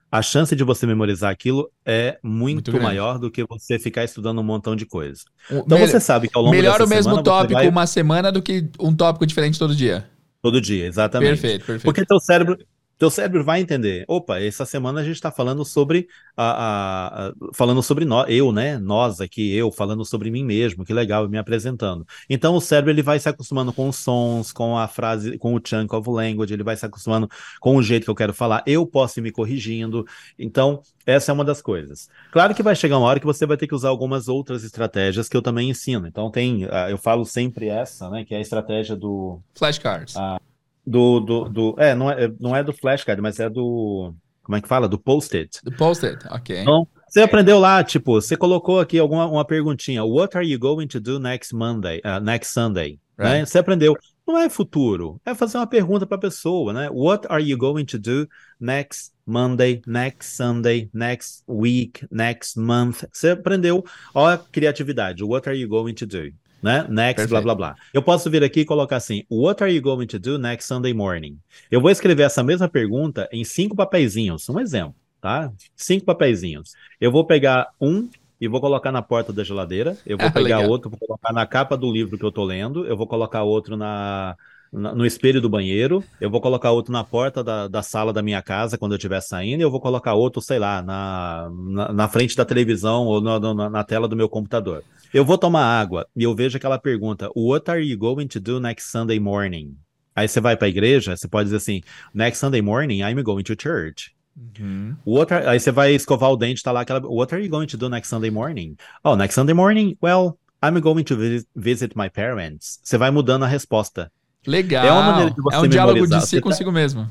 a 0.09 0.21
chance 0.21 0.55
de 0.55 0.63
você 0.63 0.87
memorizar 0.87 1.29
aquilo 1.29 1.69
é 1.85 2.17
muito, 2.23 2.71
muito 2.71 2.81
maior 2.81 3.19
do 3.19 3.29
que 3.29 3.43
você 3.43 3.77
ficar 3.77 4.05
estudando 4.05 4.39
um 4.39 4.43
montão 4.43 4.77
de 4.77 4.85
coisa. 4.85 5.23
Então 5.51 5.77
você 5.77 5.99
sabe 5.99 6.29
que 6.29 6.37
ao 6.37 6.43
longo 6.43 6.55
Melhor 6.55 6.81
o 6.81 6.87
mesmo 6.87 7.21
tópico 7.21 7.55
vai... 7.55 7.67
uma 7.67 7.85
semana 7.85 8.31
do 8.31 8.41
que 8.41 8.69
um 8.79 8.95
tópico 8.95 9.25
diferente 9.27 9.59
todo 9.59 9.75
dia. 9.75 10.09
Todo 10.41 10.61
dia, 10.61 10.85
exatamente. 10.85 11.31
Perfeito, 11.31 11.65
perfeito. 11.65 11.83
Porque 11.83 12.05
teu 12.05 12.17
cérebro, 12.21 12.57
Teu 12.99 13.09
cérebro 13.09 13.45
vai 13.45 13.61
entender. 13.61 14.03
Opa, 14.09 14.41
essa 14.41 14.65
semana 14.65 14.99
a 14.99 15.03
gente 15.03 15.15
está 15.15 15.31
falando 15.31 15.63
sobre 15.63 16.09
a, 16.35 16.43
a, 16.43 17.27
a, 17.29 17.33
falando 17.53 17.81
sobre 17.81 18.03
nós, 18.03 18.25
eu, 18.29 18.51
né? 18.51 18.77
Nós 18.77 19.21
aqui, 19.21 19.55
eu 19.55 19.71
falando 19.71 20.03
sobre 20.03 20.29
mim 20.29 20.43
mesmo, 20.43 20.83
que 20.83 20.93
legal, 20.93 21.27
me 21.29 21.37
apresentando. 21.37 22.05
Então 22.29 22.55
o 22.55 22.59
cérebro 22.59 22.91
ele 22.91 23.01
vai 23.01 23.17
se 23.17 23.29
acostumando 23.29 23.71
com 23.71 23.87
os 23.87 23.95
sons, 23.95 24.51
com 24.51 24.77
a 24.77 24.85
frase, 24.85 25.37
com 25.37 25.55
o 25.55 25.61
chunk 25.65 25.95
of 25.95 26.09
language, 26.09 26.53
ele 26.53 26.61
vai 26.61 26.75
se 26.75 26.85
acostumando 26.85 27.29
com 27.61 27.77
o 27.77 27.81
jeito 27.81 28.03
que 28.03 28.09
eu 28.09 28.15
quero 28.15 28.33
falar. 28.33 28.61
Eu 28.67 28.85
posso 28.85 29.17
ir 29.19 29.21
me 29.21 29.31
corrigindo. 29.31 30.05
Então 30.37 30.81
essa 31.05 31.31
é 31.31 31.33
uma 31.33 31.45
das 31.45 31.61
coisas. 31.61 32.09
Claro 32.33 32.53
que 32.53 32.61
vai 32.61 32.75
chegar 32.75 32.97
uma 32.97 33.07
hora 33.07 33.19
que 33.19 33.25
você 33.25 33.45
vai 33.45 33.55
ter 33.55 33.65
que 33.65 33.73
usar 33.73 33.87
algumas 33.87 34.27
outras 34.27 34.65
estratégias 34.65 35.29
que 35.29 35.37
eu 35.37 35.41
também 35.41 35.69
ensino. 35.69 36.05
Então 36.05 36.29
tem, 36.29 36.67
eu 36.89 36.97
falo 36.97 37.25
sempre 37.25 37.69
essa, 37.69 38.09
né? 38.09 38.25
Que 38.25 38.35
é 38.35 38.39
a 38.39 38.41
estratégia 38.41 38.95
do 38.95 39.39
flashcards. 39.55 40.17
Ah, 40.17 40.39
do, 40.85 41.19
do, 41.19 41.49
do, 41.49 41.75
é, 41.77 41.93
não 41.93 42.09
é, 42.09 42.31
não 42.39 42.55
é 42.55 42.63
do 42.63 42.73
flashcard, 42.73 43.21
mas 43.21 43.39
é 43.39 43.49
do, 43.49 44.13
como 44.49 44.57
é 44.57 44.61
que 44.61 44.67
fala? 44.67 44.87
Do 44.87 44.97
post-it. 44.97 45.59
Do 45.63 45.71
post-it, 45.71 46.17
ok. 46.27 46.61
Então, 46.61 46.87
você 47.07 47.21
aprendeu 47.21 47.59
lá, 47.59 47.83
tipo, 47.83 48.13
você 48.13 48.35
colocou 48.35 48.79
aqui 48.79 48.97
alguma 48.97 49.27
uma 49.27 49.45
perguntinha, 49.45 50.03
what 50.03 50.35
are 50.35 50.47
you 50.47 50.57
going 50.57 50.87
to 50.87 50.99
do 50.99 51.19
next 51.19 51.55
Monday, 51.55 52.01
uh, 52.03 52.19
next 52.19 52.51
Sunday, 52.51 52.99
right. 53.15 53.39
né? 53.39 53.45
Você 53.45 53.59
aprendeu, 53.59 53.95
não 54.27 54.37
é 54.37 54.49
futuro, 54.49 55.21
é 55.23 55.35
fazer 55.35 55.57
uma 55.57 55.67
pergunta 55.67 56.07
para 56.07 56.17
a 56.17 56.19
pessoa, 56.19 56.73
né? 56.73 56.89
What 56.91 57.27
are 57.29 57.43
you 57.43 57.59
going 57.59 57.85
to 57.85 57.99
do 57.99 58.27
next 58.59 59.11
Monday, 59.23 59.83
next 59.85 60.35
Sunday, 60.35 60.89
next 60.93 61.43
week, 61.47 62.07
next 62.11 62.59
month? 62.59 63.03
Você 63.11 63.29
aprendeu, 63.29 63.83
ó 64.15 64.27
a 64.27 64.37
criatividade, 64.37 65.23
what 65.23 65.47
are 65.47 65.59
you 65.59 65.69
going 65.69 65.93
to 65.93 66.07
do? 66.07 66.31
Né? 66.61 66.85
Next, 66.89 67.27
Perfeito. 67.27 67.29
blá 67.29 67.41
blá 67.41 67.55
blá. 67.55 67.75
Eu 67.93 68.01
posso 68.01 68.29
vir 68.29 68.43
aqui 68.43 68.61
e 68.61 68.65
colocar 68.65 68.97
assim: 68.97 69.23
What 69.29 69.63
are 69.63 69.73
you 69.73 69.81
going 69.81 70.07
to 70.07 70.19
do 70.19 70.37
next 70.37 70.67
Sunday 70.67 70.93
morning? 70.93 71.37
Eu 71.69 71.81
vou 71.81 71.89
escrever 71.89 72.23
essa 72.23 72.43
mesma 72.43 72.67
pergunta 72.67 73.27
em 73.31 73.43
cinco 73.43 73.75
papeizinhos, 73.75 74.47
um 74.49 74.59
exemplo, 74.59 74.95
tá? 75.21 75.51
Cinco 75.75 76.05
papeizinhos. 76.05 76.73
Eu 76.99 77.11
vou 77.11 77.25
pegar 77.25 77.69
um 77.79 78.09
e 78.39 78.47
vou 78.47 78.61
colocar 78.61 78.91
na 78.91 79.01
porta 79.01 79.33
da 79.33 79.43
geladeira. 79.43 79.97
Eu 80.05 80.17
vou 80.17 80.31
pegar 80.31 80.59
legal. 80.59 80.69
outro, 80.69 80.89
vou 80.89 80.99
colocar 80.99 81.33
na 81.33 81.45
capa 81.45 81.75
do 81.75 81.91
livro 81.91 82.17
que 82.17 82.23
eu 82.23 82.31
tô 82.31 82.43
lendo. 82.43 82.85
Eu 82.85 82.95
vou 82.95 83.05
colocar 83.05 83.43
outro 83.43 83.75
na 83.75 84.35
no 84.71 85.05
espelho 85.05 85.41
do 85.41 85.49
banheiro, 85.49 86.03
eu 86.21 86.29
vou 86.29 86.39
colocar 86.39 86.71
outro 86.71 86.91
na 86.91 87.03
porta 87.03 87.43
da, 87.43 87.67
da 87.67 87.81
sala 87.81 88.13
da 88.13 88.21
minha 88.21 88.41
casa 88.41 88.77
quando 88.77 88.91
eu 88.91 88.97
estiver 88.97 89.21
saindo, 89.21 89.61
e 89.61 89.63
eu 89.63 89.71
vou 89.71 89.81
colocar 89.81 90.13
outro, 90.13 90.41
sei 90.41 90.59
lá, 90.59 90.81
na, 90.81 91.49
na, 91.51 91.93
na 91.93 92.07
frente 92.07 92.35
da 92.35 92.45
televisão 92.45 93.05
ou 93.05 93.19
na, 93.19 93.39
na, 93.39 93.69
na, 93.69 93.83
tela 93.83 94.07
do 94.07 94.15
meu 94.15 94.29
computador. 94.29 94.83
Eu 95.13 95.25
vou 95.25 95.37
tomar 95.37 95.63
água 95.63 96.07
e 96.15 96.23
eu 96.23 96.35
vejo 96.35 96.57
aquela 96.57 96.77
pergunta: 96.77 97.31
What 97.35 97.69
are 97.71 97.81
you 97.81 97.97
going 97.97 98.27
to 98.27 98.39
do 98.39 98.59
next 98.59 98.91
Sunday 98.91 99.19
morning? 99.19 99.75
Aí 100.15 100.27
você 100.27 100.39
vai 100.39 100.55
para 100.55 100.67
a 100.67 100.69
igreja, 100.69 101.17
você 101.17 101.27
pode 101.27 101.45
dizer 101.45 101.57
assim: 101.57 101.81
Next 102.13 102.39
Sunday 102.39 102.61
morning, 102.61 102.99
I'm 102.99 103.21
going 103.23 103.43
to 103.43 103.55
church. 103.59 104.13
Uhum. 104.59 104.95
What 105.05 105.33
are, 105.33 105.47
aí 105.47 105.59
você 105.59 105.71
vai 105.71 105.93
escovar 105.93 106.31
o 106.31 106.37
dente, 106.37 106.61
tá 106.61 106.71
lá 106.71 106.81
aquela. 106.81 107.01
What 107.01 107.33
are 107.33 107.43
you 107.43 107.49
going 107.49 107.67
to 107.67 107.77
do 107.77 107.89
next 107.89 108.09
Sunday 108.09 108.29
morning? 108.29 108.75
Oh, 109.03 109.15
next 109.15 109.33
Sunday 109.33 109.53
morning, 109.53 109.97
well, 110.01 110.37
I'm 110.61 110.79
going 110.79 111.03
to 111.05 111.15
visit 111.55 111.95
my 111.95 112.09
parents. 112.09 112.79
Você 112.83 112.97
vai 112.97 113.11
mudando 113.11 113.43
a 113.43 113.47
resposta. 113.47 114.11
Legal. 114.47 114.85
É 114.85 114.91
uma 114.91 115.03
maneira 115.03 115.31
de 115.31 115.41
você 115.41 115.55
É 115.55 115.59
um 115.59 115.67
diálogo 115.67 116.07
de 116.07 116.25
si 116.25 116.37
tá 116.37 116.41
consigo 116.41 116.71
mesmo. 116.71 117.09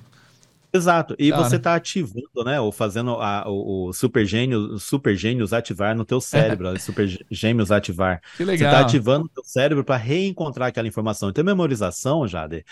Exato. 0.72 1.14
E 1.18 1.32
você 1.32 1.56
está 1.56 1.74
ativando, 1.74 2.44
né? 2.44 2.60
Ou 2.60 2.70
fazendo 2.70 3.12
a, 3.12 3.48
o, 3.48 3.88
o 3.88 3.92
super 3.92 4.24
gênio, 4.26 4.78
super 4.78 5.16
gênios 5.16 5.52
ativar 5.52 5.96
no 5.96 6.04
teu 6.04 6.20
cérebro, 6.20 6.68
super 6.80 7.08
gêmeos 7.30 7.72
ativar. 7.72 8.20
Que 8.36 8.44
legal. 8.44 8.58
Você 8.58 8.64
está 8.64 8.80
ativando 8.80 9.24
o 9.26 9.28
teu 9.28 9.44
cérebro 9.44 9.82
para 9.82 9.96
reencontrar 9.96 10.68
aquela 10.68 10.86
informação. 10.86 11.30
Então, 11.30 11.42
memorização, 11.42 12.28
Jade, 12.28 12.64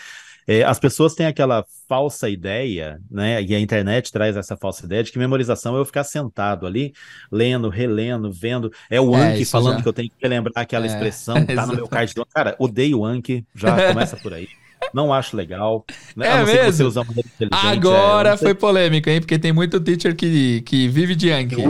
é, 0.47 0.63
as 0.63 0.79
pessoas 0.79 1.13
têm 1.13 1.25
aquela 1.25 1.65
falsa 1.89 2.29
ideia, 2.29 3.01
né? 3.09 3.41
E 3.43 3.53
a 3.53 3.59
internet 3.59 4.11
traz 4.11 4.37
essa 4.37 4.55
falsa 4.55 4.85
ideia 4.85 5.03
de 5.03 5.11
que 5.11 5.19
memorização 5.19 5.75
é 5.75 5.79
eu 5.79 5.85
ficar 5.85 6.03
sentado 6.03 6.65
ali, 6.65 6.93
lendo, 7.31 7.67
relendo, 7.67 8.31
vendo. 8.31 8.71
É 8.89 9.01
o 9.01 9.13
é, 9.15 9.33
Anki 9.33 9.43
falando 9.43 9.77
já. 9.77 9.81
que 9.81 9.89
eu 9.89 9.93
tenho 9.93 10.09
que 10.09 10.27
lembrar 10.27 10.53
aquela 10.55 10.85
é, 10.85 10.87
expressão, 10.87 11.45
tá 11.45 11.65
no 11.65 11.75
meu 11.75 11.87
card. 11.89 12.13
Cara, 12.33 12.55
odeio 12.59 12.99
o 12.99 13.05
Anki, 13.05 13.45
já 13.55 13.89
começa 13.89 14.15
por 14.15 14.33
aí. 14.33 14.47
Não 14.93 15.13
acho 15.13 15.35
legal. 15.35 15.85
Né? 16.15 16.27
É 16.27 16.45
mesmo? 16.45 16.91
Agora 17.51 18.29
é, 18.31 18.37
foi 18.37 18.53
polêmica, 18.53 19.11
hein? 19.11 19.19
Porque 19.19 19.37
tem 19.37 19.51
muito 19.51 19.79
teacher 19.79 20.15
que, 20.15 20.61
que 20.61 20.87
vive 20.87 21.15
de 21.15 21.31
Anki. 21.31 21.61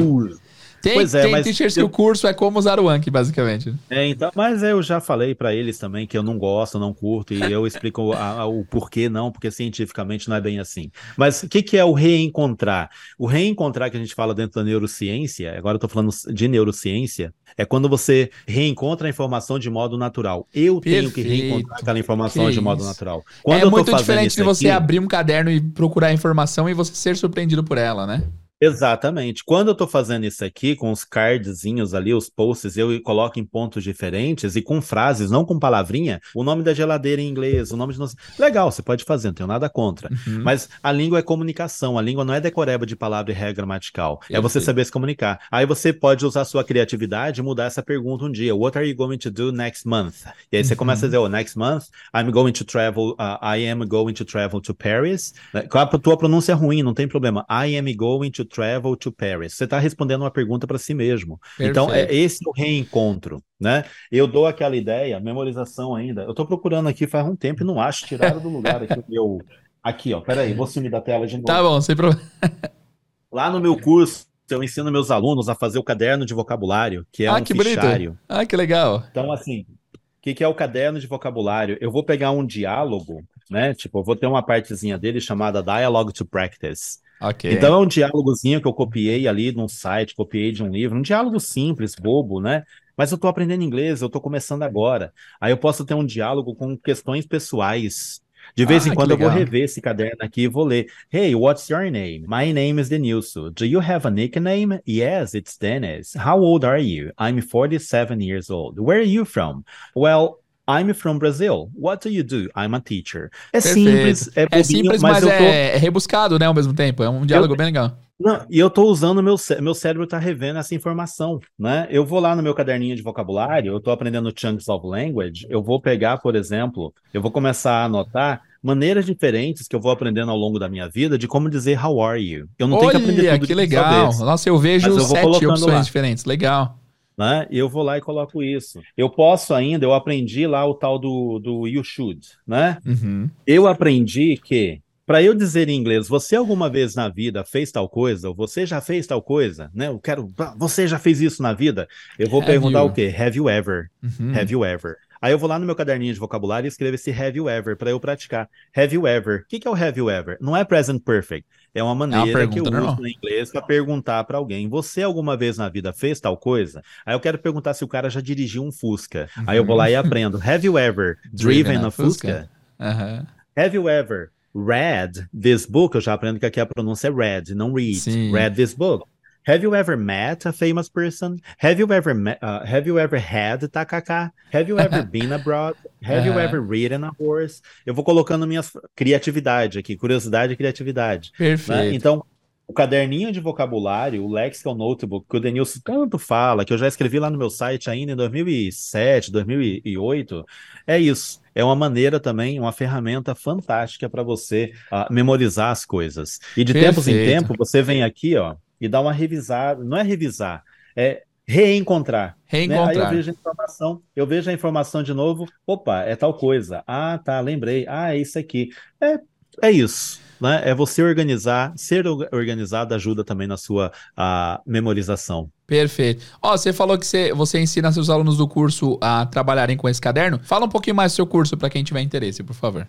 Tem, 0.82 0.94
pois 0.94 1.14
é, 1.14 1.24
tem 1.24 1.44
teachers 1.44 1.76
eu... 1.76 1.84
que 1.84 1.86
o 1.86 1.90
curso 1.90 2.28
é 2.28 2.34
como 2.34 2.60
usar 2.60 2.80
o 2.80 2.88
Anki, 2.88 3.10
basicamente. 3.10 3.74
É, 3.90 4.08
então, 4.08 4.32
mas 4.36 4.64
eu 4.64 4.82
já 4.82 5.00
falei 5.00 5.34
para 5.34 5.54
eles 5.54 5.78
também 5.78 6.06
que 6.06 6.18
eu 6.18 6.24
não 6.24 6.38
gosto, 6.38 6.80
não 6.80 6.94
curto, 6.94 7.34
e 7.34 7.42
eu 7.52 7.66
explico 7.66 8.14
a, 8.14 8.42
a, 8.42 8.46
o 8.46 8.64
porquê 8.66 9.10
não, 9.10 9.32
porque 9.32 9.50
cientificamente 9.50 10.30
não 10.30 10.36
é 10.36 10.42
bem 10.42 10.60
assim. 10.60 10.92
Mas 11.18 11.44
o 11.44 11.50
que, 11.50 11.62
que 11.62 11.78
é 11.78 11.84
o 11.84 11.94
reencontrar? 11.94 12.90
O 13.18 13.26
reencontrar 13.26 13.90
que 13.90 13.98
a 13.98 14.00
gente 14.00 14.14
fala 14.14 14.34
dentro 14.34 14.60
da 14.60 14.64
neurociência, 14.64 15.58
agora 15.58 15.76
eu 15.76 15.80
tô 15.80 15.88
falando 15.88 16.12
de 16.34 16.48
neurociência, 16.48 17.34
é 17.58 17.66
quando 17.66 17.90
você 17.90 18.30
reencontra 18.48 19.08
a 19.08 19.10
informação 19.10 19.58
de 19.58 19.70
modo 19.70 19.98
natural. 19.98 20.48
Eu 20.54 20.80
Perfeito. 20.80 21.12
tenho 21.12 21.12
que 21.12 21.22
reencontrar 21.22 21.80
aquela 21.80 22.00
informação 22.00 22.46
que 22.46 22.52
de 22.52 22.62
modo 22.62 22.80
isso. 22.80 22.88
natural. 22.88 23.24
Quando 23.44 23.62
é 23.62 23.70
muito 23.70 23.96
diferente 23.96 24.36
de 24.36 24.44
você 24.44 24.68
aqui, 24.68 24.76
abrir 24.76 25.00
um 25.00 25.08
caderno 25.08 25.50
e 25.50 25.60
procurar 25.60 26.08
a 26.08 26.14
informação 26.14 26.70
e 26.70 26.74
você 26.74 26.94
ser 26.94 27.16
surpreendido 27.18 27.64
por 27.64 27.78
ela, 27.78 28.06
né? 28.06 28.24
Exatamente. 28.60 29.44
Quando 29.46 29.68
eu 29.68 29.74
estou 29.74 29.88
fazendo 29.88 30.26
isso 30.26 30.44
aqui, 30.44 30.76
com 30.76 30.92
os 30.92 31.04
cardzinhos 31.04 31.94
ali, 31.94 32.14
os 32.14 32.30
posts, 32.30 32.76
eu 32.76 33.00
coloco 33.02 33.40
em 33.40 33.46
pontos 33.46 33.84
diferentes 33.84 34.56
e 34.56 34.62
com 34.62 34.82
frases, 34.82 35.30
não 35.30 35.46
com 35.46 35.60
palavrinha, 35.60 36.20
o 36.34 36.44
nome 36.44 36.64
da 36.64 36.74
geladeira 36.74 37.22
em 37.22 37.28
inglês, 37.28 37.72
o 37.72 37.78
nome 37.78 37.94
de. 37.94 38.00
Legal, 38.40 38.72
você 38.72 38.82
pode 38.82 39.04
fazer, 39.04 39.28
não 39.28 39.36
tenho 39.36 39.48
nada 39.48 39.70
contra. 39.70 40.10
Uhum. 40.10 40.42
Mas 40.44 40.70
a 40.82 40.92
língua 40.92 41.20
é 41.20 41.22
comunicação, 41.22 41.98
a 41.98 42.02
língua 42.02 42.26
não 42.26 42.34
é 42.34 42.42
decoreba 42.42 42.86
de 42.86 42.96
palavra 42.96 43.32
e 43.32 43.36
regra 43.36 43.58
gramatical. 43.58 44.20
É 44.30 44.42
você 44.42 44.60
saber 44.60 44.86
se 44.86 44.92
comunicar. 44.92 45.40
Aí 45.52 45.66
você 45.66 45.94
pode 45.94 46.26
usar 46.26 46.46
sua 46.46 46.64
criatividade 46.64 47.42
e 47.42 47.44
mudar 47.44 47.66
essa 47.66 47.84
pergunta 47.84 48.26
um 48.26 48.32
dia. 48.32 48.56
What 48.56 48.78
are 48.78 48.88
you 48.88 48.96
going 48.96 49.18
to 49.20 49.32
do 49.32 49.52
next 49.52 49.88
month? 49.88 50.26
E 50.52 50.58
aí 50.58 50.64
você 50.64 50.74
uhum. 50.74 50.78
começa 50.78 51.06
a 51.06 51.10
dizer, 51.10 51.18
oh, 51.18 51.30
next 51.30 51.58
month, 51.58 51.86
I'm 52.16 52.32
going 52.32 52.54
to 52.54 52.66
travel, 52.66 53.12
uh, 53.20 53.38
I 53.42 53.68
am 53.68 53.86
going 53.86 54.14
to 54.14 54.26
travel 54.26 54.62
to 54.62 54.74
Paris. 54.74 55.34
Com 55.70 55.78
a 55.78 55.86
tua 55.86 56.18
pronúncia 56.18 56.54
é 56.54 56.56
ruim, 56.56 56.82
não 56.82 56.94
tem 56.94 57.08
problema. 57.08 57.46
I 57.50 57.78
am 57.78 57.94
going 57.96 58.32
to 58.32 58.47
travel 58.48 58.96
to 58.96 59.12
Paris? 59.12 59.54
Você 59.54 59.66
está 59.66 59.78
respondendo 59.78 60.22
uma 60.22 60.32
pergunta 60.32 60.66
para 60.66 60.80
si 60.80 60.94
mesmo. 60.94 61.40
Perfeito. 61.58 61.70
Então, 61.70 61.94
é 61.94 62.12
esse 62.14 62.40
o 62.48 62.52
reencontro, 62.52 63.44
né? 63.60 63.84
Eu 64.12 64.26
dou 64.26 64.48
aquela 64.48 64.76
ideia, 64.76 65.20
memorização 65.20 65.94
ainda. 65.94 66.24
Eu 66.24 66.32
estou 66.32 66.46
procurando 66.46 66.90
aqui 66.90 67.06
faz 67.06 67.28
um 67.28 67.36
tempo 67.36 67.64
e 67.64 67.66
não 67.66 67.80
acho, 67.80 68.06
tiraram 68.06 68.40
do 68.40 68.50
lugar 68.50 68.82
aqui 68.82 69.00
o 69.00 69.04
meu. 69.08 69.42
Aqui, 69.84 70.14
ó, 70.14 70.22
peraí, 70.22 70.54
vou 70.54 70.66
sumir 70.68 70.90
da 70.90 71.00
tela 71.00 71.28
de 71.28 71.36
novo. 71.36 71.46
Tá 71.46 71.62
bom, 71.62 71.80
sem 71.80 71.96
problema. 71.96 72.22
Lá 73.32 73.50
no 73.50 73.60
meu 73.60 73.80
curso, 73.80 74.26
eu 74.50 74.64
ensino 74.64 74.92
meus 74.92 75.12
alunos 75.12 75.50
a 75.50 75.56
fazer 75.56 75.80
o 75.80 75.84
caderno 75.84 76.26
de 76.26 76.34
vocabulário, 76.34 77.06
que 77.12 77.24
é 77.24 77.28
ah, 77.28 77.36
um 77.36 77.44
que 77.44 77.54
fichário. 77.54 78.12
Bonito. 78.12 78.24
Ah, 78.28 78.46
que 78.46 78.56
legal. 78.56 79.04
Então, 79.12 79.32
assim, 79.32 79.66
o 79.94 80.00
que, 80.22 80.34
que 80.34 80.44
é 80.44 80.48
o 80.48 80.56
caderno 80.56 81.00
de 81.00 81.08
vocabulário? 81.08 81.78
Eu 81.82 81.92
vou 81.92 82.04
pegar 82.04 82.32
um 82.32 82.46
diálogo, 82.46 83.24
né? 83.50 83.74
Tipo, 83.74 84.00
eu 84.00 84.04
vou 84.04 84.16
ter 84.16 84.28
uma 84.28 84.44
partezinha 84.44 84.98
dele 84.98 85.20
chamada 85.20 85.64
Dialogue 85.64 86.14
to 86.14 86.26
Practice. 86.26 87.00
Okay. 87.22 87.54
Então 87.54 87.74
é 87.74 87.78
um 87.78 87.88
diálogozinho 87.88 88.62
que 88.62 88.68
eu 88.68 88.74
copiei 88.74 89.28
ali 89.28 89.52
num 89.52 89.68
site, 89.68 90.16
copiei 90.16 90.52
de 90.52 90.64
um 90.64 90.70
livro, 90.70 90.98
um 90.98 91.02
diálogo 91.02 91.40
simples, 91.40 91.96
bobo, 91.96 92.40
né? 92.40 92.64
Mas 92.96 93.12
eu 93.12 93.16
estou 93.16 93.30
aprendendo 93.30 93.64
inglês, 93.64 94.02
eu 94.02 94.08
estou 94.08 94.22
começando 94.22 94.64
agora. 94.64 95.14
Aí 95.40 95.52
eu 95.52 95.58
posso 95.58 95.86
ter 95.86 95.94
um 95.94 96.06
diálogo 96.06 96.56
com 96.56 96.78
questões 96.78 97.26
pessoais. 97.26 98.22
De 98.56 98.66
vez 98.66 98.86
ah, 98.86 98.90
em 98.90 98.96
quando 98.96 99.12
eu 99.12 99.18
vou 99.18 99.30
rever 99.30 99.64
esse 99.64 99.82
caderno 99.82 100.18
aqui 100.22 100.44
e 100.44 100.48
vou 100.48 100.64
ler. 100.64 100.88
Hey, 101.12 101.36
what's 101.36 101.68
your 101.70 101.92
name? 101.92 102.26
My 102.28 102.52
name 102.54 102.80
is 102.82 102.90
Denilson. 102.90 103.52
Do 103.52 103.66
you 103.66 103.80
have 103.80 104.08
a 104.08 104.12
nickname? 104.12 104.80
Yes, 104.88 105.34
it's 105.34 105.58
Dennis. 105.58 106.16
How 106.16 106.40
old 106.40 106.66
are 106.66 106.82
you? 106.82 107.12
I'm 107.20 107.42
47 107.42 108.22
years 108.22 108.50
old. 108.50 108.80
Where 108.80 109.00
are 109.00 109.08
you 109.08 109.26
from? 109.26 109.64
Well, 109.94 110.40
I'm 110.70 110.94
from 110.94 111.18
Brazil. 111.18 111.70
What 111.74 112.08
do 112.08 112.14
you 112.14 112.24
do? 112.24 112.50
I'm 112.56 112.76
a 112.76 112.82
teacher. 112.82 113.30
É 113.54 113.62
Perfeito. 113.62 113.90
simples, 113.90 114.30
é, 114.36 114.46
bobinho, 114.46 114.60
é 114.60 114.64
simples, 114.64 115.02
mas, 115.02 115.24
mas 115.24 115.24
tô... 115.24 115.30
é 115.30 115.78
rebuscado, 115.78 116.38
né, 116.38 116.46
ao 116.46 116.54
mesmo 116.54 116.74
tempo. 116.74 117.02
É 117.04 117.10
um 117.10 117.26
diálogo 117.26 117.54
eu... 117.54 117.58
bem 117.58 117.68
legal. 117.68 117.98
Não, 118.20 118.46
e 118.50 118.58
eu 118.58 118.70
tô 118.70 118.86
usando 118.86 119.22
meu 119.22 119.36
meu 119.62 119.76
cérebro 119.76 120.08
tá 120.08 120.18
revendo 120.18 120.58
essa 120.58 120.74
informação, 120.74 121.40
né? 121.58 121.88
Eu 121.92 122.04
vou 122.04 122.20
lá 122.20 122.36
no 122.36 122.42
meu 122.42 122.56
caderninho 122.56 122.96
de 122.96 123.04
vocabulário, 123.04 123.74
eu 123.74 123.80
tô 123.80 123.92
aprendendo 123.92 124.34
chunks 124.36 124.68
of 124.68 124.86
language, 124.88 125.46
eu 125.50 125.62
vou 125.62 125.80
pegar, 125.80 126.18
por 126.18 126.36
exemplo, 126.36 126.92
eu 127.14 127.22
vou 127.22 127.30
começar 127.30 127.74
a 127.74 127.86
anotar 127.86 128.42
maneiras 128.62 129.06
diferentes 129.06 129.68
que 129.68 129.76
eu 129.76 129.80
vou 129.80 129.92
aprendendo 129.92 130.32
ao 130.32 130.38
longo 130.38 130.58
da 130.58 130.68
minha 130.68 130.90
vida 130.90 131.16
de 131.16 131.28
como 131.28 131.48
dizer 131.48 131.80
how 131.80 132.04
are 132.04 132.20
you. 132.20 132.48
Eu 132.58 132.68
não 132.68 132.78
Olha, 132.78 132.90
tenho 132.90 133.04
que 133.04 133.12
aprender 133.12 133.34
tudo 133.34 133.48
que 133.48 133.54
legal. 133.54 134.12
Nossa, 134.18 134.50
eu 134.50 134.58
vejo 134.58 134.90
eu 134.90 135.00
sete 135.00 135.46
opções 135.46 135.74
lá. 135.74 135.82
diferentes. 135.82 136.26
Legal 136.26 136.76
né? 137.18 137.48
Eu 137.50 137.68
vou 137.68 137.84
lá 137.84 137.98
e 137.98 138.02
coloco 138.02 138.44
isso. 138.44 138.82
Eu 138.96 139.10
posso 139.10 139.54
ainda, 139.54 139.86
eu 139.86 139.94
aprendi 139.94 140.46
lá 140.46 140.66
o 140.66 140.76
tal 140.76 141.00
do, 141.00 141.40
do 141.40 141.68
you 141.68 141.84
should, 141.84 142.22
né? 142.46 142.78
Uhum. 142.86 143.30
Eu 143.46 143.68
aprendi 143.68 144.38
que 144.38 144.82
para 145.08 145.24
eu 145.24 145.34
dizer 145.34 145.70
em 145.70 145.80
inglês, 145.80 146.10
você 146.10 146.36
alguma 146.36 146.70
vez 146.70 146.94
na 146.94 147.08
vida 147.08 147.46
fez 147.46 147.72
tal 147.72 147.88
coisa, 147.88 148.28
ou 148.28 148.36
você 148.36 148.66
já 148.66 148.82
fez 148.82 149.08
tal 149.08 149.22
coisa, 149.22 149.72
né? 149.74 149.88
Eu 149.88 149.98
quero, 150.00 150.28
você 150.58 150.86
já 150.86 151.00
fez 151.00 151.22
isso 151.22 151.42
na 151.42 151.54
vida? 151.54 151.88
Eu 152.20 152.30
vou 152.30 152.42
Have 152.42 152.52
perguntar 152.52 152.82
you? 152.82 152.88
o 152.88 152.94
quê? 152.94 153.16
Have 153.18 153.38
you 153.38 153.50
ever? 153.50 153.90
Uhum. 154.04 154.38
Have 154.38 154.52
you 154.52 154.66
ever? 154.66 154.98
Aí 155.22 155.32
eu 155.32 155.40
vou 155.40 155.50
lá 155.50 155.58
no 155.58 155.66
meu 155.66 155.76
caderninho 155.76 156.14
de 156.14 156.20
vocabulário 156.20 156.68
e 156.68 156.70
escrevo 156.70 156.96
esse 156.96 157.12
have 157.12 157.38
you 157.38 157.50
ever 157.50 157.76
para 157.76 157.90
eu 157.90 158.00
praticar. 158.00 158.50
Have 158.76 158.94
you 158.94 159.08
ever? 159.08 159.42
O 159.42 159.48
que, 159.48 159.60
que 159.60 159.68
é 159.68 159.72
o 159.72 159.76
have 159.76 159.98
you 159.98 160.10
ever? 160.10 160.38
Não 160.40 160.56
é 160.56 160.64
present 160.64 161.04
perfect. 161.04 161.48
É 161.74 161.84
uma 161.84 161.94
maneira 161.94 162.42
é 162.42 162.46
uma 162.46 162.52
que 162.52 162.60
eu 162.60 162.64
uso 162.64 162.96
no 163.02 163.08
inglês 163.08 163.52
para 163.52 163.62
perguntar 163.62 164.24
para 164.24 164.38
alguém: 164.38 164.68
você 164.68 165.04
alguma 165.04 165.38
vez 165.38 165.58
na 165.58 165.70
vida 165.70 165.94
fez 165.94 166.20
tal 166.20 166.36
coisa? 166.36 166.82
Aí 167.06 167.14
eu 167.14 167.20
quero 167.20 167.38
perguntar 167.38 167.74
se 167.74 167.84
o 167.84 167.88
cara 167.88 168.10
já 168.10 168.20
dirigiu 168.20 168.64
um 168.64 168.72
Fusca. 168.72 169.30
Uhum. 169.38 169.44
Aí 169.46 169.58
eu 169.58 169.66
vou 169.66 169.76
lá 169.76 169.90
e 169.90 169.96
aprendo: 169.96 170.38
Have 170.38 170.66
you 170.66 170.78
ever 170.78 171.18
driven, 171.32 171.78
a 171.78 171.92
Fusca? 171.92 172.50
Fusca? 172.50 172.50
Uhum. 172.80 173.26
Have 173.56 173.76
you 173.76 173.88
ever 173.88 174.32
read 174.56 175.28
this 175.40 175.66
book? 175.66 175.96
Eu 175.96 176.02
já 176.02 176.14
aprendo 176.14 176.40
que 176.40 176.46
aqui 176.46 176.60
a 176.60 176.66
pronúncia 176.66 177.10
é 177.10 177.12
read, 177.12 177.54
não 177.54 177.74
read. 177.74 178.00
Sim. 178.00 178.32
Read 178.32 178.56
this 178.56 178.74
book. 178.74 179.08
Have 179.48 179.64
you 179.64 179.74
ever 179.74 179.96
met 179.96 180.46
a 180.46 180.52
famous 180.52 180.90
person? 180.90 181.40
Have 181.60 181.80
you 181.80 181.90
ever 181.94 182.14
met, 182.14 182.38
uh, 182.44 182.66
have 182.66 182.86
you 182.86 183.00
ever 183.00 183.18
had 183.18 183.62
tacacá? 183.72 184.34
Have 184.52 184.68
you 184.68 184.78
ever 184.78 185.04
been 185.10 185.32
abroad? 185.32 185.78
Have 186.04 186.26
you 186.26 186.38
ever 186.38 186.60
ridden 186.60 187.06
a 187.06 187.12
horse? 187.18 187.62
Eu 187.86 187.94
vou 187.94 188.04
colocando 188.04 188.46
minha 188.46 188.62
criatividade 188.94 189.80
aqui, 189.80 189.96
curiosidade 189.96 190.52
e 190.52 190.58
criatividade. 190.58 191.32
Né? 191.40 191.48
Perfeito. 191.48 191.82
Né? 191.82 191.94
Então, 191.94 192.26
o 192.68 192.74
caderninho 192.74 193.32
de 193.32 193.40
vocabulário, 193.40 194.22
o 194.22 194.30
Lexical 194.30 194.76
Notebook, 194.76 195.26
que 195.30 195.38
o 195.38 195.40
Denilson 195.40 195.80
tanto 195.82 196.20
fala, 196.20 196.66
que 196.66 196.74
eu 196.74 196.78
já 196.78 196.90
escrevi 196.90 197.18
lá 197.18 197.30
no 197.30 197.38
meu 197.38 197.50
site 197.50 197.90
ainda 197.90 198.12
em 198.12 198.16
2007, 198.18 199.32
2008, 199.32 200.46
é 200.86 201.00
isso. 201.00 201.40
É 201.56 201.64
uma 201.64 201.76
maneira 201.76 202.20
também, 202.20 202.60
uma 202.60 202.74
ferramenta 202.74 203.34
fantástica 203.34 204.10
para 204.10 204.24
você 204.24 204.74
uh, 204.92 205.12
memorizar 205.12 205.72
as 205.72 205.86
coisas. 205.86 206.42
E 206.58 206.66
de 206.66 206.74
Perfeito. 206.74 206.96
tempos 206.96 207.08
em 207.08 207.14
tempo, 207.14 207.56
você 207.58 207.82
vem 207.82 208.04
aqui, 208.04 208.36
ó, 208.36 208.58
e 208.80 208.88
dar 208.88 209.02
uma 209.02 209.14
revisada. 209.14 209.84
Não 209.84 209.98
é 209.98 210.04
revisar, 210.04 210.64
é 210.96 211.24
reencontrar. 211.48 212.38
Reencontrar. 212.46 212.96
Né? 212.96 213.02
Aí 213.02 213.06
eu 213.06 213.10
vejo 213.10 213.30
a 213.30 213.34
informação, 213.34 214.02
eu 214.16 214.28
vejo 214.28 214.50
a 214.50 214.54
informação 214.54 215.04
de 215.04 215.14
novo. 215.14 215.48
Opa, 215.66 216.02
é 216.02 216.16
tal 216.16 216.34
coisa. 216.34 216.84
Ah, 216.86 217.20
tá, 217.24 217.40
lembrei. 217.40 217.86
Ah, 217.88 218.14
é 218.14 218.20
isso 218.20 218.38
aqui. 218.38 218.70
É, 219.02 219.20
é 219.62 219.72
isso. 219.72 220.20
Né? 220.40 220.62
É 220.66 220.76
você 220.76 221.02
organizar, 221.02 221.74
ser 221.76 222.06
organizado 222.08 222.94
ajuda 222.94 223.24
também 223.24 223.48
na 223.48 223.58
sua 223.58 223.92
a, 224.16 224.62
memorização. 224.66 225.50
Perfeito. 225.66 226.24
Ó, 226.42 226.56
você 226.56 226.72
falou 226.72 226.98
que 226.98 227.06
você, 227.06 227.34
você 227.34 227.60
ensina 227.60 227.92
seus 227.92 228.10
alunos 228.10 228.38
do 228.38 228.48
curso 228.48 228.98
a 229.02 229.26
trabalharem 229.26 229.76
com 229.76 229.90
esse 229.90 230.00
caderno. 230.00 230.40
Fala 230.44 230.66
um 230.66 230.70
pouquinho 230.70 230.96
mais 230.96 231.12
do 231.12 231.16
seu 231.16 231.28
curso 231.28 231.58
para 231.58 231.70
quem 231.70 231.84
tiver 231.84 232.02
interesse, 232.02 232.44
por 232.44 232.54
favor. 232.54 232.88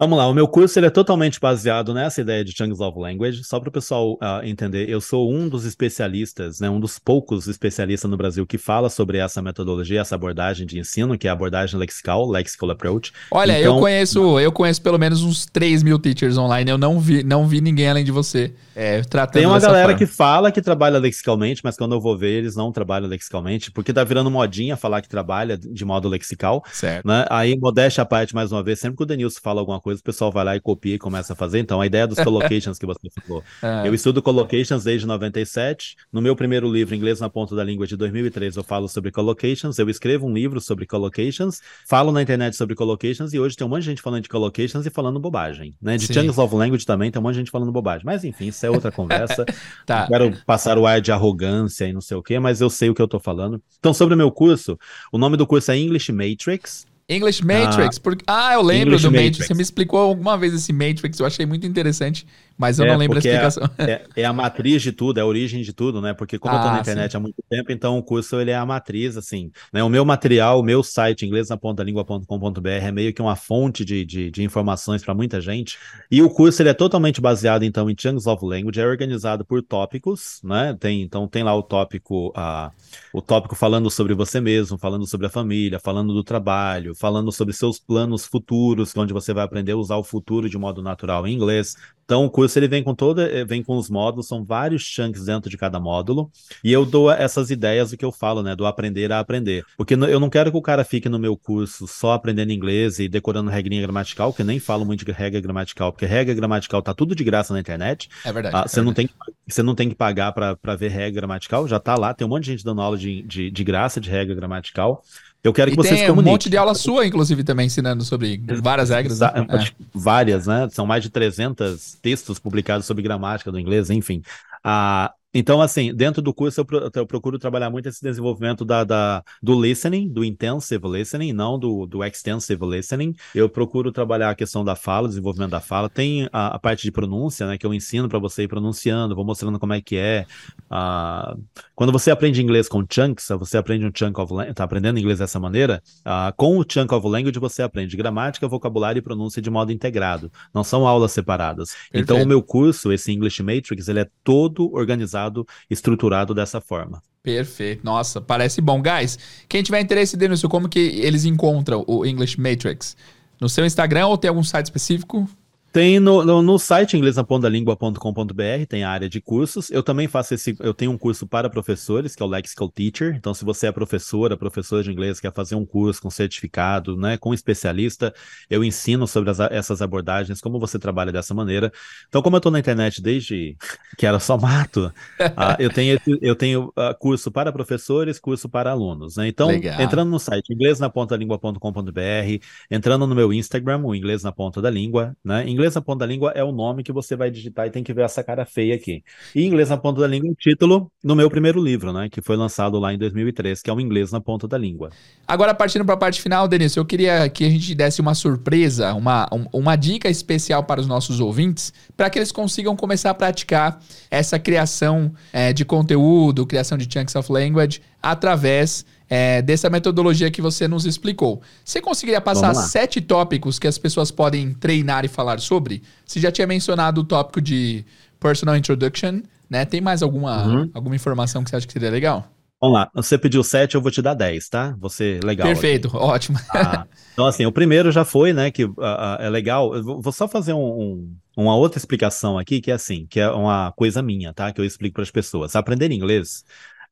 Vamos 0.00 0.16
lá, 0.16 0.28
o 0.28 0.32
meu 0.32 0.46
curso 0.46 0.78
ele 0.78 0.86
é 0.86 0.90
totalmente 0.90 1.40
baseado 1.40 1.92
nessa 1.92 2.20
ideia 2.20 2.44
de 2.44 2.52
Chunks 2.56 2.78
of 2.78 2.96
Language. 2.96 3.42
Só 3.42 3.58
para 3.58 3.68
o 3.68 3.72
pessoal 3.72 4.12
uh, 4.12 4.44
entender, 4.44 4.88
eu 4.88 5.00
sou 5.00 5.28
um 5.28 5.48
dos 5.48 5.64
especialistas, 5.64 6.60
né, 6.60 6.70
um 6.70 6.78
dos 6.78 7.00
poucos 7.00 7.48
especialistas 7.48 8.08
no 8.08 8.16
Brasil 8.16 8.46
que 8.46 8.56
fala 8.58 8.90
sobre 8.90 9.18
essa 9.18 9.42
metodologia, 9.42 10.00
essa 10.00 10.14
abordagem 10.14 10.64
de 10.68 10.78
ensino, 10.78 11.18
que 11.18 11.26
é 11.26 11.30
a 11.30 11.32
abordagem 11.32 11.76
lexical, 11.76 12.30
lexical 12.30 12.70
approach. 12.70 13.12
Olha, 13.28 13.58
então, 13.58 13.74
eu 13.74 13.80
conheço, 13.80 14.38
eu 14.38 14.52
conheço 14.52 14.80
pelo 14.80 15.00
menos 15.00 15.24
uns 15.24 15.46
3 15.46 15.82
mil 15.82 15.98
teachers 15.98 16.38
online. 16.38 16.70
Eu 16.70 16.78
não 16.78 17.00
vi, 17.00 17.24
não 17.24 17.48
vi 17.48 17.60
ninguém 17.60 17.88
além 17.88 18.04
de 18.04 18.12
você 18.12 18.54
é, 18.80 19.02
tratando 19.02 19.32
Tem 19.32 19.46
uma 19.46 19.58
galera 19.58 19.88
forma. 19.88 19.98
que 19.98 20.06
fala 20.06 20.52
que 20.52 20.62
trabalha 20.62 21.00
lexicalmente, 21.00 21.62
mas 21.64 21.76
quando 21.76 21.96
eu 21.96 22.00
vou 22.00 22.16
ver, 22.16 22.38
eles 22.38 22.54
não 22.54 22.70
trabalham 22.70 23.08
lexicalmente, 23.08 23.72
porque 23.72 23.92
tá 23.92 24.04
virando 24.04 24.30
modinha 24.30 24.76
falar 24.76 25.02
que 25.02 25.08
trabalha 25.08 25.58
de 25.58 25.84
modo 25.84 26.08
lexical. 26.08 26.62
Certo. 26.70 27.04
Né? 27.04 27.26
Aí, 27.28 27.58
modéstia 27.58 28.02
à 28.02 28.04
parte, 28.04 28.32
mais 28.36 28.52
uma 28.52 28.62
vez, 28.62 28.78
sempre 28.78 28.96
que 28.96 29.02
o 29.02 29.06
Denilson 29.06 29.40
fala 29.42 29.60
alguma 29.60 29.80
coisa, 29.80 29.87
o 29.92 30.02
pessoal 30.02 30.30
vai 30.30 30.44
lá 30.44 30.56
e 30.56 30.60
copia 30.60 30.94
e 30.94 30.98
começa 30.98 31.32
a 31.32 31.36
fazer. 31.36 31.58
Então, 31.58 31.80
a 31.80 31.86
ideia 31.86 32.06
dos 32.06 32.18
collocations 32.22 32.78
que 32.78 32.86
você 32.86 33.08
falou. 33.22 33.42
É. 33.62 33.88
Eu 33.88 33.94
estudo 33.94 34.22
collocations 34.22 34.84
desde 34.84 35.06
97. 35.06 35.96
No 36.12 36.20
meu 36.20 36.34
primeiro 36.36 36.70
livro, 36.70 36.94
Inglês 36.94 37.20
na 37.20 37.28
Ponta 37.28 37.54
da 37.54 37.64
Língua, 37.64 37.86
de 37.86 37.96
2003, 37.96 38.56
eu 38.56 38.64
falo 38.64 38.88
sobre 38.88 39.10
collocations. 39.10 39.78
Eu 39.78 39.88
escrevo 39.88 40.26
um 40.26 40.32
livro 40.32 40.60
sobre 40.60 40.86
collocations, 40.86 41.60
falo 41.86 42.12
na 42.12 42.22
internet 42.22 42.56
sobre 42.56 42.74
collocations 42.74 43.32
e 43.32 43.38
hoje 43.38 43.56
tem 43.56 43.66
um 43.66 43.70
monte 43.70 43.80
de 43.80 43.86
gente 43.86 44.02
falando 44.02 44.22
de 44.22 44.28
collocations 44.28 44.86
e 44.86 44.90
falando 44.90 45.18
bobagem. 45.18 45.74
Né? 45.80 45.96
De 45.96 46.12
Chunks 46.12 46.38
of 46.38 46.54
Language 46.54 46.84
também 46.84 47.10
tem 47.10 47.20
um 47.20 47.22
monte 47.22 47.34
de 47.34 47.40
gente 47.40 47.50
falando 47.50 47.72
bobagem. 47.72 48.04
Mas, 48.04 48.24
enfim, 48.24 48.48
isso 48.48 48.64
é 48.64 48.70
outra 48.70 48.90
conversa. 48.92 49.44
tá. 49.86 50.06
Quero 50.06 50.36
passar 50.44 50.78
o 50.78 50.86
ar 50.86 51.00
de 51.00 51.12
arrogância 51.12 51.86
e 51.86 51.92
não 51.92 52.00
sei 52.00 52.16
o 52.16 52.22
quê, 52.22 52.38
mas 52.38 52.60
eu 52.60 52.70
sei 52.70 52.90
o 52.90 52.94
que 52.94 53.02
eu 53.02 53.08
tô 53.08 53.18
falando. 53.18 53.62
Então, 53.78 53.92
sobre 53.92 54.14
o 54.14 54.16
meu 54.16 54.30
curso, 54.30 54.78
o 55.12 55.18
nome 55.18 55.36
do 55.36 55.46
curso 55.46 55.70
é 55.70 55.78
English 55.78 56.12
Matrix. 56.12 56.86
English 57.08 57.44
Matrix. 57.44 57.96
Ah, 57.96 58.00
porque... 58.02 58.24
ah 58.26 58.54
eu 58.54 58.62
lembro 58.62 58.88
English 58.88 59.02
do 59.02 59.10
Matrix. 59.10 59.26
Matrix. 59.30 59.46
Você 59.46 59.54
me 59.54 59.62
explicou 59.62 60.00
alguma 60.00 60.36
vez 60.36 60.52
esse 60.52 60.72
Matrix, 60.72 61.18
eu 61.18 61.26
achei 61.26 61.46
muito 61.46 61.66
interessante. 61.66 62.26
Mas 62.58 62.76
eu 62.80 62.84
é, 62.84 62.88
não 62.88 62.96
lembro 62.96 63.16
a 63.16 63.20
explicação. 63.20 63.70
É, 63.78 63.92
é, 63.92 64.06
é, 64.16 64.24
a 64.24 64.32
matriz 64.32 64.82
de 64.82 64.90
tudo, 64.90 65.18
é 65.18 65.20
a 65.22 65.26
origem 65.26 65.62
de 65.62 65.72
tudo, 65.72 66.00
né? 66.00 66.12
Porque 66.12 66.38
como 66.38 66.54
ah, 66.54 66.58
eu 66.58 66.62
tô 66.62 66.68
na 66.68 66.76
ah, 66.78 66.80
internet 66.80 67.12
sim. 67.12 67.16
há 67.16 67.20
muito 67.20 67.36
tempo, 67.48 67.70
então 67.70 67.96
o 67.96 68.02
curso 68.02 68.40
ele 68.40 68.50
é 68.50 68.56
a 68.56 68.66
matriz, 68.66 69.16
assim. 69.16 69.52
Né? 69.72 69.82
O 69.82 69.88
meu 69.88 70.04
material, 70.04 70.58
o 70.58 70.62
meu 70.62 70.82
site, 70.82 71.24
inglesnapontalingua.com.br, 71.24 72.68
é 72.68 72.90
meio 72.90 73.14
que 73.14 73.22
uma 73.22 73.36
fonte 73.36 73.84
de, 73.84 74.04
de, 74.04 74.30
de 74.30 74.42
informações 74.42 75.04
para 75.04 75.14
muita 75.14 75.40
gente. 75.40 75.78
E 76.10 76.20
o 76.20 76.28
curso 76.28 76.60
ele 76.60 76.70
é 76.70 76.74
totalmente 76.74 77.20
baseado, 77.20 77.62
então, 77.62 77.88
em 77.88 77.94
Chunks 77.96 78.26
of 78.26 78.44
Language, 78.44 78.80
é 78.80 78.86
organizado 78.86 79.44
por 79.44 79.62
tópicos, 79.62 80.40
né? 80.42 80.76
Tem, 80.80 81.02
então 81.02 81.28
tem 81.28 81.44
lá 81.44 81.54
o 81.54 81.62
tópico, 81.62 82.30
uh, 82.30 82.72
o 83.12 83.22
tópico 83.22 83.54
falando 83.54 83.88
sobre 83.88 84.14
você 84.14 84.40
mesmo, 84.40 84.76
falando 84.76 85.06
sobre 85.06 85.28
a 85.28 85.30
família, 85.30 85.78
falando 85.78 86.12
do 86.12 86.24
trabalho, 86.24 86.92
falando 86.92 87.30
sobre 87.30 87.54
seus 87.54 87.78
planos 87.78 88.26
futuros, 88.26 88.96
onde 88.96 89.12
você 89.12 89.32
vai 89.32 89.44
aprender 89.44 89.72
a 89.72 89.76
usar 89.76 89.96
o 89.96 90.02
futuro 90.02 90.48
de 90.48 90.58
modo 90.58 90.82
natural 90.82 91.24
em 91.24 91.34
inglês. 91.34 91.76
Então, 92.08 92.24
o 92.24 92.30
curso 92.30 92.58
ele 92.58 92.66
vem 92.66 92.82
com 92.82 92.94
toda, 92.94 93.30
eh, 93.30 93.44
vem 93.44 93.62
com 93.62 93.76
os 93.76 93.90
módulos, 93.90 94.26
são 94.26 94.42
vários 94.42 94.80
chunks 94.80 95.26
dentro 95.26 95.50
de 95.50 95.58
cada 95.58 95.78
módulo, 95.78 96.30
e 96.64 96.72
eu 96.72 96.86
dou 96.86 97.10
essas 97.10 97.50
ideias 97.50 97.90
do 97.90 97.98
que 97.98 98.04
eu 98.04 98.10
falo, 98.10 98.42
né, 98.42 98.56
do 98.56 98.64
aprender 98.64 99.12
a 99.12 99.20
aprender. 99.20 99.62
Porque 99.76 99.92
eu 99.92 100.18
não 100.18 100.30
quero 100.30 100.50
que 100.50 100.56
o 100.56 100.62
cara 100.62 100.84
fique 100.84 101.06
no 101.06 101.18
meu 101.18 101.36
curso 101.36 101.86
só 101.86 102.12
aprendendo 102.12 102.50
inglês 102.50 102.98
e 102.98 103.10
decorando 103.10 103.50
regrinha 103.50 103.82
gramatical, 103.82 104.32
que 104.32 104.40
eu 104.40 104.46
nem 104.46 104.58
falo 104.58 104.86
muito 104.86 105.04
de 105.04 105.12
regra 105.12 105.38
gramatical, 105.38 105.92
porque 105.92 106.06
regra 106.06 106.32
gramatical 106.32 106.80
tá 106.80 106.94
tudo 106.94 107.14
de 107.14 107.22
graça 107.22 107.52
na 107.52 107.60
internet. 107.60 108.08
É 108.24 108.32
verdade. 108.32 108.56
Ah, 108.56 108.62
é 108.64 108.68
você, 108.68 108.80
é 108.80 108.82
não 108.82 108.94
Tem, 108.94 109.10
você 109.46 109.62
não 109.62 109.74
tem 109.74 109.90
que 109.90 109.94
pagar 109.94 110.32
para 110.32 110.76
ver 110.76 110.88
regra 110.88 111.20
gramatical, 111.20 111.68
já 111.68 111.78
tá 111.78 111.94
lá, 111.94 112.14
tem 112.14 112.26
um 112.26 112.30
monte 112.30 112.44
de 112.44 112.52
gente 112.52 112.64
dando 112.64 112.80
aula 112.80 112.96
de, 112.96 113.20
de, 113.20 113.50
de 113.50 113.64
graça 113.64 114.00
de 114.00 114.08
regra 114.08 114.34
gramatical. 114.34 115.02
Eu 115.42 115.52
quero 115.52 115.70
e 115.70 115.72
que 115.72 115.76
vocês 115.76 116.00
tem 116.00 116.10
um 116.10 116.20
monte 116.20 116.50
de 116.50 116.56
aula 116.56 116.74
sua, 116.74 117.06
inclusive, 117.06 117.44
também 117.44 117.66
ensinando 117.66 118.04
sobre 118.04 118.42
várias 118.60 118.90
regras. 118.90 119.20
Né? 119.20 119.28
É. 119.36 119.70
Várias, 119.94 120.46
né? 120.46 120.68
São 120.70 120.84
mais 120.84 121.02
de 121.02 121.10
300 121.10 121.96
textos 122.02 122.38
publicados 122.38 122.86
sobre 122.86 123.02
gramática 123.02 123.52
do 123.52 123.58
inglês, 123.58 123.88
enfim. 123.88 124.22
Ah, 124.64 125.12
então, 125.38 125.62
assim, 125.62 125.94
dentro 125.94 126.20
do 126.20 126.34
curso 126.34 126.60
eu, 126.60 126.90
eu 126.92 127.06
procuro 127.06 127.38
trabalhar 127.38 127.70
muito 127.70 127.88
esse 127.88 128.02
desenvolvimento 128.02 128.64
da, 128.64 128.82
da, 128.82 129.22
do 129.40 129.60
listening, 129.60 130.08
do 130.08 130.24
intensive 130.24 130.84
listening, 130.88 131.32
não 131.32 131.56
do, 131.56 131.86
do 131.86 132.02
extensive 132.02 132.66
listening. 132.66 133.14
Eu 133.32 133.48
procuro 133.48 133.92
trabalhar 133.92 134.30
a 134.30 134.34
questão 134.34 134.64
da 134.64 134.74
fala, 134.74 135.06
desenvolvimento 135.06 135.52
da 135.52 135.60
fala. 135.60 135.88
Tem 135.88 136.28
a, 136.32 136.56
a 136.56 136.58
parte 136.58 136.82
de 136.82 136.90
pronúncia, 136.90 137.46
né, 137.46 137.56
que 137.56 137.64
eu 137.64 137.72
ensino 137.72 138.08
para 138.08 138.18
você 138.18 138.42
ir 138.42 138.48
pronunciando, 138.48 139.14
vou 139.14 139.24
mostrando 139.24 139.60
como 139.60 139.72
é 139.72 139.80
que 139.80 139.96
é. 139.96 140.26
Uh, 140.64 141.40
quando 141.72 141.92
você 141.92 142.10
aprende 142.10 142.42
inglês 142.42 142.68
com 142.68 142.84
chunks, 142.90 143.28
você 143.38 143.56
aprende 143.58 143.86
um 143.86 143.92
chunk 143.94 144.20
of 144.20 144.32
language, 144.32 144.54
tá 144.54 144.64
aprendendo 144.64 144.98
inglês 144.98 145.20
dessa 145.20 145.38
maneira, 145.38 145.80
uh, 146.00 146.34
com 146.36 146.58
o 146.58 146.64
chunk 146.68 146.92
of 146.92 147.06
language 147.06 147.38
você 147.38 147.62
aprende 147.62 147.96
gramática, 147.96 148.48
vocabulário 148.48 148.98
e 148.98 149.02
pronúncia 149.02 149.40
de 149.40 149.50
modo 149.50 149.70
integrado. 149.70 150.32
Não 150.52 150.64
são 150.64 150.84
aulas 150.84 151.12
separadas. 151.12 151.70
Perfeito. 151.70 152.02
Então, 152.02 152.20
o 152.20 152.26
meu 152.26 152.42
curso, 152.42 152.92
esse 152.92 153.12
English 153.12 153.40
Matrix, 153.40 153.86
ele 153.86 154.00
é 154.00 154.08
todo 154.24 154.74
organizado 154.74 155.27
organizado, 155.28 155.46
estruturado 155.70 156.34
dessa 156.34 156.60
forma. 156.60 157.02
Perfeito. 157.22 157.84
Nossa, 157.84 158.20
parece 158.20 158.60
bom. 158.60 158.82
Guys, 158.82 159.18
quem 159.48 159.62
tiver 159.62 159.80
interesse, 159.80 160.16
Denilson, 160.16 160.48
como 160.48 160.68
que 160.68 160.78
eles 160.78 161.24
encontram 161.24 161.84
o 161.86 162.04
English 162.04 162.40
Matrix? 162.40 162.96
No 163.40 163.48
seu 163.48 163.64
Instagram 163.64 164.06
ou 164.06 164.18
tem 164.18 164.28
algum 164.28 164.42
site 164.42 164.66
específico? 164.66 165.28
Tem 165.70 166.00
no, 166.00 166.24
no, 166.24 166.40
no 166.40 166.58
site 166.58 166.96
inglesnapontalingua.com.br, 166.96 168.66
tem 168.68 168.84
a 168.84 168.90
área 168.90 169.08
de 169.08 169.20
cursos. 169.20 169.70
Eu 169.70 169.82
também 169.82 170.08
faço 170.08 170.32
esse, 170.32 170.56
eu 170.60 170.72
tenho 170.72 170.90
um 170.90 170.98
curso 170.98 171.26
para 171.26 171.50
professores, 171.50 172.16
que 172.16 172.22
é 172.22 172.26
o 172.26 172.28
Lexical 172.28 172.70
Teacher. 172.70 173.14
Então, 173.14 173.34
se 173.34 173.44
você 173.44 173.66
é 173.66 173.72
professora, 173.72 174.36
professor 174.36 174.82
de 174.82 174.90
inglês, 174.90 175.20
quer 175.20 175.32
fazer 175.32 175.56
um 175.56 175.66
curso 175.66 176.00
com 176.00 176.10
certificado, 176.10 176.96
né, 176.96 177.18
com 177.18 177.34
especialista, 177.34 178.14
eu 178.48 178.64
ensino 178.64 179.06
sobre 179.06 179.30
as, 179.30 179.40
essas 179.40 179.82
abordagens, 179.82 180.40
como 180.40 180.58
você 180.58 180.78
trabalha 180.78 181.12
dessa 181.12 181.34
maneira. 181.34 181.70
Então, 182.08 182.22
como 182.22 182.36
eu 182.36 182.38
estou 182.38 182.52
na 182.52 182.58
internet 182.58 183.02
desde 183.02 183.54
que 183.98 184.06
era 184.06 184.18
só 184.18 184.38
mato, 184.38 184.86
uh, 185.20 185.56
eu 185.58 185.70
tenho, 185.70 186.00
eu 186.22 186.34
tenho 186.34 186.68
uh, 186.68 186.96
curso 186.98 187.30
para 187.30 187.52
professores, 187.52 188.18
curso 188.18 188.48
para 188.48 188.70
alunos. 188.70 189.16
Né? 189.16 189.28
Então, 189.28 189.48
Legal. 189.48 189.80
entrando 189.80 190.10
no 190.10 190.18
site 190.18 190.50
inglesnapontalingua.com.br, 190.54 192.44
entrando 192.70 193.06
no 193.06 193.14
meu 193.14 193.32
Instagram, 193.34 193.82
o 193.84 193.94
Inglês 193.94 194.22
na 194.22 194.32
Ponta 194.32 194.62
da 194.62 194.70
Língua, 194.70 195.14
né? 195.22 195.48
Inglês 195.58 195.74
na 195.74 195.80
ponta 195.80 196.00
da 196.00 196.06
língua 196.06 196.32
é 196.36 196.44
o 196.44 196.52
nome 196.52 196.84
que 196.84 196.92
você 196.92 197.16
vai 197.16 197.32
digitar 197.32 197.66
e 197.66 197.70
tem 197.70 197.82
que 197.82 197.92
ver 197.92 198.02
essa 198.02 198.22
cara 198.22 198.46
feia 198.46 198.76
aqui. 198.76 199.02
E 199.34 199.44
Inglês 199.44 199.70
na 199.70 199.76
ponta 199.76 200.00
da 200.00 200.06
língua 200.06 200.28
é 200.28 200.32
o 200.32 200.36
título 200.36 200.88
no 201.02 201.16
meu 201.16 201.28
primeiro 201.28 201.60
livro, 201.60 201.92
né? 201.92 202.08
Que 202.08 202.22
foi 202.22 202.36
lançado 202.36 202.78
lá 202.78 202.94
em 202.94 202.98
2003, 202.98 203.60
que 203.60 203.68
é 203.68 203.72
o 203.72 203.80
Inglês 203.80 204.12
na 204.12 204.20
ponta 204.20 204.46
da 204.46 204.56
língua. 204.56 204.90
Agora, 205.26 205.52
partindo 205.52 205.84
para 205.84 205.94
a 205.94 205.98
parte 205.98 206.22
final, 206.22 206.46
Denis, 206.46 206.76
eu 206.76 206.84
queria 206.84 207.28
que 207.28 207.44
a 207.44 207.50
gente 207.50 207.74
desse 207.74 208.00
uma 208.00 208.14
surpresa, 208.14 208.94
uma, 208.94 209.28
uma 209.52 209.74
dica 209.74 210.08
especial 210.08 210.62
para 210.62 210.80
os 210.80 210.86
nossos 210.86 211.18
ouvintes, 211.18 211.72
para 211.96 212.08
que 212.08 212.20
eles 212.20 212.30
consigam 212.30 212.76
começar 212.76 213.10
a 213.10 213.14
praticar 213.14 213.80
essa 214.08 214.38
criação 214.38 215.12
é, 215.32 215.52
de 215.52 215.64
conteúdo, 215.64 216.46
criação 216.46 216.78
de 216.78 216.88
chunks 216.90 217.16
of 217.16 217.32
language, 217.32 217.82
através 218.00 218.86
é, 219.08 219.40
dessa 219.42 219.70
metodologia 219.70 220.30
que 220.30 220.42
você 220.42 220.68
nos 220.68 220.84
explicou. 220.84 221.40
Você 221.64 221.80
conseguiria 221.80 222.20
passar 222.20 222.54
sete 222.54 223.00
tópicos 223.00 223.58
que 223.58 223.66
as 223.66 223.78
pessoas 223.78 224.10
podem 224.10 224.52
treinar 224.52 225.04
e 225.04 225.08
falar 225.08 225.40
sobre? 225.40 225.82
Você 226.04 226.20
já 226.20 226.30
tinha 226.30 226.46
mencionado 226.46 227.00
o 227.00 227.04
tópico 227.04 227.40
de 227.40 227.84
personal 228.20 228.56
introduction, 228.56 229.20
né? 229.48 229.64
Tem 229.64 229.80
mais 229.80 230.02
alguma, 230.02 230.46
uhum. 230.46 230.70
alguma 230.74 230.96
informação 230.96 231.42
que 231.42 231.50
você 231.50 231.56
acha 231.56 231.66
que 231.66 231.72
seria 231.72 231.90
legal? 231.90 232.28
Vamos 232.60 232.76
lá, 232.76 232.90
você 232.92 233.16
pediu 233.16 233.44
7, 233.44 233.76
eu 233.76 233.80
vou 233.80 233.90
te 233.90 234.02
dar 234.02 234.14
10, 234.14 234.48
tá? 234.48 234.74
Você, 234.80 235.20
legal. 235.22 235.46
Perfeito, 235.46 235.86
aqui. 235.86 235.96
ótimo. 236.02 236.38
Ah, 236.52 236.86
então, 237.12 237.24
assim, 237.24 237.46
o 237.46 237.52
primeiro 237.52 237.92
já 237.92 238.04
foi, 238.04 238.32
né, 238.32 238.50
que 238.50 238.64
uh, 238.64 238.70
uh, 238.70 239.16
é 239.20 239.30
legal. 239.30 239.72
Eu 239.76 240.02
vou 240.02 240.12
só 240.12 240.26
fazer 240.26 240.54
um, 240.54 240.58
um, 240.58 241.16
uma 241.36 241.54
outra 241.54 241.78
explicação 241.78 242.36
aqui, 242.36 242.60
que 242.60 242.72
é 242.72 242.74
assim, 242.74 243.06
que 243.08 243.20
é 243.20 243.30
uma 243.30 243.70
coisa 243.76 244.02
minha, 244.02 244.34
tá? 244.34 244.52
Que 244.52 244.60
eu 244.60 244.64
explico 244.64 244.94
para 244.94 245.04
as 245.04 245.10
pessoas. 245.10 245.54
Aprender 245.54 245.92
inglês, 245.92 246.44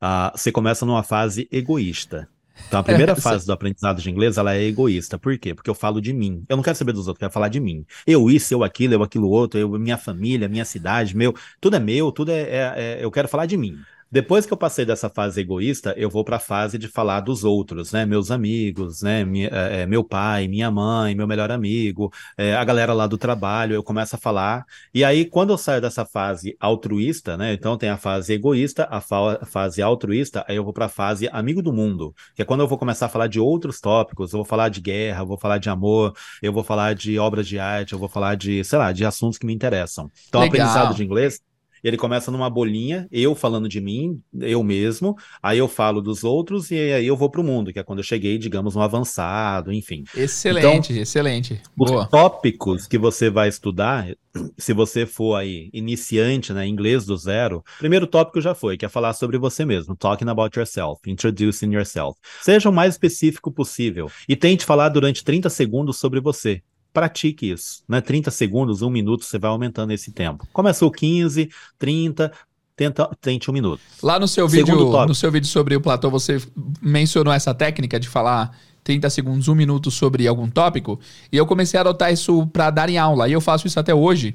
uh, 0.02 0.36
você 0.36 0.50
começa 0.50 0.84
numa 0.86 1.02
fase 1.02 1.48
egoísta. 1.50 2.28
Então, 2.66 2.80
a 2.80 2.82
primeira 2.82 3.14
fase 3.16 3.46
do 3.46 3.52
aprendizado 3.52 4.00
de 4.00 4.10
inglês, 4.10 4.38
ela 4.38 4.54
é 4.54 4.62
egoísta. 4.62 5.18
Por 5.18 5.38
quê? 5.38 5.54
Porque 5.54 5.68
eu 5.68 5.74
falo 5.74 6.00
de 6.00 6.12
mim. 6.12 6.44
Eu 6.48 6.56
não 6.56 6.62
quero 6.62 6.76
saber 6.76 6.92
dos 6.92 7.06
outros, 7.06 7.18
eu 7.18 7.26
quero 7.26 7.32
falar 7.32 7.48
de 7.48 7.60
mim. 7.60 7.84
Eu 8.06 8.30
isso, 8.30 8.54
eu 8.54 8.64
aquilo, 8.64 8.94
eu 8.94 9.02
aquilo 9.02 9.28
outro, 9.28 9.58
eu, 9.58 9.68
minha 9.78 9.98
família, 9.98 10.48
minha 10.48 10.64
cidade, 10.64 11.16
meu. 11.16 11.34
Tudo 11.60 11.76
é 11.76 11.78
meu, 11.78 12.10
tudo 12.10 12.30
é, 12.30 12.42
é, 12.42 12.74
é 12.76 12.98
eu 13.04 13.10
quero 13.10 13.28
falar 13.28 13.46
de 13.46 13.56
mim. 13.56 13.78
Depois 14.10 14.46
que 14.46 14.52
eu 14.52 14.56
passei 14.56 14.84
dessa 14.84 15.10
fase 15.10 15.40
egoísta, 15.40 15.92
eu 15.96 16.08
vou 16.08 16.24
para 16.24 16.36
a 16.36 16.40
fase 16.40 16.78
de 16.78 16.86
falar 16.86 17.20
dos 17.20 17.42
outros, 17.42 17.92
né? 17.92 18.06
Meus 18.06 18.30
amigos, 18.30 19.02
né? 19.02 19.24
Minha, 19.24 19.48
é, 19.48 19.84
meu 19.86 20.04
pai, 20.04 20.46
minha 20.46 20.70
mãe, 20.70 21.14
meu 21.14 21.26
melhor 21.26 21.50
amigo, 21.50 22.12
é, 22.38 22.54
a 22.54 22.64
galera 22.64 22.92
lá 22.92 23.06
do 23.06 23.18
trabalho, 23.18 23.74
eu 23.74 23.82
começo 23.82 24.14
a 24.14 24.18
falar. 24.18 24.64
E 24.94 25.04
aí, 25.04 25.24
quando 25.24 25.50
eu 25.50 25.58
saio 25.58 25.80
dessa 25.80 26.04
fase 26.04 26.56
altruísta, 26.60 27.36
né? 27.36 27.52
Então 27.52 27.76
tem 27.76 27.88
a 27.88 27.96
fase 27.96 28.32
egoísta, 28.32 28.86
a, 28.90 29.00
fa 29.00 29.40
fase 29.44 29.82
altruísta, 29.82 30.44
aí 30.48 30.56
eu 30.56 30.64
vou 30.64 30.72
para 30.72 30.86
a 30.86 30.88
fase 30.88 31.28
amigo 31.32 31.60
do 31.60 31.72
mundo, 31.72 32.14
que 32.34 32.42
é 32.42 32.44
quando 32.44 32.60
eu 32.60 32.68
vou 32.68 32.78
começar 32.78 33.06
a 33.06 33.08
falar 33.08 33.26
de 33.26 33.40
outros 33.40 33.80
tópicos, 33.80 34.32
eu 34.32 34.38
vou 34.38 34.46
falar 34.46 34.68
de 34.68 34.80
guerra, 34.80 35.22
eu 35.22 35.26
vou 35.26 35.38
falar 35.38 35.58
de 35.58 35.68
amor, 35.68 36.12
eu 36.40 36.52
vou 36.52 36.62
falar 36.62 36.94
de 36.94 37.18
obras 37.18 37.46
de 37.46 37.58
arte, 37.58 37.92
eu 37.92 37.98
vou 37.98 38.08
falar 38.08 38.36
de, 38.36 38.62
sei 38.62 38.78
lá, 38.78 38.92
de 38.92 39.04
assuntos 39.04 39.36
que 39.36 39.46
me 39.46 39.54
interessam. 39.54 40.10
Então, 40.28 40.40
Legal. 40.40 40.66
aprendizado 40.66 40.94
de 40.94 41.04
inglês 41.04 41.40
ele 41.82 41.96
começa 41.96 42.30
numa 42.30 42.48
bolinha, 42.48 43.06
eu 43.10 43.34
falando 43.34 43.68
de 43.68 43.80
mim, 43.80 44.20
eu 44.40 44.62
mesmo, 44.62 45.16
aí 45.42 45.58
eu 45.58 45.68
falo 45.68 46.00
dos 46.00 46.24
outros 46.24 46.70
e 46.70 46.74
aí 46.74 47.06
eu 47.06 47.16
vou 47.16 47.30
para 47.30 47.40
o 47.40 47.44
mundo, 47.44 47.72
que 47.72 47.78
é 47.78 47.82
quando 47.82 48.00
eu 48.00 48.04
cheguei, 48.04 48.38
digamos, 48.38 48.74
no 48.74 48.82
avançado, 48.82 49.72
enfim. 49.72 50.04
Excelente, 50.14 50.92
então, 50.92 51.02
excelente. 51.02 51.60
Os 51.78 51.90
Boa. 51.90 52.06
tópicos 52.06 52.86
que 52.86 52.98
você 52.98 53.30
vai 53.30 53.48
estudar, 53.48 54.08
se 54.58 54.72
você 54.72 55.06
for 55.06 55.36
aí 55.36 55.70
iniciante, 55.72 56.52
né, 56.52 56.66
inglês 56.66 57.04
do 57.04 57.16
zero, 57.16 57.62
primeiro 57.78 58.06
tópico 58.06 58.40
já 58.40 58.54
foi, 58.54 58.76
que 58.76 58.84
é 58.84 58.88
falar 58.88 59.12
sobre 59.12 59.38
você 59.38 59.64
mesmo, 59.64 59.96
talking 59.96 60.28
about 60.28 60.58
yourself, 60.58 61.00
introducing 61.06 61.72
yourself. 61.72 62.18
Seja 62.42 62.68
o 62.68 62.72
mais 62.72 62.94
específico 62.94 63.50
possível 63.50 64.10
e 64.28 64.36
tente 64.36 64.64
falar 64.64 64.88
durante 64.88 65.24
30 65.24 65.48
segundos 65.50 65.98
sobre 65.98 66.20
você 66.20 66.62
pratique 66.96 67.50
isso, 67.50 67.82
né? 67.86 68.00
30 68.00 68.30
segundos, 68.30 68.80
um 68.80 68.88
minuto, 68.88 69.22
você 69.22 69.38
vai 69.38 69.50
aumentando 69.50 69.92
esse 69.92 70.10
tempo. 70.10 70.48
Começou 70.50 70.90
15, 70.90 71.50
30, 71.78 72.32
tenta, 72.74 73.10
tente 73.20 73.50
um 73.50 73.52
minuto. 73.52 73.82
Lá 74.02 74.18
no 74.18 74.26
seu 74.26 74.48
vídeo, 74.48 74.74
no 75.06 75.14
seu 75.14 75.30
vídeo 75.30 75.46
sobre 75.46 75.76
o 75.76 75.80
platô, 75.82 76.08
você 76.08 76.40
mencionou 76.80 77.34
essa 77.34 77.52
técnica 77.52 78.00
de 78.00 78.08
falar 78.08 78.58
30 78.82 79.10
segundos, 79.10 79.46
um 79.46 79.54
minuto 79.54 79.90
sobre 79.90 80.26
algum 80.26 80.48
tópico, 80.48 80.98
e 81.30 81.36
eu 81.36 81.44
comecei 81.44 81.76
a 81.76 81.82
adotar 81.82 82.10
isso 82.10 82.46
para 82.46 82.70
dar 82.70 82.88
em 82.88 82.96
aula, 82.96 83.28
e 83.28 83.32
eu 83.32 83.42
faço 83.42 83.66
isso 83.66 83.78
até 83.78 83.94
hoje. 83.94 84.34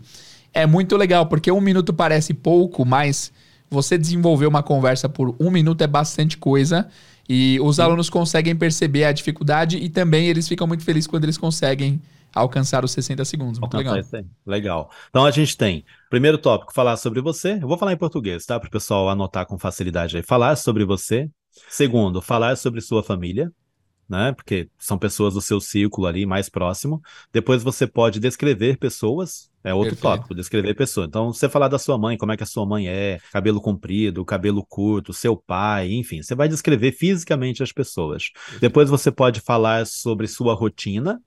É 0.54 0.68
muito 0.68 0.96
legal, 0.96 1.26
porque 1.26 1.52
um 1.52 1.62
minuto 1.62 1.92
parece 1.92 2.32
pouco, 2.32 2.86
mas 2.86 3.32
você 3.72 3.98
desenvolver 3.98 4.46
uma 4.46 4.62
conversa 4.62 5.10
por 5.10 5.36
um 5.40 5.50
minuto 5.50 5.82
é 5.82 5.88
bastante 5.88 6.38
coisa. 6.38 6.88
E 7.28 7.60
os 7.60 7.78
Sim. 7.78 7.82
alunos 7.82 8.08
conseguem 8.08 8.56
perceber 8.56 9.06
a 9.06 9.12
dificuldade 9.12 9.78
e 9.78 9.90
também 9.90 10.28
eles 10.28 10.48
ficam 10.48 10.68
muito 10.68 10.84
felizes 10.84 11.08
quando 11.08 11.24
eles 11.24 11.40
conseguem 11.40 12.00
alcançar 12.34 12.84
os 12.84 12.92
60 12.92 13.24
segundos. 13.26 13.60
Muito 13.60 13.76
legal. 13.78 13.96
Legal. 14.46 14.92
Então 15.10 15.26
a 15.26 15.32
gente 15.32 15.56
tem, 15.58 15.86
primeiro 16.10 16.38
tópico, 16.38 16.74
falar 16.74 16.98
sobre 16.98 17.22
você. 17.22 17.60
Eu 17.62 17.68
vou 17.68 17.78
falar 17.78 17.94
em 17.94 17.98
português, 17.98 18.46
tá? 18.46 18.60
Para 18.60 18.68
o 18.68 18.72
pessoal 18.72 19.10
anotar 19.10 19.46
com 19.46 19.58
facilidade 19.58 20.18
aí. 20.18 20.24
Falar 20.24 20.56
sobre 20.56 20.86
você. 20.86 21.30
Segundo, 21.70 22.22
falar 22.22 22.56
sobre 22.56 22.82
sua 22.82 23.04
família. 23.04 23.52
Né? 24.08 24.34
Porque 24.34 24.70
são 24.78 24.98
pessoas 24.98 25.36
do 25.36 25.42
seu 25.42 25.62
círculo 25.62 26.06
ali 26.06 26.26
mais 26.26 26.50
próximo. 26.50 27.02
Depois 27.32 27.64
você 27.64 27.88
pode 27.88 28.20
descrever 28.20 28.78
pessoas, 28.78 29.50
é 29.64 29.74
outro 29.74 29.96
Perfeito. 29.96 30.18
tópico, 30.18 30.36
descrever 30.36 30.74
pessoa. 30.74 31.06
Então, 31.06 31.32
você 31.32 31.48
falar 31.48 31.70
da 31.70 31.80
sua 31.80 31.98
mãe, 31.98 32.18
como 32.18 32.34
é 32.34 32.36
que 32.36 32.44
a 32.44 32.46
sua 32.46 32.66
mãe 32.66 32.90
é, 32.90 33.20
cabelo 33.32 33.62
comprido, 33.62 34.26
cabelo 34.26 34.66
curto, 34.68 35.14
seu 35.14 35.38
pai, 35.38 35.94
enfim, 35.94 36.22
você 36.22 36.36
vai 36.36 36.50
descrever 36.50 36.92
fisicamente 36.92 37.64
as 37.64 37.72
pessoas. 37.72 38.32
Depois 38.60 38.90
você 38.90 39.10
pode 39.12 39.40
falar 39.40 39.86
sobre 39.86 40.28
sua 40.28 40.54
rotina, 40.54 41.22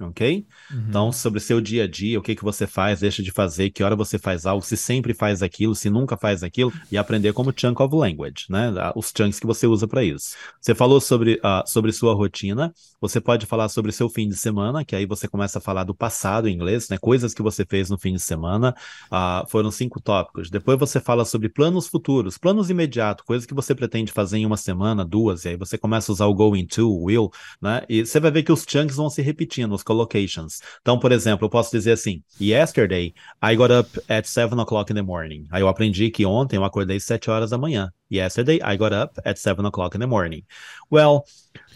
ok? 0.00 0.46
Uhum. 0.70 0.84
Então, 0.88 1.12
sobre 1.12 1.40
seu 1.40 1.60
dia 1.60 1.84
a 1.84 1.88
dia, 1.88 2.18
o 2.18 2.22
que, 2.22 2.34
que 2.34 2.44
você 2.44 2.66
faz, 2.66 3.00
deixa 3.00 3.22
de 3.22 3.30
fazer, 3.30 3.70
que 3.70 3.82
hora 3.82 3.94
você 3.94 4.18
faz 4.18 4.46
algo, 4.46 4.64
se 4.64 4.76
sempre 4.76 5.14
faz 5.14 5.42
aquilo, 5.42 5.74
se 5.74 5.88
nunca 5.88 6.16
faz 6.16 6.42
aquilo, 6.42 6.72
e 6.90 6.98
aprender 6.98 7.32
como 7.32 7.52
chunk 7.56 7.80
of 7.80 7.94
language, 7.94 8.46
né? 8.48 8.72
Os 8.94 9.12
chunks 9.16 9.38
que 9.38 9.46
você 9.46 9.66
usa 9.66 9.86
para 9.86 10.02
isso. 10.02 10.36
Você 10.60 10.74
falou 10.74 11.00
sobre, 11.00 11.34
uh, 11.34 11.62
sobre 11.66 11.92
sua 11.92 12.14
rotina, 12.14 12.72
você 13.00 13.20
pode 13.20 13.46
falar 13.46 13.68
sobre 13.68 13.92
seu 13.92 14.08
fim 14.08 14.28
de 14.28 14.36
semana, 14.36 14.84
que 14.84 14.96
aí 14.96 15.06
você 15.06 15.28
começa 15.28 15.58
a 15.58 15.62
falar 15.62 15.84
do 15.84 15.94
passado 15.94 16.48
em 16.48 16.54
inglês, 16.54 16.88
né? 16.88 16.98
Coisas 16.98 17.32
que 17.32 17.42
você 17.42 17.64
fez 17.64 17.88
no 17.88 17.98
fim 17.98 18.14
de 18.14 18.20
semana. 18.20 18.74
Uh, 19.06 19.48
foram 19.48 19.70
cinco 19.70 20.00
tópicos. 20.00 20.50
Depois 20.50 20.78
você 20.78 21.00
fala 21.00 21.24
sobre 21.24 21.48
planos 21.48 21.86
futuros, 21.86 22.36
planos 22.36 22.70
imediatos, 22.70 23.24
coisas 23.24 23.46
que 23.46 23.54
você 23.54 23.74
pretende 23.74 24.10
fazer 24.10 24.38
em 24.38 24.46
uma 24.46 24.56
semana, 24.56 25.04
duas, 25.04 25.44
e 25.44 25.50
aí 25.50 25.56
você 25.56 25.78
começa 25.78 26.10
a 26.10 26.14
usar 26.14 26.26
o 26.26 26.34
going 26.34 26.66
to, 26.66 26.92
will, 27.04 27.30
né? 27.60 27.82
E 27.88 28.04
você 28.04 28.18
vai 28.18 28.30
ver 28.30 28.42
que 28.42 28.52
os 28.52 28.64
chunks 28.68 28.96
vão 28.96 29.08
se 29.08 29.22
repetindo, 29.22 29.74
os 29.74 29.83
collocations. 29.84 30.60
Então, 30.80 30.98
por 30.98 31.12
exemplo, 31.12 31.44
eu 31.46 31.50
posso 31.50 31.70
dizer 31.70 31.92
assim: 31.92 32.22
Yesterday, 32.40 33.14
I 33.42 33.54
got 33.54 33.70
up 33.70 34.00
at 34.08 34.26
7 34.26 34.60
o'clock 34.60 34.90
in 34.90 34.96
the 34.96 35.02
morning. 35.02 35.46
Aí 35.50 35.62
eu 35.62 35.68
aprendi 35.68 36.10
que 36.10 36.26
ontem 36.26 36.56
eu 36.56 36.64
acordei 36.64 36.98
7 36.98 37.30
horas 37.30 37.50
da 37.50 37.58
manhã. 37.58 37.92
Yesterday, 38.10 38.56
I 38.56 38.76
got 38.76 38.92
up 38.92 39.20
at 39.24 39.38
7 39.38 39.66
o'clock 39.66 39.96
in 39.96 40.00
the 40.00 40.06
morning. 40.06 40.44
Well, 40.90 41.24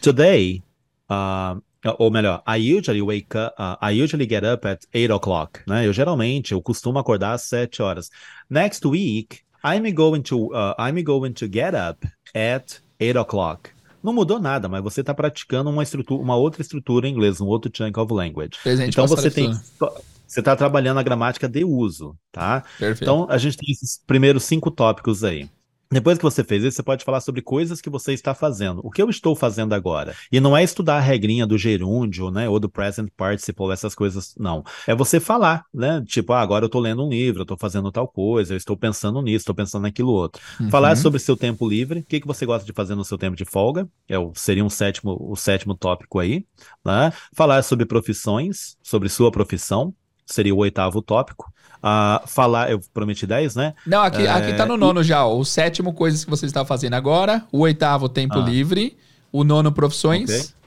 today, 0.00 0.62
uh, 1.08 1.60
ou 1.98 2.10
melhor, 2.10 2.42
I 2.46 2.56
usually 2.56 3.02
wake 3.02 3.36
up, 3.36 3.54
uh, 3.58 3.76
I 3.80 4.02
usually 4.02 4.26
get 4.26 4.44
up 4.44 4.66
at 4.66 4.86
8 4.92 5.12
o'clock, 5.12 5.60
né? 5.66 5.86
Eu 5.86 5.92
geralmente, 5.92 6.52
eu 6.52 6.62
costumo 6.62 6.98
acordar 6.98 7.34
às 7.34 7.42
7 7.42 7.82
horas. 7.82 8.10
Next 8.50 8.86
week, 8.86 9.42
I'm 9.64 9.92
going 9.92 10.22
to, 10.22 10.52
uh, 10.52 10.74
I'm 10.78 11.02
going 11.02 11.34
to 11.34 11.48
get 11.48 11.74
up 11.74 12.06
at 12.34 12.80
8 13.00 13.16
o'clock. 13.16 13.77
Não 14.02 14.12
mudou 14.12 14.38
nada, 14.38 14.68
mas 14.68 14.82
você 14.82 15.00
está 15.00 15.12
praticando 15.12 15.70
uma, 15.70 15.82
estrutura, 15.82 16.22
uma 16.22 16.36
outra 16.36 16.62
estrutura 16.62 17.08
em 17.08 17.12
inglês, 17.12 17.40
um 17.40 17.46
outro 17.46 17.70
chunk 17.74 17.98
of 17.98 18.12
language. 18.12 18.52
Então 18.88 19.06
você 19.06 19.30
tem. 19.30 19.52
Você 20.26 20.40
está 20.40 20.54
trabalhando 20.54 20.98
a 20.98 21.02
gramática 21.02 21.48
de 21.48 21.64
uso, 21.64 22.14
tá? 22.30 22.62
Perfeito. 22.78 23.02
Então 23.02 23.26
a 23.30 23.38
gente 23.38 23.56
tem 23.56 23.72
esses 23.72 24.02
primeiros 24.06 24.44
cinco 24.44 24.70
tópicos 24.70 25.24
aí. 25.24 25.48
Depois 25.90 26.18
que 26.18 26.24
você 26.24 26.44
fez 26.44 26.62
isso, 26.62 26.76
você 26.76 26.82
pode 26.82 27.04
falar 27.04 27.20
sobre 27.20 27.40
coisas 27.40 27.80
que 27.80 27.88
você 27.88 28.12
está 28.12 28.34
fazendo. 28.34 28.80
O 28.84 28.90
que 28.90 29.00
eu 29.00 29.08
estou 29.08 29.34
fazendo 29.34 29.72
agora? 29.74 30.14
E 30.30 30.38
não 30.38 30.56
é 30.56 30.62
estudar 30.62 30.96
a 30.96 31.00
regrinha 31.00 31.46
do 31.46 31.56
gerúndio, 31.56 32.30
né? 32.30 32.48
Ou 32.48 32.60
do 32.60 32.68
present 32.68 33.08
participle, 33.16 33.72
essas 33.72 33.94
coisas, 33.94 34.34
não. 34.38 34.62
É 34.86 34.94
você 34.94 35.18
falar, 35.18 35.64
né? 35.72 36.04
Tipo, 36.06 36.34
ah, 36.34 36.40
agora 36.40 36.64
eu 36.64 36.66
estou 36.66 36.80
lendo 36.80 37.04
um 37.04 37.08
livro, 37.08 37.40
eu 37.40 37.44
estou 37.44 37.56
fazendo 37.56 37.90
tal 37.90 38.06
coisa, 38.06 38.52
eu 38.52 38.56
estou 38.58 38.76
pensando 38.76 39.22
nisso, 39.22 39.38
estou 39.38 39.54
pensando 39.54 39.82
naquilo 39.82 40.12
outro. 40.12 40.42
Uhum. 40.60 40.68
Falar 40.68 40.94
sobre 40.96 41.18
seu 41.18 41.36
tempo 41.36 41.66
livre, 41.66 42.00
o 42.00 42.04
que, 42.04 42.20
que 42.20 42.26
você 42.26 42.44
gosta 42.44 42.66
de 42.66 42.72
fazer 42.72 42.94
no 42.94 43.04
seu 43.04 43.16
tempo 43.16 43.36
de 43.36 43.46
folga, 43.46 43.88
é 44.06 44.18
o, 44.18 44.32
seria 44.34 44.64
um 44.64 44.70
sétimo, 44.70 45.16
o 45.18 45.36
sétimo 45.36 45.74
tópico 45.74 46.18
aí, 46.18 46.44
né? 46.84 47.12
Falar 47.34 47.62
sobre 47.62 47.86
profissões, 47.86 48.76
sobre 48.82 49.08
sua 49.08 49.30
profissão, 49.30 49.94
seria 50.28 50.54
o 50.54 50.58
oitavo 50.58 51.02
tópico. 51.02 51.52
Uh, 51.78 52.26
falar, 52.26 52.70
eu 52.70 52.80
prometi 52.92 53.26
10, 53.26 53.54
né? 53.54 53.74
Não, 53.86 54.02
aqui, 54.02 54.26
é... 54.26 54.30
aqui 54.30 54.52
tá 54.54 54.66
no 54.66 54.76
nono 54.76 55.00
e... 55.00 55.04
já. 55.04 55.24
Ó. 55.24 55.38
O 55.38 55.44
sétimo, 55.44 55.92
coisas 55.92 56.24
que 56.24 56.30
você 56.30 56.46
está 56.46 56.64
fazendo 56.64 56.94
agora. 56.94 57.44
O 57.52 57.60
oitavo, 57.60 58.08
tempo 58.08 58.38
ah. 58.38 58.42
livre. 58.42 58.96
O 59.30 59.44
nono, 59.44 59.70
profissões. 59.70 60.28
Okay. 60.28 60.58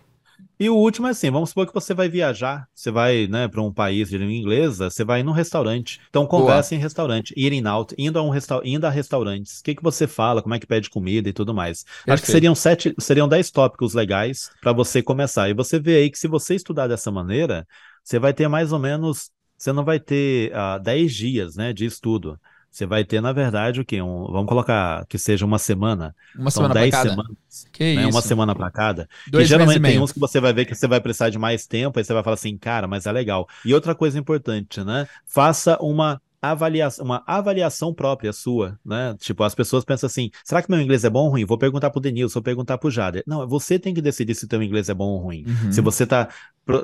E 0.62 0.70
o 0.70 0.76
último 0.76 1.08
é 1.08 1.10
assim, 1.10 1.32
vamos 1.32 1.50
supor 1.50 1.66
que 1.66 1.74
você 1.74 1.92
vai 1.92 2.08
viajar, 2.08 2.68
você 2.72 2.92
vai, 2.92 3.26
né, 3.26 3.48
para 3.48 3.64
um 3.64 3.74
país 3.74 4.10
de 4.10 4.18
língua 4.20 4.32
inglesa, 4.32 4.92
você 4.92 5.04
vai 5.04 5.24
num 5.24 5.32
restaurante. 5.32 6.00
Então 6.08 6.24
conversa 6.28 6.70
Boa. 6.70 6.80
em 6.80 6.84
restaurante, 6.84 7.34
eating 7.36 7.66
out, 7.66 7.96
indo 7.98 8.20
a 8.20 8.22
um 8.22 8.30
resta 8.30 8.62
indo 8.64 8.86
a 8.86 8.92
restaurantes. 8.92 9.60
O 9.60 9.64
que 9.64 9.74
que 9.74 9.82
você 9.82 10.06
fala, 10.06 10.40
como 10.40 10.54
é 10.54 10.60
que 10.60 10.68
pede 10.68 10.88
comida 10.88 11.28
e 11.28 11.34
tudo 11.34 11.52
mais. 11.52 11.84
Perfeito. 11.84 12.12
Acho 12.14 12.24
que 12.24 12.32
seriam 12.32 12.54
sete, 12.54 12.94
seriam 13.00 13.28
dez 13.28 13.50
tópicos 13.50 13.96
legais 13.96 14.52
para 14.62 14.72
você 14.72 15.02
começar. 15.02 15.50
E 15.50 15.54
você 15.56 15.80
vê 15.80 15.96
aí 15.96 16.12
que 16.12 16.20
se 16.20 16.28
você 16.28 16.54
estudar 16.54 16.86
dessa 16.86 17.10
maneira, 17.10 17.68
você 18.04 18.20
vai 18.20 18.32
ter 18.32 18.48
mais 18.48 18.72
ou 18.72 18.78
menos 18.78 19.32
você 19.62 19.72
não 19.72 19.86
vai 19.86 20.00
ter 20.00 20.52
ah, 20.56 20.80
10 20.80 21.14
dias 21.14 21.56
né, 21.56 21.72
de 21.72 21.86
estudo. 21.86 22.40
Você 22.72 22.84
vai 22.84 23.04
ter, 23.04 23.22
na 23.22 23.32
verdade, 23.32 23.80
o 23.80 23.86
quê? 23.86 24.02
Um, 24.02 24.26
vamos 24.32 24.48
colocar 24.48 25.06
que 25.06 25.20
seja 25.20 25.46
uma 25.46 25.60
semana. 25.60 26.16
Uma 26.36 26.50
São 26.50 26.64
semana 26.64 26.80
10 26.80 26.96
semanas. 26.96 27.38
Que 27.72 27.96
né? 27.96 28.02
isso? 28.02 28.10
Uma 28.10 28.22
semana 28.24 28.56
para 28.56 28.72
cada. 28.72 29.08
Dois 29.28 29.46
e 29.46 29.48
geralmente 29.48 29.80
tem 29.80 30.00
uns 30.00 30.12
que 30.12 30.20
você 30.20 30.40
vai 30.40 30.52
ver 30.52 30.66
que 30.66 30.74
você 30.74 30.88
vai 30.88 31.00
precisar 31.00 31.30
de 31.30 31.38
mais 31.38 31.68
tempo, 31.68 32.00
aí 32.00 32.04
você 32.04 32.12
vai 32.12 32.24
falar 32.24 32.34
assim, 32.34 32.58
cara, 32.58 32.88
mas 32.88 33.06
é 33.06 33.12
legal. 33.12 33.48
E 33.64 33.72
outra 33.72 33.94
coisa 33.94 34.18
importante, 34.18 34.84
né? 34.84 35.08
Faça 35.28 35.78
uma 35.80 36.20
avaliação, 36.42 37.06
uma 37.06 37.24
avaliação 37.28 37.94
própria 37.94 38.34
sua, 38.34 38.80
né? 38.84 39.16
Tipo, 39.20 39.44
as 39.44 39.54
pessoas 39.54 39.86
pensam 39.86 40.08
assim: 40.08 40.32
será 40.44 40.62
que 40.62 40.72
meu 40.72 40.82
inglês 40.82 41.04
é 41.04 41.10
bom 41.10 41.26
ou 41.26 41.30
ruim? 41.30 41.46
Vou 41.46 41.58
perguntar 41.58 41.90
pro 41.92 42.02
Denilson, 42.02 42.36
vou 42.36 42.44
perguntar 42.44 42.78
pro 42.78 42.90
Jader. 42.90 43.24
Não, 43.28 43.48
você 43.48 43.78
tem 43.78 43.94
que 43.94 44.02
decidir 44.02 44.34
se 44.34 44.48
teu 44.48 44.62
inglês 44.64 44.90
é 44.90 44.94
bom 44.94 45.10
ou 45.10 45.20
ruim. 45.20 45.46
Uhum. 45.48 45.72
Se 45.72 45.82
você 45.82 46.06
tá, 46.06 46.30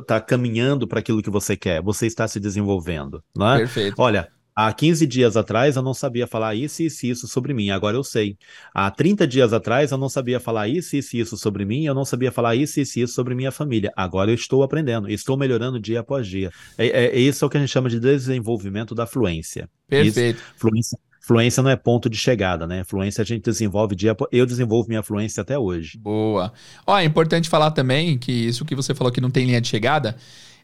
tá 0.06 0.22
caminhando 0.22 0.88
para 0.88 1.00
aquilo 1.00 1.22
que 1.22 1.30
você 1.30 1.58
quer, 1.58 1.82
você 1.82 2.06
está 2.06 2.28
se 2.28 2.40
desenvolvendo, 2.40 3.24
né? 3.36 3.58
Perfeito. 3.58 3.96
Olha, 3.98 4.30
Há 4.60 4.74
15 4.74 5.06
dias 5.06 5.38
atrás 5.38 5.76
eu 5.76 5.84
não 5.84 5.94
sabia 5.94 6.26
falar 6.26 6.56
isso 6.56 6.82
e 6.82 6.88
isso, 6.88 7.06
isso 7.06 7.28
sobre 7.28 7.54
mim, 7.54 7.70
agora 7.70 7.96
eu 7.96 8.04
sei. 8.04 8.36
Há 8.74 8.90
30 8.90 9.28
dias 9.28 9.54
atrás 9.54 9.92
eu 9.92 10.00
não 10.00 10.10
sabia 10.10 10.40
falar 10.40 10.68
isso 10.68 10.96
e 10.96 11.00
isso, 11.00 11.16
isso 11.16 11.38
sobre 11.38 11.64
mim, 11.64 11.86
eu 11.86 11.94
não 11.94 12.04
sabia 12.04 12.32
falar 12.32 12.56
isso 12.56 12.80
e 12.80 12.82
isso, 12.82 13.00
isso 13.00 13.14
sobre 13.14 13.36
minha 13.36 13.52
família. 13.52 13.94
Agora 13.96 14.32
eu 14.32 14.34
estou 14.34 14.64
aprendendo, 14.64 15.08
estou 15.12 15.38
melhorando 15.38 15.80
dia 15.80 16.00
após 16.00 16.26
dia. 16.26 16.50
É, 16.76 16.88
é, 16.88 17.06
é 17.06 17.20
isso 17.20 17.46
é 17.46 17.48
o 17.48 17.52
que 17.52 17.58
a 17.58 17.60
gente 17.60 17.70
chama 17.70 17.88
de 17.88 18.00
desenvolvimento 18.00 18.96
da 18.96 19.06
fluência. 19.06 19.70
Perfeito. 19.88 20.38
Isso, 20.38 20.54
fluência, 20.56 21.00
fluência 21.22 21.62
não 21.62 21.70
é 21.70 21.76
ponto 21.76 22.10
de 22.10 22.18
chegada, 22.18 22.66
né? 22.66 22.84
Fluência 22.84 23.22
a 23.22 23.26
gente 23.26 23.44
desenvolve 23.44 23.96
dia 23.96 24.18
eu 24.32 24.44
desenvolvo 24.48 24.90
minha 24.90 25.04
fluência 25.04 25.42
até 25.42 25.60
hoje. 25.60 26.00
Boa. 26.00 26.52
Ó, 26.88 26.98
é 26.98 27.04
importante 27.04 27.48
falar 27.48 27.70
também 27.70 28.18
que 28.18 28.32
isso 28.32 28.66
que 28.66 28.74
você 28.74 28.96
falou 28.96 29.14
que 29.14 29.22
não 29.22 29.30
tem 29.30 29.46
linha 29.46 29.62
de 29.62 29.68
chegada, 29.68 30.18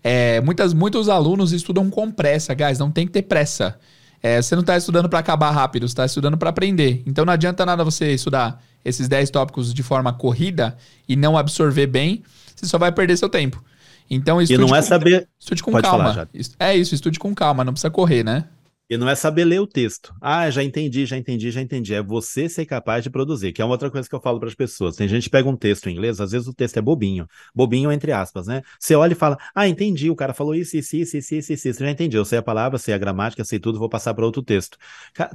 é, 0.04 0.42
muitas, 0.42 0.74
muitos 0.74 1.08
alunos 1.08 1.54
estudam 1.54 1.90
com 1.90 2.12
pressa, 2.12 2.54
guys, 2.54 2.78
não 2.78 2.92
tem 2.92 3.06
que 3.06 3.14
ter 3.14 3.22
pressa. 3.22 3.80
É, 4.22 4.42
você 4.42 4.56
não 4.56 4.62
está 4.62 4.78
estudando 4.78 5.10
para 5.10 5.20
acabar 5.20 5.52
rápido, 5.52 5.88
você 5.88 5.92
está 5.92 6.06
estudando 6.06 6.38
para 6.38 6.50
aprender. 6.50 7.02
Então 7.06 7.26
não 7.26 7.34
adianta 7.34 7.66
nada 7.66 7.84
você 7.84 8.14
estudar 8.14 8.62
esses 8.84 9.08
10 9.08 9.30
tópicos 9.30 9.74
de 9.74 9.84
forma 9.84 10.12
corrida 10.12 10.76
e 11.08 11.16
não 11.16 11.38
absorver 11.38 11.88
bem, 11.88 12.24
você 12.56 12.66
só 12.66 12.78
vai 12.78 12.92
perder 12.92 13.18
seu 13.18 13.30
tempo. 13.30 13.64
Então 14.10 14.42
estude 14.42 14.62
e 14.62 14.66
não 14.66 14.76
é 14.76 14.82
com, 14.82 14.88
saber. 14.88 15.28
Estude 15.40 15.64
com 15.64 15.72
Pode 15.72 15.84
calma. 15.84 16.14
Falar, 16.14 16.28
é 16.60 16.76
isso, 16.76 16.94
estude 16.94 17.18
com 17.18 17.34
calma, 17.34 17.64
não 17.64 17.74
precisa 17.74 17.90
correr, 17.90 18.24
né? 18.24 18.46
E 18.94 18.98
não 18.98 19.10
é 19.10 19.16
saber 19.16 19.44
ler 19.44 19.60
o 19.60 19.66
texto. 19.66 20.14
Ah, 20.22 20.48
já 20.52 20.64
entendi, 20.64 21.04
já 21.08 21.18
entendi, 21.18 21.50
já 21.50 21.60
entendi. 21.60 21.96
É 21.96 22.04
você 22.04 22.48
ser 22.48 22.64
capaz 22.64 23.04
de 23.04 23.10
produzir, 23.10 23.52
que 23.52 23.60
é 23.60 23.66
uma 23.66 23.72
outra 23.72 23.90
coisa 23.90 24.08
que 24.08 24.14
eu 24.14 24.22
falo 24.22 24.40
para 24.40 24.48
as 24.48 24.54
pessoas. 24.54 24.96
Tem 24.96 25.08
gente 25.08 25.24
que 25.24 25.30
pega 25.32 25.50
um 25.50 25.56
texto 25.56 25.90
em 25.90 25.94
inglês, 25.94 26.22
às 26.22 26.32
vezes 26.32 26.48
o 26.48 26.54
texto 26.54 26.78
é 26.78 26.82
bobinho. 26.82 27.28
Bobinho 27.56 27.92
entre 27.92 28.12
aspas, 28.12 28.46
né? 28.46 28.62
Você 28.80 28.94
olha 28.94 29.14
e 29.14 29.16
fala: 29.16 29.36
Ah, 29.56 29.68
entendi, 29.68 30.12
o 30.12 30.16
cara 30.16 30.32
falou 30.32 30.54
isso, 30.54 30.78
isso, 30.78 30.96
isso, 30.96 31.18
isso, 31.18 31.34
isso, 31.34 31.54
isso, 31.54 31.68
isso. 31.70 31.80
Já 31.80 31.90
entendi. 31.90 32.16
Eu 32.16 32.24
sei 32.24 32.38
a 32.38 32.44
palavra, 32.44 32.78
sei 32.78 32.94
a 32.94 32.98
gramática, 33.00 33.44
sei 33.44 33.58
tudo, 33.58 33.80
vou 33.80 33.90
passar 33.90 34.14
para 34.14 34.24
outro 34.24 34.44
texto. 34.44 34.78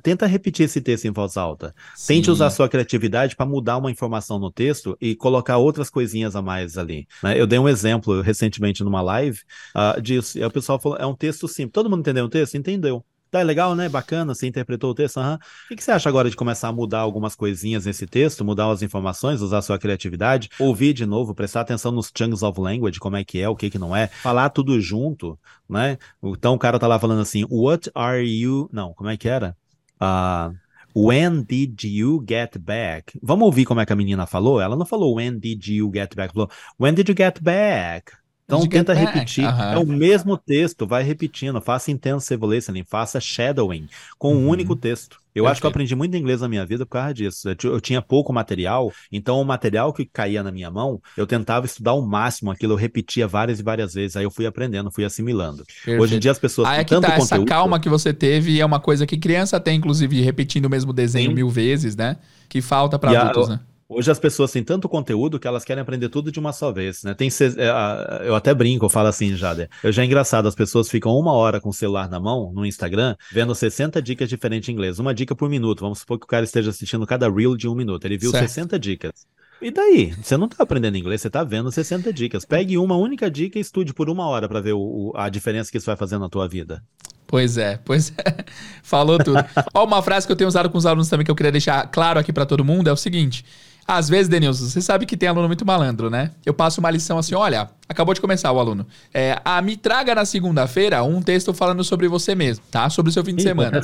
Tenta 0.05 0.24
repetir 0.26 0.66
esse 0.66 0.80
texto 0.80 1.06
em 1.06 1.10
voz 1.10 1.36
alta. 1.36 1.74
Sim. 1.97 2.14
Tente 2.14 2.30
usar 2.30 2.47
a 2.47 2.51
sua 2.51 2.68
criatividade 2.68 3.35
para 3.35 3.44
mudar 3.44 3.76
uma 3.78 3.90
informação 3.90 4.39
no 4.39 4.52
texto 4.52 4.97
e 5.01 5.16
colocar 5.16 5.56
outras 5.56 5.90
coisinhas 5.90 6.36
a 6.36 6.40
mais 6.40 6.78
ali. 6.78 7.09
Né? 7.24 7.40
Eu 7.40 7.44
dei 7.44 7.59
um 7.59 7.68
exemplo 7.68 8.20
recentemente 8.20 8.85
numa 8.85 9.02
live 9.02 9.40
uh, 9.74 10.01
disso. 10.01 10.39
E 10.39 10.44
o 10.44 10.51
pessoal 10.52 10.78
falou: 10.78 10.97
é 10.97 11.06
um 11.06 11.16
texto 11.16 11.48
simples. 11.48 11.72
Todo 11.72 11.90
mundo 11.90 12.02
entendeu 12.02 12.26
o 12.26 12.28
texto? 12.28 12.56
Entendeu. 12.56 13.05
Tá 13.30 13.42
legal, 13.42 13.74
né? 13.74 13.88
Bacana, 13.88 14.34
você 14.34 14.46
interpretou 14.46 14.90
o 14.90 14.94
texto. 14.94 15.18
Uhum. 15.18 15.34
O 15.34 15.76
que, 15.76 15.82
você 15.82 15.90
acha 15.90 16.09
agora 16.09 16.30
de 16.30 16.36
começar 16.36 16.68
a 16.68 16.72
mudar 16.72 17.00
algumas 17.00 17.36
coisinhas 17.36 17.84
nesse 17.84 18.06
texto, 18.06 18.42
mudar 18.44 18.70
as 18.70 18.80
informações, 18.80 19.42
usar 19.42 19.60
sua 19.60 19.78
criatividade, 19.78 20.48
ouvir 20.59 20.94
de 20.94 21.05
novo, 21.05 21.34
prestar 21.34 21.60
atenção 21.60 21.92
nos 21.92 22.10
chunks 22.16 22.42
of 22.42 22.59
language, 22.59 22.98
como 22.98 23.16
é 23.16 23.24
que 23.24 23.40
é, 23.40 23.48
o 23.48 23.55
que 23.55 23.68
que 23.68 23.78
não 23.78 23.94
é, 23.94 24.06
falar 24.06 24.48
tudo 24.48 24.80
junto, 24.80 25.38
né? 25.68 25.98
Então 26.22 26.55
o 26.55 26.59
cara 26.59 26.78
tá 26.78 26.86
lá 26.86 26.98
falando 26.98 27.20
assim, 27.20 27.44
what 27.50 27.90
are 27.94 28.24
you... 28.24 28.68
Não, 28.72 28.94
como 28.94 29.10
é 29.10 29.16
que 29.16 29.28
era? 29.28 29.55
Uh, 30.00 30.56
when 30.94 31.42
did 31.42 31.84
you 31.84 32.24
get 32.26 32.56
back? 32.59 33.18
Vamos 33.22 33.44
ouvir 33.44 33.66
como 33.66 33.80
é 33.80 33.86
que 33.86 33.92
a 33.92 33.96
menina 33.96 34.26
falou? 34.26 34.59
Ela 34.59 34.74
não 34.74 34.86
falou 34.86 35.16
when 35.16 35.38
did 35.38 35.66
you 35.66 35.90
get 35.92 36.14
back, 36.14 36.32
falou 36.32 36.50
when 36.80 36.94
did 36.94 37.09
you 37.09 37.14
get 37.16 37.42
back? 37.42 38.12
Então 38.48 38.66
tenta 38.66 38.94
repetir. 38.94 39.44
É 39.44 39.76
o 39.76 39.86
mesmo 39.86 40.38
texto, 40.38 40.86
vai 40.86 41.02
repetindo. 41.02 41.60
Faça 41.60 41.90
intensive 41.90 42.46
listening, 42.46 42.82
faça 42.82 43.20
shadowing 43.20 43.86
com 44.18 44.34
uhum. 44.34 44.46
um 44.46 44.48
único 44.48 44.74
texto. 44.74 45.18
Eu 45.34 45.46
acho 45.46 45.60
que 45.60 45.66
eu 45.66 45.70
aprendi 45.70 45.94
muito 45.94 46.16
inglês 46.16 46.40
na 46.40 46.48
minha 46.48 46.64
vida 46.66 46.84
por 46.84 46.92
causa 46.92 47.14
disso. 47.14 47.48
Eu 47.62 47.80
tinha 47.80 48.02
pouco 48.02 48.32
material, 48.32 48.90
então 49.12 49.40
o 49.40 49.44
material 49.44 49.92
que 49.92 50.04
caía 50.04 50.42
na 50.42 50.50
minha 50.50 50.68
mão, 50.68 51.00
eu 51.16 51.26
tentava 51.26 51.64
estudar 51.64 51.92
ao 51.92 52.02
máximo 52.02 52.50
aquilo, 52.50 52.72
eu 52.72 52.76
repetia 52.76 53.28
várias 53.28 53.60
e 53.60 53.62
várias 53.62 53.94
vezes. 53.94 54.16
Aí 54.16 54.24
eu 54.24 54.30
fui 54.30 54.46
aprendendo, 54.46 54.90
fui 54.90 55.04
assimilando. 55.04 55.64
Perfeito. 55.64 56.02
Hoje 56.02 56.16
em 56.16 56.18
dia 56.18 56.32
as 56.32 56.38
pessoas 56.38 56.66
Aí 56.68 56.80
é 56.80 56.84
que 56.84 56.98
tá, 57.00 57.14
essa 57.14 57.44
calma 57.44 57.78
que 57.78 57.88
você 57.88 58.12
teve 58.12 58.58
é 58.58 58.64
uma 58.64 58.80
coisa 58.80 59.06
que 59.06 59.16
criança 59.16 59.60
tem, 59.60 59.76
inclusive, 59.76 60.20
repetindo 60.22 60.64
o 60.64 60.70
mesmo 60.70 60.92
desenho 60.92 61.28
Sim. 61.28 61.34
mil 61.34 61.48
vezes, 61.50 61.94
né? 61.94 62.16
Que 62.48 62.60
falta 62.60 62.98
para 62.98 63.20
adultos, 63.20 63.50
a, 63.50 63.52
né? 63.52 63.60
Hoje 63.90 64.10
as 64.10 64.19
pessoas 64.19 64.52
têm 64.52 64.62
tanto 64.62 64.86
conteúdo 64.86 65.39
que 65.40 65.48
elas 65.48 65.65
querem 65.65 65.81
aprender 65.81 66.10
tudo 66.10 66.31
de 66.31 66.39
uma 66.39 66.52
só 66.52 66.70
vez, 66.70 67.02
né? 67.02 67.15
Tem, 67.15 67.28
é, 67.28 68.28
eu 68.28 68.35
até 68.35 68.52
brinco, 68.52 68.85
eu 68.85 68.90
falo 68.90 69.09
assim, 69.09 69.35
Jader. 69.35 69.70
Eu 69.82 69.90
já 69.90 70.02
é 70.02 70.05
engraçado, 70.05 70.47
as 70.47 70.55
pessoas 70.55 70.90
ficam 70.90 71.12
uma 71.12 71.32
hora 71.32 71.59
com 71.59 71.70
o 71.70 71.73
celular 71.73 72.06
na 72.06 72.20
mão, 72.20 72.52
no 72.52 72.66
Instagram, 72.66 73.16
vendo 73.32 73.55
60 73.55 74.02
dicas 74.02 74.28
diferentes 74.28 74.69
em 74.69 74.73
inglês. 74.73 74.98
Uma 74.98 75.15
dica 75.15 75.35
por 75.35 75.48
minuto. 75.48 75.81
Vamos 75.81 76.01
supor 76.01 76.19
que 76.19 76.24
o 76.24 76.28
cara 76.28 76.44
esteja 76.44 76.69
assistindo 76.69 77.06
cada 77.06 77.31
reel 77.31 77.56
de 77.56 77.66
um 77.66 77.74
minuto. 77.74 78.05
Ele 78.05 78.19
viu 78.19 78.31
certo. 78.31 78.48
60 78.48 78.78
dicas. 78.78 79.27
E 79.60 79.70
daí? 79.70 80.15
Você 80.23 80.36
não 80.36 80.47
está 80.47 80.62
aprendendo 80.62 80.98
inglês, 80.98 81.23
você 81.23 81.28
está 81.28 81.43
vendo 81.43 81.73
60 81.73 82.12
dicas. 82.12 82.44
Pegue 82.44 82.77
uma 82.77 82.97
única 82.97 83.31
dica 83.31 83.59
e 83.59 83.62
estude 83.62 83.94
por 83.94 84.10
uma 84.10 84.27
hora 84.28 84.47
para 84.47 84.60
ver 84.60 84.74
o, 84.74 84.81
o, 84.81 85.12
a 85.16 85.31
diferença 85.31 85.70
que 85.70 85.78
isso 85.78 85.86
vai 85.86 85.97
fazer 85.97 86.19
na 86.19 86.28
tua 86.28 86.47
vida. 86.47 86.82
Pois 87.27 87.59
é, 87.59 87.78
pois 87.85 88.12
é. 88.16 88.44
Falou 88.82 89.19
tudo. 89.19 89.39
Ó, 89.74 89.85
uma 89.85 90.02
frase 90.02 90.27
que 90.27 90.32
eu 90.32 90.36
tenho 90.36 90.48
usado 90.48 90.70
com 90.70 90.78
os 90.78 90.86
alunos 90.86 91.09
também 91.09 91.24
que 91.24 91.31
eu 91.31 91.35
queria 91.35 91.52
deixar 91.52 91.86
claro 91.89 92.20
aqui 92.20 92.32
para 92.32 92.47
todo 92.47 92.65
mundo 92.65 92.89
é 92.89 92.93
o 92.93 92.97
seguinte: 92.97 93.44
às 93.89 94.06
vezes, 94.06 94.28
Denilson, 94.28 94.66
você 94.66 94.82
sabe 94.82 95.06
que 95.06 95.16
tem 95.16 95.31
aluno 95.31 95.47
muito 95.47 95.65
malandro, 95.65 96.10
né? 96.10 96.32
Eu 96.44 96.52
passo 96.52 96.78
uma 96.78 96.90
lição 96.90 97.16
assim: 97.16 97.35
olha, 97.35 97.70
acabou 97.89 98.12
de 98.12 98.20
começar 98.20 98.52
o 98.52 98.59
aluno. 98.59 98.86
É, 99.15 99.40
a, 99.43 99.62
me 99.62 99.78
traga 99.78 100.15
na 100.15 100.27
segunda-feira 100.27 101.02
um 101.02 101.23
texto 101.23 101.55
falando 101.55 101.82
sobre 101.82 102.06
você 102.06 102.35
mesmo, 102.35 102.62
tá? 102.70 102.90
Sobre 102.90 103.09
o 103.09 103.12
seu 103.12 103.24
fim 103.24 103.35
de 103.35 103.43
semana. 103.43 103.81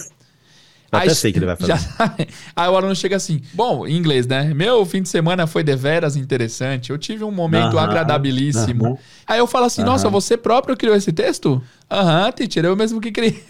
Eu 0.93 0.99
até 0.99 1.15
sei 1.15 1.33
que 1.33 1.39
ele 1.39 1.47
vai 1.47 1.57
fazer. 1.57 1.73
Já, 1.73 2.15
aí 2.55 2.69
o 2.69 2.77
aluno 2.77 2.95
chega 2.95 3.17
assim, 3.17 3.41
bom, 3.55 3.87
em 3.87 3.97
inglês, 3.97 4.27
né? 4.27 4.53
Meu 4.53 4.85
fim 4.85 5.01
de 5.01 5.09
semana 5.09 5.47
foi 5.47 5.65
deveras 5.65 6.17
interessante. 6.17 6.91
Eu 6.91 6.99
tive 6.99 7.25
um 7.25 7.33
momento 7.33 7.79
agradabilíssimo. 7.79 8.99
Aí 9.27 9.39
eu 9.39 9.47
falo 9.47 9.65
assim, 9.65 9.83
nossa, 9.83 10.11
você 10.11 10.37
próprio 10.37 10.77
criou 10.77 10.95
esse 10.95 11.13
texto? 11.13 11.63
Aham, 11.91 12.31
teacher, 12.31 12.67
eu 12.67 12.77
mesmo 12.77 13.01
que 13.01 13.11
criei. 13.11 13.43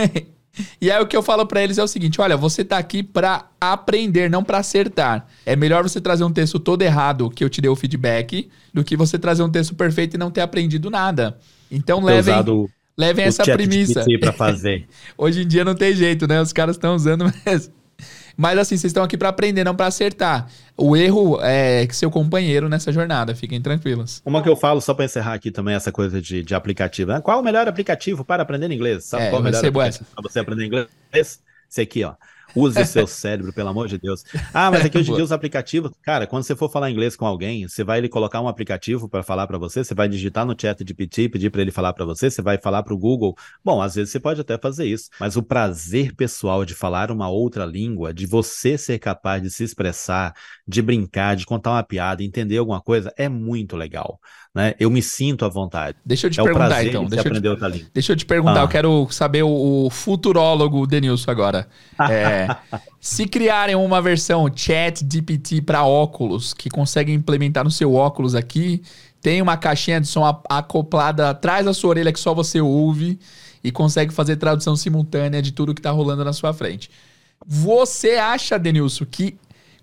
E 0.81 0.91
aí 0.91 1.03
o 1.03 1.07
que 1.07 1.17
eu 1.17 1.23
falo 1.23 1.47
para 1.47 1.63
eles 1.63 1.79
é 1.79 1.83
o 1.83 1.89
seguinte: 1.89 2.21
olha, 2.21 2.37
você 2.37 2.65
tá 2.65 2.79
aqui 2.79 3.03
para 3.03 3.49
aprender, 3.61 4.31
não 4.31 4.45
para 4.45 4.59
acertar. 4.59 5.27
É 5.45 5.57
melhor 5.57 5.83
você 5.83 6.01
trazer 6.01 6.25
um 6.25 6.33
texto 6.33 6.59
todo 6.59 6.83
errado 6.83 7.31
que 7.31 7.43
eu 7.43 7.51
te 7.51 7.61
dei 7.61 7.71
o 7.71 7.77
feedback 7.77 8.49
do 8.73 8.85
que 8.85 8.97
você 8.97 9.19
trazer 9.19 9.43
um 9.43 9.51
texto 9.51 9.75
perfeito 9.75 10.15
e 10.15 10.19
não 10.19 10.31
ter 10.31 10.41
aprendido 10.41 10.91
nada. 10.91 11.39
Então 11.71 12.03
levem, 12.05 12.35
levem 12.97 13.25
essa 13.25 13.45
premissa. 13.45 14.05
para 14.21 14.33
fazer. 14.33 14.87
Hoje 15.19 15.43
em 15.43 15.47
dia 15.47 15.65
não 15.65 15.75
tem 15.75 15.95
jeito, 15.95 16.27
né? 16.27 16.41
Os 16.41 16.53
caras 16.53 16.77
estão 16.77 16.95
usando 16.95 17.25
mesmo. 17.45 17.73
Mas 18.37 18.59
assim, 18.59 18.77
vocês 18.77 18.91
estão 18.91 19.03
aqui 19.03 19.17
para 19.17 19.29
aprender, 19.29 19.65
não 19.65 19.75
para 19.75 19.87
acertar. 19.87 20.49
O 20.77 20.97
erro 20.97 21.39
é 21.41 21.87
seu 21.93 22.11
companheiro 22.11 22.69
nessa 22.69 22.93
jornada, 22.93 23.35
fiquem 23.35 23.61
tranquilos. 23.61 24.21
Uma 24.25 24.43
que 24.43 24.49
eu 24.49 24.57
falo, 24.57 24.81
só 24.81 24.93
para 24.93 25.05
encerrar 25.05 25.35
aqui 25.35 25.51
também, 25.51 25.75
essa 25.75 25.93
coisa 25.93 26.21
de, 26.21 26.43
de 26.43 26.55
aplicativo. 26.55 27.13
Né? 27.13 27.21
Qual 27.21 27.41
o 27.41 27.43
melhor 27.45 27.69
aplicativo 27.69 28.25
para 28.25 28.43
aprender 28.43 28.71
inglês? 28.71 29.05
Sabe 29.05 29.25
é, 29.25 29.31
qual 29.31 29.41
o 29.41 29.45
melhor 29.45 29.65
aplicativo 29.65 30.07
para 30.15 30.23
você 30.23 30.41
aprender 30.41 30.67
inglês? 30.67 30.89
Esse 31.13 31.81
aqui, 31.81 32.05
ó. 32.05 32.15
Use 32.55 32.85
seu 32.87 33.07
cérebro, 33.07 33.53
pelo 33.53 33.69
amor 33.69 33.89
de 33.89 33.99
Deus. 33.99 34.23
Ah, 34.53 34.71
mas 34.71 34.85
aqui 34.85 34.99
hoje 34.99 35.11
em 35.11 35.15
dia 35.15 35.25
os 35.25 35.33
aplicativos, 35.33 35.91
cara, 36.03 36.27
quando 36.27 36.45
você 36.45 36.55
for 36.55 36.71
falar 36.71 36.91
inglês 36.91 37.17
com 37.17 37.27
alguém, 37.27 37.67
você 37.67 37.83
vai 37.83 37.99
ele 37.99 38.09
colocar 38.09 38.41
um 38.41 38.49
aplicativo 38.49 39.09
para 39.09 39.23
falar 39.23 39.47
para 39.47 39.59
você, 39.59 39.83
você 39.83 39.95
vai 39.95 40.09
digitar 40.09 40.47
no 40.47 40.55
chat 40.59 40.85
de 40.85 40.95
PT, 40.95 41.29
pedir 41.29 41.51
para 41.51 41.63
ele 41.63 41.71
falar 41.71 41.93
para 41.93 42.05
você, 42.05 42.31
você 42.31 42.43
vai 42.43 42.59
falar 42.59 42.83
para 42.83 42.95
o 42.95 42.99
Google. 42.99 43.37
Bom, 43.65 43.83
às 43.83 43.95
vezes 43.95 44.11
você 44.13 44.21
pode 44.21 44.41
até 44.41 44.57
fazer 44.59 44.87
isso, 44.87 45.11
mas 45.19 45.37
o 45.37 45.43
prazer 45.43 46.15
pessoal 46.15 46.65
de 46.65 46.75
falar 46.75 47.11
uma 47.11 47.29
outra 47.29 47.65
língua, 47.65 48.13
de 48.15 48.27
você 48.27 48.79
ser 48.79 48.99
capaz 48.99 49.43
de 49.43 49.51
se 49.51 49.65
expressar, 49.65 50.35
de 50.67 50.81
brincar, 50.83 51.37
de 51.37 51.47
contar 51.47 51.73
uma 51.73 51.83
piada, 51.83 52.23
entender 52.23 52.59
alguma 52.59 52.81
coisa, 52.81 53.13
é 53.17 53.29
muito 53.29 53.77
legal 53.77 54.21
né? 54.55 54.75
Eu 54.79 54.89
me 54.89 55.03
sinto 55.03 55.45
à 55.45 55.49
vontade. 55.49 55.97
Deixa 56.07 56.29
eu 56.29 56.31
te 56.31 56.41
é 56.41 56.45
perguntar 56.45 56.87
então. 56.87 57.05
Deixa 57.07 57.29
eu 57.29 57.33
te, 57.33 57.91
deixa 57.93 58.13
eu 58.13 58.17
te, 58.17 58.25
perguntar, 58.25 58.61
ah. 58.61 58.65
eu 58.65 58.69
quero 58.69 59.09
saber 59.11 59.43
o, 59.43 59.87
o 59.87 59.91
futurólogo 59.91 60.87
Denilson 60.87 61.31
agora. 61.31 61.67
É, 62.11 62.49
se 63.01 63.27
criarem 63.27 63.75
uma 63.75 64.01
versão 64.01 64.51
chat 64.55 65.05
GPT 65.11 65.63
para 65.63 65.85
óculos, 65.85 66.53
que 66.53 66.69
consegue 66.69 67.13
implementar 67.13 67.65
no 67.65 67.71
seu 67.71 67.95
óculos 67.95 68.35
aqui, 68.35 68.83
tem 69.21 69.41
uma 69.41 69.57
caixinha 69.57 70.01
de 70.01 70.07
som 70.07 70.25
acoplada 70.49 71.31
atrás 71.31 71.65
da 71.65 71.73
sua 71.73 71.91
orelha 71.91 72.13
que 72.13 72.21
só 72.21 72.35
você 72.35 72.61
ouve 72.61 73.19
e 73.63 73.73
consegue 73.73 74.13
fazer 74.13 74.37
tradução 74.37 74.77
simultânea 74.77 75.41
de 75.41 75.53
tudo 75.53 75.75
que 75.75 75.81
está 75.81 75.91
rolando 75.91 76.25
na 76.25 76.33
sua 76.33 76.53
frente. 76.53 76.91
Você 77.47 78.13
acha, 78.13 78.59
Denilson, 78.59 79.07
que 79.07 79.37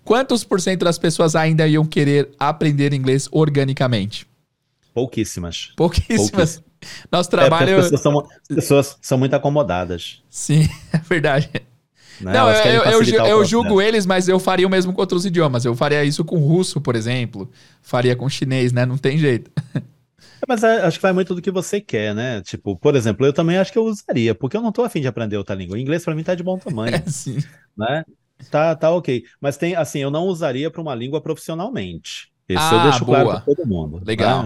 quantos 0.04 0.44
por 0.44 0.60
cento 0.60 0.84
das 0.84 0.98
pessoas 0.98 1.34
ainda 1.34 1.66
iam 1.66 1.84
querer 1.84 2.30
aprender 2.38 2.92
inglês 2.92 3.28
organicamente? 3.32 4.26
Pouquíssimas. 4.94 5.72
Pouquíssimas. 5.76 6.30
Pouquíssimas. 6.30 6.64
Nosso 7.10 7.30
trabalho. 7.30 7.70
É 7.70 7.74
as 7.76 7.90
pessoas 7.90 8.00
são, 8.02 8.18
as 8.20 8.54
pessoas 8.54 8.98
são 9.00 9.18
muito 9.18 9.34
acomodadas. 9.34 10.22
Sim, 10.28 10.68
é 10.92 10.98
verdade. 10.98 11.50
Né? 12.20 12.32
Não, 12.32 12.50
eu, 12.50 12.82
eu, 12.84 13.02
eu, 13.02 13.26
eu 13.26 13.44
julgo 13.44 13.80
eles, 13.80 14.06
mas 14.06 14.28
eu 14.28 14.38
faria 14.38 14.66
o 14.66 14.70
mesmo 14.70 14.92
com 14.92 15.00
outros 15.00 15.24
idiomas. 15.24 15.64
Eu 15.64 15.74
faria 15.74 16.04
isso 16.04 16.24
com 16.24 16.38
russo, 16.38 16.80
por 16.80 16.94
exemplo. 16.94 17.50
Faria 17.80 18.14
com 18.14 18.28
chinês, 18.28 18.72
né? 18.72 18.86
Não 18.86 18.98
tem 18.98 19.18
jeito. 19.18 19.50
Mas 20.48 20.64
é, 20.64 20.80
acho 20.80 20.98
que 20.98 21.02
vai 21.02 21.12
muito 21.12 21.36
do 21.36 21.40
que 21.40 21.52
você 21.52 21.80
quer, 21.80 22.12
né? 22.12 22.42
Tipo, 22.42 22.76
por 22.76 22.96
exemplo, 22.96 23.24
eu 23.24 23.32
também 23.32 23.58
acho 23.58 23.70
que 23.70 23.78
eu 23.78 23.84
usaria, 23.84 24.34
porque 24.34 24.56
eu 24.56 24.60
não 24.60 24.72
tô 24.72 24.82
afim 24.82 25.00
de 25.00 25.06
aprender 25.06 25.36
outra 25.36 25.54
língua. 25.54 25.76
O 25.76 25.78
inglês 25.78 26.04
para 26.04 26.16
mim 26.16 26.24
tá 26.24 26.34
de 26.34 26.42
bom 26.42 26.58
tamanho. 26.58 26.92
É, 27.06 27.08
sim. 27.08 27.38
Né? 27.76 28.04
Tá, 28.50 28.74
tá 28.74 28.90
ok. 28.90 29.24
Mas 29.40 29.56
tem, 29.56 29.76
assim, 29.76 30.00
eu 30.00 30.10
não 30.10 30.24
usaria 30.24 30.68
para 30.68 30.82
uma 30.82 30.96
língua 30.96 31.20
profissionalmente. 31.20 32.31
Isso 32.52 32.62
Ah, 32.62 32.74
eu 32.76 32.82
deixo 32.90 33.04
claro 33.04 33.24
boa. 33.24 33.40
para 33.40 33.54
todo 33.54 33.66
mundo. 33.66 34.02
Legal. 34.04 34.44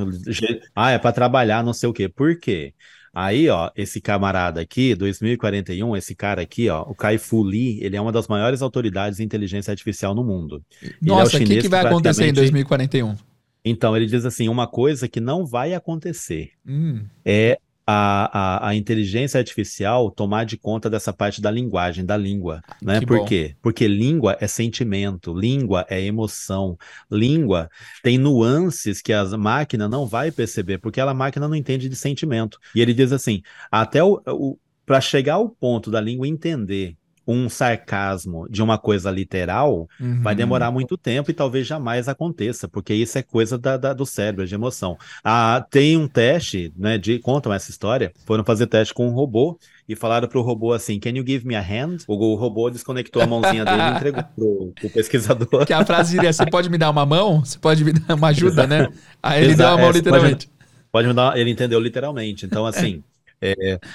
Ah, 0.75 0.91
é 0.91 0.99
para 0.99 1.13
trabalhar, 1.13 1.63
não 1.65 1.73
sei 1.73 1.89
o 1.89 1.93
quê. 1.93 2.09
Por 2.09 2.39
quê? 2.39 2.73
Aí, 3.15 3.49
ó, 3.49 3.71
esse 3.75 3.99
camarada 4.01 4.61
aqui, 4.61 4.95
2041, 4.95 5.97
esse 5.97 6.15
cara 6.15 6.43
aqui, 6.43 6.69
ó, 6.69 6.83
o 6.83 6.95
Kai-Fu 6.95 7.43
Lee, 7.43 7.79
ele 7.83 7.97
é 7.97 8.01
uma 8.01 8.13
das 8.13 8.29
maiores 8.29 8.61
autoridades 8.61 9.21
em 9.21 9.25
inteligência 9.25 9.71
artificial 9.71 10.15
no 10.15 10.23
mundo. 10.23 10.63
Ele 10.83 10.95
é 11.01 11.05
o 11.13 11.17
Nossa, 11.17 11.37
o 11.39 11.41
que, 11.41 11.57
que 11.63 11.69
vai 11.69 11.81
acontecer 11.81 12.25
em 12.25 12.35
praticamente- 12.35 12.35
2041? 12.35 13.17
Então, 13.65 13.97
ele 13.97 14.07
diz 14.07 14.25
assim: 14.25 14.49
uma 14.49 14.67
coisa 14.67 15.09
que 15.09 15.19
não 15.19 15.45
vai 15.47 15.73
acontecer 15.75 16.51
Hum, 16.67 17.05
é 17.25 17.59
a, 17.87 18.67
a, 18.67 18.69
a 18.71 18.75
inteligência 18.75 19.39
artificial 19.39 20.11
tomar 20.11 20.45
de 20.45 20.57
conta 20.57 20.91
dessa 20.91 21.13
parte 21.13 21.41
da 21.41 21.51
linguagem, 21.51 22.05
da 22.05 22.17
língua, 22.17 22.61
né? 22.83 22.99
Que 22.99 23.07
Por 23.07 23.19
bom. 23.19 23.25
quê? 23.25 23.55
Porque 23.63 23.87
língua 23.87 24.37
é 24.41 24.49
sentimento, 24.49 25.33
língua 25.33 25.87
é 25.89 26.03
emoção, 26.03 26.77
língua 27.11 27.71
tem 28.03 28.19
nuances 28.19 29.01
que 29.01 29.13
a 29.13 29.25
máquina 29.39 29.89
não 29.89 30.05
vai 30.05 30.33
perceber, 30.33 30.79
porque 30.79 31.01
a 31.01 31.15
máquina 31.15 31.47
não 31.47 31.55
entende 31.55 31.89
de 31.89 31.95
sentimento. 31.97 32.59
E 32.75 32.81
ele 32.81 32.93
diz 32.93 33.13
assim, 33.13 33.43
até 33.71 34.03
o, 34.03 34.21
o 34.27 34.59
para 34.85 35.01
chegar 35.01 35.35
ao 35.35 35.49
ponto 35.49 35.91
da 35.91 36.01
língua 36.01 36.29
entender 36.29 36.97
um 37.27 37.49
sarcasmo 37.49 38.47
de 38.49 38.63
uma 38.63 38.79
coisa 38.79 39.11
literal, 39.11 39.89
uhum. 40.01 40.23
Vai 40.23 40.35
demorar 40.35 40.71
muito 40.71 40.97
tempo 40.97 41.31
e 41.31 41.35
talvez 41.35 41.67
jamais 41.67 42.09
aconteça, 42.09 42.69
porque 42.69 42.95
isso 42.95 43.19
é 43.19 43.23
coisa 43.23 43.59
da, 43.59 43.77
da- 43.77 43.93
do 43.93 44.07
cérebro, 44.07 44.45
é 44.45 44.47
de 44.47 44.55
emoção. 44.55 44.97
Ah, 45.25 45.65
tem 45.71 45.97
um 45.97 46.07
teste, 46.09 46.73
né, 46.77 46.99
de, 46.99 47.19
contam 47.19 47.53
essa 47.53 47.71
história, 47.71 48.13
foram 48.27 48.45
fazer 48.45 48.67
teste 48.67 48.95
com 48.95 49.07
um 49.09 49.13
robô 49.13 49.59
e 49.89 49.95
falaram 49.97 50.29
pro 50.29 50.41
robô 50.43 50.73
assim, 50.73 50.99
can 51.01 51.11
you 51.11 51.25
give 51.27 51.47
me 51.47 51.55
a 51.57 51.61
hand? 51.61 51.99
O, 52.07 52.15
o 52.15 52.35
robô 52.35 52.71
desconectou 52.71 53.23
a 53.23 53.27
mãozinha 53.27 53.65
dele 53.65 53.83
e 53.83 53.91
entregou 53.97 54.23
pro, 54.35 54.73
pro 54.81 54.91
pesquisador. 54.91 55.67
Que 55.67 55.73
a 55.73 55.85
frase 55.85 56.13
diria: 56.13 56.33
Você 56.33 56.47
pode 56.47 56.69
me 56.71 56.79
dar 56.79 56.91
uma 56.91 57.07
mão? 57.07 57.45
Você 57.45 57.59
pode 57.59 57.85
me 57.85 57.93
dar 57.93 58.15
uma 58.15 58.29
ajuda, 58.29 58.67
né? 58.67 58.89
Aí 59.23 59.43
ele 59.45 59.53
Exa- 59.53 59.65
deu 59.65 59.73
a 59.75 59.77
mão 59.79 59.81
é, 59.89 59.93
você 59.93 60.03
pode- 60.03 60.05
literalmente. 60.05 60.51
Pode 60.93 61.09
me 61.09 61.15
dar, 61.15 61.37
ele 61.39 61.51
entendeu 61.51 61.79
literalmente. 61.79 62.47
Então, 62.47 62.65
assim, 62.67 63.03
é, 63.05 63.16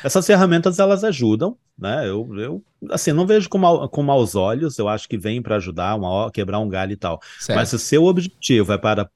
essas 0.03 0.25
ferramentas 0.25 0.79
elas 0.79 1.03
ajudam, 1.03 1.57
né? 1.77 2.07
Eu, 2.07 2.29
eu 2.37 2.63
assim, 2.89 3.11
não 3.11 3.25
vejo 3.25 3.49
com, 3.49 3.57
mal, 3.57 3.89
com 3.89 4.03
maus 4.03 4.35
olhos, 4.35 4.77
eu 4.77 4.87
acho 4.87 5.07
que 5.07 5.17
vem 5.17 5.41
para 5.41 5.55
ajudar, 5.55 5.95
uma, 5.95 6.31
quebrar 6.31 6.59
um 6.59 6.69
galho 6.69 6.93
e 6.93 6.95
tal. 6.95 7.19
Certo. 7.39 7.57
Mas 7.57 7.69
se 7.69 7.75
o 7.75 7.79
seu 7.79 8.05
objetivo 8.05 8.73
é 8.73 8.77
para 8.77 9.09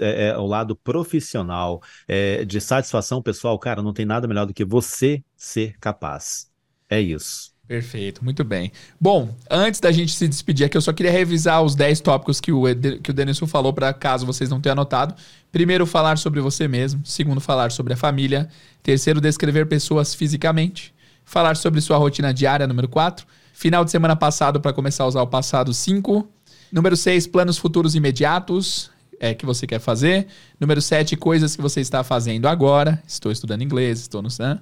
é, 0.00 0.28
é, 0.28 0.38
o 0.38 0.46
lado 0.46 0.76
profissional, 0.76 1.80
é, 2.06 2.44
de 2.44 2.60
satisfação 2.60 3.22
pessoal, 3.22 3.58
cara, 3.58 3.82
não 3.82 3.92
tem 3.92 4.04
nada 4.04 4.26
melhor 4.26 4.46
do 4.46 4.54
que 4.54 4.64
você 4.64 5.22
ser 5.36 5.76
capaz. 5.78 6.50
É 6.88 7.00
isso. 7.00 7.52
Perfeito, 7.70 8.24
muito 8.24 8.42
bem. 8.42 8.72
Bom, 9.00 9.32
antes 9.48 9.78
da 9.78 9.92
gente 9.92 10.12
se 10.12 10.26
despedir 10.26 10.66
aqui, 10.66 10.76
eu 10.76 10.80
só 10.80 10.92
queria 10.92 11.12
revisar 11.12 11.62
os 11.62 11.76
10 11.76 12.00
tópicos 12.00 12.40
que 12.40 12.50
o, 12.50 12.64
que 13.00 13.12
o 13.12 13.14
Denilson 13.14 13.46
falou, 13.46 13.72
para 13.72 13.94
caso 13.94 14.26
vocês 14.26 14.50
não 14.50 14.60
tenham 14.60 14.72
anotado. 14.72 15.14
Primeiro, 15.52 15.86
falar 15.86 16.18
sobre 16.18 16.40
você 16.40 16.66
mesmo. 16.66 17.00
Segundo, 17.06 17.40
falar 17.40 17.70
sobre 17.70 17.92
a 17.92 17.96
família. 17.96 18.48
Terceiro, 18.82 19.20
descrever 19.20 19.66
pessoas 19.66 20.16
fisicamente. 20.16 20.92
Falar 21.24 21.56
sobre 21.56 21.80
sua 21.80 21.96
rotina 21.96 22.34
diária, 22.34 22.66
número 22.66 22.88
4. 22.88 23.24
Final 23.52 23.84
de 23.84 23.92
semana 23.92 24.16
passado, 24.16 24.60
para 24.60 24.72
começar 24.72 25.04
a 25.04 25.06
usar 25.06 25.22
o 25.22 25.28
passado, 25.28 25.72
5. 25.72 26.28
Número 26.72 26.96
6, 26.96 27.28
planos 27.28 27.56
futuros 27.56 27.94
imediatos 27.94 28.90
é, 29.20 29.34
que 29.34 29.44
você 29.44 29.66
quer 29.66 29.78
fazer. 29.78 30.26
Número 30.58 30.80
7, 30.80 31.14
coisas 31.14 31.54
que 31.54 31.60
você 31.60 31.80
está 31.80 32.02
fazendo 32.02 32.48
agora. 32.48 33.00
Estou 33.06 33.30
estudando 33.30 33.62
inglês, 33.62 34.00
estou 34.00 34.22
no 34.22 34.30
SAM. 34.30 34.60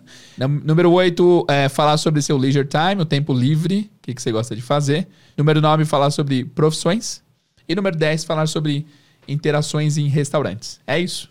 Número 0.64 0.90
8, 0.90 1.46
é, 1.48 1.68
falar 1.68 1.96
sobre 1.96 2.20
seu 2.20 2.36
leisure 2.36 2.66
time, 2.66 3.00
o 3.00 3.06
tempo 3.06 3.32
livre, 3.32 3.90
o 3.98 4.02
que, 4.02 4.14
que 4.14 4.20
você 4.20 4.32
gosta 4.32 4.56
de 4.56 4.60
fazer. 4.60 5.06
Número 5.36 5.60
9, 5.60 5.84
falar 5.84 6.10
sobre 6.10 6.44
profissões. 6.44 7.22
E 7.68 7.74
número 7.74 7.96
10, 7.96 8.24
falar 8.24 8.48
sobre 8.48 8.84
interações 9.28 9.96
em 9.96 10.08
restaurantes. 10.08 10.80
É 10.86 10.98
isso? 10.98 11.30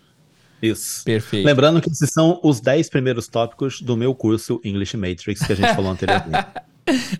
Isso. 0.61 1.03
Perfeito. 1.03 1.45
Lembrando 1.45 1.81
que 1.81 1.89
esses 1.89 2.09
são 2.11 2.39
os 2.43 2.61
10 2.61 2.89
primeiros 2.89 3.27
tópicos 3.27 3.81
do 3.81 3.97
meu 3.97 4.15
curso 4.15 4.59
English 4.63 4.95
Matrix 4.95 5.45
que 5.45 5.53
a 5.53 5.55
gente 5.55 5.75
falou 5.75 5.91
anteriormente. 5.91 6.47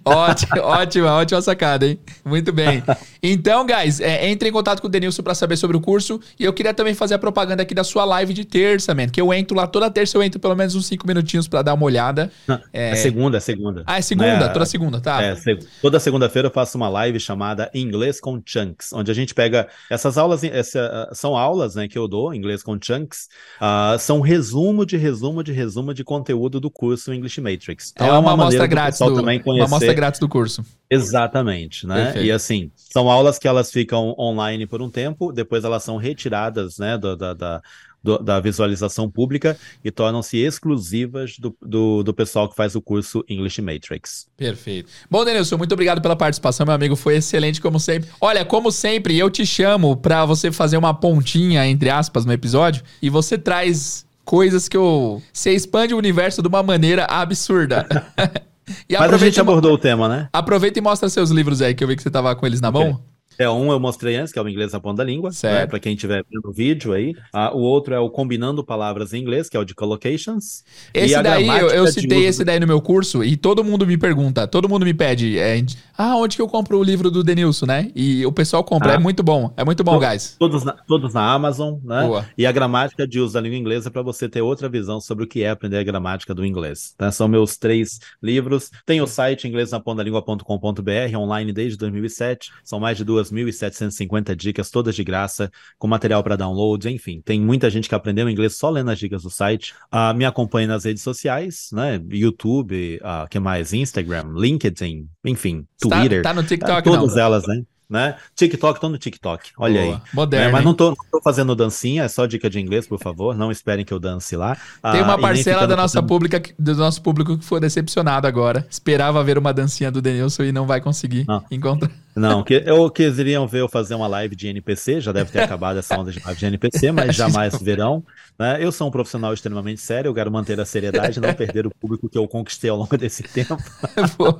Ótima, 0.06 0.62
ótima, 0.64 1.14
ótima 1.14 1.42
sacada, 1.42 1.88
hein? 1.88 2.00
Muito 2.24 2.52
bem. 2.54 2.84
Então, 3.22 3.66
guys, 3.66 4.00
é, 4.00 4.30
entre 4.30 4.50
em 4.50 4.52
contato 4.52 4.82
com 4.82 4.88
o 4.88 4.90
Denilson 4.90 5.24
pra 5.24 5.36
saber 5.36 5.58
sobre 5.58 5.76
o 5.76 5.82
curso. 5.82 6.20
E 6.40 6.46
eu 6.46 6.54
queria 6.54 6.74
também 6.74 6.94
fazer 6.94 7.16
a 7.16 7.20
propaganda 7.20 7.64
aqui 7.64 7.74
da 7.74 7.84
sua 7.84 8.06
live 8.06 8.34
de 8.34 8.46
terça, 8.46 8.94
man. 8.94 9.08
Que 9.08 9.20
eu 9.20 9.34
entro 9.34 9.56
lá 9.56 9.68
toda 9.68 9.90
terça, 9.90 10.18
eu 10.18 10.24
entro 10.24 10.40
pelo 10.40 10.56
menos 10.56 10.76
uns 10.76 10.88
5 10.88 11.06
minutinhos 11.06 11.48
pra 11.48 11.62
dar 11.62 11.74
uma 11.74 11.86
olhada. 11.86 12.32
Não, 12.48 12.60
é... 12.72 12.96
segunda, 12.96 13.38
é 13.38 13.40
segunda. 13.40 13.84
Ah, 13.86 13.98
é 13.98 14.02
segunda? 14.02 14.40
Né? 14.40 14.48
Toda 14.50 14.66
segunda, 14.66 15.02
tá? 15.02 15.22
É, 15.22 15.36
toda 15.82 16.00
segunda-feira 16.00 16.48
eu 16.48 16.52
faço 16.52 16.78
uma 16.78 16.90
live 16.90 17.20
chamada 17.20 17.70
Inglês 17.74 18.20
com 18.20 18.42
Chunks, 18.44 18.94
onde 18.94 19.12
a 19.12 19.14
gente 19.14 19.34
pega 19.34 19.68
essas 19.90 20.18
aulas, 20.18 20.44
essa, 20.44 21.10
são 21.14 21.36
aulas 21.36 21.76
né, 21.76 21.88
que 21.88 21.98
eu 21.98 22.08
dou, 22.08 22.34
Inglês 22.34 22.64
com 22.64 22.78
Chunks, 22.82 23.28
ah, 23.60 23.96
são 24.00 24.22
resumo 24.22 24.86
de 24.86 24.98
resumo 24.98 25.44
de 25.44 25.52
resumo 25.52 25.94
de 25.94 26.04
conteúdo 26.04 26.60
do 26.60 26.70
curso 26.70 27.14
English 27.14 27.42
Matrix. 27.42 27.94
é 27.98 28.04
uma, 28.04 28.18
amostra 28.18 28.36
maneira 28.36 28.68
do 28.68 28.70
grátis 28.70 29.00
do, 29.00 29.16
também 29.16 29.42
uma 29.57 29.57
conhecer 29.58 29.74
amostra 29.76 29.94
grátis 29.94 30.20
do 30.20 30.28
curso. 30.30 30.64
Exatamente, 30.90 31.86
né? 31.86 32.06
Perfeito. 32.06 32.26
E 32.28 32.32
assim, 32.32 32.72
são 32.76 33.10
aulas 33.10 33.38
que 33.38 33.48
elas 33.48 33.72
ficam 33.72 34.16
online 34.18 34.66
por 34.66 34.82
um 34.82 34.90
tempo, 34.90 35.32
depois 35.32 35.64
elas 35.64 35.84
são 35.84 35.98
retiradas, 35.98 36.78
né, 36.78 36.98
da, 36.98 37.16
da, 37.16 37.62
do- 38.04 38.20
da 38.20 38.40
visualização 38.40 39.10
pública 39.10 39.58
e 39.84 39.92
tornam-se 39.92 40.38
exclusivas 40.38 41.38
do, 41.38 41.56
do, 41.62 42.04
do 42.04 42.14
pessoal 42.14 42.48
que 42.48 42.56
faz 42.56 42.76
o 42.76 42.82
curso 42.82 43.24
English 43.28 43.62
Matrix. 43.62 44.28
Perfeito. 44.38 44.90
Bom, 45.10 45.26
Denilson, 45.26 45.58
muito 45.58 45.74
obrigado 45.74 46.02
pela 46.02 46.16
participação, 46.16 46.66
meu 46.66 46.76
amigo. 46.76 46.96
Foi 46.96 47.16
excelente, 47.18 47.60
como 47.60 47.80
sempre. 47.80 48.10
Olha, 48.22 48.46
como 48.46 48.72
sempre, 48.72 49.18
eu 49.18 49.30
te 49.30 49.46
chamo 49.46 49.98
pra 49.98 50.26
você 50.26 50.52
fazer 50.52 50.78
uma 50.78 50.94
pontinha, 50.94 51.68
entre 51.68 51.90
aspas, 51.90 52.26
no 52.26 52.32
episódio, 52.32 52.84
e 53.02 53.10
você 53.10 53.38
traz 53.38 54.06
coisas 54.24 54.68
que 54.70 54.78
eu. 54.78 55.22
Você 55.34 55.52
expande 55.54 55.94
o 55.94 55.98
universo 55.98 56.42
de 56.42 56.48
uma 56.48 56.64
maneira 56.64 57.06
absurda. 57.06 57.86
e 58.90 58.98
Mas 58.98 59.14
a 59.14 59.18
gente 59.18 59.38
e 59.38 59.40
abordou 59.40 59.74
o 59.74 59.78
tema, 59.78 60.08
né? 60.08 60.30
Aproveita 60.34 60.80
e 60.80 60.82
mostra 60.82 61.10
seus 61.10 61.30
livros 61.30 61.62
aí, 61.62 61.74
que 61.74 61.84
eu 61.84 61.88
vi 61.88 61.96
que 61.96 62.04
você 62.04 62.10
tava 62.10 62.36
com 62.36 62.46
eles 62.46 62.62
na 62.62 62.72
mão. 62.72 63.02
É 63.40 63.50
um 63.50 63.72
eu 63.72 63.80
mostrei 63.80 64.16
antes, 64.16 64.32
que 64.34 64.40
é 64.40 64.42
o 64.42 64.48
inglês 64.50 64.72
na 64.74 64.80
ponta 64.80 64.98
da 64.98 65.04
língua, 65.04 65.32
Certo. 65.32 65.54
né, 65.60 65.68
para 65.68 65.80
quem 65.80 65.94
estiver 65.94 66.24
vendo 66.32 66.50
o 66.50 66.52
vídeo 66.54 66.94
aí. 66.94 67.14
Ah, 67.34 67.52
o 67.56 67.60
outro 67.60 67.94
é 67.94 68.00
o 68.00 68.10
combinando 68.10 68.64
palavras 68.64 69.14
em 69.14 69.22
inglês, 69.22 69.50
que 69.50 69.56
é 69.56 69.60
o 69.60 69.66
de 69.66 69.76
collocations. 69.76 70.64
E 70.94 71.00
Esse 71.00 71.22
daí, 71.22 71.48
eu, 71.48 71.70
eu 71.70 71.88
citei 71.88 72.26
esse 72.26 72.40
do- 72.40 72.46
daí 72.46 72.60
no 72.60 72.68
meu 72.68 72.82
curso 72.82 73.24
e 73.24 73.36
todo 73.38 73.64
mundo 73.64 73.86
me 73.86 73.98
pergunta, 73.98 74.48
todo 74.48 74.68
mundo 74.70 74.86
me 74.86 74.94
pede, 74.94 75.38
é, 75.38 75.64
ah, 75.98 76.16
onde 76.18 76.36
que 76.36 76.42
eu 76.42 76.48
compro 76.48 76.78
o 76.80 76.84
livro 76.84 77.12
do 77.12 77.24
Denilson, 77.24 77.66
né? 77.66 77.92
E 77.96 78.26
o 78.26 78.32
pessoal 78.32 78.64
compra, 78.64 78.92
Ah. 78.92 78.96
é 78.96 78.98
muito 78.98 79.22
bom, 79.24 79.54
é 79.58 79.64
muito 79.64 79.84
bom, 79.84 80.00
To- 80.00 80.06
guys. 80.08 80.36
Todos 80.40 80.64
na, 80.64 80.74
todos 80.88 81.14
na 81.14 81.32
Amazon, 81.32 81.76
né? 81.84 82.04
Boa. 82.08 82.26
E 82.38 82.46
a 82.46 82.52
gramática 82.52 83.08
de 83.08 83.20
uso 83.20 83.34
da 83.34 83.42
língua 83.42 83.58
inglesa 83.58 83.92
para 83.92 84.02
você 84.02 84.28
ter 84.30 84.42
outra 84.42 84.68
visão 84.70 85.00
sobre 85.02 85.24
o 85.26 85.28
que 85.28 85.44
é 85.44 85.50
aprender 85.50 85.78
a 85.78 85.84
gramática 85.84 86.34
do 86.34 86.46
inglês. 86.46 86.94
Tá? 86.98 87.12
São 87.12 87.28
meus 87.28 87.58
três 87.58 88.00
livros. 88.22 88.72
Tem 88.86 89.02
o 89.02 89.08
site 89.08 89.48
inglesnapontalingua.com.br, 89.48 91.18
online 91.18 91.52
desde 91.54 91.78
2007. 91.78 92.52
São 92.64 92.80
mais 92.80 92.98
de 92.98 93.04
2.750 93.32 94.36
dicas, 94.36 94.70
todas 94.70 94.96
de 94.96 95.04
graça, 95.04 95.52
com 95.78 95.88
material 95.88 96.24
para 96.24 96.36
download, 96.36 96.90
enfim. 96.90 97.22
Tem 97.24 97.40
muita 97.42 97.70
gente 97.70 97.88
que 97.90 97.96
aprendeu 97.96 98.30
inglês 98.30 98.56
só 98.58 98.70
lendo 98.70 98.92
as 98.92 99.00
dicas 99.00 99.24
do 99.24 99.30
site. 99.30 99.74
Ah, 99.92 100.14
me 100.14 100.26
acompanhe 100.26 100.68
nas 100.68 100.86
redes 100.86 101.04
sociais, 101.04 101.70
né? 101.72 102.02
YouTube, 102.10 103.00
ah, 103.04 103.28
que 103.30 103.40
mais? 103.40 103.74
Instagram, 103.74 104.34
LinkedIn, 104.36 105.08
enfim, 105.26 105.66
Tá- 105.90 106.00
Twitter. 106.00 106.22
Tá, 106.24 106.34
no 106.34 106.44
TikTok, 106.44 106.84
todas 106.84 107.16
não. 107.16 107.22
elas, 107.22 107.48
né? 107.48 107.64
Né? 107.90 108.18
TikTok, 108.36 108.80
tô 108.82 108.90
no 108.90 108.98
TikTok. 108.98 109.52
Olha 109.58 109.82
Boa. 109.82 109.96
aí. 109.96 110.02
Moderno, 110.14 110.50
É, 110.50 110.52
mas 110.52 110.64
não 110.66 110.74
tô, 110.74 110.90
não 110.90 110.96
tô 111.12 111.22
fazendo 111.24 111.56
dancinha, 111.56 112.04
é 112.04 112.08
só 112.08 112.26
dica 112.26 112.50
de 112.50 112.60
inglês, 112.60 112.86
por 112.88 113.00
favor. 113.00 113.36
Não 113.36 113.52
esperem 113.52 113.86
que 113.86 113.94
eu 113.94 114.00
dance 114.00 114.36
lá. 114.36 114.56
Tem 114.56 114.62
Ah, 114.84 115.04
uma 115.04 115.14
e 115.14 115.18
nem 115.18 115.22
parcela 115.22 115.66
da 115.68 115.76
nossa 115.76 115.96
fazendo- 115.96 116.08
pública, 116.10 116.42
do 116.60 116.76
nosso 116.76 117.02
público 117.02 117.38
que 117.38 117.46
foi 117.46 117.60
decepcionado 117.60 118.28
agora. 118.28 118.66
Esperava 118.70 119.24
ver 119.24 119.38
uma 119.38 119.54
dancinha 119.54 119.90
do 119.92 120.02
Denilson 120.02 120.44
e 120.44 120.52
não 120.52 120.68
vai 120.68 120.82
conseguir 120.82 121.26
Não. 121.28 121.44
encontrar. 121.50 121.90
Não, 122.16 122.44
que, 122.44 122.64
eu 122.66 122.90
queriam 122.90 123.48
ver 123.48 123.62
eu 123.62 123.70
fazer 123.70 123.94
uma 123.94 124.08
live 124.08 124.36
de 124.36 124.48
NPC, 124.48 125.00
já 125.00 125.12
deve 125.12 125.32
ter 125.32 125.40
acabado 125.40 125.78
essa 125.78 125.96
onda 126.00 126.12
de 126.12 126.20
live 126.20 126.40
de 126.40 126.46
NPC, 126.48 126.92
mas 126.92 127.16
jamais 127.16 127.58
verão. 127.62 128.04
Né? 128.40 128.58
Eu 128.60 128.72
sou 128.72 128.88
um 128.88 128.92
profissional 128.92 129.34
extremamente 129.34 129.80
sério, 129.82 130.10
eu 130.10 130.14
quero 130.16 130.32
manter 130.32 130.60
a 130.60 130.66
seriedade, 130.66 131.20
não 131.22 131.32
perder 131.34 131.68
o 131.68 131.72
público 131.80 132.10
que 132.10 132.18
eu 132.18 132.28
conquistei 132.28 132.70
ao 132.72 132.78
longo 132.78 132.98
desse 132.98 133.22
tempo. 133.24 133.56
Pô. 134.18 134.40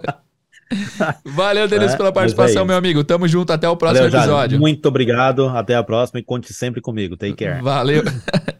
Valeu, 1.26 1.68
Denilson, 1.68 1.94
É, 1.94 1.98
pela 1.98 2.10
mas 2.10 2.16
participação, 2.16 2.64
é 2.64 2.66
meu 2.66 2.78
amigo. 2.78 3.04
Tamo 3.04 3.28
junto, 3.28 3.52
até 3.54 3.70
o 3.70 3.76
próximo 3.78 4.00
Valeu, 4.00 4.12
Jade. 4.12 4.26
episódio. 4.26 4.60
Muito 4.60 4.86
obrigado, 4.88 5.48
até 5.50 5.76
a 5.76 5.84
próxima 5.84 6.20
e 6.20 6.24
conte 6.24 6.54
sempre 6.54 6.82
comigo. 6.82 7.16
Take 7.16 7.36
care. 7.36 7.62
Valeu. 7.62 8.04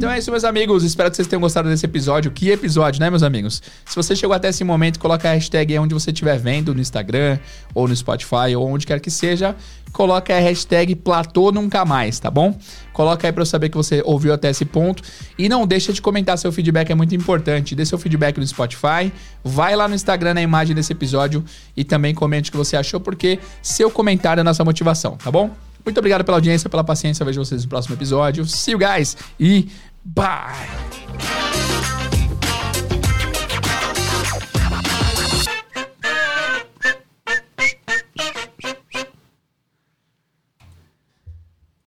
Então 0.00 0.10
é 0.10 0.18
isso, 0.18 0.30
meus 0.30 0.44
amigos. 0.44 0.82
Espero 0.82 1.10
que 1.10 1.16
vocês 1.16 1.28
tenham 1.28 1.42
gostado 1.42 1.68
desse 1.68 1.84
episódio. 1.84 2.30
Que 2.30 2.48
episódio, 2.48 2.98
né, 2.98 3.10
meus 3.10 3.22
amigos? 3.22 3.62
Se 3.84 3.94
você 3.94 4.16
chegou 4.16 4.34
até 4.34 4.48
esse 4.48 4.64
momento, 4.64 4.98
coloca 4.98 5.28
a 5.28 5.34
hashtag 5.34 5.78
onde 5.78 5.92
você 5.92 6.10
estiver 6.10 6.38
vendo, 6.38 6.74
no 6.74 6.80
Instagram, 6.80 7.38
ou 7.74 7.86
no 7.86 7.94
Spotify, 7.94 8.56
ou 8.56 8.66
onde 8.66 8.86
quer 8.86 8.98
que 8.98 9.10
seja. 9.10 9.54
Coloca 9.92 10.34
a 10.34 10.40
hashtag 10.40 10.94
Platô 10.94 11.52
Nunca 11.52 11.84
Mais, 11.84 12.18
tá 12.18 12.30
bom? 12.30 12.58
Coloca 12.94 13.28
aí 13.28 13.32
pra 13.32 13.42
eu 13.42 13.46
saber 13.46 13.68
que 13.68 13.76
você 13.76 14.00
ouviu 14.02 14.32
até 14.32 14.48
esse 14.48 14.64
ponto. 14.64 15.02
E 15.36 15.50
não 15.50 15.66
deixa 15.66 15.92
de 15.92 16.00
comentar 16.00 16.38
seu 16.38 16.50
feedback, 16.50 16.90
é 16.90 16.94
muito 16.94 17.14
importante. 17.14 17.74
Dê 17.74 17.84
seu 17.84 17.98
feedback 17.98 18.38
no 18.38 18.46
Spotify. 18.46 19.12
Vai 19.44 19.76
lá 19.76 19.86
no 19.86 19.94
Instagram 19.94 20.32
na 20.32 20.40
imagem 20.40 20.74
desse 20.74 20.94
episódio 20.94 21.44
e 21.76 21.84
também 21.84 22.14
comente 22.14 22.48
o 22.48 22.52
que 22.52 22.56
você 22.56 22.74
achou, 22.74 23.00
porque 23.00 23.38
seu 23.60 23.90
comentário 23.90 24.40
é 24.40 24.44
nossa 24.44 24.64
motivação, 24.64 25.18
tá 25.18 25.30
bom? 25.30 25.50
Muito 25.84 25.98
obrigado 25.98 26.24
pela 26.24 26.36
audiência, 26.36 26.68
pela 26.68 26.84
paciência. 26.84 27.22
Eu 27.22 27.26
vejo 27.26 27.42
vocês 27.44 27.62
no 27.62 27.68
próximo 27.68 27.94
episódio. 27.94 28.44
See 28.44 28.72
you 28.72 28.78
guys 28.78 29.16
e 29.38 29.68
Bye. 30.14 32.09